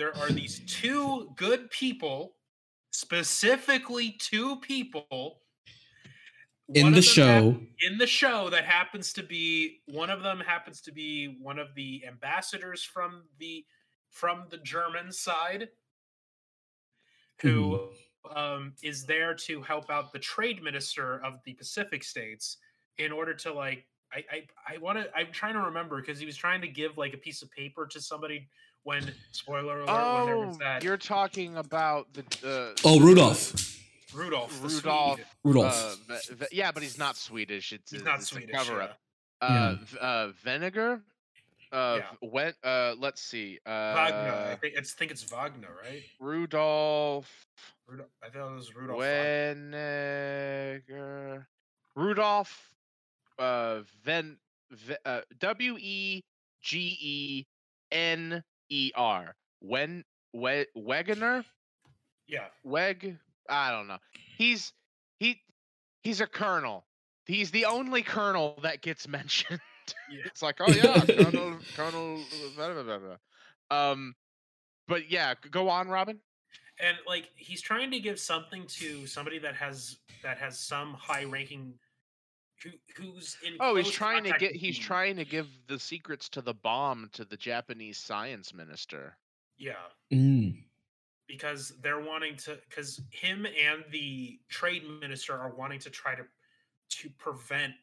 there 0.00 0.16
are 0.16 0.30
these 0.30 0.62
two 0.66 1.30
good 1.36 1.70
people 1.70 2.32
specifically 2.90 4.16
two 4.18 4.56
people. 4.56 5.42
In 6.72 6.84
One 6.84 6.92
the 6.92 7.00
of 7.00 7.14
them 7.14 7.26
hap- 7.26 7.42
show, 7.42 7.60
in 7.86 7.98
the 7.98 8.06
show 8.06 8.48
that 8.48 8.64
happens 8.64 9.12
to 9.12 9.22
be 9.22 9.82
one 9.88 10.08
of 10.08 10.22
them 10.22 10.40
happens 10.40 10.80
to 10.82 10.92
be 10.92 11.36
one 11.42 11.58
of 11.58 11.74
the 11.74 12.02
ambassadors 12.08 12.82
from 12.82 13.24
the 13.38 13.66
from 14.08 14.46
the 14.50 14.56
German 14.58 15.12
side. 15.12 15.68
Who 17.42 17.90
um, 18.34 18.72
is 18.82 19.04
there 19.04 19.34
to 19.34 19.60
help 19.60 19.90
out 19.90 20.12
the 20.12 20.18
trade 20.18 20.62
minister 20.62 21.22
of 21.22 21.40
the 21.44 21.52
Pacific 21.52 22.02
states 22.04 22.56
in 22.96 23.12
order 23.12 23.34
to 23.34 23.52
like 23.52 23.84
I 24.14 24.24
I, 24.30 24.74
I 24.76 24.78
want 24.78 24.96
to 24.98 25.14
I'm 25.14 25.30
trying 25.30 25.54
to 25.54 25.60
remember 25.60 26.00
because 26.00 26.18
he 26.18 26.26
was 26.26 26.36
trying 26.36 26.62
to 26.62 26.68
give 26.68 26.96
like 26.96 27.12
a 27.12 27.18
piece 27.18 27.42
of 27.42 27.50
paper 27.50 27.86
to 27.88 28.00
somebody 28.00 28.48
when 28.84 29.12
spoiler 29.32 29.80
alert 29.80 29.86
when 29.86 30.26
there 30.26 30.34
Oh, 30.36 30.46
was 30.48 30.58
that 30.58 30.82
you're 30.82 30.96
talking 30.96 31.56
about 31.56 32.06
the 32.14 32.22
uh, 32.46 32.74
oh 32.84 32.98
Rudolph, 33.00 33.52
Rudolph 34.14 34.58
Rudolph. 34.62 35.20
Rudolph. 35.44 35.98
Uh, 36.08 36.14
ve- 36.14 36.34
ve- 36.34 36.46
yeah, 36.52 36.72
but 36.72 36.82
he's 36.82 36.98
not 36.98 37.16
Swedish. 37.16 37.72
It's, 37.72 37.90
He's 37.90 38.00
a- 38.02 38.04
not 38.04 38.16
it's 38.20 38.28
Swedish. 38.28 38.50
a 38.50 38.52
cover 38.56 38.82
up. 38.82 38.98
yeah. 39.42 39.48
Uh, 39.48 39.76
v- 39.82 39.98
uh, 40.00 40.28
vinegar. 40.42 41.02
Uh, 41.72 41.98
Yeah. 42.00 42.28
when 42.28 42.52
uh, 42.64 42.94
let's 42.98 43.22
see. 43.22 43.58
Uh, 43.64 43.70
Wagner. 43.94 44.48
I 44.50 44.56
think 44.56 44.74
it's 44.76 44.92
think 44.92 45.10
it's 45.12 45.22
Wagner, 45.24 45.68
right? 45.84 46.02
Rudolph. 46.18 47.46
Rudolph, 47.86 48.08
I 48.24 48.28
thought 48.30 48.50
it 48.52 48.54
was 48.56 48.74
Rudolph. 48.74 48.98
Wagner. 49.90 51.46
Rudolph. 51.94 52.74
Uh, 53.38 53.80
Ven. 54.04 54.38
Ve- 54.72 54.96
uh, 55.04 55.20
W 55.40 55.76
e 55.80 56.22
g 56.62 56.96
e 57.00 57.44
n 57.90 58.42
e 58.70 58.90
r. 58.94 59.34
When 59.60 60.04
we, 60.32 60.66
Wegener. 60.76 61.44
Yeah. 62.26 62.46
Weg. 62.64 63.18
I 63.48 63.70
don't 63.70 63.88
know. 63.88 63.98
He's 64.38 64.72
he 65.18 65.40
he's 66.02 66.20
a 66.20 66.26
colonel. 66.26 66.84
He's 67.26 67.50
the 67.50 67.66
only 67.66 68.02
colonel 68.02 68.58
that 68.62 68.80
gets 68.82 69.06
mentioned. 69.18 69.60
Yeah. 70.08 70.20
it's 70.24 70.42
like, 70.42 70.56
oh 70.60 70.70
yeah, 70.70 71.00
Colonel 71.24 71.58
Colonel. 71.74 72.20
Blah, 72.56 72.72
blah, 72.74 72.82
blah, 72.82 72.98
blah. 72.98 73.16
Um, 73.90 74.14
but 74.88 75.10
yeah, 75.10 75.34
go 75.50 75.68
on, 75.68 75.88
Robin. 75.88 76.18
and 76.80 76.96
like 77.06 77.28
he's 77.36 77.60
trying 77.60 77.90
to 77.90 77.98
give 78.00 78.18
something 78.20 78.64
to 78.68 79.06
somebody 79.06 79.38
that 79.40 79.54
has 79.56 79.96
that 80.22 80.38
has 80.38 80.58
some 80.60 80.94
high 80.94 81.24
ranking 81.24 81.74
who 82.62 82.70
who's 82.96 83.36
in 83.46 83.54
Oh, 83.60 83.76
he's 83.76 83.90
trying 83.90 84.24
to 84.24 84.32
get 84.38 84.52
he's 84.54 84.78
trying 84.78 85.16
to 85.16 85.24
give 85.24 85.48
the 85.66 85.78
secrets 85.78 86.28
to 86.30 86.42
the 86.42 86.54
bomb 86.54 87.08
to 87.12 87.24
the 87.24 87.36
Japanese 87.36 87.98
science 87.98 88.52
minister. 88.54 89.16
yeah 89.58 89.74
Mm. 90.12 90.64
because 91.28 91.72
they're 91.82 92.00
wanting 92.00 92.36
to 92.36 92.58
because 92.68 93.00
him 93.10 93.46
and 93.46 93.84
the 93.90 94.40
trade 94.48 94.82
minister 95.00 95.36
are 95.38 95.54
wanting 95.54 95.78
to 95.80 95.90
try 95.90 96.14
to 96.14 96.24
to 96.98 97.08
prevent 97.18 97.74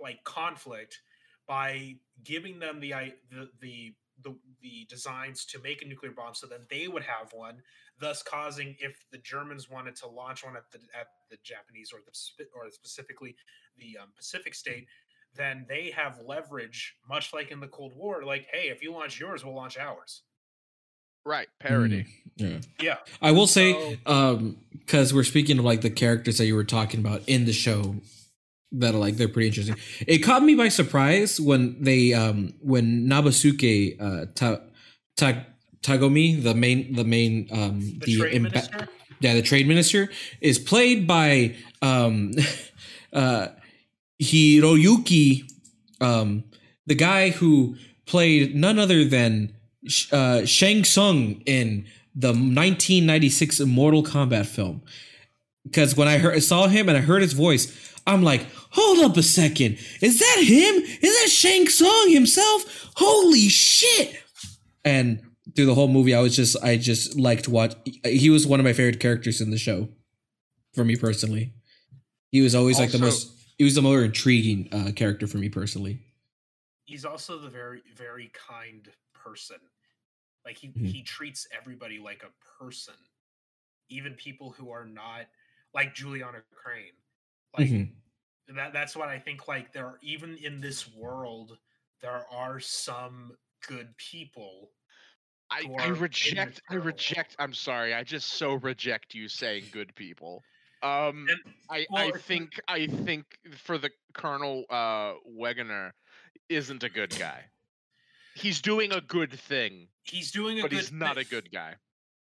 like 0.00 0.22
conflict 0.24 1.00
by 1.46 1.96
giving 2.24 2.58
them 2.58 2.80
the 2.80 2.94
i- 2.94 3.14
the 3.30 3.50
the 3.60 3.94
the, 4.22 4.36
the 4.60 4.84
designs 4.88 5.46
to 5.46 5.58
make 5.60 5.80
a 5.82 5.86
nuclear 5.86 6.12
bomb 6.12 6.34
so 6.34 6.46
that 6.46 6.68
they 6.68 6.88
would 6.88 7.02
have 7.02 7.32
one 7.32 7.62
thus 8.00 8.22
causing 8.22 8.74
if 8.80 9.04
the 9.12 9.18
germans 9.18 9.68
wanted 9.70 9.94
to 9.94 10.06
launch 10.08 10.44
one 10.44 10.56
at 10.56 10.64
the 10.72 10.78
at 10.98 11.06
the 11.30 11.36
japanese 11.44 11.92
or 11.92 11.98
the 12.06 12.44
or 12.54 12.70
specifically 12.70 13.34
the 13.78 13.96
um, 14.00 14.08
pacific 14.16 14.54
state 14.54 14.86
then 15.36 15.64
they 15.68 15.92
have 15.94 16.18
leverage 16.26 16.96
much 17.08 17.32
like 17.32 17.50
in 17.50 17.60
the 17.60 17.68
cold 17.68 17.92
war 17.94 18.24
like 18.24 18.46
hey 18.52 18.68
if 18.68 18.82
you 18.82 18.92
launch 18.92 19.20
yours 19.20 19.44
we'll 19.44 19.54
launch 19.54 19.78
ours 19.78 20.22
Right, 21.26 21.48
parody. 21.60 22.06
Yeah. 22.36 22.60
yeah 22.80 22.96
I 23.20 23.32
will 23.32 23.46
say, 23.46 23.74
So- 23.74 23.96
um, 24.12 24.56
because 24.72 25.12
we're 25.12 25.22
speaking 25.22 25.58
of 25.58 25.66
like 25.66 25.82
the 25.82 25.90
characters 25.90 26.38
that 26.38 26.46
you 26.46 26.54
were 26.54 26.64
talking 26.64 26.98
about 27.00 27.20
in 27.26 27.44
the 27.44 27.52
show 27.52 27.96
that 28.72 28.94
are 28.94 28.98
like 28.98 29.16
they're 29.18 29.28
pretty 29.28 29.48
interesting. 29.48 29.76
It 30.06 30.20
caught 30.20 30.42
me 30.42 30.54
by 30.54 30.68
surprise 30.68 31.38
when 31.38 31.76
they 31.82 32.14
um 32.14 32.54
when 32.62 33.06
Nobusuke 33.06 34.00
uh 34.00 34.26
ta, 34.34 34.60
ta, 35.18 35.44
Tagomi, 35.82 36.42
the 36.42 36.54
main 36.54 36.94
the 36.94 37.04
main 37.04 37.48
um 37.52 37.80
the, 38.04 38.38
minister 38.38 38.88
yeah, 39.20 39.34
the 39.34 39.42
trade 39.42 39.66
minister 39.66 40.10
is 40.40 40.58
played 40.58 41.06
by 41.06 41.56
um 41.82 42.32
uh 43.12 43.48
Hiroyuki 44.22 45.50
um 46.00 46.44
the 46.86 46.94
guy 46.94 47.30
who 47.30 47.76
played 48.06 48.54
none 48.54 48.78
other 48.78 49.04
than 49.04 49.54
uh 50.12 50.44
Shang 50.44 50.84
Tsung 50.84 51.42
in 51.46 51.86
the 52.14 52.28
1996 52.28 53.60
Mortal 53.60 54.02
Kombat 54.02 54.46
film. 54.46 54.82
Cuz 55.72 55.96
when 55.96 56.08
I 56.08 56.18
heard 56.18 56.42
saw 56.42 56.68
him 56.68 56.88
and 56.88 56.98
I 56.98 57.00
heard 57.00 57.22
his 57.22 57.32
voice, 57.32 57.72
I'm 58.06 58.22
like, 58.22 58.46
"Hold 58.70 58.98
up 58.98 59.16
a 59.16 59.22
second. 59.22 59.78
Is 60.02 60.18
that 60.18 60.42
him? 60.42 60.82
Is 61.00 61.22
that 61.22 61.30
Shang 61.30 61.68
Tsung 61.68 62.10
himself? 62.10 62.90
Holy 62.96 63.48
shit." 63.48 64.16
And 64.84 65.20
through 65.54 65.66
the 65.66 65.74
whole 65.74 65.88
movie, 65.88 66.14
I 66.14 66.20
was 66.20 66.34
just 66.36 66.56
I 66.62 66.76
just 66.76 67.18
liked 67.18 67.48
what 67.48 67.86
he 68.04 68.30
was 68.30 68.46
one 68.46 68.60
of 68.60 68.64
my 68.64 68.72
favorite 68.72 69.00
characters 69.00 69.40
in 69.40 69.50
the 69.50 69.58
show. 69.58 69.88
For 70.74 70.84
me 70.84 70.96
personally, 70.96 71.52
he 72.30 72.40
was 72.40 72.54
always 72.54 72.78
like 72.78 72.92
the 72.92 72.98
most. 72.98 73.32
He 73.58 73.64
was 73.64 73.74
the 73.74 73.82
more 73.82 74.02
intriguing 74.02 74.68
uh, 74.72 74.92
character 74.96 75.26
for 75.26 75.38
me 75.38 75.48
personally. 75.48 76.00
he's 76.86 77.04
also 77.04 77.38
the 77.38 77.48
very 77.48 77.82
very 77.94 78.30
kind 78.34 78.88
person 79.14 79.58
like 80.44 80.56
he 80.58 80.68
Mhm. 80.68 80.86
he 80.86 81.02
treats 81.02 81.46
everybody 81.52 81.98
like 82.00 82.22
a 82.24 82.32
person 82.58 82.94
even 83.88 84.14
people 84.14 84.50
who 84.50 84.70
are 84.70 84.86
not 84.86 85.26
like 85.74 85.94
juliana 85.94 86.42
crain 86.52 86.92
like 87.56 87.68
Mhm. 87.68 87.92
that 88.48 88.72
that's 88.72 88.96
what 88.96 89.08
i 89.08 89.18
think 89.20 89.46
like 89.46 89.72
there 89.72 89.86
are 89.86 89.98
even 90.02 90.36
in 90.38 90.60
this 90.60 90.88
world 90.88 91.58
there 92.00 92.26
are 92.32 92.58
some 92.58 93.36
good 93.68 93.94
people 93.98 94.72
I, 95.50 95.62
I 95.78 95.82
are 95.82 95.86
in 95.88 95.92
the 95.94 96.00
reject 96.00 96.62
I 96.70 96.74
reject 96.74 97.36
I'm 97.38 97.54
sorry, 97.54 97.94
I 97.94 98.02
just 98.04 98.34
so 98.34 98.54
reject 98.54 99.14
you 99.14 99.28
saying 99.28 99.64
good 99.72 99.94
people. 99.96 100.42
Um 100.82 101.26
And- 101.28 101.54
I, 101.68 101.86
well, 101.90 102.02
I 102.04 102.06
it's- 102.08 102.22
think 102.22 102.60
I 102.68 102.86
think 102.86 103.24
for 103.56 103.76
the 103.78 103.90
Colonel 104.14 104.64
uh 104.70 105.14
Wegener 105.28 105.92
isn't 106.48 106.82
a 106.82 106.88
good 106.88 107.16
guy. 107.18 107.44
He's 108.34 108.60
doing 108.62 108.92
a 108.92 109.00
good 109.00 109.32
thing, 109.32 109.88
he's 110.04 110.30
doing 110.30 110.58
a 110.60 110.62
but 110.62 110.70
good 110.70 110.80
he's 110.80 110.92
not 110.92 111.18
a 111.18 111.24
good 111.24 111.50
guy. 111.52 111.74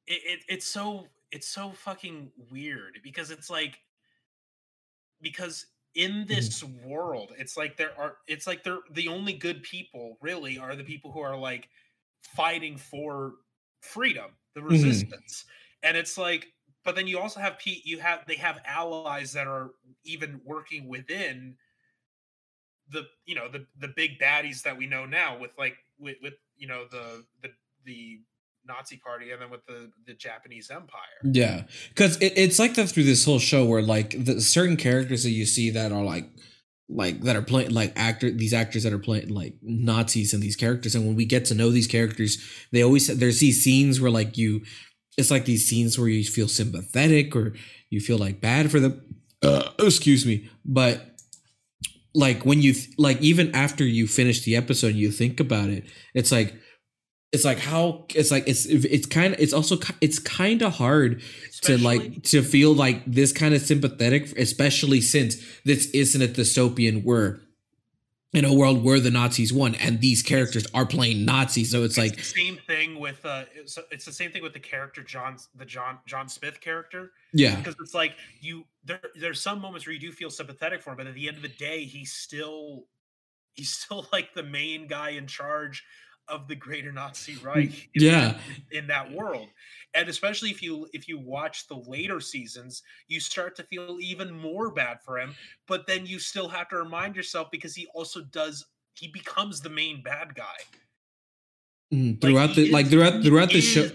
it, 0.08 0.22
it 0.26 0.40
it's 0.48 0.66
so 0.68 1.08
it's 1.32 1.48
so 1.48 1.72
fucking 1.72 2.32
weird 2.52 3.00
because 3.04 3.32
it's 3.32 3.50
like 3.50 3.80
because 5.22 5.66
in 5.96 6.26
this 6.28 6.64
world 6.86 7.32
it's 7.38 7.56
like 7.58 7.78
there 7.78 7.92
are 7.98 8.18
it's 8.28 8.46
like 8.46 8.64
they're 8.64 8.80
the 8.92 9.08
only 9.08 9.34
good 9.34 9.64
people 9.64 10.18
really 10.22 10.58
are 10.58 10.76
the 10.76 10.84
people 10.84 11.12
who 11.12 11.20
are 11.22 11.38
like 11.38 11.70
fighting 12.36 12.78
for 12.78 13.34
freedom 13.82 14.32
the 14.54 14.62
mm-hmm. 14.62 14.70
resistance 14.70 15.46
and 15.84 15.96
it's 15.96 16.18
like 16.18 16.48
but 16.84 16.96
then 16.96 17.08
you 17.08 17.20
also 17.20 17.40
have 17.40 17.58
pe- 17.60 17.82
you 17.84 18.00
have 18.00 18.22
they 18.28 18.36
have 18.36 18.60
allies 18.66 19.34
that 19.34 19.48
are 19.48 19.72
even 20.04 20.40
working 20.46 20.88
within 20.88 21.56
the 22.90 23.04
you 23.26 23.36
know 23.36 23.50
the 23.50 23.66
the 23.80 23.88
big 23.88 24.20
baddies 24.20 24.62
that 24.62 24.78
we 24.78 24.86
know 24.88 25.06
now 25.06 25.38
with 25.38 25.52
like 25.58 25.76
with, 26.00 26.18
with 26.22 26.34
you 26.58 26.68
know 26.68 26.86
the 26.92 27.24
the 27.42 27.50
the 27.86 28.20
Nazi 28.68 28.98
party 28.98 29.32
and 29.32 29.42
then 29.42 29.50
with 29.50 29.66
the 29.66 29.92
the 30.06 30.14
Japanese 30.14 30.70
Empire. 30.70 31.02
Yeah, 31.24 31.64
because 31.90 32.18
it, 32.18 32.34
it's 32.36 32.60
like 32.60 32.76
that 32.76 32.90
through 32.90 33.04
this 33.04 33.26
whole 33.26 33.40
show 33.40 33.66
where 33.66 33.82
like 33.82 34.26
the 34.26 34.42
certain 34.42 34.78
characters 34.78 35.24
that 35.24 35.32
you 35.32 35.46
see 35.46 35.70
that 35.72 35.92
are 35.92 36.04
like 36.04 36.30
like 36.88 37.22
that 37.22 37.36
are 37.36 37.42
playing 37.42 37.72
like 37.72 37.94
actor 37.96 38.30
these 38.30 38.54
actors 38.54 38.84
that 38.84 38.94
are 38.94 39.00
playing 39.00 39.30
like 39.30 39.56
Nazis 39.62 40.34
and 40.34 40.44
these 40.44 40.56
characters. 40.56 40.96
And 40.96 41.06
when 41.06 41.16
we 41.16 41.26
get 41.26 41.46
to 41.46 41.56
know 41.56 41.70
these 41.72 41.88
characters 41.88 42.38
they 42.72 42.84
always 42.84 43.08
there's 43.08 43.40
these 43.40 43.64
scenes 43.64 44.00
where 44.00 44.12
like 44.12 44.38
you 44.38 44.62
it's 45.18 45.32
like 45.32 45.46
these 45.46 45.68
scenes 45.68 45.98
where 45.98 46.08
you 46.08 46.24
feel 46.24 46.48
sympathetic 46.48 47.36
or 47.36 47.54
you 47.90 48.02
feel 48.02 48.18
like 48.18 48.42
bad 48.42 48.70
for 48.70 48.80
them. 48.80 49.02
Uh, 49.42 49.70
excuse 49.80 50.26
me. 50.26 50.50
But 50.66 51.16
like 52.16 52.46
when 52.46 52.62
you 52.62 52.74
th- 52.74 52.90
like 52.98 53.22
even 53.22 53.54
after 53.56 53.84
you 53.84 54.08
finish 54.08 54.44
the 54.44 54.56
episode 54.56 54.96
you 54.96 55.12
think 55.12 55.40
about 55.40 55.70
it 55.70 55.84
it's 56.14 56.32
like 56.32 56.56
it's 57.36 57.46
like 57.46 57.60
how 57.60 58.06
it's 58.16 58.32
like 58.32 58.48
it's 58.48 58.66
it's 58.66 59.06
kind 59.06 59.34
of 59.34 59.40
it's 59.40 59.54
also 59.54 59.78
it's 60.02 60.18
kind 60.20 60.62
of 60.62 60.74
hard 60.74 61.22
to 61.62 61.78
like 61.78 62.24
to 62.24 62.42
feel 62.42 62.74
like 62.74 63.06
this 63.06 63.32
kind 63.32 63.54
of 63.54 63.62
sympathetic 63.62 64.38
especially 64.38 65.02
since 65.02 65.38
this 65.64 65.88
isn't 65.92 66.22
a 66.22 66.28
dystopian 66.28 67.04
where 67.04 67.40
in 68.36 68.44
a 68.44 68.54
world 68.54 68.84
where 68.84 69.00
the 69.00 69.10
nazis 69.10 69.54
won 69.54 69.76
and 69.76 70.02
these 70.02 70.22
characters 70.22 70.68
are 70.74 70.86
playing 70.86 71.24
nazis. 71.24 71.72
So 71.72 71.84
it's 71.84 71.98
like 71.98 72.18
the 72.18 72.24
same 72.24 72.58
thing 72.68 73.00
with 73.00 73.26
uh 73.26 73.44
it's, 73.56 73.78
it's 73.92 74.06
the 74.06 74.12
same 74.12 74.32
thing 74.32 74.44
with 74.44 74.54
the 74.54 74.60
character 74.60 75.02
John 75.02 75.38
the 75.56 75.66
John 75.66 76.00
John 76.06 76.28
Smith 76.28 76.60
character. 76.60 77.12
Yeah. 77.34 77.56
Because 77.56 77.76
it's 77.80 77.94
like 77.94 78.16
you 78.42 78.66
there 78.84 79.00
there's 79.16 79.42
some 79.42 79.62
moments 79.62 79.86
where 79.86 79.94
you 79.94 80.00
do 80.00 80.12
feel 80.12 80.30
sympathetic 80.30 80.82
for 80.82 80.92
him 80.92 80.98
but 80.98 81.08
at 81.08 81.14
the 81.14 81.28
end 81.28 81.38
of 81.38 81.44
the 81.44 81.50
day 81.50 81.86
he's 81.86 82.12
still 82.12 82.86
he's 83.54 83.70
still 83.70 84.06
like 84.12 84.34
the 84.34 84.44
main 84.44 84.88
guy 84.88 85.12
in 85.12 85.28
charge 85.28 85.86
of 86.28 86.48
the 86.48 86.56
greater 86.56 86.92
Nazi 86.92 87.36
Reich 87.44 87.90
in, 87.94 88.04
yeah. 88.04 88.38
in 88.72 88.88
that 88.88 89.12
world. 89.12 89.48
And 89.94 90.10
especially 90.10 90.50
if 90.50 90.62
you 90.62 90.88
if 90.94 91.08
you 91.08 91.20
watch 91.20 91.68
the 91.68 91.78
later 91.88 92.20
seasons 92.20 92.84
you 93.08 93.20
start 93.20 93.56
to 93.56 93.64
feel 93.64 93.98
even 94.02 94.32
more 94.32 94.72
bad 94.72 94.98
for 95.04 95.20
him 95.20 95.34
but 95.68 95.88
then 95.88 96.06
you 96.06 96.20
still 96.20 96.50
have 96.50 96.68
to 96.70 96.78
remind 96.78 97.16
yourself 97.16 97.48
because 97.52 97.76
he 97.76 97.88
also 97.94 98.22
does 98.32 98.66
he 98.96 99.08
becomes 99.08 99.62
the 99.62 99.70
main 99.70 100.02
bad 100.02 100.36
guy. 100.36 100.44
Mm, 101.94 102.20
throughout 102.20 102.52
he 102.52 102.66
the 102.66 102.72
like 102.72 102.88
throughout 102.88 103.24
throughout 103.24 103.50
the 103.50 103.62
show 103.62 103.90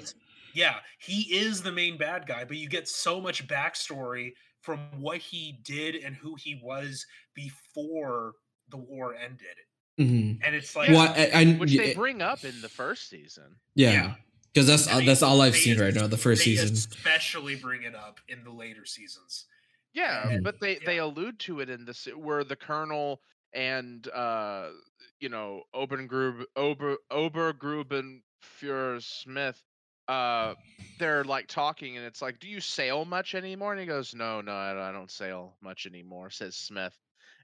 yeah 0.55 0.77
he 0.99 1.23
is 1.35 1.61
the 1.61 1.73
main 1.73 1.99
bad 1.99 2.27
guy 2.27 2.45
but 2.45 2.57
you 2.57 2.69
get 2.69 2.89
so 2.89 3.21
much 3.21 3.47
backstory 3.49 4.33
from 4.61 4.79
what 5.01 5.19
he 5.19 5.59
did 5.65 5.97
and 5.97 6.15
who 6.15 6.37
he 6.37 6.61
was 6.63 7.05
before 7.35 8.35
the 8.71 8.77
war 8.77 9.15
ended 9.15 9.57
Mhm. 9.99 10.39
and 10.45 10.55
it's 10.55 10.75
like 10.77 10.89
well, 10.91 11.13
I, 11.17 11.31
I, 11.35 11.45
Which 11.55 11.73
yeah, 11.73 11.83
they 11.83 11.95
bring 11.95 12.23
up 12.23 12.45
in 12.45 12.61
the 12.63 12.69
first 12.69 13.09
season. 13.09 13.57
yeah. 13.75 13.91
Yeah. 13.93 14.15
because 14.53 14.67
that's 14.67 14.87
They- 14.87 15.05
that's 15.07 15.23
all 15.23 15.41
I've 15.43 15.53
they 15.53 15.59
seen 15.61 15.79
right 15.81 15.93
now 15.95 16.07
the 16.07 16.17
first 16.17 16.41
they 16.45 16.57
season. 16.57 16.73
especially 16.75 17.55
bring 17.57 17.83
it 17.83 17.95
up 17.95 18.19
in 18.29 18.43
the 18.45 18.51
later 18.51 18.85
seasons. 18.87 19.47
Yeah, 19.93 20.29
And- 20.29 20.45
but 20.45 20.61
they 20.61 20.77
they 20.87 20.99
allude 20.99 21.39
to 21.41 21.61
it 21.61 21.69
in 21.71 21.85
this 21.85 22.07
where 22.17 22.45
the 22.45 22.57
colonel 22.57 23.21
and 23.53 24.07
uh 24.09 24.71
you 25.19 25.29
know 25.29 25.65
Obergrub 25.75 26.45
Ober 26.57 26.97
Obergruben 27.11 28.23
Führer 28.43 29.03
Smith 29.03 29.61
uh 30.09 30.55
they're 30.99 31.25
like 31.25 31.47
talking 31.47 31.97
and 31.97 32.07
it's 32.07 32.23
like 32.23 32.39
do 32.41 32.49
you 32.49 32.61
sail 32.61 33.05
much 33.05 33.35
anymore? 33.35 33.73
And 33.73 33.81
he 33.81 33.87
goes 33.87 34.15
no 34.15 34.41
no 34.41 34.53
I 34.55 34.93
don't 34.93 35.11
sail 35.11 35.57
much 35.61 35.87
anymore 35.87 36.31
says 36.31 36.57
Smith 36.57 36.97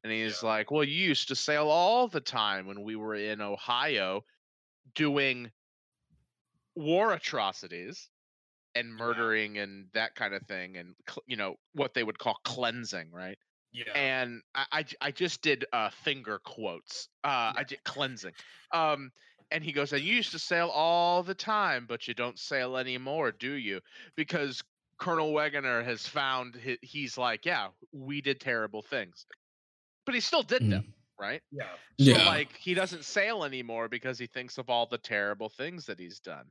and 0.06 0.14
he's 0.14 0.42
Yeah. 0.42 0.48
like 0.48 0.70
well 0.70 0.84
you 0.84 0.94
used 1.08 1.28
to 1.28 1.36
sail 1.36 1.68
all 1.68 2.06
the 2.06 2.20
time 2.20 2.66
when 2.66 2.82
we 2.82 2.94
were 2.94 3.16
in 3.16 3.40
Ohio 3.40 4.24
doing 4.94 5.50
war 6.76 7.12
atrocities 7.12 8.08
and 8.76 8.94
murdering 8.94 9.58
and 9.58 9.90
that 9.94 10.14
kind 10.14 10.32
of 10.34 10.42
thing 10.46 10.76
and 10.76 10.94
you 11.26 11.36
know 11.36 11.56
what 11.72 11.92
they 11.94 12.04
would 12.04 12.18
call 12.18 12.38
cleansing 12.44 13.10
right? 13.10 13.38
Yeah. 13.72 13.92
And 13.94 14.42
I, 14.54 14.84
I 15.00 15.10
just 15.10 15.42
did 15.42 15.66
uh 15.72 15.90
finger 15.90 16.38
quotes 16.38 17.08
uh 17.24 17.52
i 17.56 17.64
did 17.64 17.82
cleansing 17.84 18.34
um 18.72 19.10
and 19.50 19.64
he 19.64 19.72
goes 19.72 19.92
and 19.92 20.02
you 20.02 20.14
used 20.14 20.32
to 20.32 20.38
sail 20.38 20.68
all 20.68 21.22
the 21.24 21.34
time 21.34 21.86
but 21.86 22.06
you 22.06 22.14
don't 22.14 22.38
sail 22.38 22.76
anymore 22.76 23.32
do 23.32 23.52
you? 23.52 23.80
Because 24.14 24.62
colonel 24.98 25.32
wegener 25.32 25.84
has 25.84 26.06
found 26.06 26.56
he's 26.80 27.18
like 27.18 27.44
yeah 27.44 27.68
we 27.92 28.20
did 28.20 28.40
terrible 28.40 28.82
things 28.82 29.26
but 30.06 30.14
he 30.14 30.20
still 30.20 30.42
did 30.44 30.68
them 30.70 30.84
right 31.20 31.42
yeah 31.50 31.76
so 31.96 32.18
Yeah. 32.18 32.20
like 32.20 32.56
he 32.56 32.74
doesn't 32.74 33.04
sail 33.04 33.44
anymore 33.44 33.88
because 33.88 34.18
he 34.18 34.26
thinks 34.26 34.58
of 34.58 34.70
all 34.70 34.86
the 34.86 34.98
terrible 34.98 35.50
things 35.50 35.86
that 35.86 36.00
he's 36.00 36.20
done 36.20 36.50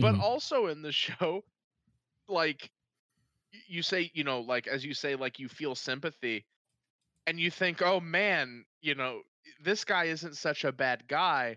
but 0.00 0.16
Mhm. 0.16 0.20
also 0.20 0.66
in 0.68 0.82
the 0.82 0.92
show 1.06 1.44
like 2.28 2.70
you 3.66 3.82
say 3.82 4.10
you 4.14 4.24
know 4.24 4.40
like 4.40 4.66
as 4.66 4.84
you 4.84 4.94
say 4.94 5.14
like 5.16 5.38
you 5.38 5.48
feel 5.48 5.74
sympathy 5.74 6.46
and 7.26 7.40
you 7.40 7.50
think 7.50 7.82
oh 7.82 8.00
man 8.00 8.64
you 8.80 8.94
know, 8.94 9.22
this 9.60 9.84
guy 9.84 10.04
isn't 10.04 10.36
such 10.36 10.64
a 10.64 10.72
bad 10.72 11.08
guy, 11.08 11.56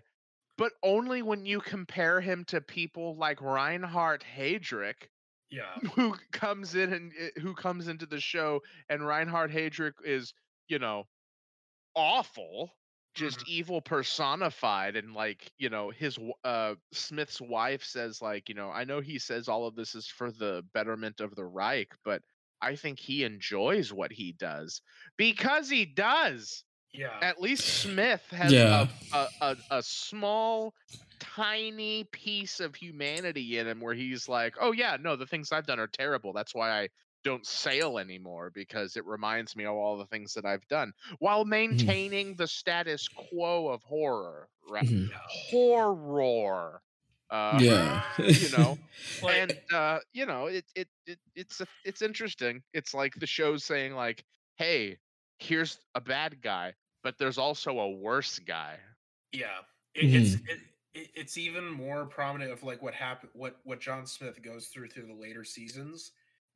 but 0.58 0.72
only 0.82 1.22
when 1.22 1.46
you 1.46 1.60
compare 1.60 2.20
him 2.20 2.44
to 2.46 2.60
people 2.60 3.16
like 3.16 3.40
Reinhard 3.40 4.22
Heydrich, 4.24 5.08
Yeah. 5.50 5.80
who 5.94 6.14
comes 6.32 6.74
in 6.74 6.92
and 6.92 7.12
uh, 7.12 7.40
who 7.40 7.54
comes 7.54 7.88
into 7.88 8.06
the 8.06 8.20
show, 8.20 8.62
and 8.88 9.06
Reinhard 9.06 9.50
Heydrich 9.52 9.94
is, 10.04 10.34
you 10.68 10.78
know, 10.78 11.08
awful, 11.94 12.72
just 13.14 13.42
evil 13.46 13.80
personified, 13.82 14.96
and 14.96 15.14
like, 15.14 15.52
you 15.58 15.68
know, 15.70 15.90
his 15.90 16.18
uh 16.44 16.74
Smith's 16.92 17.40
wife 17.40 17.82
says, 17.84 18.22
like, 18.22 18.48
you 18.48 18.54
know, 18.54 18.70
I 18.70 18.84
know 18.84 19.00
he 19.00 19.18
says 19.18 19.48
all 19.48 19.66
of 19.66 19.74
this 19.76 19.94
is 19.94 20.06
for 20.08 20.30
the 20.32 20.64
betterment 20.74 21.20
of 21.20 21.34
the 21.36 21.44
Reich, 21.44 21.94
but 22.04 22.22
I 22.60 22.76
think 22.76 22.98
he 23.00 23.24
enjoys 23.24 23.92
what 23.92 24.12
he 24.12 24.32
does 24.32 24.82
because 25.16 25.68
he 25.70 25.86
does 25.86 26.64
Yeah. 26.92 27.22
at 27.22 27.40
least 27.40 27.66
Smith 27.66 28.24
has 28.30 28.60
Yeah. 28.60 28.72
a, 28.72 28.88
a, 29.12 29.28
a, 29.40 29.56
a 29.70 29.82
small, 29.82 30.74
tiny 31.18 32.04
piece 32.04 32.60
of 32.60 32.74
humanity 32.74 33.58
in 33.58 33.66
him 33.66 33.80
where 33.80 33.94
he's 33.94 34.28
like, 34.28 34.56
oh, 34.60 34.72
yeah, 34.72 34.96
no, 34.98 35.16
the 35.16 35.26
things 35.26 35.52
I've 35.52 35.66
done 35.66 35.80
are 35.80 35.86
terrible. 35.88 36.32
That's 36.32 36.54
why 36.54 36.70
I 36.84 36.88
don't 37.24 37.46
sail 37.46 37.98
anymore 37.98 38.50
because 38.54 38.96
it 38.96 39.04
reminds 39.06 39.56
me 39.56 39.64
of 39.64 39.74
all 39.74 39.98
the 39.98 40.06
things 40.06 40.34
that 40.34 40.44
I've 40.46 40.66
done 40.68 40.92
while 41.18 41.44
maintaining 41.44 42.34
the 42.36 42.46
status 42.48 43.08
quo 43.08 43.68
of 43.68 43.82
horror, 43.82 44.48
right? 44.68 44.84
Mhm. 44.84 45.10
Horror. 45.70 46.82
Uh, 47.30 47.58
yeah. 47.60 48.02
you 48.18 48.50
know, 48.58 48.76
and 49.28 49.52
uh, 49.72 50.00
you 50.12 50.26
know, 50.26 50.46
it, 50.46 50.64
it 50.74 50.88
it 51.06 51.18
it's 51.36 51.60
a, 51.60 51.66
it's 51.84 52.02
interesting. 52.02 52.62
It's 52.74 52.92
like 52.92 53.14
the 53.14 53.26
show's 53.26 53.64
saying 53.64 53.94
like, 53.94 54.24
hey, 54.56 54.98
here's 55.38 55.80
a 55.94 56.00
bad 56.00 56.40
guy, 56.42 56.74
but 57.04 57.18
there's 57.18 57.38
also 57.38 57.78
a 57.78 57.90
worse 57.90 58.38
guy. 58.40 58.78
yeah. 59.32 59.60
It, 59.94 60.12
It's 60.14 60.34
it, 60.34 60.60
it, 60.94 61.10
it's 61.14 61.36
even 61.38 61.68
more 61.68 62.04
prominent 62.06 62.52
of 62.52 62.62
like 62.62 62.82
what 62.82 62.94
happened, 62.94 63.30
what 63.34 63.58
what 63.64 63.80
John 63.80 64.06
Smith 64.06 64.42
goes 64.42 64.66
through 64.68 64.88
through 64.88 65.06
the 65.06 65.14
later 65.14 65.44
seasons, 65.44 66.12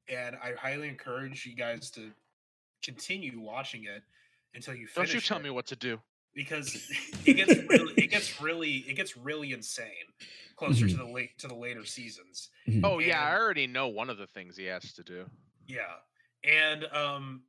and 0.08 0.36
I 0.36 0.52
highly 0.58 0.88
encourage 0.88 1.46
you 1.46 1.54
guys 1.54 1.90
to 1.92 2.10
continue 2.82 3.40
watching 3.40 3.84
it 3.84 4.02
until 4.54 4.74
you 4.74 4.86
finish. 4.86 5.10
Don't 5.10 5.14
you 5.14 5.20
tell 5.20 5.38
it, 5.38 5.44
me 5.44 5.50
what 5.50 5.66
to 5.66 5.76
do. 5.76 5.98
because 6.34 6.74
it 7.26 7.34
gets 7.34 7.54
really, 7.68 7.94
it 7.96 8.10
gets 8.10 8.40
really, 8.40 8.72
it 8.88 8.94
gets 8.94 9.16
really 9.16 9.52
insane 9.52 9.86
closer 10.56 10.86
to 10.86 10.94
Mhm. 10.94 10.98
the 10.98 11.04
late 11.12 11.38
to 11.38 11.48
the 11.48 11.54
later 11.54 11.84
seasons. 11.84 12.50
Oh 12.82 12.98
yeah, 13.00 13.20
I 13.22 13.36
already 13.36 13.66
know 13.66 13.88
one 13.88 14.10
of 14.10 14.18
the 14.18 14.26
things 14.26 14.56
he 14.56 14.64
has 14.66 14.92
to 14.94 15.02
do. 15.02 15.24
Yeah, 15.66 15.94
and 16.44 16.84
um, 16.92 17.42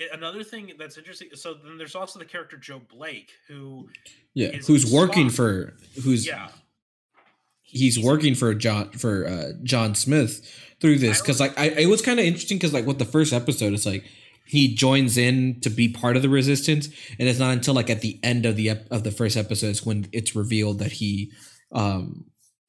i- 0.00 0.08
another 0.14 0.42
thing 0.44 0.72
that's 0.78 0.96
interesting. 0.96 1.28
So 1.34 1.54
then 1.54 1.76
there's 1.76 1.94
also 1.94 2.18
the 2.18 2.24
character 2.24 2.56
Joe 2.56 2.80
Blake, 2.88 3.32
who 3.48 3.88
yeah. 4.34 4.56
Who's 4.66 4.90
working 4.90 5.26
Spock. 5.28 5.34
for 5.36 5.74
who's 6.02 6.26
yeah, 6.26 6.48
he's 7.64 7.98
working 7.98 8.34
for 8.34 8.54
John 8.54 8.90
for 8.92 9.26
uh, 9.26 9.52
John 9.62 9.94
Smith 9.94 10.40
through 10.80 10.98
this 10.98 11.20
because 11.20 11.40
like 11.40 11.58
I 11.58 11.66
it 11.70 11.86
was 11.86 12.02
kind 12.02 12.20
of 12.20 12.26
interesting 12.26 12.58
because 12.58 12.72
like 12.72 12.86
with 12.86 12.98
the 12.98 13.04
first 13.04 13.32
episode 13.32 13.72
it's 13.72 13.86
like 13.86 14.04
he 14.46 14.74
joins 14.74 15.16
in 15.16 15.60
to 15.60 15.70
be 15.70 15.88
part 15.88 16.16
of 16.16 16.22
the 16.22 16.28
resistance 16.28 16.88
and 17.18 17.28
it's 17.28 17.38
not 17.38 17.52
until 17.52 17.74
like 17.74 17.88
at 17.90 18.02
the 18.02 18.20
end 18.22 18.44
of 18.46 18.56
the 18.56 18.70
ep- 18.70 18.86
of 18.90 19.02
the 19.02 19.10
first 19.10 19.36
episode 19.36 19.68
is 19.68 19.86
when 19.86 20.06
it's 20.12 20.36
revealed 20.36 20.78
that 20.78 20.92
he 20.92 21.32
um 21.72 22.26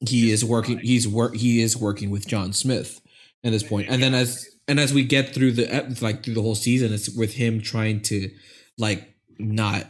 he 0.08 0.30
is 0.30 0.44
working 0.44 0.78
he's 0.78 1.06
work 1.06 1.36
he 1.36 1.60
is 1.60 1.76
working 1.76 2.10
with 2.10 2.26
John 2.26 2.52
Smith 2.52 3.00
at 3.44 3.52
this 3.52 3.62
point. 3.62 3.88
and 3.88 4.02
then 4.02 4.14
as 4.14 4.48
and 4.66 4.80
as 4.80 4.92
we 4.92 5.04
get 5.04 5.32
through 5.34 5.52
the 5.52 5.72
ep- 5.72 6.02
like 6.02 6.24
through 6.24 6.34
the 6.34 6.42
whole 6.42 6.54
season 6.54 6.92
it's 6.92 7.10
with 7.10 7.34
him 7.34 7.60
trying 7.60 8.00
to 8.00 8.30
like 8.78 9.14
not 9.38 9.84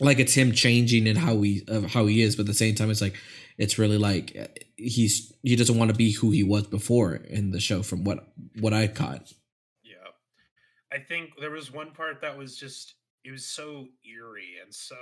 like 0.00 0.18
it's 0.18 0.34
him 0.34 0.52
changing 0.52 1.06
in 1.06 1.16
how 1.16 1.40
he 1.40 1.62
of 1.68 1.92
how 1.92 2.06
he 2.06 2.22
is 2.22 2.36
but 2.36 2.42
at 2.42 2.46
the 2.46 2.54
same 2.54 2.74
time 2.74 2.90
it's 2.90 3.00
like 3.02 3.14
it's 3.58 3.78
really 3.78 3.98
like 3.98 4.36
uh, 4.40 4.46
he's 4.76 5.32
he 5.42 5.56
doesn't 5.56 5.78
want 5.78 5.90
to 5.90 5.96
be 5.96 6.12
who 6.12 6.30
he 6.30 6.42
was 6.42 6.66
before 6.66 7.14
in 7.14 7.50
the 7.50 7.60
show 7.60 7.82
from 7.82 8.04
what 8.04 8.32
what 8.60 8.72
I 8.72 8.86
caught. 8.88 9.32
yeah. 9.82 9.96
I 10.92 10.98
think 10.98 11.30
there 11.40 11.50
was 11.50 11.72
one 11.72 11.92
part 11.92 12.20
that 12.20 12.36
was 12.36 12.56
just 12.56 12.94
it 13.24 13.30
was 13.30 13.46
so 13.46 13.88
eerie 14.04 14.56
and 14.62 14.74
so 14.74 14.96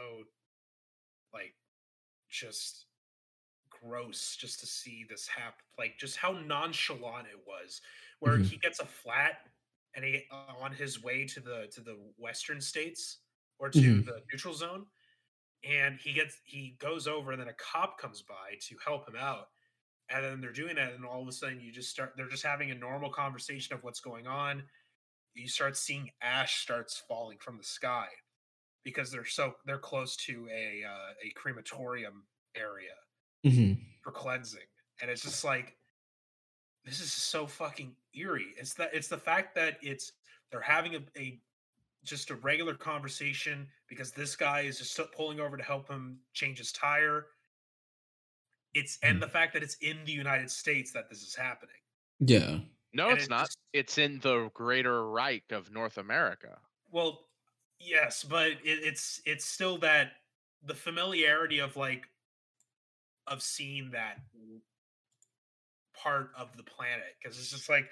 like 1.32 1.54
just 2.28 2.86
gross 3.70 4.36
just 4.36 4.60
to 4.60 4.66
see 4.66 5.04
this 5.08 5.28
happen 5.28 5.64
like 5.78 5.96
just 5.98 6.16
how 6.16 6.32
nonchalant 6.32 7.26
it 7.28 7.38
was 7.46 7.80
where 8.20 8.38
Mhm. 8.38 8.44
he 8.46 8.56
gets 8.56 8.80
a 8.80 8.84
flat 8.86 9.46
and 9.94 10.04
he 10.04 10.24
uh, 10.32 10.52
on 10.60 10.72
his 10.72 11.02
way 11.02 11.24
to 11.26 11.40
the 11.40 11.68
to 11.72 11.80
the 11.80 11.96
western 12.16 12.60
states 12.60 13.18
or 13.58 13.68
to 13.70 13.78
Mhm. 13.78 14.04
the 14.06 14.22
neutral 14.32 14.54
zone 14.54 14.86
and 15.64 15.98
he 15.98 16.12
gets 16.12 16.40
he 16.44 16.76
goes 16.78 17.06
over 17.06 17.32
and 17.32 17.40
then 17.40 17.48
a 17.48 17.54
cop 17.54 17.98
comes 17.98 18.22
by 18.22 18.56
to 18.60 18.76
help 18.84 19.08
him 19.08 19.16
out 19.18 19.48
and 20.10 20.24
then 20.24 20.40
they're 20.40 20.52
doing 20.52 20.76
that 20.76 20.92
and 20.92 21.04
all 21.04 21.20
of 21.22 21.28
a 21.28 21.32
sudden 21.32 21.60
you 21.60 21.72
just 21.72 21.90
start 21.90 22.12
they're 22.16 22.28
just 22.28 22.44
having 22.44 22.70
a 22.70 22.74
normal 22.74 23.10
conversation 23.10 23.74
of 23.74 23.82
what's 23.82 24.00
going 24.00 24.26
on 24.26 24.62
you 25.34 25.48
start 25.48 25.76
seeing 25.76 26.10
ash 26.22 26.60
starts 26.60 27.02
falling 27.08 27.38
from 27.38 27.56
the 27.58 27.64
sky 27.64 28.06
because 28.84 29.10
they're 29.10 29.24
so 29.24 29.52
they're 29.66 29.78
close 29.78 30.16
to 30.16 30.48
a 30.52 30.82
uh, 30.84 31.12
a 31.24 31.30
crematorium 31.36 32.24
area 32.56 32.94
Mm-hmm. 33.46 33.80
for 34.02 34.10
cleansing 34.10 34.66
and 35.00 35.08
it's 35.08 35.22
just 35.22 35.44
like 35.44 35.76
this 36.84 37.00
is 37.00 37.12
so 37.12 37.46
fucking 37.46 37.94
eerie 38.12 38.52
it's 38.58 38.74
that 38.74 38.90
it's 38.92 39.06
the 39.06 39.16
fact 39.16 39.54
that 39.54 39.78
it's 39.80 40.10
they're 40.50 40.60
having 40.60 40.96
a, 40.96 41.00
a 41.16 41.40
just 42.08 42.30
a 42.30 42.34
regular 42.36 42.74
conversation 42.74 43.68
because 43.88 44.12
this 44.12 44.36
guy 44.36 44.60
is 44.62 44.78
just 44.78 44.98
pulling 45.16 45.40
over 45.40 45.56
to 45.56 45.62
help 45.62 45.88
him 45.88 46.20
change 46.32 46.58
his 46.58 46.72
tire 46.72 47.26
it's 48.74 48.98
and 49.02 49.16
Hmm. 49.16 49.20
the 49.20 49.28
fact 49.28 49.52
that 49.54 49.62
it's 49.62 49.76
in 49.76 50.04
the 50.04 50.12
united 50.12 50.50
states 50.50 50.92
that 50.92 51.08
this 51.08 51.22
is 51.22 51.34
happening 51.34 51.74
Yeah. 52.20 52.60
No, 52.94 53.10
And 53.10 53.18
it's 53.18 53.26
it 53.26 53.30
not. 53.30 53.46
just- 53.46 53.58
It's 53.74 53.98
in 53.98 54.18
the 54.20 54.48
Greater 54.54 55.08
Reich 55.10 55.52
of 55.52 55.70
North 55.70 55.98
America. 55.98 56.58
Well, 56.90 57.28
yes, 57.78 58.24
but 58.24 58.52
it, 58.52 58.60
it's 58.64 59.20
it's 59.26 59.44
still 59.44 59.76
that 59.78 60.12
the 60.62 60.74
familiarity 60.74 61.58
of 61.60 61.76
like 61.76 62.08
of 63.26 63.42
seeing 63.42 63.90
that 63.90 64.20
part 65.94 66.30
of 66.36 66.56
the 66.56 66.62
planet 66.62 67.16
because 67.20 67.38
it's 67.38 67.50
just 67.50 67.68
like 67.68 67.90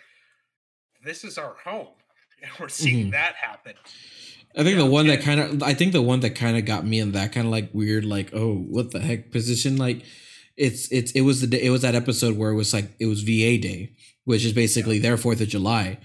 this 1.02 1.24
is 1.24 1.38
our 1.38 1.54
home 1.54 1.94
and 2.42 2.50
we're 2.60 2.68
seeing 2.68 3.08
Mhm. 3.08 3.12
that 3.12 3.34
happen. 3.36 3.74
I 4.58 4.62
think 4.62 4.76
Yeah, 4.76 4.84
the 4.84 4.90
one 4.90 5.06
that 5.08 5.20
kind 5.22 5.40
of 5.40 5.62
I 5.62 5.74
think 5.74 5.92
the 5.92 6.02
one 6.02 6.20
that 6.20 6.30
kind 6.34 6.56
of 6.56 6.64
got 6.64 6.86
me 6.86 6.98
in 6.98 7.12
that 7.12 7.32
kind 7.32 7.46
of 7.46 7.50
like 7.52 7.70
weird 7.74 8.04
like 8.04 8.30
oh 8.32 8.54
what 8.56 8.90
the 8.90 9.00
heck 9.00 9.30
position 9.30 9.76
like 9.76 10.02
it's 10.56 10.90
it's 10.90 11.12
it 11.12 11.20
was 11.22 11.42
the 11.42 11.46
day- 11.46 11.62
it 11.62 11.70
was 11.70 11.82
that 11.82 11.94
episode 11.94 12.36
where 12.38 12.50
it 12.50 12.54
was 12.56 12.72
like 12.72 12.90
it 12.98 13.06
was 13.06 13.20
VA 13.22 13.58
day 13.58 13.92
which 14.24 14.44
is 14.44 14.52
basically 14.54 14.98
their 14.98 15.16
4th 15.18 15.40
of 15.42 15.48
July 15.48 15.98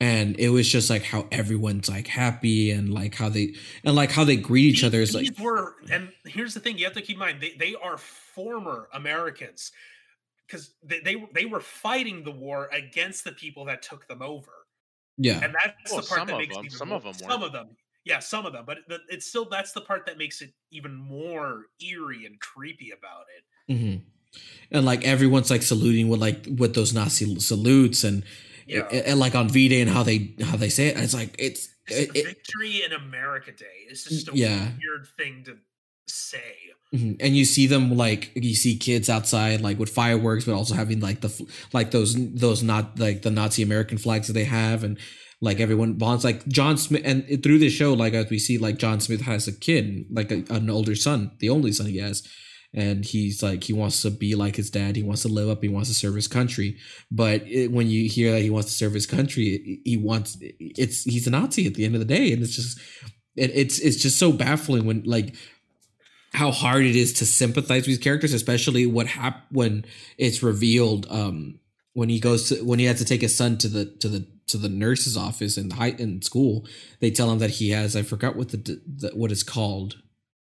and 0.00 0.38
it 0.38 0.50
was 0.50 0.70
just 0.70 0.90
like 0.90 1.02
how 1.04 1.26
everyone's 1.32 1.88
like 1.88 2.06
happy 2.08 2.70
and 2.70 2.92
like 2.92 3.14
how 3.14 3.30
they 3.30 3.54
and 3.84 3.96
like 3.96 4.10
how 4.12 4.24
they 4.24 4.36
greet 4.36 4.66
each 4.66 4.76
These- 4.82 4.84
other 4.84 5.00
is 5.00 5.14
like 5.14 5.38
were 5.38 5.74
and 5.90 6.10
here's 6.26 6.52
the 6.52 6.60
thing 6.60 6.76
you 6.76 6.84
have 6.84 6.92
to 6.94 7.00
keep 7.00 7.16
in 7.16 7.20
mind 7.20 7.40
they, 7.40 7.54
they 7.58 7.74
are 7.74 7.96
former 7.96 8.88
Americans 8.92 9.72
because 10.46 10.74
they, 10.82 11.00
they 11.00 11.24
they 11.32 11.44
were 11.46 11.60
fighting 11.60 12.22
the 12.24 12.30
war 12.32 12.68
against 12.70 13.24
the 13.24 13.32
people 13.32 13.64
that 13.64 13.80
took 13.82 14.06
them 14.08 14.20
over. 14.20 14.50
Yeah. 15.18 15.40
And 15.44 15.54
that's 15.54 15.92
Well, 15.92 16.00
the 16.02 16.06
part 16.06 16.18
some 16.20 16.26
that 16.28 16.32
of 16.34 16.38
makes 16.40 16.56
it 16.56 16.60
them- 16.62 16.70
some 16.70 16.88
more, 16.88 16.96
of 16.98 17.04
them 17.04 17.14
some 17.14 17.28
weren't. 17.28 17.42
of 17.44 17.52
them. 17.52 17.68
Yeah 18.04 18.18
some 18.18 18.44
of 18.44 18.52
them 18.52 18.64
but 18.66 18.78
the, 18.88 18.98
it's 19.08 19.24
still 19.26 19.46
that's 19.48 19.72
the 19.72 19.80
part 19.80 20.04
that 20.06 20.18
makes 20.18 20.42
it 20.42 20.52
even 20.70 20.94
more 20.94 21.62
eerie 21.80 22.26
and 22.26 22.38
creepy 22.40 22.90
about 22.90 23.24
it. 23.36 23.76
Hmm 23.78 23.96
and 24.72 24.84
like 24.84 25.04
everyone's 25.04 25.50
like 25.50 25.62
saluting 25.62 26.08
with 26.08 26.20
like 26.20 26.44
with 26.58 26.74
those 26.74 26.92
Nazi 26.92 27.38
salutes 27.38 28.02
and 28.04 28.22
eh, 28.24 28.26
yeah. 28.78 28.88
and, 28.90 29.06
and, 29.06 29.18
like 29.20 29.34
on 29.36 29.48
V 29.48 29.68
Day 29.68 29.80
and 29.80 29.88
how 29.90 30.02
they 30.02 30.34
how 30.42 30.56
they 30.56 30.68
say 30.68 30.88
it. 30.88 30.98
It's 30.98 31.14
like 31.14 31.34
it's 31.38 31.68
It's 31.86 32.10
it, 32.10 32.16
it- 32.16 32.26
victory 32.26 32.82
in 32.84 32.92
america 32.92 33.52
day. 33.52 33.86
It's 33.88 34.04
just 34.04 34.26
mm, 34.26 34.34
a 34.34 34.36
Yeah. 34.36 34.68
weird 34.82 35.06
thing 35.16 35.44
to 35.44 35.56
say 36.06 36.54
Mhm. 36.94 37.16
And 37.18 37.36
you 37.36 37.44
see 37.44 37.66
them 37.66 37.96
like 37.96 38.30
you 38.34 38.54
see 38.54 38.76
kids 38.76 39.10
outside 39.10 39.60
like 39.60 39.78
with 39.78 39.90
fireworks, 39.90 40.44
but 40.44 40.54
also 40.54 40.74
having 40.74 41.00
like 41.00 41.20
the 41.20 41.48
like 41.72 41.90
those 41.90 42.14
those 42.34 42.62
not 42.62 42.98
like 42.98 43.22
the 43.22 43.30
Nazi 43.30 43.62
American 43.62 43.98
flags 43.98 44.28
that 44.28 44.34
they 44.34 44.44
have, 44.44 44.84
and 44.84 44.98
like 45.40 45.58
everyone 45.58 45.94
bonds 45.94 46.24
like 46.24 46.46
John 46.46 46.76
Smith. 46.76 47.02
And 47.04 47.42
through 47.42 47.58
the 47.58 47.68
show, 47.68 47.94
like 47.94 48.14
as 48.14 48.30
we 48.30 48.38
see, 48.38 48.58
like 48.58 48.78
John 48.78 49.00
Smith 49.00 49.22
has 49.22 49.48
a 49.48 49.52
kid, 49.52 50.06
like 50.10 50.30
a, 50.30 50.44
an 50.50 50.70
older 50.70 50.94
son, 50.94 51.32
the 51.40 51.50
only 51.50 51.72
son 51.72 51.86
he 51.86 51.98
has, 51.98 52.22
and 52.72 53.04
he's 53.04 53.42
like 53.42 53.64
he 53.64 53.72
wants 53.72 54.00
to 54.02 54.10
be 54.10 54.36
like 54.36 54.54
his 54.54 54.70
dad. 54.70 54.94
He 54.94 55.02
wants 55.02 55.22
to 55.22 55.28
live 55.28 55.48
up. 55.48 55.62
He 55.62 55.68
wants 55.68 55.88
to 55.88 55.94
serve 55.96 56.14
his 56.14 56.28
country. 56.28 56.76
But 57.10 57.42
it, 57.48 57.72
when 57.72 57.88
you 57.88 58.08
hear 58.08 58.30
that 58.32 58.42
he 58.42 58.50
wants 58.50 58.68
to 58.68 58.74
serve 58.74 58.94
his 58.94 59.06
country, 59.06 59.80
he 59.84 59.96
wants 59.96 60.36
it's 60.40 61.02
he's 61.02 61.26
a 61.26 61.30
Nazi 61.30 61.66
at 61.66 61.74
the 61.74 61.84
end 61.84 61.96
of 61.96 62.00
the 62.00 62.14
day, 62.14 62.32
and 62.32 62.40
it's 62.40 62.54
just 62.54 62.78
it, 63.36 63.50
it's 63.54 63.80
it's 63.80 64.00
just 64.00 64.18
so 64.18 64.32
baffling 64.32 64.86
when 64.86 65.02
like 65.04 65.34
how 66.34 66.50
hard 66.50 66.84
it 66.84 66.96
is 66.96 67.12
to 67.14 67.26
sympathize 67.26 67.82
with 67.82 67.86
these 67.86 67.98
characters, 67.98 68.32
especially 68.34 68.86
what 68.86 69.06
hap- 69.06 69.46
when 69.50 69.84
it's 70.18 70.42
revealed 70.42 71.06
um 71.10 71.58
when 71.94 72.08
he 72.08 72.18
goes 72.20 72.48
to 72.48 72.56
when 72.64 72.78
he 72.78 72.84
had 72.84 72.96
to 72.98 73.04
take 73.04 73.22
his 73.22 73.36
son 73.36 73.56
to 73.58 73.68
the 73.68 73.84
to 74.00 74.08
the 74.08 74.26
to 74.48 74.58
the 74.58 74.68
nurse's 74.68 75.16
office 75.16 75.56
in 75.56 75.68
the 75.70 75.74
high 75.76 75.94
in 75.98 76.20
school, 76.22 76.66
they 77.00 77.10
tell 77.10 77.30
him 77.30 77.38
that 77.38 77.50
he 77.50 77.70
has 77.70 77.96
I 77.96 78.02
forgot 78.02 78.36
what 78.36 78.48
the, 78.50 78.58
the 78.58 79.10
what 79.14 79.30
it's 79.32 79.42
called. 79.44 79.96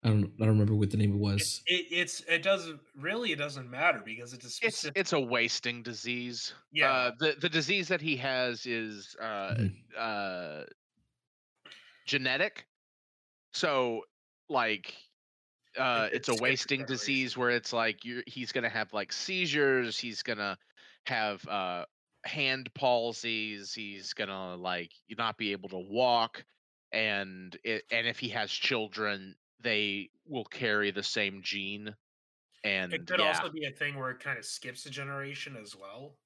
I 0.04 0.08
don't 0.10 0.24
I 0.40 0.44
don't 0.44 0.50
remember 0.58 0.74
what 0.74 0.90
the 0.90 0.96
name 0.98 1.14
it 1.14 1.18
was. 1.18 1.62
It, 1.66 1.86
it's 1.90 2.20
it 2.28 2.42
doesn't 2.42 2.78
really 2.96 3.32
it 3.32 3.38
doesn't 3.38 3.68
matter 3.70 4.02
because 4.04 4.32
it's 4.34 4.44
a 4.44 4.48
It's 4.48 4.56
specific. 4.56 4.98
it's 4.98 5.12
a 5.12 5.20
wasting 5.20 5.82
disease. 5.82 6.52
Yeah. 6.72 6.90
Uh, 6.92 7.10
the 7.18 7.34
the 7.40 7.48
disease 7.48 7.88
that 7.88 8.00
he 8.02 8.16
has 8.16 8.66
is 8.66 9.16
uh, 9.20 9.54
Mhm. 9.58 9.72
uh, 9.98 10.64
genetic. 12.06 12.66
So 13.52 14.02
like 14.48 14.94
uh, 15.76 16.08
It- 16.10 16.12
it's 16.12 16.28
a 16.28 16.34
wasting 16.34 16.84
disease 16.84 17.36
where 17.36 17.50
it's 17.50 17.72
like 17.72 18.04
you're 18.04 18.22
he's 18.26 18.52
gonna 18.52 18.68
have 18.70 18.92
like 18.92 19.12
seizures. 19.12 19.98
He's 19.98 20.22
gonna 20.22 20.58
have 21.06 21.46
uh, 21.46 21.86
hand 22.24 22.72
palsies. 22.74 23.74
He's 23.74 24.14
gonna 24.14 24.56
like 24.56 24.92
not 25.10 25.38
be 25.38 25.52
able 25.52 25.68
to 25.70 25.78
walk. 25.78 26.44
And 26.92 27.56
it, 27.64 27.84
and 27.90 28.06
if 28.06 28.18
he 28.18 28.28
has 28.30 28.50
children, 28.50 29.36
they 29.60 30.10
will 30.24 30.44
carry 30.44 30.90
the 30.92 31.02
same 31.02 31.42
gene. 31.42 31.96
And 32.64 32.94
it 32.94 33.06
could 33.06 33.20
yeah, 33.20 33.20
also 33.20 33.50
be 33.50 33.64
a 33.64 33.70
thing 33.70 33.94
where 33.96 34.10
it 34.10 34.20
kind 34.20 34.38
of 34.38 34.44
skips 34.44 34.86
a 34.86 34.90
generation 34.90 35.56
as 35.56 35.74
well. 35.76 36.18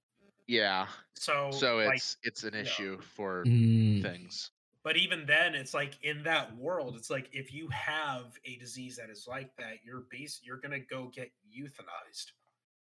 yeah. 0.47 0.89
So 1.17 1.51
so 1.53 1.79
like, 1.83 1.95
it's 1.95 2.17
it's 2.23 2.45
an 2.45 2.55
yeah. 2.59 2.65
issue 2.65 3.01
for 3.01 3.51
Mm. 3.51 4.01
things 4.01 4.51
but 4.83 4.97
even 4.97 5.27
then, 5.27 5.55
it's 5.55 5.75
like 5.75 5.99
in 6.03 6.23
that 6.25 6.57
world, 6.57 6.97
it's 6.97 7.11
like 7.11 7.29
if 7.33 7.53
you 7.53 7.69
have 7.69 8.39
a 8.45 8.57
disease 8.57 8.97
that 8.97 9.11
is 9.11 9.27
like 9.29 9.55
that, 9.57 9.75
you're 9.85 10.05
base 10.11 10.41
you're 10.43 10.57
gonna 10.59 10.81
go 10.81 11.11
get 11.15 11.31
euthanized. 11.57 12.33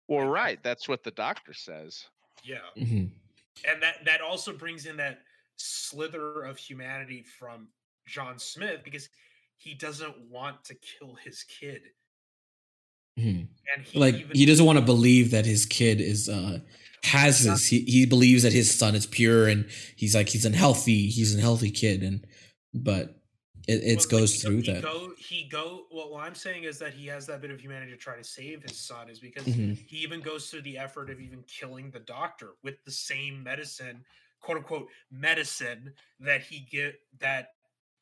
well 0.09 0.27
right 0.27 0.63
that's 0.63 0.89
what 0.89 1.03
the 1.05 1.11
doctor 1.13 1.53
says 1.53 2.07
Yeah. 2.45 2.59
Mhm. 2.77 3.11
and 3.69 3.83
that 3.83 4.05
that 4.05 4.21
also 4.21 4.53
brings 4.53 4.87
in 4.87 4.97
that 4.97 5.23
slither 5.57 6.43
of 6.43 6.59
humanity 6.59 7.23
from 7.23 7.69
John 8.07 8.39
Smith 8.39 8.83
because 8.85 9.09
he 9.59 9.75
doesn't 9.75 10.19
want 10.29 10.65
to 10.65 10.75
kill 10.75 11.15
his 11.15 11.45
kid, 11.45 11.83
Mhm. 13.19 13.49
and 13.75 13.85
he 13.85 13.99
Like 13.99 14.15
even, 14.17 14.37
he 14.37 14.47
doesn't 14.47 14.65
want 14.65 14.79
to 14.79 14.85
believe 14.85 15.31
that 15.33 15.45
his 15.47 15.67
kid 15.67 16.01
is 16.01 16.29
uh 16.29 16.61
has 17.05 17.43
this. 17.45 17.67
He 17.67 17.81
he 17.81 18.07
believes 18.07 18.43
that 18.45 18.53
his 18.53 18.73
son 18.73 18.95
is 18.95 19.07
pure 19.07 19.49
and 19.49 19.69
he's 19.97 20.15
like 20.15 20.29
he's 20.29 20.45
unhealthy. 20.45 21.09
He's 21.09 21.37
a 21.37 21.41
healthy 21.41 21.71
kid 21.71 22.03
and 22.03 22.27
but 22.73 23.19
it, 23.69 23.83
it 23.85 23.97
well, 23.99 24.21
goes 24.21 24.43
go- 24.43 24.49
through 24.49 24.63
he 24.63 24.73
that. 24.73 24.83
Go, 24.83 25.13
he 25.19 25.49
go. 25.49 25.87
Well, 25.93 26.11
what 26.11 26.25
I'm 26.25 26.35
saying 26.35 26.65
is 26.65 26.79
that 26.79 26.95
he 26.95 27.07
has 27.09 27.27
that 27.27 27.41
bit 27.41 27.51
of 27.51 27.61
humanity 27.61 27.93
to 27.93 27.99
try 27.99 28.17
to 28.17 28.25
save 28.25 28.63
his 28.63 28.77
son, 28.77 29.09
is 29.09 29.21
because 29.21 29.45
Mhm. 29.47 29.79
he 29.87 29.99
even 29.99 30.21
goes 30.21 30.49
through 30.51 30.63
the 30.63 30.79
effort 30.79 31.11
of 31.11 31.21
even 31.21 31.43
killing 31.45 31.91
the 31.91 32.01
doctor 32.01 32.53
with 32.63 32.83
the 32.85 32.91
same 32.91 33.43
medicine, 33.43 34.05
quote 34.41 34.59
unquote 34.59 34.89
medicine 35.11 35.93
that 36.21 36.43
he 36.43 36.61
get 36.61 36.95
that 37.19 37.51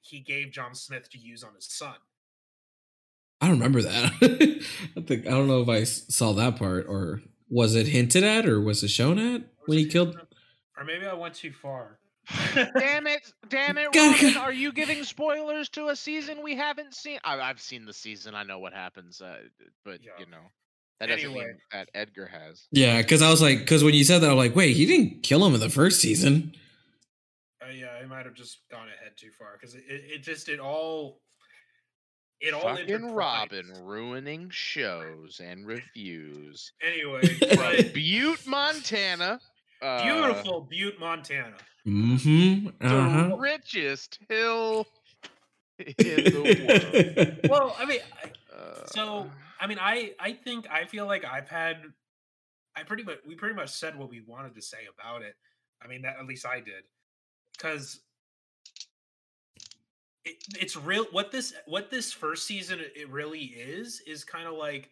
he 0.02 0.20
gave 0.20 0.50
John 0.50 0.74
Smith 0.74 1.10
to 1.10 1.18
use 1.18 1.42
on 1.44 1.54
his 1.54 1.66
son. 1.66 1.96
I 3.40 3.46
don't 3.48 3.56
remember 3.58 3.82
that. 3.82 4.12
I 4.96 5.00
think 5.00 5.26
I 5.26 5.30
don't 5.30 5.48
know 5.48 5.62
if 5.62 5.68
I 5.68 5.84
saw 5.84 6.32
that 6.34 6.56
part 6.56 6.86
or 6.88 7.22
was 7.48 7.74
it 7.74 7.86
hinted 7.86 8.22
at 8.22 8.46
or 8.46 8.60
was 8.60 8.82
it 8.82 8.88
shown 8.88 9.18
at 9.18 9.40
Or 9.40 9.46
when 9.66 9.78
he 9.78 9.86
killed? 9.86 10.16
Or 10.76 10.84
maybe 10.84 11.06
I 11.06 11.14
went 11.14 11.34
too 11.34 11.52
far. 11.52 11.98
damn 12.54 13.06
it 13.08 13.32
damn 13.48 13.76
it 13.76 13.88
Robin, 13.96 14.36
are 14.36 14.52
you 14.52 14.72
giving 14.72 15.02
spoilers 15.02 15.68
to 15.70 15.88
a 15.88 15.96
season 15.96 16.42
we 16.44 16.54
haven't 16.54 16.94
seen 16.94 17.18
I, 17.24 17.40
i've 17.40 17.60
seen 17.60 17.84
the 17.86 17.92
season 17.94 18.36
i 18.36 18.44
know 18.44 18.60
what 18.60 18.72
happens 18.72 19.20
uh, 19.20 19.38
but 19.84 19.98
Yeah. 20.04 20.12
you 20.20 20.26
know 20.26 20.38
that 21.00 21.06
doesn't 21.06 21.24
Anyway. 21.24 21.46
mean 21.46 21.56
that 21.72 21.88
edgar 21.92 22.26
has 22.26 22.68
Yeah, 22.70 22.98
because 23.02 23.20
I 23.22 23.30
was 23.30 23.42
like, 23.42 23.60
because 23.60 23.82
when 23.82 23.94
you 23.94 24.04
said 24.04 24.18
that, 24.20 24.30
I'm 24.30 24.36
like, 24.36 24.54
wait, 24.54 24.76
he 24.76 24.84
didn't 24.86 25.22
kill 25.24 25.44
him 25.44 25.54
in 25.54 25.60
the 25.60 25.70
first 25.70 26.00
season. 26.00 26.54
Uh, 27.62 27.70
yeah, 27.72 27.88
I 28.00 28.06
might 28.06 28.26
have 28.26 28.34
just 28.34 28.60
gone 28.70 28.86
ahead 28.86 29.12
too 29.16 29.30
far 29.36 29.56
because 29.58 29.74
it, 29.74 29.84
it, 29.88 30.02
it 30.16 30.22
just 30.22 30.48
it 30.50 30.60
all 30.60 31.20
it 32.40 32.54
all 32.54 32.62
fucking 32.62 32.86
intertwines. 32.86 33.14
robin 33.16 33.72
ruining 33.84 34.48
shows 34.50 35.40
and 35.44 35.66
reviews 35.66 36.72
Anyway, 36.82 37.20
but 37.56 37.92
butte 37.92 38.46
montana 38.46 39.40
uh, 39.82 40.02
beautiful 40.02 40.60
Butte, 40.60 41.00
Montana. 41.00 41.56
Mm-hmm. 41.86 42.66
the 42.86 42.94
Uh-huh. 42.96 43.36
richest 43.38 44.18
hill 44.28 44.86
in 45.78 45.94
the 45.96 47.38
world 47.42 47.50
Well, 47.50 47.76
I 47.78 47.86
mean, 47.86 48.00
I, 48.22 48.30
Uh, 48.54 48.86
So, 48.86 49.30
I 49.58 49.66
mean, 49.66 49.78
I 49.80 50.12
I 50.20 50.32
think 50.34 50.66
I 50.70 50.84
feel 50.84 51.06
like 51.06 51.24
I've 51.24 51.48
had 51.48 51.82
I 52.76 52.82
pretty 52.82 53.04
much 53.04 53.18
we 53.26 53.34
pretty 53.36 53.54
much 53.54 53.70
said 53.70 53.96
what 53.96 54.10
we 54.10 54.20
wanted 54.20 54.54
to 54.54 54.60
say 54.62 54.86
about 54.98 55.22
it. 55.22 55.34
I 55.82 55.86
mean, 55.88 56.02
that 56.02 56.16
at 56.20 56.26
least 56.26 56.44
I 56.46 56.60
did, 56.60 56.84
because 57.56 58.00
it, 60.24 60.36
it's 60.60 60.76
real. 60.76 61.06
What 61.12 61.30
this 61.32 61.54
what 61.66 61.90
this 61.90 62.12
first 62.12 62.46
season 62.46 62.80
it 62.80 63.08
really 63.10 63.40
is 63.44 64.00
is 64.06 64.24
kind 64.24 64.46
of 64.46 64.54
like 64.54 64.90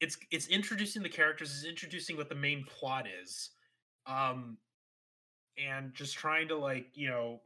it's 0.00 0.16
it's 0.30 0.48
introducing 0.48 1.02
the 1.02 1.08
characters, 1.08 1.54
it's 1.54 1.64
introducing 1.66 2.16
what 2.16 2.28
the 2.28 2.34
main 2.34 2.64
plot 2.64 3.06
is, 3.22 3.50
um, 4.06 4.58
and 5.58 5.94
just 5.94 6.14
trying 6.16 6.48
to 6.48 6.56
like 6.56 6.86
you 6.94 7.08
know, 7.08 7.40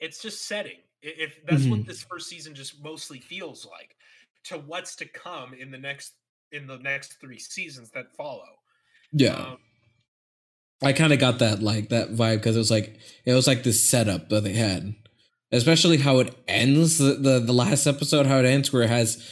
it's 0.00 0.22
just 0.22 0.46
setting. 0.46 0.80
If 1.02 1.44
that's 1.46 1.68
what 1.70 1.80
Mhm. 1.80 1.86
this 1.86 2.02
first 2.04 2.28
season 2.28 2.54
just 2.54 2.82
mostly 2.82 3.20
feels 3.20 3.66
like 3.66 3.96
to 4.44 4.58
what's 4.58 4.96
to 4.96 5.06
come 5.06 5.54
in 5.54 5.70
the 5.70 5.78
next 5.78 6.14
in 6.52 6.66
the 6.66 6.78
next 6.78 7.20
three 7.20 7.38
seasons 7.38 7.90
that 7.92 8.14
follow. 8.16 8.60
yeah. 9.12 9.46
Um, 9.52 9.58
I 10.82 10.92
kind 10.92 11.12
of 11.12 11.18
got 11.20 11.38
that 11.38 11.62
like 11.62 11.90
that 11.90 12.10
vibe 12.10 12.38
because 12.38 12.56
it 12.56 12.58
was 12.58 12.70
like 12.70 12.98
it 13.24 13.34
was 13.34 13.46
like 13.46 13.62
this 13.62 13.88
setup 13.88 14.28
that 14.30 14.42
they 14.44 14.52
had, 14.52 14.94
especially 15.52 15.98
how 15.98 16.18
it 16.18 16.34
ends 16.48 16.98
the 16.98 17.14
the, 17.14 17.38
the 17.40 17.52
last 17.52 17.86
episode 17.86 18.26
how 18.26 18.38
it 18.38 18.44
ends 18.46 18.72
where 18.72 18.82
it 18.82 18.88
has 18.90 19.22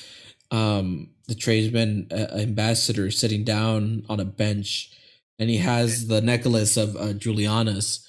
um 0.51 1.09
the 1.29 1.35
tradesman 1.35 2.07
uh, 2.13 2.27
ambassador 2.35 3.11
sitting 3.11 3.45
down 3.45 4.05
on 4.09 4.21
a 4.21 4.25
bench 4.25 4.91
and 5.39 5.49
he 5.49 5.57
has 5.59 6.07
the 6.09 6.21
necklace 6.21 6.77
of 6.77 6.97
uh, 6.97 7.13
Juliana's 7.13 8.07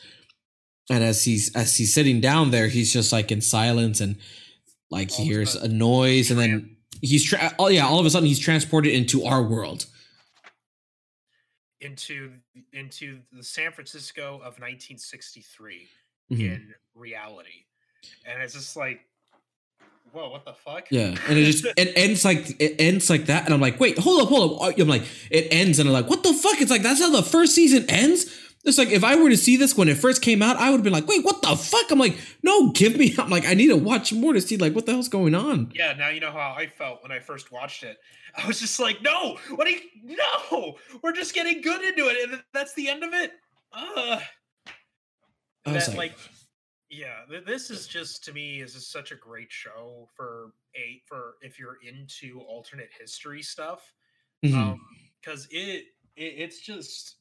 and 0.89 1.03
as 1.03 1.23
he's 1.23 1.55
as 1.55 1.77
he's 1.77 1.93
sitting 1.93 2.19
down 2.19 2.51
there 2.51 2.67
he's 2.67 2.91
just 2.91 3.11
like 3.13 3.31
in 3.31 3.41
silence 3.41 4.01
and 4.01 4.17
like 4.89 5.11
he 5.11 5.21
All 5.21 5.21
of 5.23 5.27
a 5.27 5.33
hears 5.33 5.55
a 5.55 5.67
noise 5.67 6.31
and 6.31 6.39
then 6.39 6.75
he's 7.01 7.23
tra- 7.23 7.53
oh 7.59 7.67
yeah 7.69 7.85
all 7.85 7.99
of 7.99 8.05
a 8.05 8.09
sudden 8.09 8.27
he's 8.27 8.39
transported 8.39 8.91
into 8.91 9.23
our 9.23 9.41
world. 9.41 9.85
Into 11.79 12.33
into 12.73 13.21
the 13.31 13.43
San 13.43 13.71
Francisco 13.71 14.35
of 14.35 14.59
1963 14.59 15.87
Mhm. 16.31 16.39
in 16.39 16.73
reality, 16.93 17.65
and 18.25 18.41
it's 18.41 18.53
just 18.53 18.75
like, 18.75 19.01
whoa, 20.11 20.29
what 20.29 20.45
the 20.45 20.53
fuck? 20.53 20.87
Yeah, 20.91 21.15
and 21.27 21.37
it 21.37 21.45
just 21.45 21.65
it 21.65 21.93
ends 21.95 22.25
like 22.25 22.59
it 22.59 22.75
ends 22.79 23.09
like 23.09 23.25
that, 23.25 23.45
and 23.45 23.53
I'm 23.53 23.61
like, 23.61 23.79
wait, 23.79 23.97
hold 23.97 24.21
up, 24.21 24.29
hold 24.29 24.61
up. 24.61 24.77
I'm 24.77 24.87
like, 24.87 25.03
it 25.29 25.47
ends, 25.51 25.79
and 25.79 25.87
I'm 25.87 25.93
like, 25.93 26.09
what 26.09 26.23
the 26.23 26.33
fuck? 26.33 26.61
It's 26.61 26.71
like 26.71 26.83
that's 26.83 27.01
how 27.01 27.11
the 27.11 27.23
first 27.23 27.55
season 27.55 27.85
ends. 27.89 28.37
It's 28.63 28.77
like 28.77 28.89
if 28.89 29.03
I 29.03 29.15
were 29.15 29.29
to 29.29 29.37
see 29.37 29.57
this 29.57 29.75
when 29.75 29.89
it 29.89 29.97
first 29.97 30.21
came 30.21 30.43
out, 30.43 30.57
I 30.57 30.69
would 30.69 30.77
have 30.77 30.83
been 30.83 30.93
like, 30.93 31.07
wait, 31.07 31.25
what 31.25 31.41
the 31.41 31.55
fuck? 31.55 31.89
I'm 31.89 31.97
like, 31.97 32.17
no, 32.43 32.71
give 32.71 32.95
me. 32.95 33.15
I'm 33.19 33.29
like, 33.29 33.47
I 33.47 33.53
need 33.55 33.67
to 33.67 33.77
watch 33.77 34.13
more 34.13 34.33
to 34.33 34.41
see 34.41 34.57
like 34.57 34.75
what 34.75 34.85
the 34.85 34.91
hell's 34.91 35.09
going 35.09 35.33
on. 35.33 35.71
Yeah, 35.73 35.93
now 35.93 36.09
you 36.09 36.19
know 36.19 36.31
how 36.31 36.53
I 36.55 36.67
felt 36.67 37.01
when 37.01 37.11
I 37.11 37.19
first 37.19 37.51
watched 37.51 37.83
it. 37.83 37.97
I 38.37 38.47
was 38.47 38.59
just 38.59 38.79
like, 38.79 39.01
no, 39.01 39.37
what 39.55 39.67
are 39.67 39.71
you? 39.71 39.79
No, 40.03 40.75
we're 41.01 41.11
just 41.11 41.33
getting 41.33 41.61
good 41.61 41.81
into 41.81 42.07
it, 42.07 42.29
and 42.29 42.43
that's 42.53 42.73
the 42.75 42.87
end 42.87 43.03
of 43.03 43.13
it. 43.13 43.31
Uh, 43.73 44.19
I 45.65 45.73
was 45.73 45.87
that, 45.87 45.97
like, 45.97 46.11
like, 46.11 46.17
yeah, 46.91 47.25
th- 47.29 47.45
this 47.45 47.69
is 47.71 47.87
just 47.87 48.23
to 48.25 48.33
me 48.33 48.61
is 48.61 48.75
such 48.87 49.11
a 49.11 49.15
great 49.15 49.51
show 49.51 50.07
for 50.15 50.53
a 50.75 51.01
for 51.07 51.35
if 51.41 51.57
you're 51.57 51.77
into 51.83 52.41
alternate 52.41 52.91
history 52.99 53.41
stuff. 53.41 53.93
mhm. 54.43 54.53
um 54.55 54.79
because 55.21 55.47
it, 55.51 55.85
it 56.15 56.33
it's 56.43 56.59
just 56.61 57.17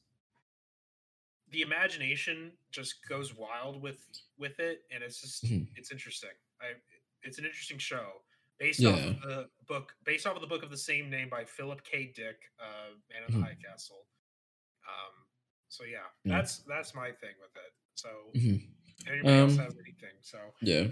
the 1.51 1.61
imagination 1.61 2.51
just 2.71 3.07
goes 3.07 3.35
wild 3.35 3.81
with 3.81 4.07
with 4.37 4.59
it 4.59 4.83
and 4.91 5.03
it's 5.03 5.21
just 5.21 5.45
Mhm. 5.45 5.67
it's 5.75 5.91
interesting 5.91 6.31
i 6.61 6.73
it's 7.23 7.37
an 7.39 7.45
interesting 7.45 7.77
show 7.77 8.23
based 8.57 8.83
off 8.85 8.97
Yeah. 8.97 9.09
of 9.11 9.21
the 9.21 9.49
book 9.67 9.95
based 10.03 10.25
off 10.25 10.35
of 10.35 10.41
the 10.41 10.47
book 10.47 10.63
of 10.63 10.69
the 10.71 10.77
same 10.77 11.09
name 11.09 11.29
by 11.29 11.45
philip 11.45 11.83
k 11.83 12.07
dick 12.15 12.37
uh 12.59 12.91
man 13.09 13.23
in 13.27 13.33
the 13.39 13.45
high 13.45 13.55
castle 13.55 14.07
um 14.87 15.13
so 15.67 15.83
yeah 15.83 16.07
Yeah. 16.23 16.37
that's 16.37 16.59
that's 16.59 16.95
my 16.95 17.11
thing 17.11 17.35
with 17.39 17.55
it 17.55 17.73
so 17.95 18.09
Mhm. 18.35 18.67
Anybody 19.07 19.35
else 19.37 19.51
Um, 19.53 19.57
have 19.57 19.73
anything 19.79 20.15
so 20.21 20.37
yeah. 20.61 20.87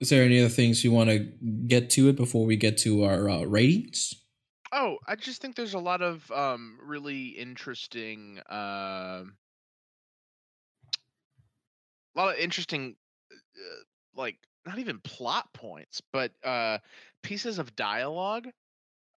Is 0.00 0.10
there 0.10 0.22
any 0.22 0.38
other 0.38 0.48
things 0.48 0.84
you 0.84 0.92
want 0.92 1.10
to 1.10 1.18
get 1.66 1.90
to 1.90 2.08
it 2.08 2.16
before 2.16 2.46
we 2.46 2.56
get 2.56 2.78
to 2.78 3.02
our 3.04 3.28
uh, 3.28 3.42
ratings? 3.42 4.14
Oh, 4.70 4.98
I 5.06 5.16
just 5.16 5.40
think 5.42 5.56
there's 5.56 5.74
a 5.74 5.78
lot 5.78 6.02
of 6.02 6.30
um, 6.30 6.78
really 6.82 7.28
interesting, 7.28 8.38
um 8.48 9.34
a 12.16 12.20
lot 12.20 12.34
of 12.34 12.40
interesting, 12.40 12.96
uh, 13.32 13.82
like 14.14 14.36
not 14.66 14.78
even 14.78 14.98
plot 15.00 15.52
points, 15.54 16.02
but 16.12 16.32
uh, 16.44 16.78
pieces 17.22 17.58
of 17.58 17.76
dialogue 17.76 18.48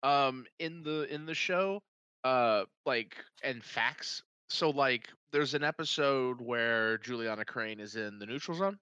um, 0.02 0.44
in 0.59 0.82
the 0.82 1.12
in 1.12 1.27
the 1.27 1.35
show, 1.35 1.82
uh, 2.24 2.64
like 2.85 3.16
and 3.43 3.64
facts 3.64 4.22
so 4.51 4.70
like 4.70 5.09
there's 5.32 5.55
an 5.55 5.64
episode 5.64 6.40
where 6.40 6.98
Juliana 6.98 7.44
Crain 7.44 7.81
is 7.81 7.97
in 7.97 8.18
the 8.18 8.27
neutral 8.27 8.56
zone 8.56 8.78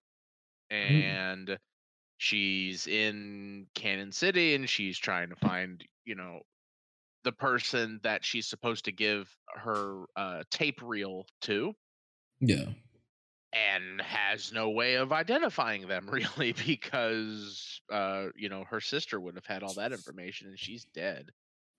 Mm-hmm. 0.71 0.95
and 0.95 1.59
she's 2.19 2.87
in 2.87 3.67
Canon 3.75 4.13
City 4.13 4.55
and 4.55 4.69
she's 4.69 4.99
trying 4.99 5.31
to 5.31 5.37
find, 5.37 5.83
you 6.05 6.15
know, 6.15 6.41
the 7.25 7.33
person 7.33 8.01
that 8.03 8.25
she's 8.25 8.47
supposed 8.47 8.85
to 8.85 8.93
give 8.93 9.35
her 9.55 10.05
uh, 10.17 10.43
tape 10.51 10.81
reel 10.83 11.25
to 11.43 11.75
Yeah. 12.41 12.67
and 13.55 14.01
has 14.03 14.53
no 14.53 14.71
way 14.71 14.95
of 14.97 15.13
identifying 15.13 15.89
them 15.89 16.09
really 16.13 16.53
because 16.53 17.81
uh 17.91 18.27
you 18.37 18.49
know 18.51 18.65
her 18.65 18.81
sister 18.81 19.19
would 19.19 19.35
have 19.37 19.47
had 19.47 19.63
all 19.63 19.75
that 19.75 19.93
information 19.93 20.49
and 20.49 20.59
she's 20.59 20.85
dead 20.95 21.31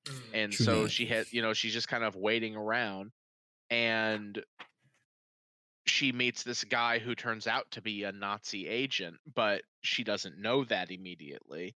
Mm. 0.08 0.22
and 0.34 0.54
True 0.54 0.66
so 0.66 0.84
that. 0.84 0.92
she 0.92 1.06
had 1.06 1.26
you 1.32 1.42
know 1.42 1.52
she's 1.54 1.74
just 1.74 1.90
kind 1.90 2.06
of 2.06 2.16
waiting 2.16 2.56
around 2.56 3.12
and 3.70 4.44
she 5.86 6.12
meets 6.12 6.44
this 6.44 6.64
guy 6.64 7.00
who 7.00 7.16
turns 7.16 7.48
out 7.48 7.70
to 7.72 7.82
be 7.82 8.04
a 8.04 8.12
nazi 8.12 8.68
agent 8.68 9.18
but 9.34 9.64
she 9.82 10.04
doesn't 10.04 10.38
know 10.40 10.64
that 10.66 10.92
immediately 10.92 11.76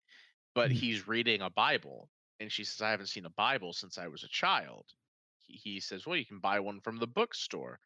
but 0.54 0.72
Mhm. 0.72 0.76
he's 0.76 1.08
reading 1.08 1.42
a 1.42 1.50
bible 1.50 2.10
and 2.40 2.52
she 2.52 2.64
says 2.64 2.82
i 2.82 2.92
haven't 2.92 3.08
seen 3.08 3.26
a 3.26 3.30
bible 3.32 3.74
since 3.74 3.98
i 3.98 4.08
was 4.08 4.24
a 4.24 4.30
child 4.30 4.86
he, 5.40 5.54
he 5.54 5.80
says 5.80 6.06
well 6.06 6.18
you 6.18 6.26
can 6.26 6.40
buy 6.40 6.60
one 6.60 6.82
from 6.82 6.98
the 6.98 7.08
bookstore 7.08 7.80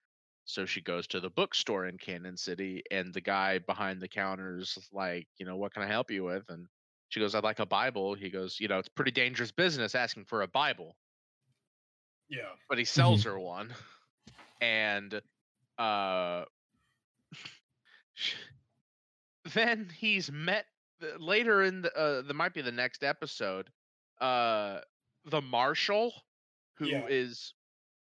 so 0.45 0.65
she 0.65 0.82
goes 0.82 1.07
to 1.07 1.19
the 1.19 1.30
bookstore 1.30 1.88
in 1.88 1.98
Canon 1.98 2.38
City, 2.38 2.84
and 2.91 3.11
the 3.14 3.22
guy 3.22 3.57
behind 3.57 3.99
the 3.99 4.07
counters 4.07 4.77
like, 4.91 5.27
you 5.38 5.45
know, 5.45 5.57
what 5.57 5.73
can 5.73 5.82
I 5.82 5.88
help 5.88 6.11
you 6.11 6.23
with? 6.23 6.48
And 6.49 6.68
she 7.10 7.19
goes, 7.19 7.34
I'd 7.34 7.44
like 7.44 7.60
a 7.60 7.65
Bible. 7.65 8.14
He 8.14 8.30
goes, 8.30 8.60
you 8.60 8.68
know, 8.68 8.77
it's 8.77 8.88
pretty 8.88 9.10
dangerous 9.11 9.52
business 9.52 9.95
asking 9.95 10.26
for 10.26 10.44
a 10.44 10.48
Bible, 10.48 10.95
Yeah. 12.30 12.56
but 12.69 12.77
he 12.77 12.86
sells 12.86 13.23
her 13.23 13.40
one, 13.40 13.73
and 14.61 15.22
uh, 15.77 16.45
then 19.53 19.90
he's 19.98 20.32
met 20.32 20.65
later 21.19 21.64
in 21.64 21.82
the 21.82 21.95
uh, 22.30 22.34
might 22.34 22.53
be 22.53 22.61
the 22.61 22.72
next 22.72 23.03
episode, 23.03 23.69
uh, 24.22 24.82
the 25.26 25.41
marshal, 25.41 26.14
who 26.77 27.03
is 27.07 27.53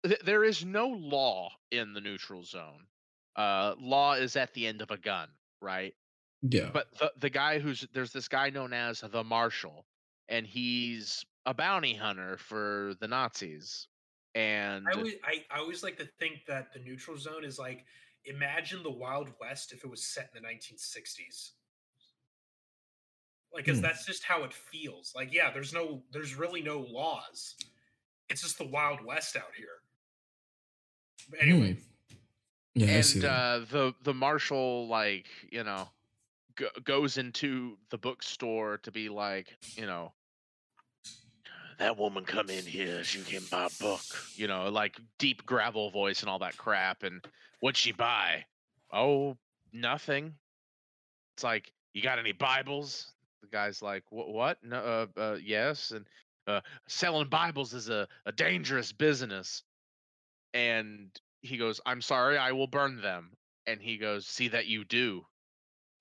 Yeah. 0.05 0.11
th- 0.11 0.21
there 0.25 0.45
is 0.45 0.65
no 0.65 0.89
law 0.89 1.51
in 1.71 1.93
the 1.95 2.01
neutral 2.01 2.45
zone. 2.45 2.87
Uh, 3.37 3.75
law 3.79 4.15
is 4.15 4.37
at 4.37 4.53
the 4.55 4.67
end 4.67 4.83
of 4.83 4.91
a 4.91 4.99
gun, 4.99 5.29
right? 5.61 5.95
Yeah. 6.43 6.71
But 6.73 6.93
the 6.99 7.13
the 7.17 7.31
guy 7.31 7.59
who's 7.59 7.87
there's 7.93 8.13
this 8.13 8.29
guy 8.29 8.51
known 8.51 8.73
as 8.73 9.01
the 9.01 9.25
marshal, 9.25 9.87
and 10.29 10.47
he's 10.47 11.25
a 11.47 11.55
bounty 11.55 11.95
hunter 11.95 12.37
for 12.39 12.95
the 13.01 13.09
Nazis. 13.09 13.89
And 14.35 14.93
I 14.93 14.97
always, 14.97 15.15
I, 15.25 15.45
I 15.51 15.59
always 15.61 15.83
like 15.83 15.97
to 15.99 16.07
think 16.19 16.47
that 16.47 16.73
the 16.73 16.81
neutral 16.81 17.17
zone 17.17 17.45
is 17.45 17.59
like 17.59 17.85
imagine 18.25 18.83
the 18.83 18.91
Wild 18.91 19.31
West 19.41 19.73
if 19.73 19.85
it 19.85 19.91
was 19.91 20.03
set 20.07 20.31
in 20.35 20.43
the 20.43 20.49
1960s. 20.49 21.53
Like, 23.53 23.65
because 23.65 23.81
Hmm. 23.81 23.83
that's 23.83 24.07
just 24.07 24.25
how 24.25 24.45
it 24.45 24.53
feels. 24.53 25.13
Like, 25.15 25.33
yeah, 25.33 25.51
there's 25.53 25.73
no, 25.75 26.03
there's 26.11 26.35
really 26.35 26.63
no 26.63 26.81
laws. 26.81 27.55
It's 28.31 28.43
just 28.43 28.59
the 28.59 28.67
Wild 28.67 29.05
West 29.05 29.37
out 29.37 29.55
here. 29.57 29.83
But 31.29 31.41
anyway, 31.43 31.75
Hmm. 31.75 31.81
Yeah, 32.75 32.99
I 32.99 33.01
see 33.03 33.21
and 33.21 33.25
that. 33.25 33.31
uh, 33.31 33.59
the 33.71 33.95
the 34.03 34.15
marshal 34.15 34.87
like 34.89 35.29
you 35.51 35.65
know 35.65 35.89
go, 36.57 36.69
goes 36.85 37.19
into 37.19 37.79
the 37.91 37.99
bookstore 37.99 38.79
to 38.79 38.93
be 38.93 39.09
like 39.09 39.57
you 39.77 39.87
know 39.87 40.15
that 41.79 41.99
woman 41.99 42.25
come 42.25 42.51
in 42.51 42.65
here 42.65 43.03
she 43.05 43.21
can 43.23 43.43
buy 43.51 43.67
a 43.67 43.83
book 43.83 44.03
you 44.35 44.47
know 44.47 44.69
like 44.69 45.01
deep 45.19 45.45
gravel 45.47 45.91
voice 45.91 46.21
and 46.21 46.31
all 46.31 46.39
that 46.39 46.57
crap 46.57 47.03
and 47.03 47.25
what'd 47.63 47.77
she 47.77 47.93
buy? 47.93 48.45
Oh 48.93 49.39
nothing. 49.73 50.35
It's 51.37 51.45
like 51.45 51.73
you 51.95 52.03
got 52.03 52.19
any 52.19 52.33
bibles? 52.33 53.13
The 53.41 53.49
guy's 53.49 53.81
like 53.81 54.03
what 54.11 54.29
what? 54.29 54.59
No 54.63 54.77
uh, 55.17 55.21
uh 55.21 55.37
yes 55.43 55.93
and 55.93 56.07
uh 56.47 56.61
selling 56.89 57.29
bibles 57.29 57.73
is 57.73 57.89
a, 57.89 58.07
a 58.27 58.33
dangerous 58.33 58.93
business. 58.93 59.63
And 60.53 61.09
he 61.41 61.57
goes 61.57 61.81
i'm 61.87 62.03
sorry 62.03 62.37
i 62.37 62.53
will 62.53 62.67
burn 62.67 63.01
them. 63.01 63.31
And 63.67 63.81
he 63.81 63.97
goes 63.97 64.27
see 64.27 64.49
that 64.49 64.67
you 64.67 64.85
do 64.85 65.25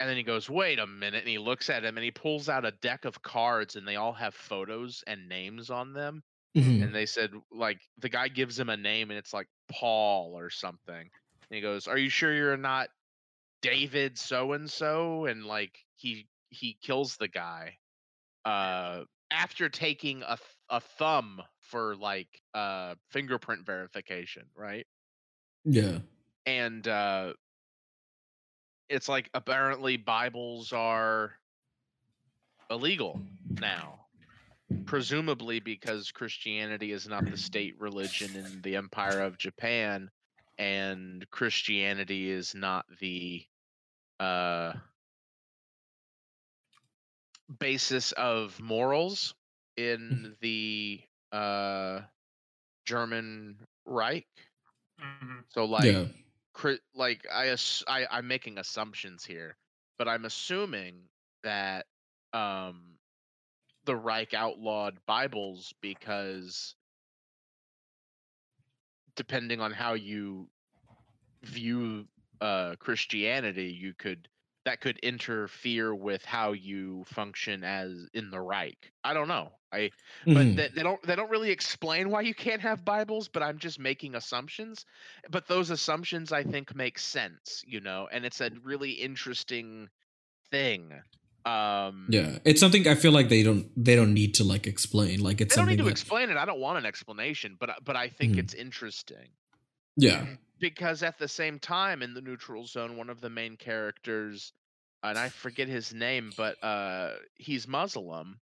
and 0.02 0.10
then 0.10 0.18
he 0.18 0.23
goes 0.23 0.49
wait 0.49 0.80
a 0.80 0.88
minute 0.88 1.22
and 1.22 1.30
he 1.30 1.38
looks 1.40 1.69
at 1.69 1.86
him 1.86 1.98
and 1.98 2.03
he 2.06 2.11
pulls 2.11 2.49
out 2.49 2.65
a 2.65 2.72
deck 2.72 3.06
of 3.06 3.22
cards 3.23 3.78
and 3.78 3.88
they 3.88 3.98
all 3.98 4.14
have 4.14 4.36
photos 4.36 5.03
and 5.07 5.30
names 5.30 5.69
on 5.69 5.94
them 5.94 6.23
Mhm. 6.57 6.84
and 6.84 6.95
they 6.95 7.06
said 7.06 7.32
like 7.52 7.82
the 7.99 8.10
guy 8.10 8.28
gives 8.30 8.60
him 8.60 8.69
a 8.69 8.78
name 8.78 9.11
and 9.11 9.18
it's 9.19 9.34
like 9.34 9.48
paul 9.72 10.38
or 10.38 10.49
something 10.49 10.95
and 10.95 11.10
he 11.56 11.61
goes 11.61 11.88
are 11.88 11.98
you 11.98 12.10
sure 12.10 12.34
you're 12.34 12.57
not 12.57 12.90
david 13.61 14.18
so 14.18 14.53
and 14.53 14.69
so 14.72 15.26
and 15.26 15.45
like 15.45 15.86
he 15.95 16.28
he 16.49 16.78
kills 16.82 17.18
the 17.18 17.28
guy 17.30 17.78
uh 18.45 19.03
after 19.32 19.69
taking 19.69 20.23
a 20.23 20.38
th- 20.38 20.57
a 20.69 20.80
thumb 20.82 21.41
for 21.61 21.95
like 21.95 22.41
uh 22.56 22.95
fingerprint 23.11 23.65
verification 23.65 24.49
right 24.56 24.88
Yeah. 25.65 25.99
and 26.45 26.88
uh 26.88 27.34
it's 28.91 29.07
like 29.07 29.30
apparently 29.34 29.95
bibles 29.95 30.73
are 30.73 31.31
illegal 32.69 33.22
now 33.59 33.99
presumably 34.85 35.59
because 35.59 36.11
christianity 36.11 36.91
is 36.91 37.07
not 37.07 37.30
the 37.30 37.38
state 37.38 37.73
religion 37.80 38.35
in 38.35 38.61
the 38.63 38.76
empire 38.76 39.22
of 39.22 39.38
japan 39.38 40.09
and 40.57 41.26
christianity 41.31 42.30
is 42.30 42.53
not 42.53 42.85
the 42.99 43.43
uh 44.19 44.73
basis 47.59 48.11
of 48.13 48.59
morals 48.59 49.34
in 49.77 50.35
the 50.41 50.99
uh 51.31 52.01
german 52.85 53.55
reich 53.85 54.27
mhm. 55.01 55.43
so 55.49 55.65
like 55.65 55.85
yeah. 55.85 56.05
Like 56.95 57.26
I, 57.32 57.56
I 57.88 58.06
I'm 58.11 58.28
making 58.28 58.57
assumptions 58.57 59.26
here, 59.26 59.57
but 59.98 60.07
I'm 60.07 60.26
assuming 60.26 60.95
that 61.44 61.86
um 62.34 62.98
the 63.86 63.95
Reich 63.95 64.34
outlawed 64.34 64.98
Bibles 65.06 65.73
because 65.82 66.76
depending 69.15 69.60
on 69.61 69.72
how 69.72 69.94
you 69.94 70.49
view 71.44 72.07
uh 72.41 72.76
Christianity, 72.80 73.68
you 73.72 73.94
could 73.94 74.28
that 74.66 74.80
could 74.82 74.98
interfere 75.00 75.94
with 75.96 76.24
how 76.24 76.52
you 76.52 77.04
function 77.08 77.64
as 77.64 78.08
in 78.14 78.30
the 78.30 78.40
Reich. 78.40 78.92
I 79.04 79.14
don't 79.14 79.28
know. 79.28 79.52
I 79.74 79.90
but 80.26 80.36
Mhm. 80.36 80.56
they, 80.58 80.68
they 80.76 80.84
don't 80.84 81.02
they 81.04 81.16
don't 81.16 81.30
really 81.30 81.50
explain 81.50 82.10
why 82.10 82.22
you 82.22 82.34
can't 82.34 82.62
have 82.62 82.84
bibles 82.84 83.30
but 83.30 83.42
i'm 83.42 83.58
just 83.58 83.80
making 83.80 84.16
assumptions 84.16 84.86
but 85.30 85.48
those 85.48 85.70
assumptions 85.70 86.34
i 86.34 86.44
think 86.44 86.76
make 86.76 87.00
sense 87.00 87.64
you 87.66 87.80
know 87.80 88.10
and 88.12 88.26
it's 88.26 88.42
a 88.42 88.52
really 88.64 88.92
interesting 88.92 89.88
thing 90.50 90.92
um 91.46 92.08
yeah. 92.10 92.38
It's 92.44 92.60
something 92.60 92.86
I 92.88 92.96
feel 92.96 93.12
like 93.14 93.30
they 93.30 93.44
don't 93.44 93.72
they 93.82 93.96
don't 93.96 94.14
need 94.14 94.34
to 94.36 94.44
like 94.44 94.68
explain. 94.68 95.22
Like 95.22 95.40
it's 95.42 95.56
they 95.56 95.62
don't 95.62 95.70
need 95.70 95.78
to 95.78 95.86
that, 95.86 95.92
explain 95.92 96.30
it 96.30 96.36
i 96.38 96.44
don't 96.46 96.60
want 96.60 96.78
an 96.78 96.86
explanation 96.86 97.56
but 97.60 97.70
I- 97.70 97.78
but 97.84 97.96
i 97.96 98.10
think 98.10 98.36
Mhm. 98.36 98.40
it's 98.40 98.54
interesting 98.54 99.30
yeah. 99.98 100.26
Because 100.62 101.04
at 101.04 101.20
the 101.20 101.30
same 101.30 101.60
time 101.60 102.04
in 102.04 102.14
the 102.14 102.22
neutral 102.22 102.68
zone 102.68 102.98
one 102.98 103.10
of 103.10 103.22
the 103.22 103.30
main 103.30 103.58
characters 103.58 104.54
and 105.04 105.20
i 105.20 105.30
forget 105.30 105.70
his 105.70 105.94
name 105.94 106.34
but 106.38 106.64
uh 106.64 107.14
he's 107.36 107.68
muslim 107.68 108.40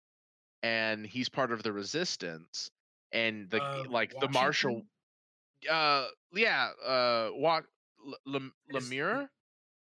and 0.64 1.06
he's 1.06 1.30
part 1.30 1.52
of 1.52 1.64
the 1.64 1.74
resistance 1.74 2.72
and 3.14 3.50
the 3.52 3.62
Uh, 3.62 3.84
like 3.90 4.20
the 4.20 4.30
marshal 4.30 4.84
uh 5.70 6.08
yeah 6.34 6.70
uh 6.86 7.30
wa- 7.34 7.62
L- 8.08 8.16
lemur? 8.70 9.30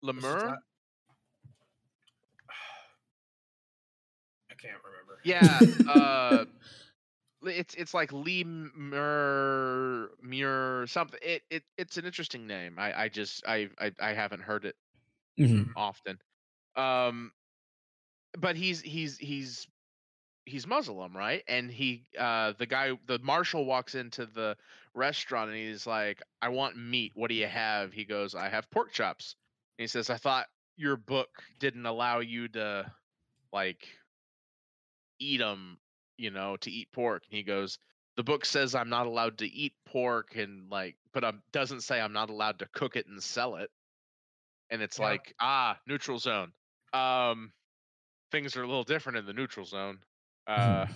lemur? 0.02 0.62
I 4.50 4.54
can't 4.54 4.82
remember. 4.84 5.20
yeah 5.24 5.64
uh 5.86 6.44
it's 7.42 7.74
it's 7.74 7.94
like 7.94 8.12
lee 8.12 8.44
Mur 8.44 10.10
Muir 10.22 10.86
something 10.86 11.20
it, 11.22 11.42
it 11.50 11.64
it's 11.78 11.96
an 11.96 12.04
interesting 12.06 12.46
name 12.46 12.78
i 12.78 13.04
i 13.04 13.08
just 13.08 13.42
I, 13.46 13.70
I 13.78 13.92
i 14.00 14.12
haven't 14.12 14.42
heard 14.42 14.64
it 14.64 14.76
Mhm. 15.36 15.74
often 15.76 16.18
um 16.76 17.32
but 18.38 18.56
he's 18.56 18.80
he's 18.80 19.18
he's 19.18 19.66
he's 20.46 20.66
muslim 20.66 21.16
right? 21.16 21.44
And 21.48 21.70
he 21.70 22.06
uh 22.18 22.52
the 22.58 22.66
guy 22.66 22.98
the 23.06 23.18
marshal 23.20 23.64
walks 23.66 23.94
into 23.94 24.26
the 24.26 24.56
restaurant 24.94 25.50
and 25.50 25.58
he's 25.58 25.86
like 25.86 26.22
i 26.42 26.48
want 26.50 26.76
meat 26.76 27.12
what 27.14 27.28
do 27.30 27.34
you 27.34 27.46
have? 27.48 27.92
He 27.92 28.04
goes 28.04 28.34
i 28.34 28.48
have 28.48 28.70
pork 28.70 28.92
chops. 28.92 29.36
And 29.78 29.84
he 29.84 29.88
says 29.88 30.10
i 30.10 30.16
thought 30.18 30.48
your 30.76 30.96
book 30.96 31.30
didn't 31.58 31.86
allow 31.86 32.20
you 32.20 32.48
to 32.50 32.92
like 33.52 33.88
eat 35.20 35.38
them 35.38 35.79
you 36.20 36.30
know 36.30 36.56
to 36.58 36.70
eat 36.70 36.88
pork 36.92 37.22
and 37.28 37.36
he 37.36 37.42
goes 37.42 37.78
the 38.16 38.24
book 38.24 38.44
says 38.44 38.74
I'm 38.74 38.90
not 38.90 39.06
allowed 39.06 39.38
to 39.38 39.46
eat 39.46 39.72
pork 39.86 40.36
and 40.36 40.70
like, 40.70 40.96
but 41.14 41.24
um, 41.24 41.42
doesn't 41.52 41.82
say 41.82 42.00
I'm 42.00 42.12
not 42.12 42.28
allowed 42.28 42.58
to 42.58 42.66
cook 42.74 42.96
it 42.96 43.06
and 43.06 43.22
sell 43.22 43.56
it. 43.56 43.70
And 44.68 44.82
it's 44.82 44.98
Yeah. 44.98 45.06
like, 45.06 45.34
ah, 45.40 45.78
neutral 45.86 46.18
zone. 46.18 46.52
Um, 46.92 47.52
things 48.30 48.56
are 48.56 48.62
a 48.62 48.66
little 48.66 48.84
different 48.84 49.18
in 49.18 49.26
the 49.26 49.32
neutral 49.32 49.64
zone. 49.64 50.00
Uh, 50.46 50.86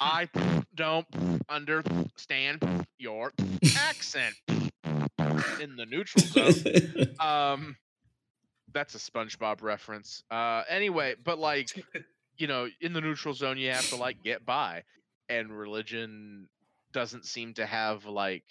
I 0.00 0.28
don't 0.74 1.06
understand 1.48 2.86
your 2.98 3.32
accent 3.76 4.34
in 5.60 5.76
the 5.76 5.86
neutral 5.86 6.26
zone. 6.26 6.64
Um, 7.20 7.76
that's 8.72 8.94
a 8.96 8.98
SpongeBob 8.98 9.62
reference. 9.62 10.24
Uh, 10.30 10.64
anyway, 10.68 11.14
but 11.22 11.38
like, 11.38 11.70
you 12.36 12.46
know, 12.46 12.68
in 12.80 12.92
the 12.92 13.00
neutral 13.00 13.34
zone, 13.34 13.58
you 13.58 13.70
have 13.70 13.88
to 13.90 13.96
like 13.96 14.22
get 14.22 14.44
by, 14.44 14.82
and 15.28 15.56
religion 15.56 16.48
doesn't 16.92 17.24
seem 17.26 17.54
to 17.54 17.66
have 17.66 18.04
like 18.06 18.44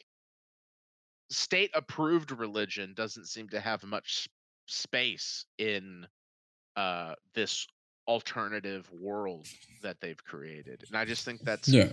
state 1.29 1.71
approved 1.73 2.31
religion 2.31 2.93
doesn't 2.95 3.27
seem 3.27 3.49
to 3.49 3.59
have 3.59 3.83
much 3.83 4.27
space 4.67 5.45
in 5.57 6.05
uh 6.75 7.13
this 7.33 7.65
alternative 8.07 8.87
world 8.91 9.47
that 9.81 9.99
they've 10.01 10.23
created 10.25 10.83
and 10.87 10.97
i 10.97 11.05
just 11.05 11.23
think 11.25 11.41
that's 11.41 11.67
yeah. 11.69 11.87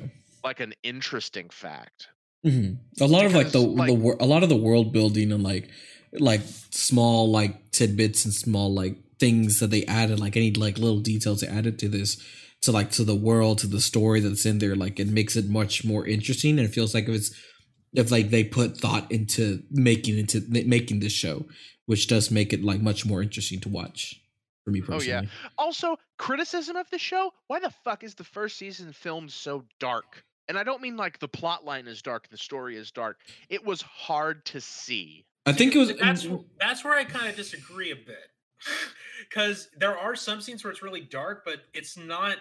like 0.44 0.60
an 0.60 0.74
interesting 0.82 1.48
fact 1.50 2.08
hmm 2.44 2.72
A 3.00 3.06
lot 3.06 3.24
of 3.26 3.34
like 3.34 3.50
the 3.50 3.60
Because, 3.60 3.76
like- 3.78 3.86
the 3.88 3.94
wor- 3.94 4.16
a 4.20 4.26
lot 4.26 4.42
of 4.42 4.48
the 4.48 4.56
world 4.56 4.92
building 4.92 5.32
and 5.32 5.42
like 5.42 5.70
like 6.18 6.40
small 6.70 7.30
like 7.30 7.70
tidbits 7.70 8.24
and 8.24 8.34
small 8.34 8.72
like 8.74 8.96
things 9.20 9.60
that 9.60 9.70
they 9.70 9.84
added 9.84 10.18
like 10.18 10.36
any 10.36 10.50
like 10.52 10.78
little 10.78 11.00
details 11.00 11.40
they 11.40 11.46
added 11.46 11.78
to 11.78 11.88
this 11.88 12.20
to 12.62 12.72
like 12.72 12.90
to 12.90 13.04
the 13.04 13.14
world 13.14 13.58
to 13.58 13.66
the 13.66 13.80
story 13.80 14.20
that's 14.20 14.46
in 14.46 14.58
there 14.58 14.74
like 14.74 14.98
it 14.98 15.08
makes 15.08 15.36
it 15.36 15.48
much 15.48 15.84
more 15.84 16.06
interesting 16.06 16.58
and 16.58 16.66
it 16.66 16.72
feels 16.72 16.94
like 16.94 17.08
if 17.08 17.14
it's 17.14 17.34
if 17.92 18.10
like 18.10 18.30
they 18.30 18.44
put 18.44 18.76
thought 18.76 19.10
into 19.12 19.62
making 19.70 20.18
into 20.18 20.42
making 20.48 21.00
this 21.00 21.12
show 21.12 21.44
which 21.86 22.06
does 22.06 22.30
make 22.30 22.52
it 22.52 22.64
like 22.64 22.80
much 22.80 23.04
more 23.04 23.22
interesting 23.22 23.60
to 23.60 23.68
watch 23.68 24.20
for 24.64 24.70
me 24.70 24.80
personally. 24.80 25.12
Oh, 25.12 25.22
yeah. 25.22 25.28
also 25.58 25.96
criticism 26.18 26.76
of 26.76 26.88
the 26.90 26.98
show? 26.98 27.32
Why 27.48 27.60
the 27.60 27.72
fuck 27.84 28.04
is 28.04 28.14
the 28.14 28.24
first 28.24 28.56
season 28.58 28.92
filmed 28.92 29.32
so 29.32 29.64
dark? 29.78 30.24
And 30.48 30.58
i 30.58 30.64
don't 30.64 30.82
mean 30.82 30.96
like 30.96 31.18
the 31.20 31.28
plot 31.28 31.64
line 31.64 31.86
is 31.86 32.02
dark 32.02 32.28
the 32.28 32.36
story 32.36 32.76
is 32.76 32.90
dark. 32.90 33.18
It 33.48 33.64
was 33.64 33.82
hard 33.82 34.44
to 34.46 34.60
see. 34.60 35.24
I 35.46 35.52
think 35.52 35.74
it 35.74 35.78
was 35.78 35.96
that's 35.96 36.26
that's 36.58 36.84
where 36.84 36.94
I 36.94 37.04
kind 37.04 37.28
of 37.28 37.36
disagree 37.36 37.92
a 37.92 37.96
bit, 37.96 38.30
because 39.30 39.68
there 39.78 39.96
are 39.96 40.14
some 40.16 40.40
scenes 40.40 40.62
where 40.64 40.70
it's 40.72 40.82
really 40.82 41.00
dark, 41.00 41.42
but 41.44 41.60
it's 41.72 41.96
not. 41.96 42.36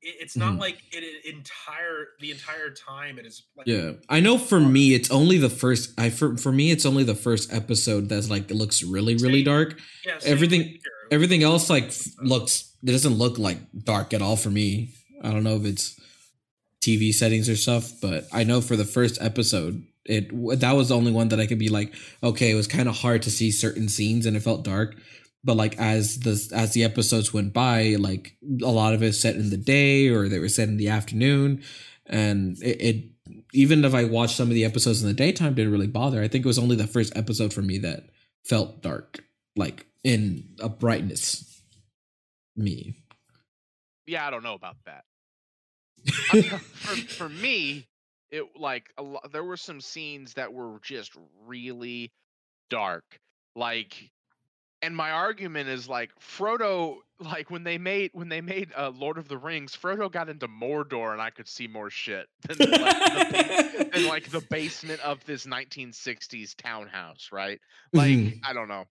It's 0.00 0.36
not 0.36 0.54
Mhm. 0.54 0.60
like 0.60 0.78
it 0.92 1.24
entire 1.26 2.10
the 2.20 2.30
entire 2.30 2.70
time. 2.70 3.18
It 3.18 3.26
is 3.26 3.42
like 3.56 3.66
Yeah, 3.66 3.94
I 4.08 4.20
know. 4.20 4.38
For 4.38 4.60
me, 4.60 4.94
it's 4.94 5.10
only 5.10 5.38
the 5.38 5.50
first. 5.50 5.90
I 5.98 6.10
for 6.10 6.36
for 6.36 6.52
me, 6.52 6.70
it's 6.70 6.86
only 6.86 7.02
the 7.02 7.16
first 7.16 7.52
episode 7.52 8.08
that's 8.08 8.30
like 8.30 8.48
it 8.48 8.54
looks 8.54 8.84
really 8.84 9.16
really 9.16 9.42
dark. 9.42 9.80
yeah, 10.06 10.18
everything-. 10.24 10.78
Everything 11.10 11.42
else 11.42 11.68
like 11.68 11.90
looks. 12.22 12.70
It 12.86 12.92
doesn't 12.92 13.14
look 13.14 13.38
like 13.38 13.58
dark 13.84 14.14
at 14.14 14.22
all 14.22 14.36
for 14.36 14.50
me. 14.50 14.94
I 15.22 15.32
don't 15.32 15.42
know 15.42 15.56
if 15.56 15.64
it's 15.64 15.98
TV 16.80 17.12
settings 17.12 17.48
or 17.48 17.56
stuff, 17.56 17.92
but 18.00 18.28
I 18.32 18.44
know 18.44 18.60
for 18.60 18.76
the 18.76 18.84
first 18.84 19.18
episode, 19.20 19.84
it 20.04 20.28
that 20.60 20.72
was 20.76 20.90
the 20.90 20.96
only 20.96 21.10
one 21.10 21.28
that 21.30 21.40
I 21.40 21.46
could 21.46 21.58
be 21.58 21.70
like, 21.70 21.92
okay, 22.22 22.52
it 22.52 22.54
was 22.54 22.68
kind 22.68 22.88
of 22.88 22.96
hard 22.98 23.22
to 23.22 23.32
see 23.32 23.50
certain 23.50 23.88
scenes 23.88 24.26
and 24.26 24.36
it 24.36 24.40
felt 24.44 24.64
dark. 24.64 24.96
But 25.44 25.56
like 25.56 25.78
as 25.78 26.20
the 26.20 26.50
as 26.54 26.74
the 26.74 26.84
episodes 26.84 27.32
went 27.32 27.52
by, 27.52 27.96
like 27.98 28.36
a 28.62 28.70
lot 28.70 28.94
of 28.94 29.02
it 29.02 29.14
set 29.14 29.36
in 29.36 29.50
the 29.50 29.56
day 29.56 30.08
or 30.08 30.28
they 30.28 30.38
were 30.38 30.48
set 30.48 30.68
in 30.68 30.76
the 30.76 30.88
afternoon, 30.88 31.62
and 32.06 32.60
it, 32.62 32.80
it 32.80 33.04
even 33.52 33.84
if 33.84 33.94
I 33.94 34.04
watched 34.04 34.36
some 34.36 34.48
of 34.48 34.54
the 34.54 34.64
episodes 34.64 35.02
in 35.02 35.08
the 35.08 35.14
daytime, 35.14 35.54
didn't 35.54 35.72
really 35.72 35.86
bother. 35.86 36.22
I 36.22 36.28
think 36.28 36.44
it 36.44 36.48
was 36.48 36.58
only 36.58 36.76
the 36.76 36.86
first 36.86 37.16
episode 37.16 37.52
for 37.52 37.62
me 37.62 37.78
that 37.78 38.10
felt 38.44 38.82
dark, 38.82 39.24
like 39.56 39.86
in 40.02 40.48
a 40.60 40.68
brightness. 40.68 41.44
Me, 42.56 42.96
yeah 44.08 44.26
i 44.26 44.30
don't 44.30 44.42
know 44.42 44.54
about 44.54 44.76
that 44.86 45.04
I'm 46.32 46.42
t- 46.42 46.48
for, 46.48 46.96
for 46.96 47.28
me 47.28 47.86
it 48.30 48.44
like 48.56 48.90
a 48.96 49.02
lot 49.02 49.30
there 49.32 49.44
were 49.44 49.56
some 49.56 49.80
scenes 49.80 50.34
that 50.34 50.52
were 50.52 50.78
just 50.82 51.12
really 51.46 52.10
dark 52.70 53.04
like 53.54 54.10
and 54.82 54.94
my 54.96 55.10
argument 55.10 55.68
is 55.68 55.88
like 55.88 56.10
frodo 56.20 56.96
like 57.20 57.50
when 57.50 57.64
they 57.64 57.78
made 57.78 58.10
when 58.12 58.28
they 58.28 58.40
made 58.40 58.70
uh, 58.76 58.90
lord 58.90 59.18
of 59.18 59.26
the 59.28 59.36
rings 59.36 59.76
frodo 59.76 60.10
got 60.10 60.28
into 60.28 60.46
mordor 60.46 61.12
and 61.12 61.20
i 61.20 61.30
could 61.30 61.48
see 61.48 61.66
more 61.66 61.90
shit 61.90 62.26
than 62.46 62.56
like, 62.58 62.70
the, 62.70 63.88
than, 63.92 64.06
like 64.06 64.30
the 64.30 64.40
basement 64.50 65.00
of 65.00 65.24
this 65.24 65.46
1960s 65.46 66.54
townhouse 66.56 67.30
right? 67.32 67.60
Like 67.92 68.10
Mhm. 68.10 68.40
i 68.44 68.52
don't 68.52 68.68
know. 68.68 68.84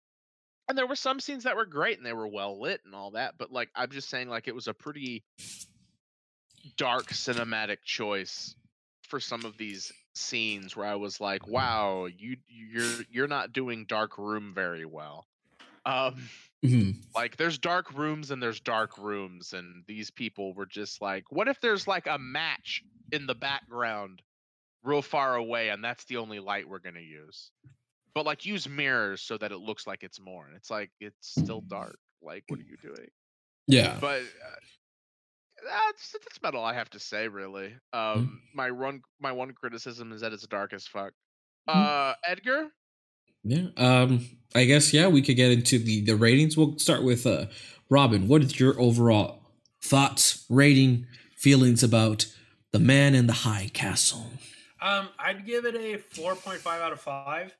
And 0.69 0.77
there 0.77 0.85
were 0.88 0.97
some 0.97 1.22
scenes 1.22 1.45
that 1.45 1.55
were 1.55 1.65
great 1.65 1.97
and 1.97 2.05
they 2.05 2.11
were 2.11 2.27
well 2.27 2.59
lit 2.59 2.81
and 2.85 2.93
all 2.93 3.11
that 3.11 3.35
but 3.38 3.51
like 3.51 3.69
i'm 3.76 3.89
just 3.89 4.09
saying 4.09 4.27
like 4.27 4.47
it 4.49 4.55
was 4.55 4.68
a 4.68 4.73
pretty 4.73 5.23
dark 6.76 7.07
cinematic 7.07 7.77
choice 7.85 8.55
for 9.03 9.19
some 9.22 9.45
of 9.45 9.57
these 9.57 9.93
scenes 10.15 10.76
where 10.76 10.88
i 10.88 10.95
was 10.95 11.22
like 11.22 11.47
wow 11.47 12.07
you 12.07 12.35
you're 12.47 13.05
you're 13.09 13.27
not 13.27 13.53
doing 13.53 13.85
dark 13.88 14.18
room 14.18 14.51
very 14.53 14.84
well 14.84 15.26
um 15.88 16.30
Mhm. 16.64 17.03
like 17.15 17.38
there's 17.38 17.57
dark 17.57 17.93
rooms 17.93 18.31
and 18.31 18.41
there's 18.43 18.59
dark 18.59 18.97
rooms 18.97 19.53
and 19.53 19.84
these 19.88 20.11
people 20.11 20.53
were 20.53 20.65
just 20.65 21.01
like 21.01 21.31
what 21.31 21.47
if 21.47 21.59
there's 21.61 21.88
like 21.88 22.07
a 22.07 22.18
match 22.19 22.84
in 23.11 23.26
the 23.27 23.35
background 23.35 24.22
real 24.84 25.01
far 25.03 25.35
away 25.35 25.69
and 25.69 25.84
that's 25.84 26.05
the 26.05 26.18
only 26.18 26.39
light 26.39 26.69
we're 26.69 26.80
going 26.80 26.95
to 26.95 27.01
use? 27.01 27.51
But 28.15 28.26
like 28.26 28.45
use 28.45 28.68
mirrors 28.69 29.22
so 29.22 29.38
that 29.39 29.51
it 29.53 29.59
looks 29.59 29.88
like 29.88 30.03
it's 30.03 30.19
more 30.22 30.47
and 30.47 30.55
it's 30.55 30.72
like 30.72 30.91
it's 30.99 31.27
still 31.30 31.61
dark. 31.61 31.99
Like 32.22 32.45
what 32.47 32.59
are 32.59 32.64
you 32.64 32.77
doing? 32.77 33.09
Yeah, 33.68 33.99
but 33.99 34.23
uh, 34.23 34.55
that's 35.64 36.11
that's 36.11 36.38
about 36.38 36.55
all 36.55 36.65
i 36.65 36.73
have 36.73 36.89
to 36.89 36.99
say 36.99 37.27
really. 37.27 37.76
Um 37.93 38.41
my 38.53 38.72
one 38.72 39.01
my 39.19 39.31
one 39.31 39.51
criticism 39.53 40.11
is 40.11 40.22
that 40.22 40.34
it's 40.34 40.47
dark 40.47 40.73
as 40.73 40.88
fuck. 40.88 41.14
Uh 41.68 42.14
edgar 42.26 42.72
yeah. 43.48 43.68
Um, 43.78 44.26
I 44.56 44.65
guess 44.65 44.94
yeah, 44.94 45.07
we 45.07 45.22
could 45.22 45.36
get 45.36 45.52
into 45.52 45.80
the 45.80 46.02
the 46.02 46.15
ratings. 46.15 46.57
We'll 46.57 46.78
start 46.80 47.03
with 47.03 47.26
uh, 47.26 47.45
Robin. 47.90 48.28
What 48.28 48.44
is 48.44 48.60
your 48.60 48.80
overall 48.80 49.41
thoughts, 49.82 50.45
rating, 50.49 51.06
feelings 51.36 51.84
about 51.84 52.26
the 52.72 52.80
Man 52.80 53.15
in 53.15 53.28
the 53.28 53.34
High 53.34 53.69
Castle? 53.74 54.26
Um, 54.82 55.10
I'd 55.18 55.45
give 55.45 55.65
it 55.65 55.76
a 55.76 55.98
four 55.98 56.36
point 56.36 56.60
five 56.60 56.82
out 56.82 56.91
of 56.91 57.02
five. 57.02 57.56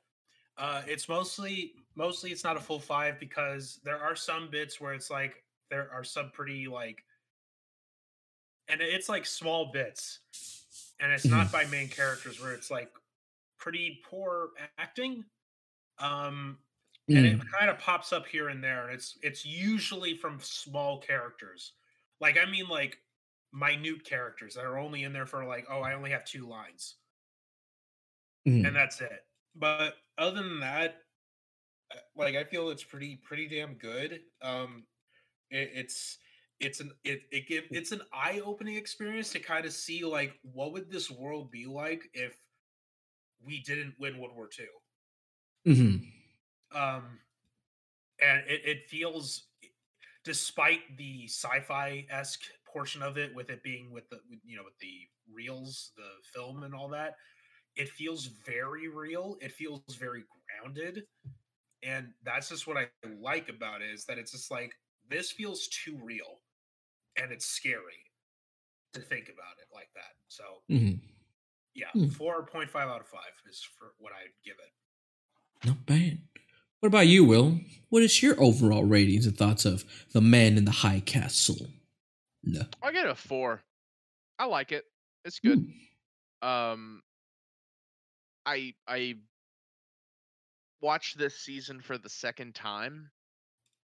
Uh, 0.56 0.82
it's 0.86 1.08
mostly 1.08 1.72
mostly 1.94 2.30
it's 2.30 2.44
not 2.44 2.56
a 2.56 2.60
full 2.60 2.80
five 2.80 3.18
because 3.20 3.80
there 3.84 3.98
are 3.98 4.16
some 4.16 4.48
bits 4.50 4.80
where 4.80 4.94
it's 4.94 5.10
like 5.10 5.42
there 5.70 5.90
are 5.92 6.04
some 6.04 6.30
pretty 6.32 6.68
like, 6.68 7.02
and 8.68 8.80
it's 8.80 9.08
like 9.08 9.26
small 9.26 9.70
bits, 9.72 10.20
and 11.00 11.12
it's 11.12 11.26
not 11.26 11.52
by 11.52 11.64
main 11.66 11.88
characters 11.88 12.40
where 12.40 12.52
it's 12.52 12.70
like 12.70 12.90
pretty 13.58 14.00
poor 14.04 14.50
acting. 14.78 15.24
Um, 16.00 16.58
and 17.14 17.24
Mm. 17.26 17.40
it 17.40 17.40
kind 17.58 17.70
of 17.70 17.78
pops 17.78 18.12
up 18.12 18.26
here 18.26 18.48
and 18.50 18.62
there 18.62 18.84
and 18.84 18.92
it's 18.94 19.18
it's 19.22 19.44
usually 19.44 20.14
from 20.16 20.40
small 20.40 21.00
characters. 21.00 21.74
Like 22.20 22.36
i 22.38 22.44
mean 22.50 22.68
like 22.68 22.98
minute 23.52 24.04
characters 24.04 24.54
that 24.54 24.64
are 24.66 24.78
only 24.78 25.04
in 25.04 25.12
there 25.12 25.26
for 25.26 25.44
like 25.46 25.66
oh 25.70 25.80
i 25.80 25.94
only 25.94 26.10
have 26.10 26.24
two 26.24 26.46
lines. 26.48 26.96
Mm. 28.46 28.66
and 28.66 28.76
that's 28.76 29.00
it. 29.00 29.20
But 29.54 29.96
other 30.16 30.42
than 30.42 30.60
that 30.60 31.02
uh, 31.94 31.98
like 32.16 32.36
i 32.36 32.44
feel 32.44 32.70
it's 32.70 32.84
pretty 32.84 33.16
pretty 33.16 33.48
damn 33.48 33.74
good. 33.74 34.22
Um 34.42 34.86
it, 35.50 35.70
it's 35.74 36.18
it's 36.60 36.80
an 36.80 36.92
it, 37.04 37.22
it 37.32 37.48
give 37.48 37.64
it's 37.70 37.92
an 37.92 38.02
eye-opening 38.12 38.76
experience 38.76 39.30
to 39.32 39.40
kind 39.40 39.66
of 39.66 39.72
see 39.72 40.04
like 40.04 40.38
what 40.42 40.72
would 40.72 40.90
this 40.90 41.10
world 41.10 41.50
be 41.50 41.66
like 41.66 42.10
if 42.14 42.38
we 43.40 43.60
didn't 43.62 43.94
win 43.98 44.18
world 44.18 44.34
war 44.36 44.48
ii 44.58 44.66
Mhm. 45.68 46.02
um 46.74 47.20
and 48.20 48.40
it, 48.48 48.62
it 48.64 48.88
feels 48.88 49.48
despite 50.24 50.96
the 50.98 51.26
sci-fi 51.28 52.06
esque 52.10 52.42
portion 52.66 53.02
of 53.02 53.18
it 53.18 53.34
with 53.34 53.50
it 53.50 53.62
being 53.62 53.92
with 53.92 54.08
the 54.10 54.20
you 54.44 54.56
know 54.56 54.64
with 54.64 54.78
the 54.80 55.08
reels 55.32 55.92
the 55.96 56.10
film 56.34 56.64
and 56.64 56.74
all 56.74 56.88
that 56.88 57.16
it 57.76 57.88
feels 57.88 58.26
very 58.26 58.88
real 58.88 59.36
it 59.40 59.52
feels 59.52 59.82
very 59.98 60.24
grounded 60.62 61.04
and 61.82 62.14
that's 62.24 62.48
just 62.50 62.66
what 62.66 62.76
i 62.78 62.88
like 63.20 63.48
about 63.48 63.82
it 63.82 63.90
is 63.90 64.04
that 64.06 64.18
it's 64.18 64.32
just 64.32 64.50
like 64.50 64.74
this 65.08 65.32
feels 65.32 65.68
too 65.68 65.98
real 66.02 66.42
and 67.16 67.32
it's 67.32 67.46
scary 67.46 68.04
to 68.94 69.00
think 69.00 69.26
about 69.28 69.58
it 69.60 69.68
like 69.74 69.90
that 69.94 70.14
so 70.28 70.62
Mhm. 70.68 71.00
yeah 71.74 71.92
Hmm. 71.94 72.08
4.5 72.08 72.88
out 72.88 73.00
of 73.00 73.08
5 73.08 73.32
is 73.48 73.62
for 73.62 73.94
what 73.98 74.12
i'd 74.12 74.32
give 74.44 74.56
it 74.58 74.72
Not 75.64 75.86
bad. 75.86 76.18
What 76.80 76.88
about 76.88 77.06
you, 77.08 77.24
Will? 77.24 77.60
What 77.88 78.02
is 78.02 78.22
your 78.22 78.40
overall 78.40 78.84
ratings 78.84 79.26
and 79.26 79.36
thoughts 79.36 79.64
of 79.64 79.84
the 80.12 80.20
Man 80.20 80.56
in 80.56 80.64
the 80.64 80.70
High 80.70 81.00
Castle? 81.00 81.66
No. 82.44 82.62
i 82.82 82.92
get 82.92 83.06
a 83.06 83.14
four 83.16 83.60
i 84.38 84.44
like 84.44 84.70
it 84.72 84.84
It's 85.24 85.40
good. 85.40 85.66
Hmm. 86.42 86.48
Um, 86.48 87.02
I 88.46 88.74
I 88.86 89.16
watched 90.80 91.18
this 91.18 91.34
season 91.40 91.80
for 91.80 91.98
the 91.98 92.08
second 92.08 92.54
time, 92.54 93.10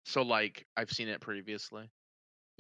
so 0.05 0.23
like 0.23 0.67
I've 0.77 0.91
seen 0.91 1.09
it 1.09 1.21
previously, 1.21 1.89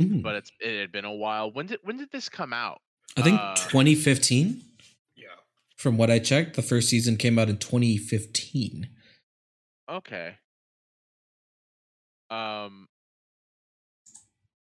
Mm. 0.00 0.22
but 0.22 0.36
it's 0.36 0.52
it 0.60 0.80
had 0.80 0.92
been 0.92 1.04
a 1.04 1.12
while. 1.12 1.50
When 1.52 1.66
did 1.66 1.80
when 1.82 1.96
did 1.96 2.10
this 2.12 2.28
come 2.28 2.52
out? 2.52 2.80
I 3.16 3.22
think 3.22 3.40
uh, 3.40 3.56
2015. 3.56 4.62
Yeah. 5.16 5.24
From 5.76 5.98
what 5.98 6.08
I 6.10 6.20
checked, 6.20 6.54
the 6.54 6.62
first 6.62 6.88
season 6.88 7.16
came 7.16 7.36
out 7.38 7.48
in 7.50 7.58
2015. 7.58 8.88
Okay. 9.90 10.36
Um, 12.30 12.86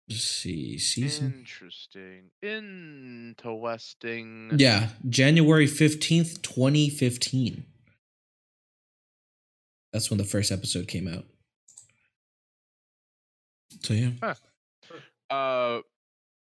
Let's 0.09 0.23
see, 0.23 0.79
season. 0.79 1.35
interesting, 1.37 2.31
interesting. 2.41 4.51
Yeah, 4.57 4.89
January 5.07 5.67
15th, 5.67 6.41
2015. 6.41 7.63
That's 9.93 10.09
when 10.09 10.17
the 10.17 10.23
first 10.23 10.51
episode 10.51 10.87
came 10.87 11.07
out. 11.07 11.25
So 13.83 13.93
yeah. 13.93 14.33
Uh, 15.29 15.81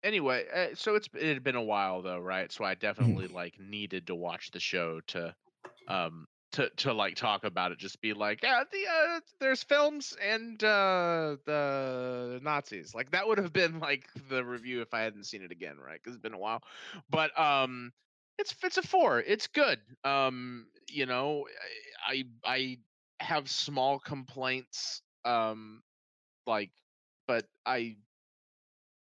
anyway, 0.03 0.45
uh, 0.51 0.69
so 0.73 0.95
it's 0.95 1.07
it 1.13 1.35
had 1.35 1.43
been 1.43 1.55
a 1.55 1.61
while 1.61 2.01
though, 2.01 2.17
right? 2.17 2.51
So 2.51 2.63
I 2.63 2.73
definitely 2.73 3.27
like 3.27 3.59
needed 3.59 4.07
to 4.07 4.15
watch 4.15 4.49
the 4.49 4.59
show 4.59 5.01
to, 5.09 5.35
um, 5.87 6.25
to 6.53 6.69
to 6.77 6.93
like 6.93 7.15
talk 7.15 7.43
about 7.43 7.71
it. 7.71 7.77
Just 7.77 8.01
be 8.01 8.13
like, 8.13 8.41
yeah, 8.43 8.63
the 8.71 8.87
uh, 8.87 9.19
there's 9.39 9.63
films 9.63 10.15
and 10.23 10.61
uh 10.63 11.37
the 11.45 12.39
Nazis. 12.43 12.95
Like 12.95 13.11
that 13.11 13.27
would 13.27 13.37
have 13.37 13.53
been 13.53 13.79
like 13.79 14.07
the 14.29 14.43
review 14.43 14.81
if 14.81 14.93
I 14.93 15.01
hadn't 15.01 15.25
seen 15.25 15.43
it 15.43 15.51
again, 15.51 15.77
right? 15.77 15.99
Because 16.01 16.15
it's 16.15 16.23
been 16.23 16.33
a 16.33 16.39
while. 16.39 16.61
But 17.09 17.37
um, 17.39 17.91
it's 18.37 18.55
it's 18.63 18.77
a 18.77 18.81
four. 18.81 19.19
It's 19.19 19.47
good. 19.47 19.79
Um, 20.03 20.67
you 20.89 21.05
know, 21.05 21.45
I 22.07 22.23
I, 22.43 22.77
I 23.19 23.23
have 23.23 23.49
small 23.49 23.99
complaints. 23.99 25.01
Um, 25.25 25.83
like, 26.47 26.71
but 27.27 27.45
I 27.65 27.97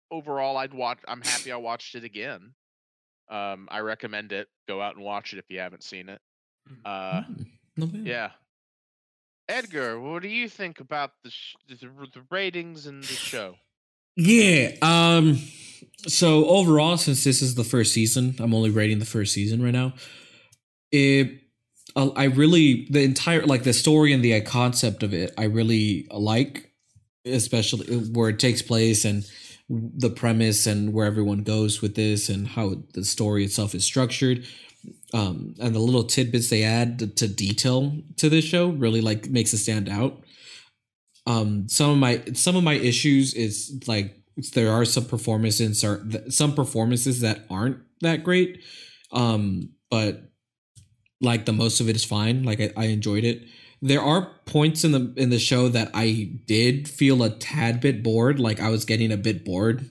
overall 0.09 0.57
I'd 0.57 0.73
watch 0.73 0.99
I'm 1.07 1.21
happy 1.21 1.51
I 1.51 1.57
watched 1.57 1.95
it 1.95 2.03
again. 2.03 2.53
Um 3.29 3.67
I 3.69 3.79
recommend 3.79 4.31
it. 4.31 4.47
Go 4.67 4.81
out 4.81 4.95
and 4.95 5.03
watch 5.03 5.33
it 5.33 5.39
if 5.39 5.45
you 5.49 5.59
haven't 5.59 5.83
seen 5.83 6.09
it. 6.09 6.21
Uh 6.85 7.21
Hmm, 7.23 7.43
not 7.77 7.91
bad. 7.91 8.05
yeah. 8.05 8.29
Edgar, 9.49 9.99
what 9.99 10.21
do 10.23 10.27
you 10.27 10.49
think 10.49 10.79
about 10.79 11.11
the 11.23 11.29
sh- 11.29 11.55
the, 11.69 11.75
the 11.75 12.23
ratings 12.29 12.85
in 12.85 12.99
the 13.01 13.07
show? 13.07 13.55
Yeah. 14.15 14.71
Um. 14.81 15.39
So 16.07 16.45
overall, 16.45 16.97
since 16.97 17.23
this 17.23 17.41
is 17.41 17.55
the 17.55 17.63
first 17.63 17.93
season, 17.93 18.35
I'm 18.39 18.53
only 18.53 18.69
rating 18.69 18.99
the 18.99 19.05
first 19.05 19.33
season 19.33 19.63
right 19.63 19.71
now. 19.73 19.93
It, 20.91 21.41
uh, 21.95 22.09
I 22.15 22.25
really 22.25 22.87
the 22.89 23.03
entire 23.03 23.45
like 23.45 23.63
the 23.63 23.73
story 23.73 24.13
and 24.13 24.23
the 24.23 24.41
concept 24.41 25.03
of 25.03 25.13
it, 25.13 25.33
I 25.37 25.43
really 25.45 26.07
like, 26.11 26.71
especially 27.25 27.97
where 27.97 28.29
it 28.29 28.39
takes 28.39 28.61
place 28.61 29.05
and 29.05 29.25
the 29.69 30.09
premise 30.09 30.65
and 30.65 30.93
where 30.93 31.05
everyone 31.05 31.43
goes 31.43 31.81
with 31.81 31.95
this 31.95 32.29
and 32.29 32.47
how 32.47 32.75
the 32.93 33.03
story 33.03 33.43
itself 33.43 33.75
is 33.75 33.83
structured. 33.83 34.45
Um, 35.13 35.55
and 35.59 35.73
the 35.73 35.79
little 35.79 36.03
tidbits 36.03 36.49
they 36.49 36.63
add 36.63 36.99
to, 37.17 37.27
detail 37.27 37.97
to 38.17 38.29
this 38.29 38.43
show 38.43 38.69
really 38.69 39.01
like 39.01 39.29
makes 39.29 39.53
it 39.53 39.57
stand 39.57 39.89
out. 39.89 40.23
Um 41.25 41.67
some 41.67 41.91
of 41.91 41.97
my 41.97 42.23
some 42.33 42.55
of 42.55 42.63
my 42.63 42.73
issues 42.73 43.33
is 43.33 43.83
like 43.87 44.15
there 44.53 44.71
are 44.71 44.85
some 44.85 45.05
performances 45.05 45.83
are 45.83 46.05
some 46.29 46.53
performances 46.53 47.21
that 47.21 47.45
aren't 47.49 47.79
that 48.01 48.23
great 48.23 48.61
um 49.11 49.69
but 49.89 50.27
like 51.21 51.45
the 51.45 51.53
most 51.53 51.79
of 51.79 51.89
it 51.89 51.95
is 51.95 52.05
fine. 52.05 52.43
Like 52.43 52.61
I, 52.61 52.71
I 52.77 52.85
enjoyed 52.85 53.23
it. 53.23 53.43
There 53.81 54.01
are 54.01 54.31
points 54.45 54.83
in 54.83 54.91
the 54.91 55.13
in 55.17 55.29
the 55.29 55.39
show 55.39 55.67
that 55.69 55.91
i 55.93 56.31
did 56.45 56.87
feel 56.87 57.23
a 57.23 57.29
tad 57.29 57.79
bit 57.79 58.03
bored. 58.03 58.39
Like 58.39 58.59
i 58.59 58.69
was 58.69 58.85
getting 58.85 59.11
a 59.11 59.17
bit 59.17 59.43
bored 59.43 59.89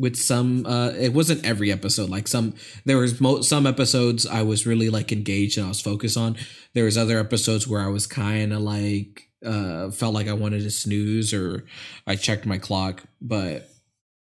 with 0.00 0.16
some 0.16 0.64
uh 0.64 0.88
it 0.90 1.12
wasn't 1.12 1.44
every 1.44 1.70
episode 1.70 2.08
like 2.08 2.26
some 2.26 2.54
there 2.86 2.96
was 2.96 3.20
mo- 3.20 3.42
some 3.42 3.66
episodes 3.66 4.26
i 4.26 4.40
was 4.40 4.66
really 4.66 4.88
like 4.88 5.12
engaged 5.12 5.58
and 5.58 5.66
i 5.66 5.68
was 5.68 5.80
focused 5.80 6.16
on. 6.16 6.36
There 6.72 6.84
was 6.84 6.96
other 6.96 7.18
episodes 7.18 7.68
where 7.68 7.82
i 7.82 7.88
was 7.88 8.06
kind 8.06 8.52
of 8.52 8.60
like 8.60 9.28
uh 9.44 9.90
felt 9.90 10.14
like 10.14 10.28
i 10.28 10.32
wanted 10.32 10.62
to 10.62 10.70
snooze 10.70 11.34
or 11.34 11.66
i 12.06 12.16
checked 12.16 12.46
my 12.46 12.56
clock 12.56 13.02
but 13.20 13.68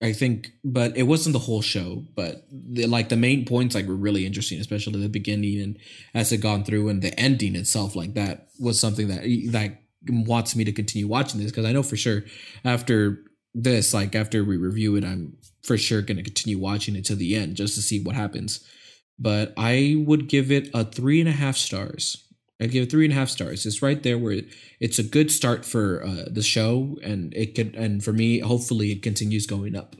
i 0.01 0.13
think 0.13 0.51
but 0.63 0.97
it 0.97 1.03
wasn't 1.03 1.33
the 1.33 1.39
whole 1.39 1.61
show 1.61 2.03
but 2.15 2.47
the, 2.51 2.87
like 2.87 3.09
the 3.09 3.15
main 3.15 3.45
points 3.45 3.75
like 3.75 3.87
were 3.87 3.95
really 3.95 4.25
interesting 4.25 4.59
especially 4.59 4.99
the 4.99 5.09
beginning 5.09 5.61
and 5.61 5.77
as 6.13 6.31
it 6.31 6.37
gone 6.37 6.63
through 6.63 6.89
and 6.89 7.01
the 7.01 7.17
ending 7.19 7.55
itself 7.55 7.95
like 7.95 8.13
that 8.15 8.47
was 8.59 8.79
something 8.79 9.07
that 9.09 9.21
that 9.51 9.81
wants 10.09 10.55
me 10.55 10.63
to 10.63 10.71
continue 10.71 11.07
watching 11.07 11.39
this 11.39 11.51
because 11.51 11.65
i 11.65 11.71
know 11.71 11.83
for 11.83 11.97
sure 11.97 12.23
after 12.63 13.23
this 13.59 13.93
like 13.93 14.13
after 14.13 14.43
we 14.43 14.55
review 14.55 14.95
it 14.95 15.03
i'm 15.03 15.35
for 15.67 15.77
sure 15.77 16.01
going 16.01 16.17
to 16.17 16.23
continue 16.23 16.57
watching 16.57 16.95
it 16.95 17.03
to 17.05 17.15
the 17.15 17.35
end 17.35 17.57
just 17.57 17.75
to 17.75 17.81
see 17.81 18.01
what 18.01 18.15
happens. 18.15 18.65
But 19.19 19.53
i 19.57 19.95
would 20.07 20.29
give 20.29 20.51
it 20.51 20.69
a 20.73 20.85
three 20.85 21.19
and 21.19 21.29
a 21.29 21.33
half 21.33 21.57
stars. 21.57 22.23
I'd 22.59 22.71
give 22.71 22.83
it 22.83 22.91
three 22.91 23.05
and 23.05 23.13
a 23.13 23.17
half 23.17 23.29
stars. 23.29 23.65
It's 23.65 23.83
right 23.83 24.01
there 24.01 24.17
where 24.17 24.41
it's 24.79 24.97
a 24.97 25.03
good 25.03 25.31
start 25.31 25.63
for 25.63 26.03
uh, 26.03 26.25
the 26.31 26.41
show 26.41 26.97
and 27.03 27.33
it 27.35 27.53
could 27.53 27.75
and 27.75 28.03
for 28.03 28.13
me 28.13 28.39
hopefully 28.39 28.91
it 28.91 29.03
continues 29.03 29.45
going 29.45 29.75
up. 29.75 29.95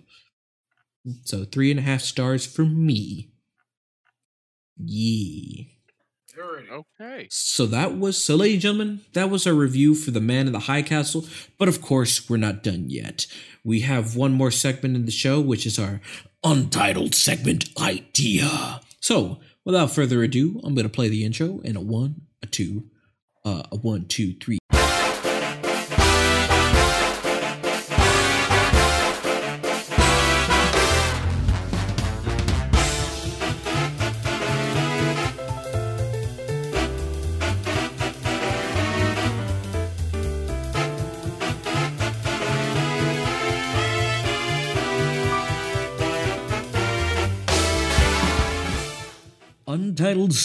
So 1.26 1.44
three 1.44 1.70
and 1.70 1.80
a 1.80 1.84
half 1.84 2.02
stars 2.02 2.46
for 2.46 2.66
me. 2.66 3.32
Yeah 4.78 5.77
Alrighty. 6.38 6.70
Okay. 7.00 7.28
so 7.32 7.66
that 7.66 7.98
was 7.98 8.22
so 8.24 8.36
ladies 8.36 8.56
and 8.56 8.62
gentlemen 8.62 9.02
that 9.14 9.30
was 9.30 9.48
our 9.48 9.54
review 9.54 9.96
for 9.96 10.12
the 10.12 10.22
man 10.22 10.46
in 10.48 10.54
the 10.54 10.60
high 10.60 10.82
castle 10.84 11.26
but 11.58 11.68
of 11.68 11.82
course 11.82 12.30
we're 12.30 12.38
not 12.38 12.64
done 12.64 12.86
yet 12.90 13.26
we 13.64 13.82
have 13.82 14.16
one 14.16 14.34
more 14.34 14.52
segment 14.52 14.96
in 14.96 15.06
the 15.06 15.12
show 15.12 15.42
which 15.42 15.66
is 15.66 15.80
our 15.80 16.00
untitled 16.44 17.16
segment 17.16 17.66
idea 17.82 18.82
so 19.00 19.40
without 19.66 19.92
further 19.92 20.22
ado 20.24 20.60
i'm 20.64 20.76
going 20.76 20.86
to 20.86 20.90
play 20.90 21.10
the 21.10 21.26
intro 21.26 21.60
in 21.64 21.76
a 21.76 21.82
one 21.82 22.22
a 22.44 22.46
two 22.46 22.84
uh, 23.44 23.64
a 23.72 23.76
one 23.78 24.06
two 24.06 24.34
three 24.36 24.60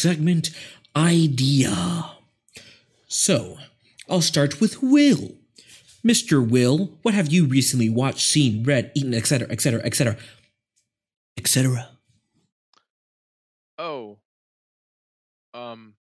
segment 0.03 0.51
idea. 0.97 2.11
So, 3.07 3.59
I'll 4.09 4.21
start 4.21 4.61
with 4.61 4.83
Will. 4.83 5.37
Mr. 6.05 6.47
Will, 6.47 6.99
what 7.03 7.15
have 7.15 7.33
you 7.33 7.47
recently 7.47 7.89
watched, 7.89 8.27
seen, 8.27 8.65
read, 8.65 8.91
eaten, 8.97 9.15
etc., 9.15 9.47
etc., 9.49 9.81
etc., 9.85 10.17
etc.? 11.39 11.89
Oh. 13.79 14.19
Um. 15.55 15.95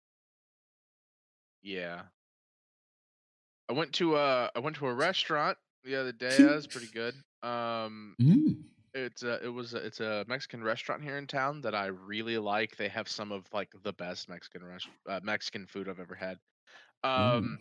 Yeah. 1.62 2.02
I 3.68 3.72
went 3.74 3.92
to 3.94 4.16
a 4.16 4.50
I 4.54 4.58
went 4.58 4.76
to 4.76 4.86
a 4.86 4.92
restaurant 4.92 5.56
the 5.84 5.94
other 5.96 6.12
day. 6.12 6.36
That 6.36 6.56
was 6.56 6.66
pretty 6.66 6.88
good. 6.92 7.14
Um, 7.48 8.16
Mm. 8.20 8.56
It's 8.94 9.22
a 9.22 9.44
it 9.44 9.48
was 9.48 9.74
a, 9.74 9.78
it's 9.78 10.00
a 10.00 10.24
Mexican 10.28 10.62
restaurant 10.62 11.02
here 11.02 11.16
in 11.18 11.26
town 11.26 11.60
that 11.62 11.74
I 11.74 11.86
really 11.86 12.38
like. 12.38 12.76
They 12.76 12.88
have 12.88 13.08
some 13.08 13.32
of 13.32 13.46
like 13.52 13.70
the 13.82 13.92
best 13.92 14.28
Mexican 14.28 14.64
rest 14.64 14.88
uh, 15.08 15.20
Mexican 15.22 15.66
food 15.66 15.88
I've 15.88 16.00
ever 16.00 16.14
had. 16.14 16.38
Um, 17.04 17.58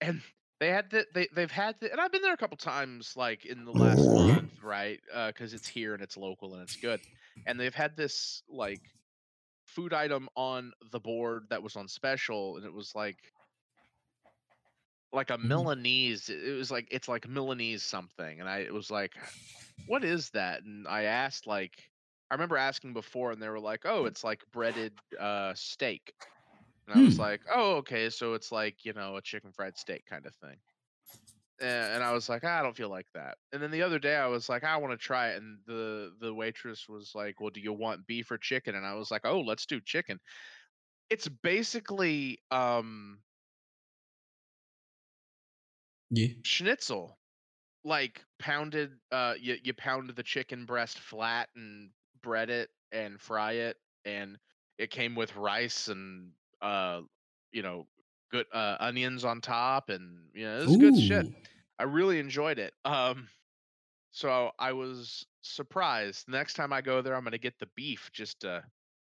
and 0.00 0.20
they 0.60 0.68
had 0.68 0.90
the 0.90 1.06
they 1.14 1.28
they've 1.34 1.50
had 1.50 1.76
the, 1.80 1.90
and 1.90 2.00
I've 2.00 2.12
been 2.12 2.22
there 2.22 2.34
a 2.34 2.38
couple 2.38 2.56
times 2.56 3.14
like 3.16 3.44
in 3.44 3.64
the 3.64 3.72
last 3.72 4.08
month, 4.12 4.62
right? 4.62 5.00
Because 5.28 5.54
it's 5.54 5.68
here 5.68 5.94
and 5.94 6.02
it's 6.02 6.16
local 6.16 6.54
and 6.54 6.62
it's 6.62 6.76
good. 6.76 7.00
And 7.46 7.58
they've 7.58 7.74
had 7.74 7.96
this 7.96 8.42
like 8.48 8.80
food 9.66 9.92
item 9.92 10.28
on 10.36 10.72
the 10.90 11.00
board 11.00 11.46
that 11.50 11.62
was 11.62 11.76
on 11.76 11.88
special, 11.88 12.56
and 12.56 12.66
it 12.66 12.72
was 12.72 12.94
like 12.94 13.18
like 15.12 15.30
a 15.30 15.38
Mhm. 15.42 15.66
Milanese. 15.66 16.28
It 16.28 16.44
it 16.48 16.52
was 16.54 16.70
like 16.70 16.88
it's 16.90 17.08
like 17.08 17.28
Milanese 17.28 17.82
something, 17.84 18.40
and 18.40 18.48
I 18.48 18.58
it 18.60 18.72
was 18.74 18.90
like, 18.90 19.16
what 19.86 20.04
is 20.04 20.30
that? 20.30 20.64
And 20.64 20.88
I 20.88 21.04
asked 21.04 21.46
like 21.46 21.90
I 22.30 22.34
remember 22.34 22.56
asking 22.56 22.94
before, 22.94 23.32
and 23.32 23.42
they 23.42 23.48
were 23.50 23.60
like, 23.60 23.86
oh, 23.86 24.06
it's 24.06 24.24
like 24.24 24.44
breaded 24.52 25.00
uh 25.18 25.54
steak. 25.54 26.14
And 26.88 26.96
I 26.96 27.02
was 27.02 27.18
Hmm. 27.18 27.20
like, 27.20 27.42
oh, 27.50 27.76
okay, 27.78 28.10
so 28.10 28.34
it's 28.34 28.52
like 28.52 28.84
you 28.84 28.92
know 28.94 29.16
a 29.16 29.22
chicken 29.22 29.52
fried 29.52 29.78
steak 29.78 30.06
kind 30.06 30.26
of 30.26 30.34
thing. 30.36 30.60
and, 31.60 31.94
and 31.94 32.04
I 32.04 32.12
was 32.12 32.28
like, 32.28 32.42
"Ah, 32.44 32.58
I 32.58 32.62
don't 32.62 32.76
feel 32.76 32.88
like 32.88 33.06
that. 33.14 33.38
And 33.52 33.62
then 33.62 33.70
the 33.70 33.82
other 33.82 33.98
day, 33.98 34.16
I 34.16 34.26
was 34.26 34.48
like, 34.48 34.64
I 34.64 34.76
want 34.78 34.92
to 34.92 34.96
try 34.98 35.30
it, 35.30 35.36
and 35.36 35.60
the 35.66 36.16
the 36.20 36.34
waitress 36.34 36.88
was 36.88 37.12
like, 37.14 37.40
Well, 37.40 37.50
do 37.50 37.60
you 37.60 37.72
want 37.72 38.06
beef 38.06 38.30
or 38.30 38.38
chicken? 38.38 38.74
And 38.74 38.86
I 38.86 38.94
was 38.94 39.10
like, 39.10 39.22
Oh, 39.24 39.40
let's 39.40 39.66
do 39.66 39.80
chicken. 39.80 40.20
It's 41.10 41.28
basically 41.28 42.40
um 42.50 43.22
Yeah. 46.12 46.28
schnitzel 46.42 47.18
like 47.84 48.24
pounded 48.38 48.98
uh 49.12 49.34
you, 49.40 49.56
you 49.62 49.74
pound 49.74 50.10
the 50.10 50.22
chicken 50.22 50.66
breast 50.66 50.98
flat 51.00 51.48
and 51.56 51.90
bread 52.22 52.50
it 52.50 52.70
and 52.92 53.20
fry 53.20 53.52
it 53.52 53.78
and 54.04 54.38
it 54.78 54.90
came 54.90 55.14
with 55.14 55.36
rice 55.36 55.88
and 55.88 56.32
uh 56.62 57.02
you 57.52 57.62
know 57.62 57.86
good 58.30 58.46
uh 58.52 58.76
onions 58.80 59.24
on 59.24 59.40
top 59.40 59.88
and 59.90 60.30
you 60.34 60.44
know 60.44 60.58
it 60.58 60.62
was 60.62 60.76
good 60.76 60.96
shit. 60.96 61.26
I 61.78 61.84
really 61.84 62.18
enjoyed 62.20 62.58
it 62.58 62.74
um 62.84 63.28
so 64.12 64.52
i 64.58 64.72
was 64.72 65.26
surprised. 65.42 66.26
The 66.26 66.32
next 66.32 66.54
time 66.54 66.72
i 66.72 66.80
go 66.80 67.02
there 67.02 67.14
i'm 67.16 67.24
gonna 67.24 67.38
get 67.38 67.58
the 67.58 67.68
beef 67.76 68.10
just 68.12 68.40
to 68.40 68.64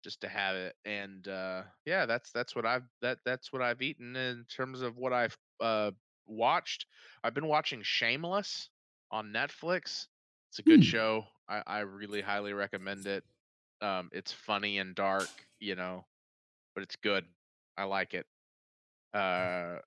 just 0.04 0.20
to 0.22 0.28
have 0.28 0.56
it 0.56 0.76
and 0.84 1.26
uh 1.28 1.64
yeah 1.84 2.06
that's 2.06 2.32
that's 2.32 2.56
what 2.56 2.66
i've 2.66 2.84
that 3.02 3.18
that's 3.24 3.52
what 3.52 3.62
i've 3.62 3.82
eaten 3.82 4.16
in 4.16 4.44
terms 4.46 4.82
of 4.82 4.96
what 4.96 5.12
i've 5.12 5.36
uh 5.60 5.92
watched 6.26 6.86
I've 7.24 7.34
been 7.34 7.46
watching 7.48 7.82
Shameless 7.82 8.68
on 9.10 9.32
Netflix. 9.32 10.06
It's 10.50 10.58
a 10.58 10.62
good 10.62 10.80
Hmm. 10.80 10.82
show. 10.82 11.24
I, 11.48 11.62
I 11.66 11.78
really 11.80 12.20
highly 12.20 12.52
recommend 12.52 13.06
it. 13.06 13.24
Um, 13.80 14.10
it's 14.12 14.32
funny 14.32 14.78
and 14.78 14.94
dark, 14.94 15.28
you 15.60 15.74
know, 15.74 16.04
but 16.74 16.82
it's 16.82 16.96
good. 16.96 17.24
I 17.76 17.84
like 17.84 18.14
it. 18.14 18.26
Uh, 19.14 19.78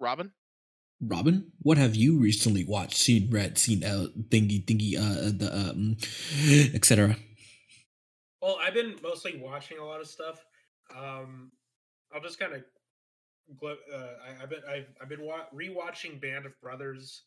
Robin, 0.00 0.32
Robin, 1.00 1.50
what 1.62 1.78
have 1.78 1.94
you 1.94 2.18
recently 2.18 2.64
watched, 2.64 2.96
seen, 2.98 3.30
read, 3.30 3.56
seen, 3.58 3.84
uh, 3.84 4.06
thingy, 4.28 4.64
thingy, 4.64 4.96
uh, 4.98 5.30
the, 5.36 5.50
um, 5.70 5.96
etc. 6.74 7.16
Well, 8.42 8.58
I've 8.60 8.74
been 8.74 8.96
mostly 9.02 9.38
watching 9.42 9.78
a 9.78 9.84
lot 9.84 10.00
of 10.00 10.06
stuff. 10.08 10.44
Um, 10.96 11.52
I'll 12.12 12.20
just 12.20 12.38
kind 12.38 12.52
of, 12.54 12.60
glo- 12.60 12.79
uh, 13.62 13.96
I, 13.96 14.42
I've 14.42 14.50
been 14.50 14.60
I've, 14.68 14.86
I've 15.00 15.08
been 15.08 15.22
wa- 15.22 15.46
rewatching 15.54 16.20
Band 16.20 16.46
of 16.46 16.58
Brothers, 16.60 17.22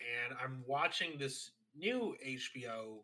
and 0.00 0.36
I'm 0.42 0.62
watching 0.66 1.18
this 1.18 1.52
new 1.76 2.16
HBO 2.26 2.98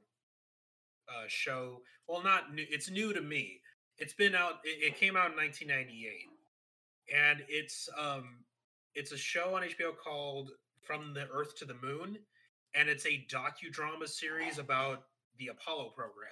uh, 1.09 1.25
show. 1.29 1.83
Well, 2.09 2.23
not 2.23 2.55
new. 2.55 2.65
It's 2.69 2.91
new 2.91 3.13
to 3.13 3.21
me. 3.21 3.61
It's 3.99 4.15
been 4.15 4.35
out. 4.35 4.55
It, 4.65 4.93
it 4.93 4.97
came 4.97 5.17
out 5.17 5.31
in 5.31 5.37
1998, 5.37 6.31
and 7.15 7.45
it's 7.49 7.89
um, 7.99 8.45
it's 8.95 9.13
a 9.13 9.19
show 9.19 9.57
on 9.57 9.63
HBO 9.63 9.97
called 9.97 10.53
From 10.81 11.15
the 11.15 11.29
Earth 11.33 11.57
to 11.59 11.65
the 11.65 11.75
Moon, 11.83 12.19
and 12.75 12.89
it's 12.89 13.07
a 13.07 13.27
docudrama 13.31 14.09
series 14.09 14.59
about 14.59 15.05
the 15.39 15.49
Apollo 15.49 15.91
program 15.97 16.31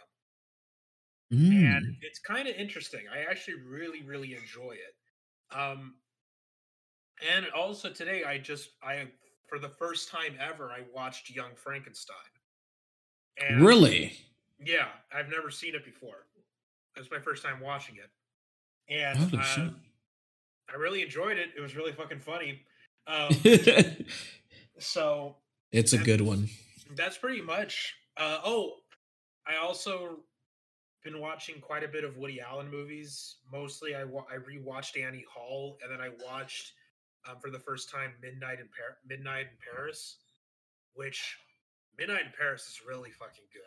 and 1.31 1.87
Mm. 1.87 1.97
it's 2.03 2.19
kind 2.19 2.47
of 2.47 2.55
interesting. 2.57 3.09
I 3.13 3.23
actually 3.23 3.55
really 3.63 4.03
really 4.03 4.35
enjoy 4.35 4.73
it. 4.73 5.57
Um, 5.57 5.95
and 7.35 7.47
also 7.57 7.91
today 7.91 8.25
I 8.25 8.39
just 8.39 8.71
I 8.83 9.07
for 9.49 9.59
the 9.59 9.69
first 9.69 10.09
time 10.09 10.35
ever 10.41 10.71
I 10.71 10.81
watched 10.95 11.31
Young 11.31 11.55
Frankenstein. 11.55 12.17
And 13.39 13.65
Really? 13.65 14.13
Yeah, 14.65 14.89
I've 15.15 15.29
never 15.29 15.51
seen 15.51 15.75
it 15.75 15.85
before. 15.85 16.27
That's 16.95 17.11
my 17.11 17.19
first 17.19 17.43
time 17.43 17.61
watching 17.61 17.97
it, 17.97 18.11
and 18.93 19.35
um, 19.35 19.77
I 20.73 20.77
really 20.77 21.03
enjoyed 21.03 21.39
it. 21.39 21.51
It 21.57 21.61
was 21.61 21.75
really 21.75 21.93
fucking 21.93 22.21
funny. 22.21 22.61
Um, 23.07 23.31
so 24.79 25.37
it's 25.73 25.93
a 25.95 25.99
good 25.99 26.21
one. 26.21 26.49
that's 26.95 27.17
pretty 27.19 27.41
much. 27.41 27.95
Uh, 28.17 28.39
oh, 28.45 28.75
I 29.47 29.57
also 29.57 30.19
been 31.03 31.19
watching 31.19 31.61
quite 31.61 31.83
a 31.83 31.89
bit 31.89 32.05
of 32.05 32.17
Woody 32.19 32.41
Allen 32.41 32.71
movies. 32.71 33.37
Mostly, 33.51 33.95
I 33.95 34.05
wa- 34.05 34.27
I 34.31 34.37
rewatched 34.37 35.03
Annie 35.03 35.25
Hall, 35.33 35.79
and 35.83 35.91
then 35.91 36.01
I 36.07 36.11
watched 36.25 36.73
um, 37.29 37.37
for 37.41 37.51
the 37.51 37.59
first 37.59 37.91
time 37.91 38.13
Midnight 38.23 38.59
in 38.61 38.67
Par- 38.69 38.99
Midnight 39.07 39.47
in 39.53 39.59
Paris, 39.75 40.19
which 40.95 41.37
Midnight 41.99 42.27
in 42.27 42.33
Paris 42.37 42.63
is 42.63 42.81
really 42.87 43.11
fucking 43.11 43.45
good. 43.53 43.63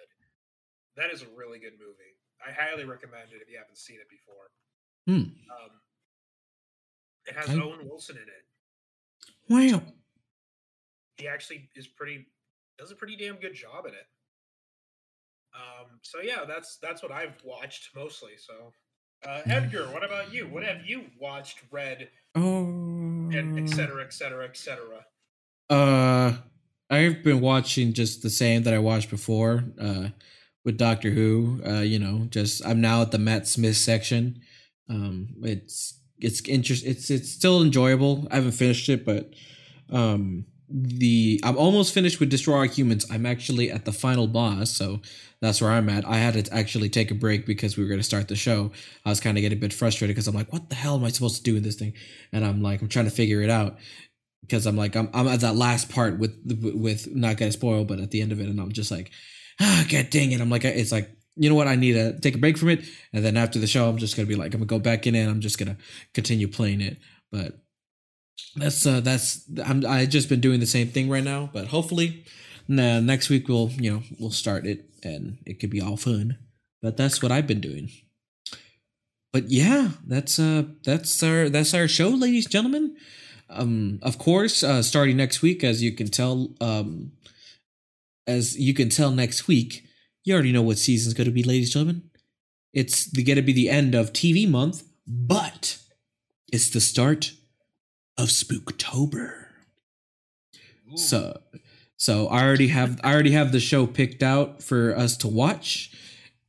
That 0.97 1.11
is 1.13 1.21
a 1.21 1.27
really 1.35 1.59
good 1.59 1.73
movie. 1.79 2.15
I 2.45 2.51
highly 2.51 2.85
recommend 2.85 3.31
it 3.33 3.41
if 3.41 3.49
you 3.49 3.57
haven't 3.57 3.77
seen 3.77 3.97
it 3.97 4.09
before. 4.09 4.49
Hmm. 5.07 5.31
Um, 5.51 5.71
it 7.25 7.35
has 7.35 7.49
Owen 7.49 7.87
Wilson 7.87 8.17
in 8.17 8.23
it. 8.23 8.45
Wow. 9.49 9.81
he 11.17 11.27
actually 11.27 11.69
is 11.75 11.87
pretty 11.87 12.25
does 12.77 12.91
a 12.91 12.95
pretty 12.95 13.15
damn 13.15 13.35
good 13.35 13.53
job 13.53 13.85
in 13.85 13.93
it. 13.93 14.07
Um, 15.55 15.99
so 16.01 16.19
yeah, 16.21 16.43
that's 16.47 16.77
that's 16.81 17.01
what 17.01 17.11
I've 17.11 17.35
watched 17.43 17.89
mostly. 17.95 18.31
So, 18.37 18.73
uh, 19.27 19.41
Edgar, 19.45 19.85
what 19.93 20.03
about 20.03 20.33
you? 20.33 20.47
What 20.47 20.63
have 20.63 20.85
you 20.85 21.05
watched, 21.19 21.59
read, 21.71 22.09
Oh. 22.35 22.94
And 23.35 23.59
et 23.59 23.69
cetera, 23.69 24.03
et 24.03 24.13
cetera, 24.13 24.45
et 24.45 24.57
cetera? 24.57 25.05
Uh, 25.69 26.33
I've 26.89 27.23
been 27.23 27.41
watching 27.41 27.93
just 27.93 28.21
the 28.21 28.29
same 28.29 28.63
that 28.63 28.73
I 28.73 28.79
watched 28.79 29.09
before. 29.09 29.63
Uh, 29.79 30.09
with 30.65 30.77
Doctor 30.77 31.11
Who. 31.11 31.61
Uh, 31.65 31.81
you 31.81 31.99
know, 31.99 32.25
just 32.29 32.65
I'm 32.65 32.81
now 32.81 33.03
at 33.03 33.11
the 33.11 33.19
Matt 33.19 33.47
Smith 33.47 33.77
section. 33.77 34.41
Um, 34.89 35.29
it's 35.43 36.01
it's 36.19 36.41
interest. 36.49 36.85
It's 36.85 37.09
it's 37.09 37.31
still 37.31 37.61
enjoyable. 37.61 38.27
I 38.31 38.35
haven't 38.35 38.51
finished 38.51 38.89
it, 38.89 39.05
but 39.05 39.33
um, 39.89 40.45
the 40.69 41.39
I'm 41.43 41.57
almost 41.57 41.93
finished 41.93 42.19
with 42.19 42.29
Destroy 42.29 42.57
All 42.57 42.63
Humans. 42.63 43.05
I'm 43.11 43.25
actually 43.25 43.71
at 43.71 43.85
the 43.85 43.91
final 43.91 44.27
boss, 44.27 44.71
so 44.71 45.01
that's 45.41 45.61
where 45.61 45.71
I'm 45.71 45.89
at. 45.89 46.07
I 46.07 46.17
had 46.17 46.33
to 46.45 46.53
actually 46.53 46.89
take 46.89 47.11
a 47.11 47.15
break 47.15 47.45
because 47.45 47.77
we 47.77 47.83
were 47.83 47.89
going 47.89 47.99
to 47.99 48.03
start 48.05 48.27
the 48.27 48.35
show. 48.35 48.71
I 49.05 49.09
was 49.09 49.19
kind 49.19 49.37
of 49.37 49.41
getting 49.41 49.57
a 49.57 49.61
bit 49.61 49.73
frustrated 49.73 50.15
because 50.15 50.27
I'm 50.27 50.35
like, 50.35 50.51
what 50.51 50.69
the 50.69 50.75
hell 50.75 50.95
am 50.95 51.03
I 51.03 51.09
supposed 51.09 51.37
to 51.37 51.43
do 51.43 51.55
in 51.55 51.63
this 51.63 51.75
thing? 51.75 51.93
And 52.31 52.43
I'm 52.43 52.61
like, 52.61 52.81
I'm 52.81 52.87
trying 52.87 53.05
to 53.05 53.11
figure 53.11 53.41
it 53.41 53.49
out 53.49 53.77
because 54.41 54.65
I'm 54.65 54.75
like, 54.75 54.95
I'm, 54.95 55.09
I'm 55.13 55.27
at 55.27 55.41
that 55.41 55.55
last 55.55 55.89
part 55.89 56.17
with 56.19 56.35
with 56.75 57.13
not 57.15 57.37
gonna 57.37 57.51
spoil, 57.51 57.85
but 57.85 57.99
at 57.99 58.11
the 58.11 58.21
end 58.21 58.31
of 58.31 58.39
it, 58.39 58.47
and 58.47 58.59
I'm 58.59 58.71
just 58.71 58.91
like, 58.91 59.11
ah, 59.59 59.85
god 59.89 60.09
dang 60.09 60.31
it! 60.31 60.41
I'm 60.41 60.49
like, 60.49 60.65
it's 60.65 60.91
like, 60.91 61.11
you 61.35 61.49
know 61.49 61.55
what? 61.55 61.67
I 61.67 61.75
need 61.75 61.93
to 61.93 62.19
take 62.19 62.35
a 62.35 62.39
break 62.39 62.57
from 62.57 62.69
it, 62.69 62.85
and 63.13 63.23
then 63.23 63.37
after 63.37 63.59
the 63.59 63.67
show, 63.67 63.89
I'm 63.89 63.97
just 63.97 64.15
gonna 64.15 64.27
be 64.27 64.35
like, 64.35 64.53
I'm 64.53 64.61
gonna 64.61 64.67
go 64.67 64.79
back 64.79 65.05
in 65.05 65.15
and 65.15 65.29
I'm 65.29 65.41
just 65.41 65.59
gonna 65.59 65.77
continue 66.13 66.47
playing 66.47 66.81
it. 66.81 66.97
But 67.31 67.59
that's 68.55 68.85
uh 68.85 69.01
that's 69.01 69.43
I'm 69.63 69.85
I 69.85 70.05
just 70.05 70.29
been 70.29 70.41
doing 70.41 70.59
the 70.59 70.65
same 70.65 70.87
thing 70.87 71.09
right 71.09 71.23
now, 71.23 71.49
but 71.51 71.67
hopefully, 71.67 72.25
nah, 72.67 72.99
next 72.99 73.29
week 73.29 73.47
we'll 73.47 73.69
you 73.71 73.91
know 73.91 74.03
we'll 74.19 74.31
start 74.31 74.65
it 74.65 74.89
and 75.03 75.37
it 75.45 75.59
could 75.59 75.69
be 75.69 75.81
all 75.81 75.97
fun. 75.97 76.37
But 76.81 76.97
that's 76.97 77.21
what 77.21 77.31
I've 77.31 77.47
been 77.47 77.61
doing. 77.61 77.89
But 79.33 79.49
yeah, 79.49 79.89
that's 80.05 80.39
uh 80.39 80.63
that's 80.83 81.21
our 81.21 81.49
that's 81.49 81.73
our 81.73 81.87
show, 81.87 82.09
ladies 82.09 82.45
and 82.45 82.51
gentlemen. 82.51 82.95
Um, 83.49 83.99
of 84.01 84.17
course, 84.17 84.63
uh, 84.63 84.81
starting 84.81 85.17
next 85.17 85.41
week, 85.41 85.63
as 85.63 85.83
you 85.83 85.91
can 85.91 86.07
tell, 86.07 86.49
um, 86.59 87.11
as 88.25 88.57
you 88.57 88.73
can 88.73 88.89
tell 88.89 89.11
next 89.11 89.47
week, 89.47 89.83
you 90.23 90.33
already 90.33 90.51
know 90.51 90.63
what 90.63 90.79
season's 90.79 91.13
to 91.25 91.31
be, 91.31 91.43
ladies 91.43 91.67
and 91.67 91.73
gentlemen. 91.73 92.09
It's 92.73 93.05
to 93.35 93.43
be 93.43 93.53
the 93.53 93.69
end 93.69 93.93
of 93.93 94.13
TV 94.13 94.49
month, 94.49 94.83
but 95.07 95.77
it's 96.51 96.69
the 96.69 96.81
start 96.81 97.33
of 98.17 98.29
Spooktober. 98.29 99.43
So, 100.95 101.41
so 101.97 102.27
I 102.27 102.43
already 102.43 102.67
have 102.67 102.99
I 103.03 103.13
already 103.13 103.31
have 103.31 103.51
the 103.51 103.59
show 103.59 103.85
picked 103.87 104.23
out 104.23 104.61
for 104.61 104.95
us 104.95 105.17
to 105.17 105.27
watch. 105.27 105.91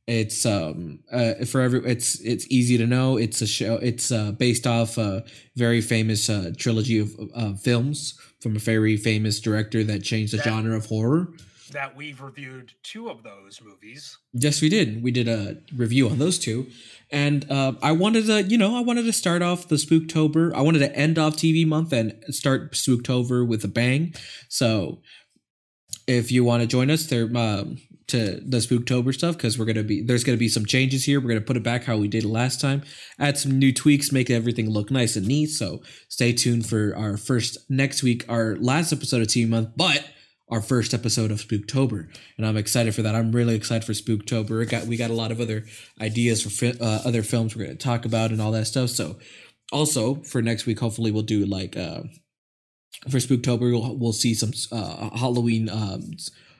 It's 0.05 0.45
um 0.45 0.99
uh 1.11 1.33
for 1.45 1.59
every 1.61 1.83
it's 1.85 2.19
it's 2.21 2.45
easy 2.49 2.77
to 2.77 2.87
know. 2.87 3.17
It's 3.17 3.41
a 3.41 3.47
show. 3.47 3.75
It's 3.75 4.11
uh 4.11 4.31
based 4.31 4.65
off 4.65 4.97
a 4.97 5.25
very 5.55 5.81
famous 5.81 6.29
uh 6.29 6.51
trilogy 6.57 6.99
of 6.99 7.13
uh, 7.35 7.53
films 7.55 8.17
from 8.39 8.55
a 8.55 8.59
very 8.59 8.95
famous 8.95 9.39
director 9.41 9.83
that 9.83 10.03
changed 10.03 10.31
the 10.33 10.37
That- 10.37 10.45
genre 10.45 10.77
of 10.77 10.85
horror. 10.85 11.33
That 11.71 11.97
we've 11.97 12.21
reviewed 12.21 12.71
two 12.81 13.09
of 13.09 13.23
those 13.23 13.59
movies. 13.61 14.17
Yes, 14.31 14.61
we 14.61 14.69
did. 14.69 15.03
We 15.03 15.11
did 15.11 15.27
a 15.27 15.57
review 15.75 16.07
on 16.07 16.17
those 16.17 16.39
two, 16.39 16.67
and 17.11 17.49
uh, 17.49 17.73
I 17.81 17.93
wanted 17.93 18.25
to, 18.25 18.43
you 18.43 18.57
know, 18.57 18.75
I 18.75 18.81
wanted 18.81 19.03
to 19.03 19.13
start 19.13 19.41
off 19.41 19.67
the 19.67 19.75
Spooktober. 19.75 20.53
I 20.53 20.61
wanted 20.61 20.79
to 20.79 20.95
end 20.95 21.17
off 21.17 21.35
TV 21.35 21.65
month 21.65 21.93
and 21.93 22.13
start 22.29 22.73
Spooktober 22.73 23.47
with 23.47 23.63
a 23.63 23.69
bang. 23.69 24.13
So, 24.49 25.01
if 26.05 26.31
you 26.31 26.43
want 26.43 26.61
to 26.61 26.67
join 26.67 26.89
us 26.89 27.05
there 27.07 27.25
um, 27.35 27.77
to 28.07 28.41
the 28.45 28.57
Spooktober 28.57 29.13
stuff, 29.13 29.37
because 29.37 29.57
we're 29.57 29.65
gonna 29.65 29.83
be 29.83 30.01
there's 30.01 30.23
gonna 30.23 30.37
be 30.37 30.49
some 30.49 30.65
changes 30.65 31.05
here. 31.05 31.19
We're 31.21 31.29
gonna 31.29 31.41
put 31.41 31.57
it 31.57 31.63
back 31.63 31.85
how 31.85 31.97
we 31.97 32.07
did 32.07 32.23
it 32.23 32.29
last 32.29 32.59
time, 32.59 32.83
add 33.19 33.37
some 33.37 33.57
new 33.57 33.73
tweaks, 33.73 34.11
make 34.11 34.29
everything 34.29 34.69
look 34.69 34.91
nice 34.91 35.15
and 35.15 35.27
neat. 35.27 35.47
So, 35.47 35.81
stay 36.09 36.33
tuned 36.33 36.67
for 36.67 36.93
our 36.95 37.15
first 37.15 37.57
next 37.69 38.03
week, 38.03 38.25
our 38.27 38.57
last 38.57 38.91
episode 38.91 39.21
of 39.21 39.27
TV 39.27 39.47
month, 39.47 39.69
but 39.75 40.03
our 40.49 40.61
first 40.61 40.93
episode 40.93 41.31
of 41.31 41.39
Spooktober, 41.39 42.07
and 42.37 42.45
I'm 42.45 42.57
excited 42.57 42.95
for 42.95 43.01
that. 43.01 43.15
I'm 43.15 43.31
really 43.31 43.55
excited 43.55 43.83
for 43.83 43.93
Spooktober. 43.93 44.63
It 44.63 44.69
got 44.69 44.85
we 44.85 44.97
got 44.97 45.09
a 45.09 45.15
lot 45.15 45.31
of 45.31 45.41
other 45.41 45.65
ideas 45.99 46.41
for 46.41 46.49
fi- 46.49 46.79
uh, 46.79 47.01
other 47.05 47.23
films 47.23 47.55
we're 47.55 47.65
going 47.65 47.77
to 47.77 47.83
talk 47.83 48.05
about 48.05 48.31
and 48.31 48.41
all 48.41 48.51
that 48.51 48.67
stuff. 48.67 48.89
So, 48.89 49.17
also 49.71 50.15
for 50.23 50.41
next 50.41 50.65
week, 50.65 50.79
hopefully 50.79 51.11
we'll 51.11 51.23
do 51.23 51.45
like 51.45 51.75
uh, 51.75 52.03
for 53.09 53.17
Spooktober, 53.17 53.71
we'll, 53.71 53.95
we'll 53.95 54.13
see 54.13 54.33
some 54.33 54.51
uh, 54.71 55.15
Halloween 55.17 55.69
um, 55.69 56.15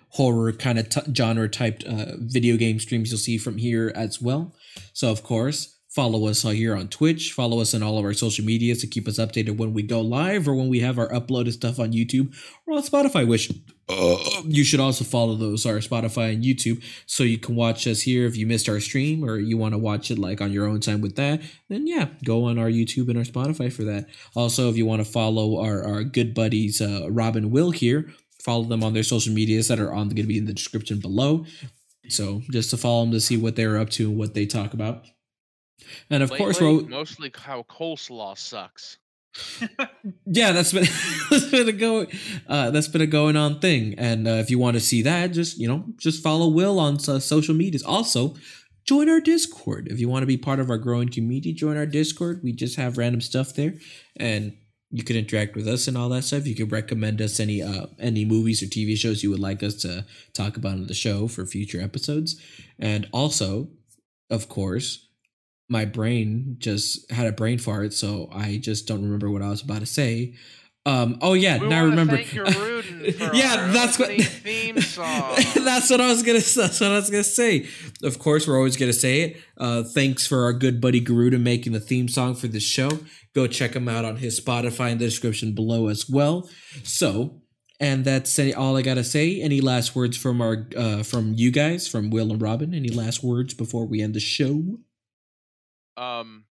horror 0.09 0.51
kind 0.53 0.79
of 0.79 0.89
t- 0.89 1.13
genre 1.13 1.49
typed 1.49 1.83
uh, 1.83 2.13
video 2.19 2.57
game 2.57 2.79
streams 2.79 3.11
you'll 3.11 3.19
see 3.19 3.37
from 3.37 3.57
here 3.57 3.91
as 3.95 4.21
well. 4.21 4.55
So, 4.93 5.11
of 5.11 5.23
course, 5.23 5.76
follow 5.97 6.27
us 6.27 6.43
here 6.43 6.75
on 6.75 6.87
Twitch, 6.87 7.33
follow 7.33 7.59
us 7.59 7.73
on 7.73 7.81
all 7.81 7.97
of 7.97 8.05
our 8.05 8.13
social 8.13 8.45
medias 8.45 8.81
to 8.81 8.85
keep 8.85 9.07
us 9.07 9.17
updated 9.17 9.57
when 9.57 9.73
we 9.73 9.81
go 9.81 9.99
live 9.99 10.47
or 10.47 10.53
when 10.53 10.69
we 10.69 10.79
have 10.79 10.99
our 10.99 11.09
uploaded 11.09 11.53
stuff 11.53 11.79
on 11.79 11.91
YouTube 11.91 12.31
or 12.67 12.75
on 12.75 12.83
Spotify, 12.83 13.27
which 13.27 13.51
uh, 13.89 14.17
you 14.45 14.63
should 14.63 14.79
also 14.79 15.03
follow 15.03 15.33
those, 15.33 15.65
our 15.65 15.79
Spotify 15.79 16.31
and 16.31 16.43
YouTube, 16.43 16.83
so 17.07 17.23
you 17.23 17.39
can 17.39 17.55
watch 17.55 17.87
us 17.87 18.01
here 18.01 18.27
if 18.27 18.37
you 18.37 18.45
missed 18.45 18.69
our 18.69 18.79
stream 18.79 19.25
or 19.25 19.39
you 19.39 19.57
want 19.57 19.73
to 19.73 19.79
watch 19.79 20.11
it 20.11 20.19
like 20.19 20.39
on 20.39 20.51
your 20.51 20.67
own 20.67 20.79
time 20.79 21.01
with 21.01 21.15
that, 21.15 21.41
then 21.67 21.87
yeah, 21.87 22.09
go 22.23 22.45
on 22.45 22.59
our 22.59 22.69
YouTube 22.69 23.09
and 23.09 23.17
our 23.17 23.23
Spotify 23.23 23.73
for 23.73 23.83
that. 23.83 24.05
Also, 24.35 24.69
if 24.69 24.77
you 24.77 24.85
want 24.85 25.03
to 25.03 25.11
follow 25.11 25.59
our, 25.59 25.83
our 25.83 26.03
good 26.03 26.35
buddies, 26.35 26.79
uh, 26.79 27.07
Rob 27.09 27.35
and 27.35 27.49
Will 27.49 27.71
here, 27.71 28.13
follow 28.43 28.65
them 28.65 28.83
on 28.83 28.93
their 28.93 29.01
social 29.01 29.33
medias 29.33 29.67
that 29.69 29.79
are 29.79 29.91
on 29.91 30.09
going 30.09 30.17
to 30.17 30.23
be 30.23 30.37
in 30.37 30.45
the 30.45 30.53
description 30.53 30.99
below. 30.99 31.43
So 32.07 32.43
just 32.51 32.69
to 32.69 32.77
follow 32.77 33.01
them 33.01 33.13
to 33.13 33.19
see 33.19 33.35
what 33.35 33.55
they're 33.55 33.79
up 33.79 33.89
to 33.97 34.09
and 34.09 34.19
what 34.19 34.35
they 34.35 34.45
talk 34.45 34.75
about. 34.75 35.03
And 36.09 36.23
of 36.23 36.31
course, 36.31 36.61
Lately, 36.61 36.83
we're, 36.83 36.89
mostly 36.89 37.31
how 37.35 37.63
coleslaw 37.63 38.37
sucks. 38.37 38.97
yeah, 40.25 40.51
that's 40.51 40.73
been 40.73 40.85
that's 41.29 41.45
been 41.45 41.69
a 41.69 41.73
going 41.73 42.07
uh, 42.47 42.71
that's 42.71 42.87
been 42.87 43.01
a 43.01 43.07
going 43.07 43.35
on 43.35 43.59
thing. 43.59 43.95
And 43.97 44.27
uh, 44.27 44.31
if 44.31 44.49
you 44.49 44.59
want 44.59 44.75
to 44.75 44.81
see 44.81 45.01
that, 45.03 45.27
just 45.27 45.57
you 45.57 45.67
know, 45.67 45.85
just 45.97 46.23
follow 46.23 46.47
Will 46.47 46.79
on 46.79 46.95
uh, 47.07 47.19
social 47.19 47.53
medias. 47.53 47.83
Also, 47.83 48.35
join 48.85 49.09
our 49.09 49.19
Discord 49.19 49.87
if 49.89 49.99
you 49.99 50.09
want 50.09 50.23
to 50.23 50.27
be 50.27 50.37
part 50.37 50.59
of 50.59 50.69
our 50.69 50.77
growing 50.77 51.09
community. 51.09 51.53
Join 51.53 51.77
our 51.77 51.85
Discord. 51.85 52.41
We 52.43 52.51
just 52.51 52.77
have 52.77 52.97
random 52.97 53.21
stuff 53.21 53.53
there, 53.53 53.75
and 54.15 54.57
you 54.89 55.03
can 55.03 55.17
interact 55.17 55.55
with 55.55 55.67
us 55.67 55.87
and 55.87 55.97
all 55.97 56.09
that 56.09 56.23
stuff. 56.23 56.47
You 56.47 56.55
can 56.55 56.69
recommend 56.69 57.21
us 57.21 57.39
any 57.39 57.61
uh 57.61 57.87
any 57.99 58.25
movies 58.25 58.63
or 58.63 58.67
TV 58.67 58.97
shows 58.97 59.23
you 59.23 59.29
would 59.29 59.39
like 59.39 59.61
us 59.61 59.75
to 59.81 60.05
talk 60.33 60.57
about 60.57 60.73
on 60.73 60.87
the 60.87 60.93
show 60.93 61.27
for 61.27 61.45
future 61.45 61.81
episodes. 61.81 62.41
And 62.79 63.07
also, 63.11 63.69
of 64.29 64.49
course, 64.49 65.06
my 65.69 65.85
brain 65.85 66.55
just 66.59 67.11
had 67.11 67.27
a 67.27 67.31
brain 67.31 67.57
fart, 67.57 67.93
so 67.93 68.29
I 68.31 68.57
just 68.57 68.87
don't 68.87 69.03
remember 69.03 69.29
what 69.29 69.41
I 69.41 69.49
was 69.49 69.61
about 69.61 69.79
to 69.79 69.85
say. 69.85 70.35
Um, 70.87 71.17
oh 71.21 71.33
yeah, 71.33 71.57
We 71.57 71.67
now 71.67 71.79
I 71.79 71.83
remember. 71.83 72.15
Thank 72.15 72.33
your 72.33 72.45
for 72.51 73.35
yeah, 73.35 73.71
that's 73.73 73.99
what. 73.99 74.09
theme 74.21 74.79
song. 74.79 75.35
that's 75.55 75.89
what 75.89 75.99
I 75.99 76.07
was 76.07 76.23
gonna. 76.23 76.39
That's 76.39 76.79
what 76.79 76.91
I 76.91 76.95
was 76.95 77.09
gonna 77.09 77.23
say. 77.25 77.67
Of 78.03 78.19
course, 78.19 78.47
we're 78.47 78.55
always 78.55 78.77
gonna 78.77 78.93
say 78.93 79.21
it. 79.21 79.37
Uh, 79.57 79.83
thanks 79.83 80.25
for 80.25 80.43
our 80.43 80.53
good 80.53 80.79
buddy 80.79 81.01
Garruden 81.01 81.41
making 81.41 81.73
the 81.73 81.81
theme 81.81 82.07
song 82.07 82.35
for 82.35 82.47
this 82.47 82.63
show. 82.63 82.89
Go 83.35 83.47
check 83.47 83.75
him 83.75 83.89
out 83.89 84.05
on 84.05 84.15
his 84.15 84.39
Spotify 84.39 84.91
in 84.91 84.97
the 84.97 85.05
description 85.05 85.53
below 85.53 85.89
as 85.89 86.09
well. 86.09 86.49
So, 86.83 87.41
and 87.81 88.05
that's 88.05 88.39
all 88.55 88.77
I 88.77 88.81
gotta 88.81 89.03
say. 89.03 89.41
Any 89.41 89.59
last 89.59 89.93
words 89.93 90.15
from 90.15 90.41
our 90.41 90.69
uh, 90.77 91.03
from 91.03 91.33
you 91.33 91.51
guys, 91.51 91.89
from 91.89 92.11
Will 92.11 92.31
and 92.31 92.41
Robin? 92.41 92.73
Any 92.73 92.89
last 92.89 93.21
words 93.21 93.53
before 93.53 93.85
we 93.85 94.01
end 94.01 94.13
the 94.13 94.21
show? 94.21 94.79
Um. 95.97 96.45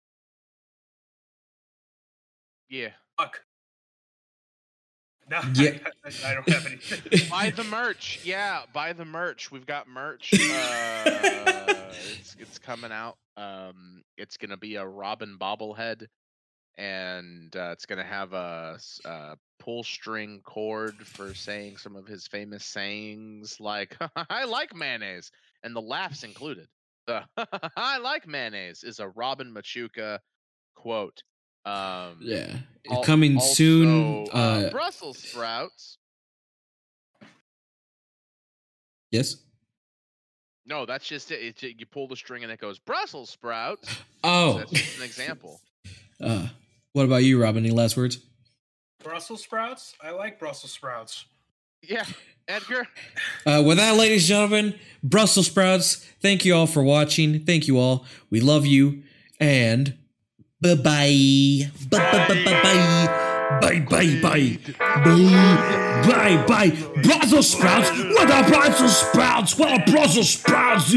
Yeah. 2.70 2.90
Fuck. 3.20 3.42
No, 5.30 5.42
Yeah. 5.56 5.78
I, 6.04 6.32
I, 6.32 6.34
don't 6.34 6.50
have 6.50 6.66
anything. 6.66 7.28
Buy 7.30 7.52
the 7.52 7.64
merch. 7.64 8.20
Yeah, 8.24 8.62
buy 8.74 8.94
the 8.94 9.06
merch. 9.06 9.52
We've 9.52 9.66
got 9.66 9.88
merch. 9.88 10.34
Uh, 10.34 11.04
it's 12.20 12.36
it's 12.40 12.60
coming 12.60 12.92
out. 12.92 13.18
Um, 13.38 14.04
it's 14.18 14.38
gonna 14.38 14.58
be 14.58 14.76
a 14.76 14.86
Robin 14.86 15.38
bobblehead, 15.40 16.08
and 16.78 17.56
uh, 17.56 17.70
it's 17.72 17.86
gonna 17.86 18.04
have 18.04 18.34
a 18.34 18.78
pull 19.60 19.84
string 19.84 20.42
cord 20.44 20.96
for 21.08 21.34
saying 21.34 21.78
some 21.78 21.96
of 21.96 22.06
his 22.06 22.28
famous 22.28 22.66
sayings, 22.66 23.60
like 23.60 23.96
"I 24.30 24.46
like 24.46 24.76
mayonnaise," 24.76 25.32
and 25.64 25.76
the 25.76 25.82
laughs 25.82 26.24
included. 26.24 26.68
The 27.08 27.24
"I 27.78 27.98
like 27.98 28.28
mayonnaise" 28.28 28.84
is 28.84 29.00
a 29.00 29.10
Robin 29.10 29.54
Machuca 29.54 30.20
quote. 30.76 31.22
Um, 31.66 32.18
Yeah, 32.22 32.58
al- 32.90 33.04
coming 33.04 33.40
soon. 33.40 33.88
also, 34.26 34.32
Uh, 34.32 34.70
Brussels 34.70 35.18
sprouts. 35.20 35.98
yes. 39.12 39.38
No, 40.66 40.86
that's 40.86 41.06
just 41.08 41.30
it. 41.32 41.42
It's, 41.42 41.64
you 41.64 41.86
pull 41.86 42.08
the 42.08 42.16
string 42.16 42.44
and 42.44 42.52
it 42.52 42.60
goes 42.60 42.80
Brussels 42.80 43.30
sprouts. 43.30 43.90
So 43.90 43.96
Oh, 44.24 44.58
that's 44.60 44.72
just 44.72 44.98
an 44.98 45.04
example. 45.04 45.60
uh, 46.22 46.48
what 46.94 47.04
about 47.06 47.24
you, 47.24 47.42
Robin? 47.42 47.66
Any 47.66 47.74
last 47.74 47.98
words? 47.98 48.20
Brussels 49.04 49.44
sprouts? 49.44 49.94
I 50.02 50.12
like 50.12 50.40
Brussels 50.40 50.72
sprouts. 50.72 51.26
Yeah, 51.84 52.06
Edgar. 52.48 52.88
Uh, 53.46 53.62
with 53.66 53.78
that, 53.78 53.96
ladies 53.96 54.24
and 54.24 54.28
gentlemen, 54.30 54.76
Brussels 55.04 55.48
sprouts. 55.48 55.96
Thank 56.22 56.46
you 56.46 56.56
all 56.56 56.68
for 56.68 56.84
watching. 56.84 57.44
Thank 57.46 57.68
you 57.68 57.78
all. 57.78 58.06
We 58.30 58.40
love 58.40 58.66
you. 58.66 59.04
And 59.40 59.98
bye 60.62 60.76
bye. 60.76 61.70
Bye 61.92 62.08
bye. 66.48 66.72
Brussels 67.04 67.50
sprouts. 67.50 67.90
What 67.92 68.32
are 68.32 68.48
Brussels 68.48 68.98
sprouts? 68.98 69.58
What 69.58 69.72
are 69.72 69.84
Brussels 69.92 70.30
sprouts? 70.30 70.94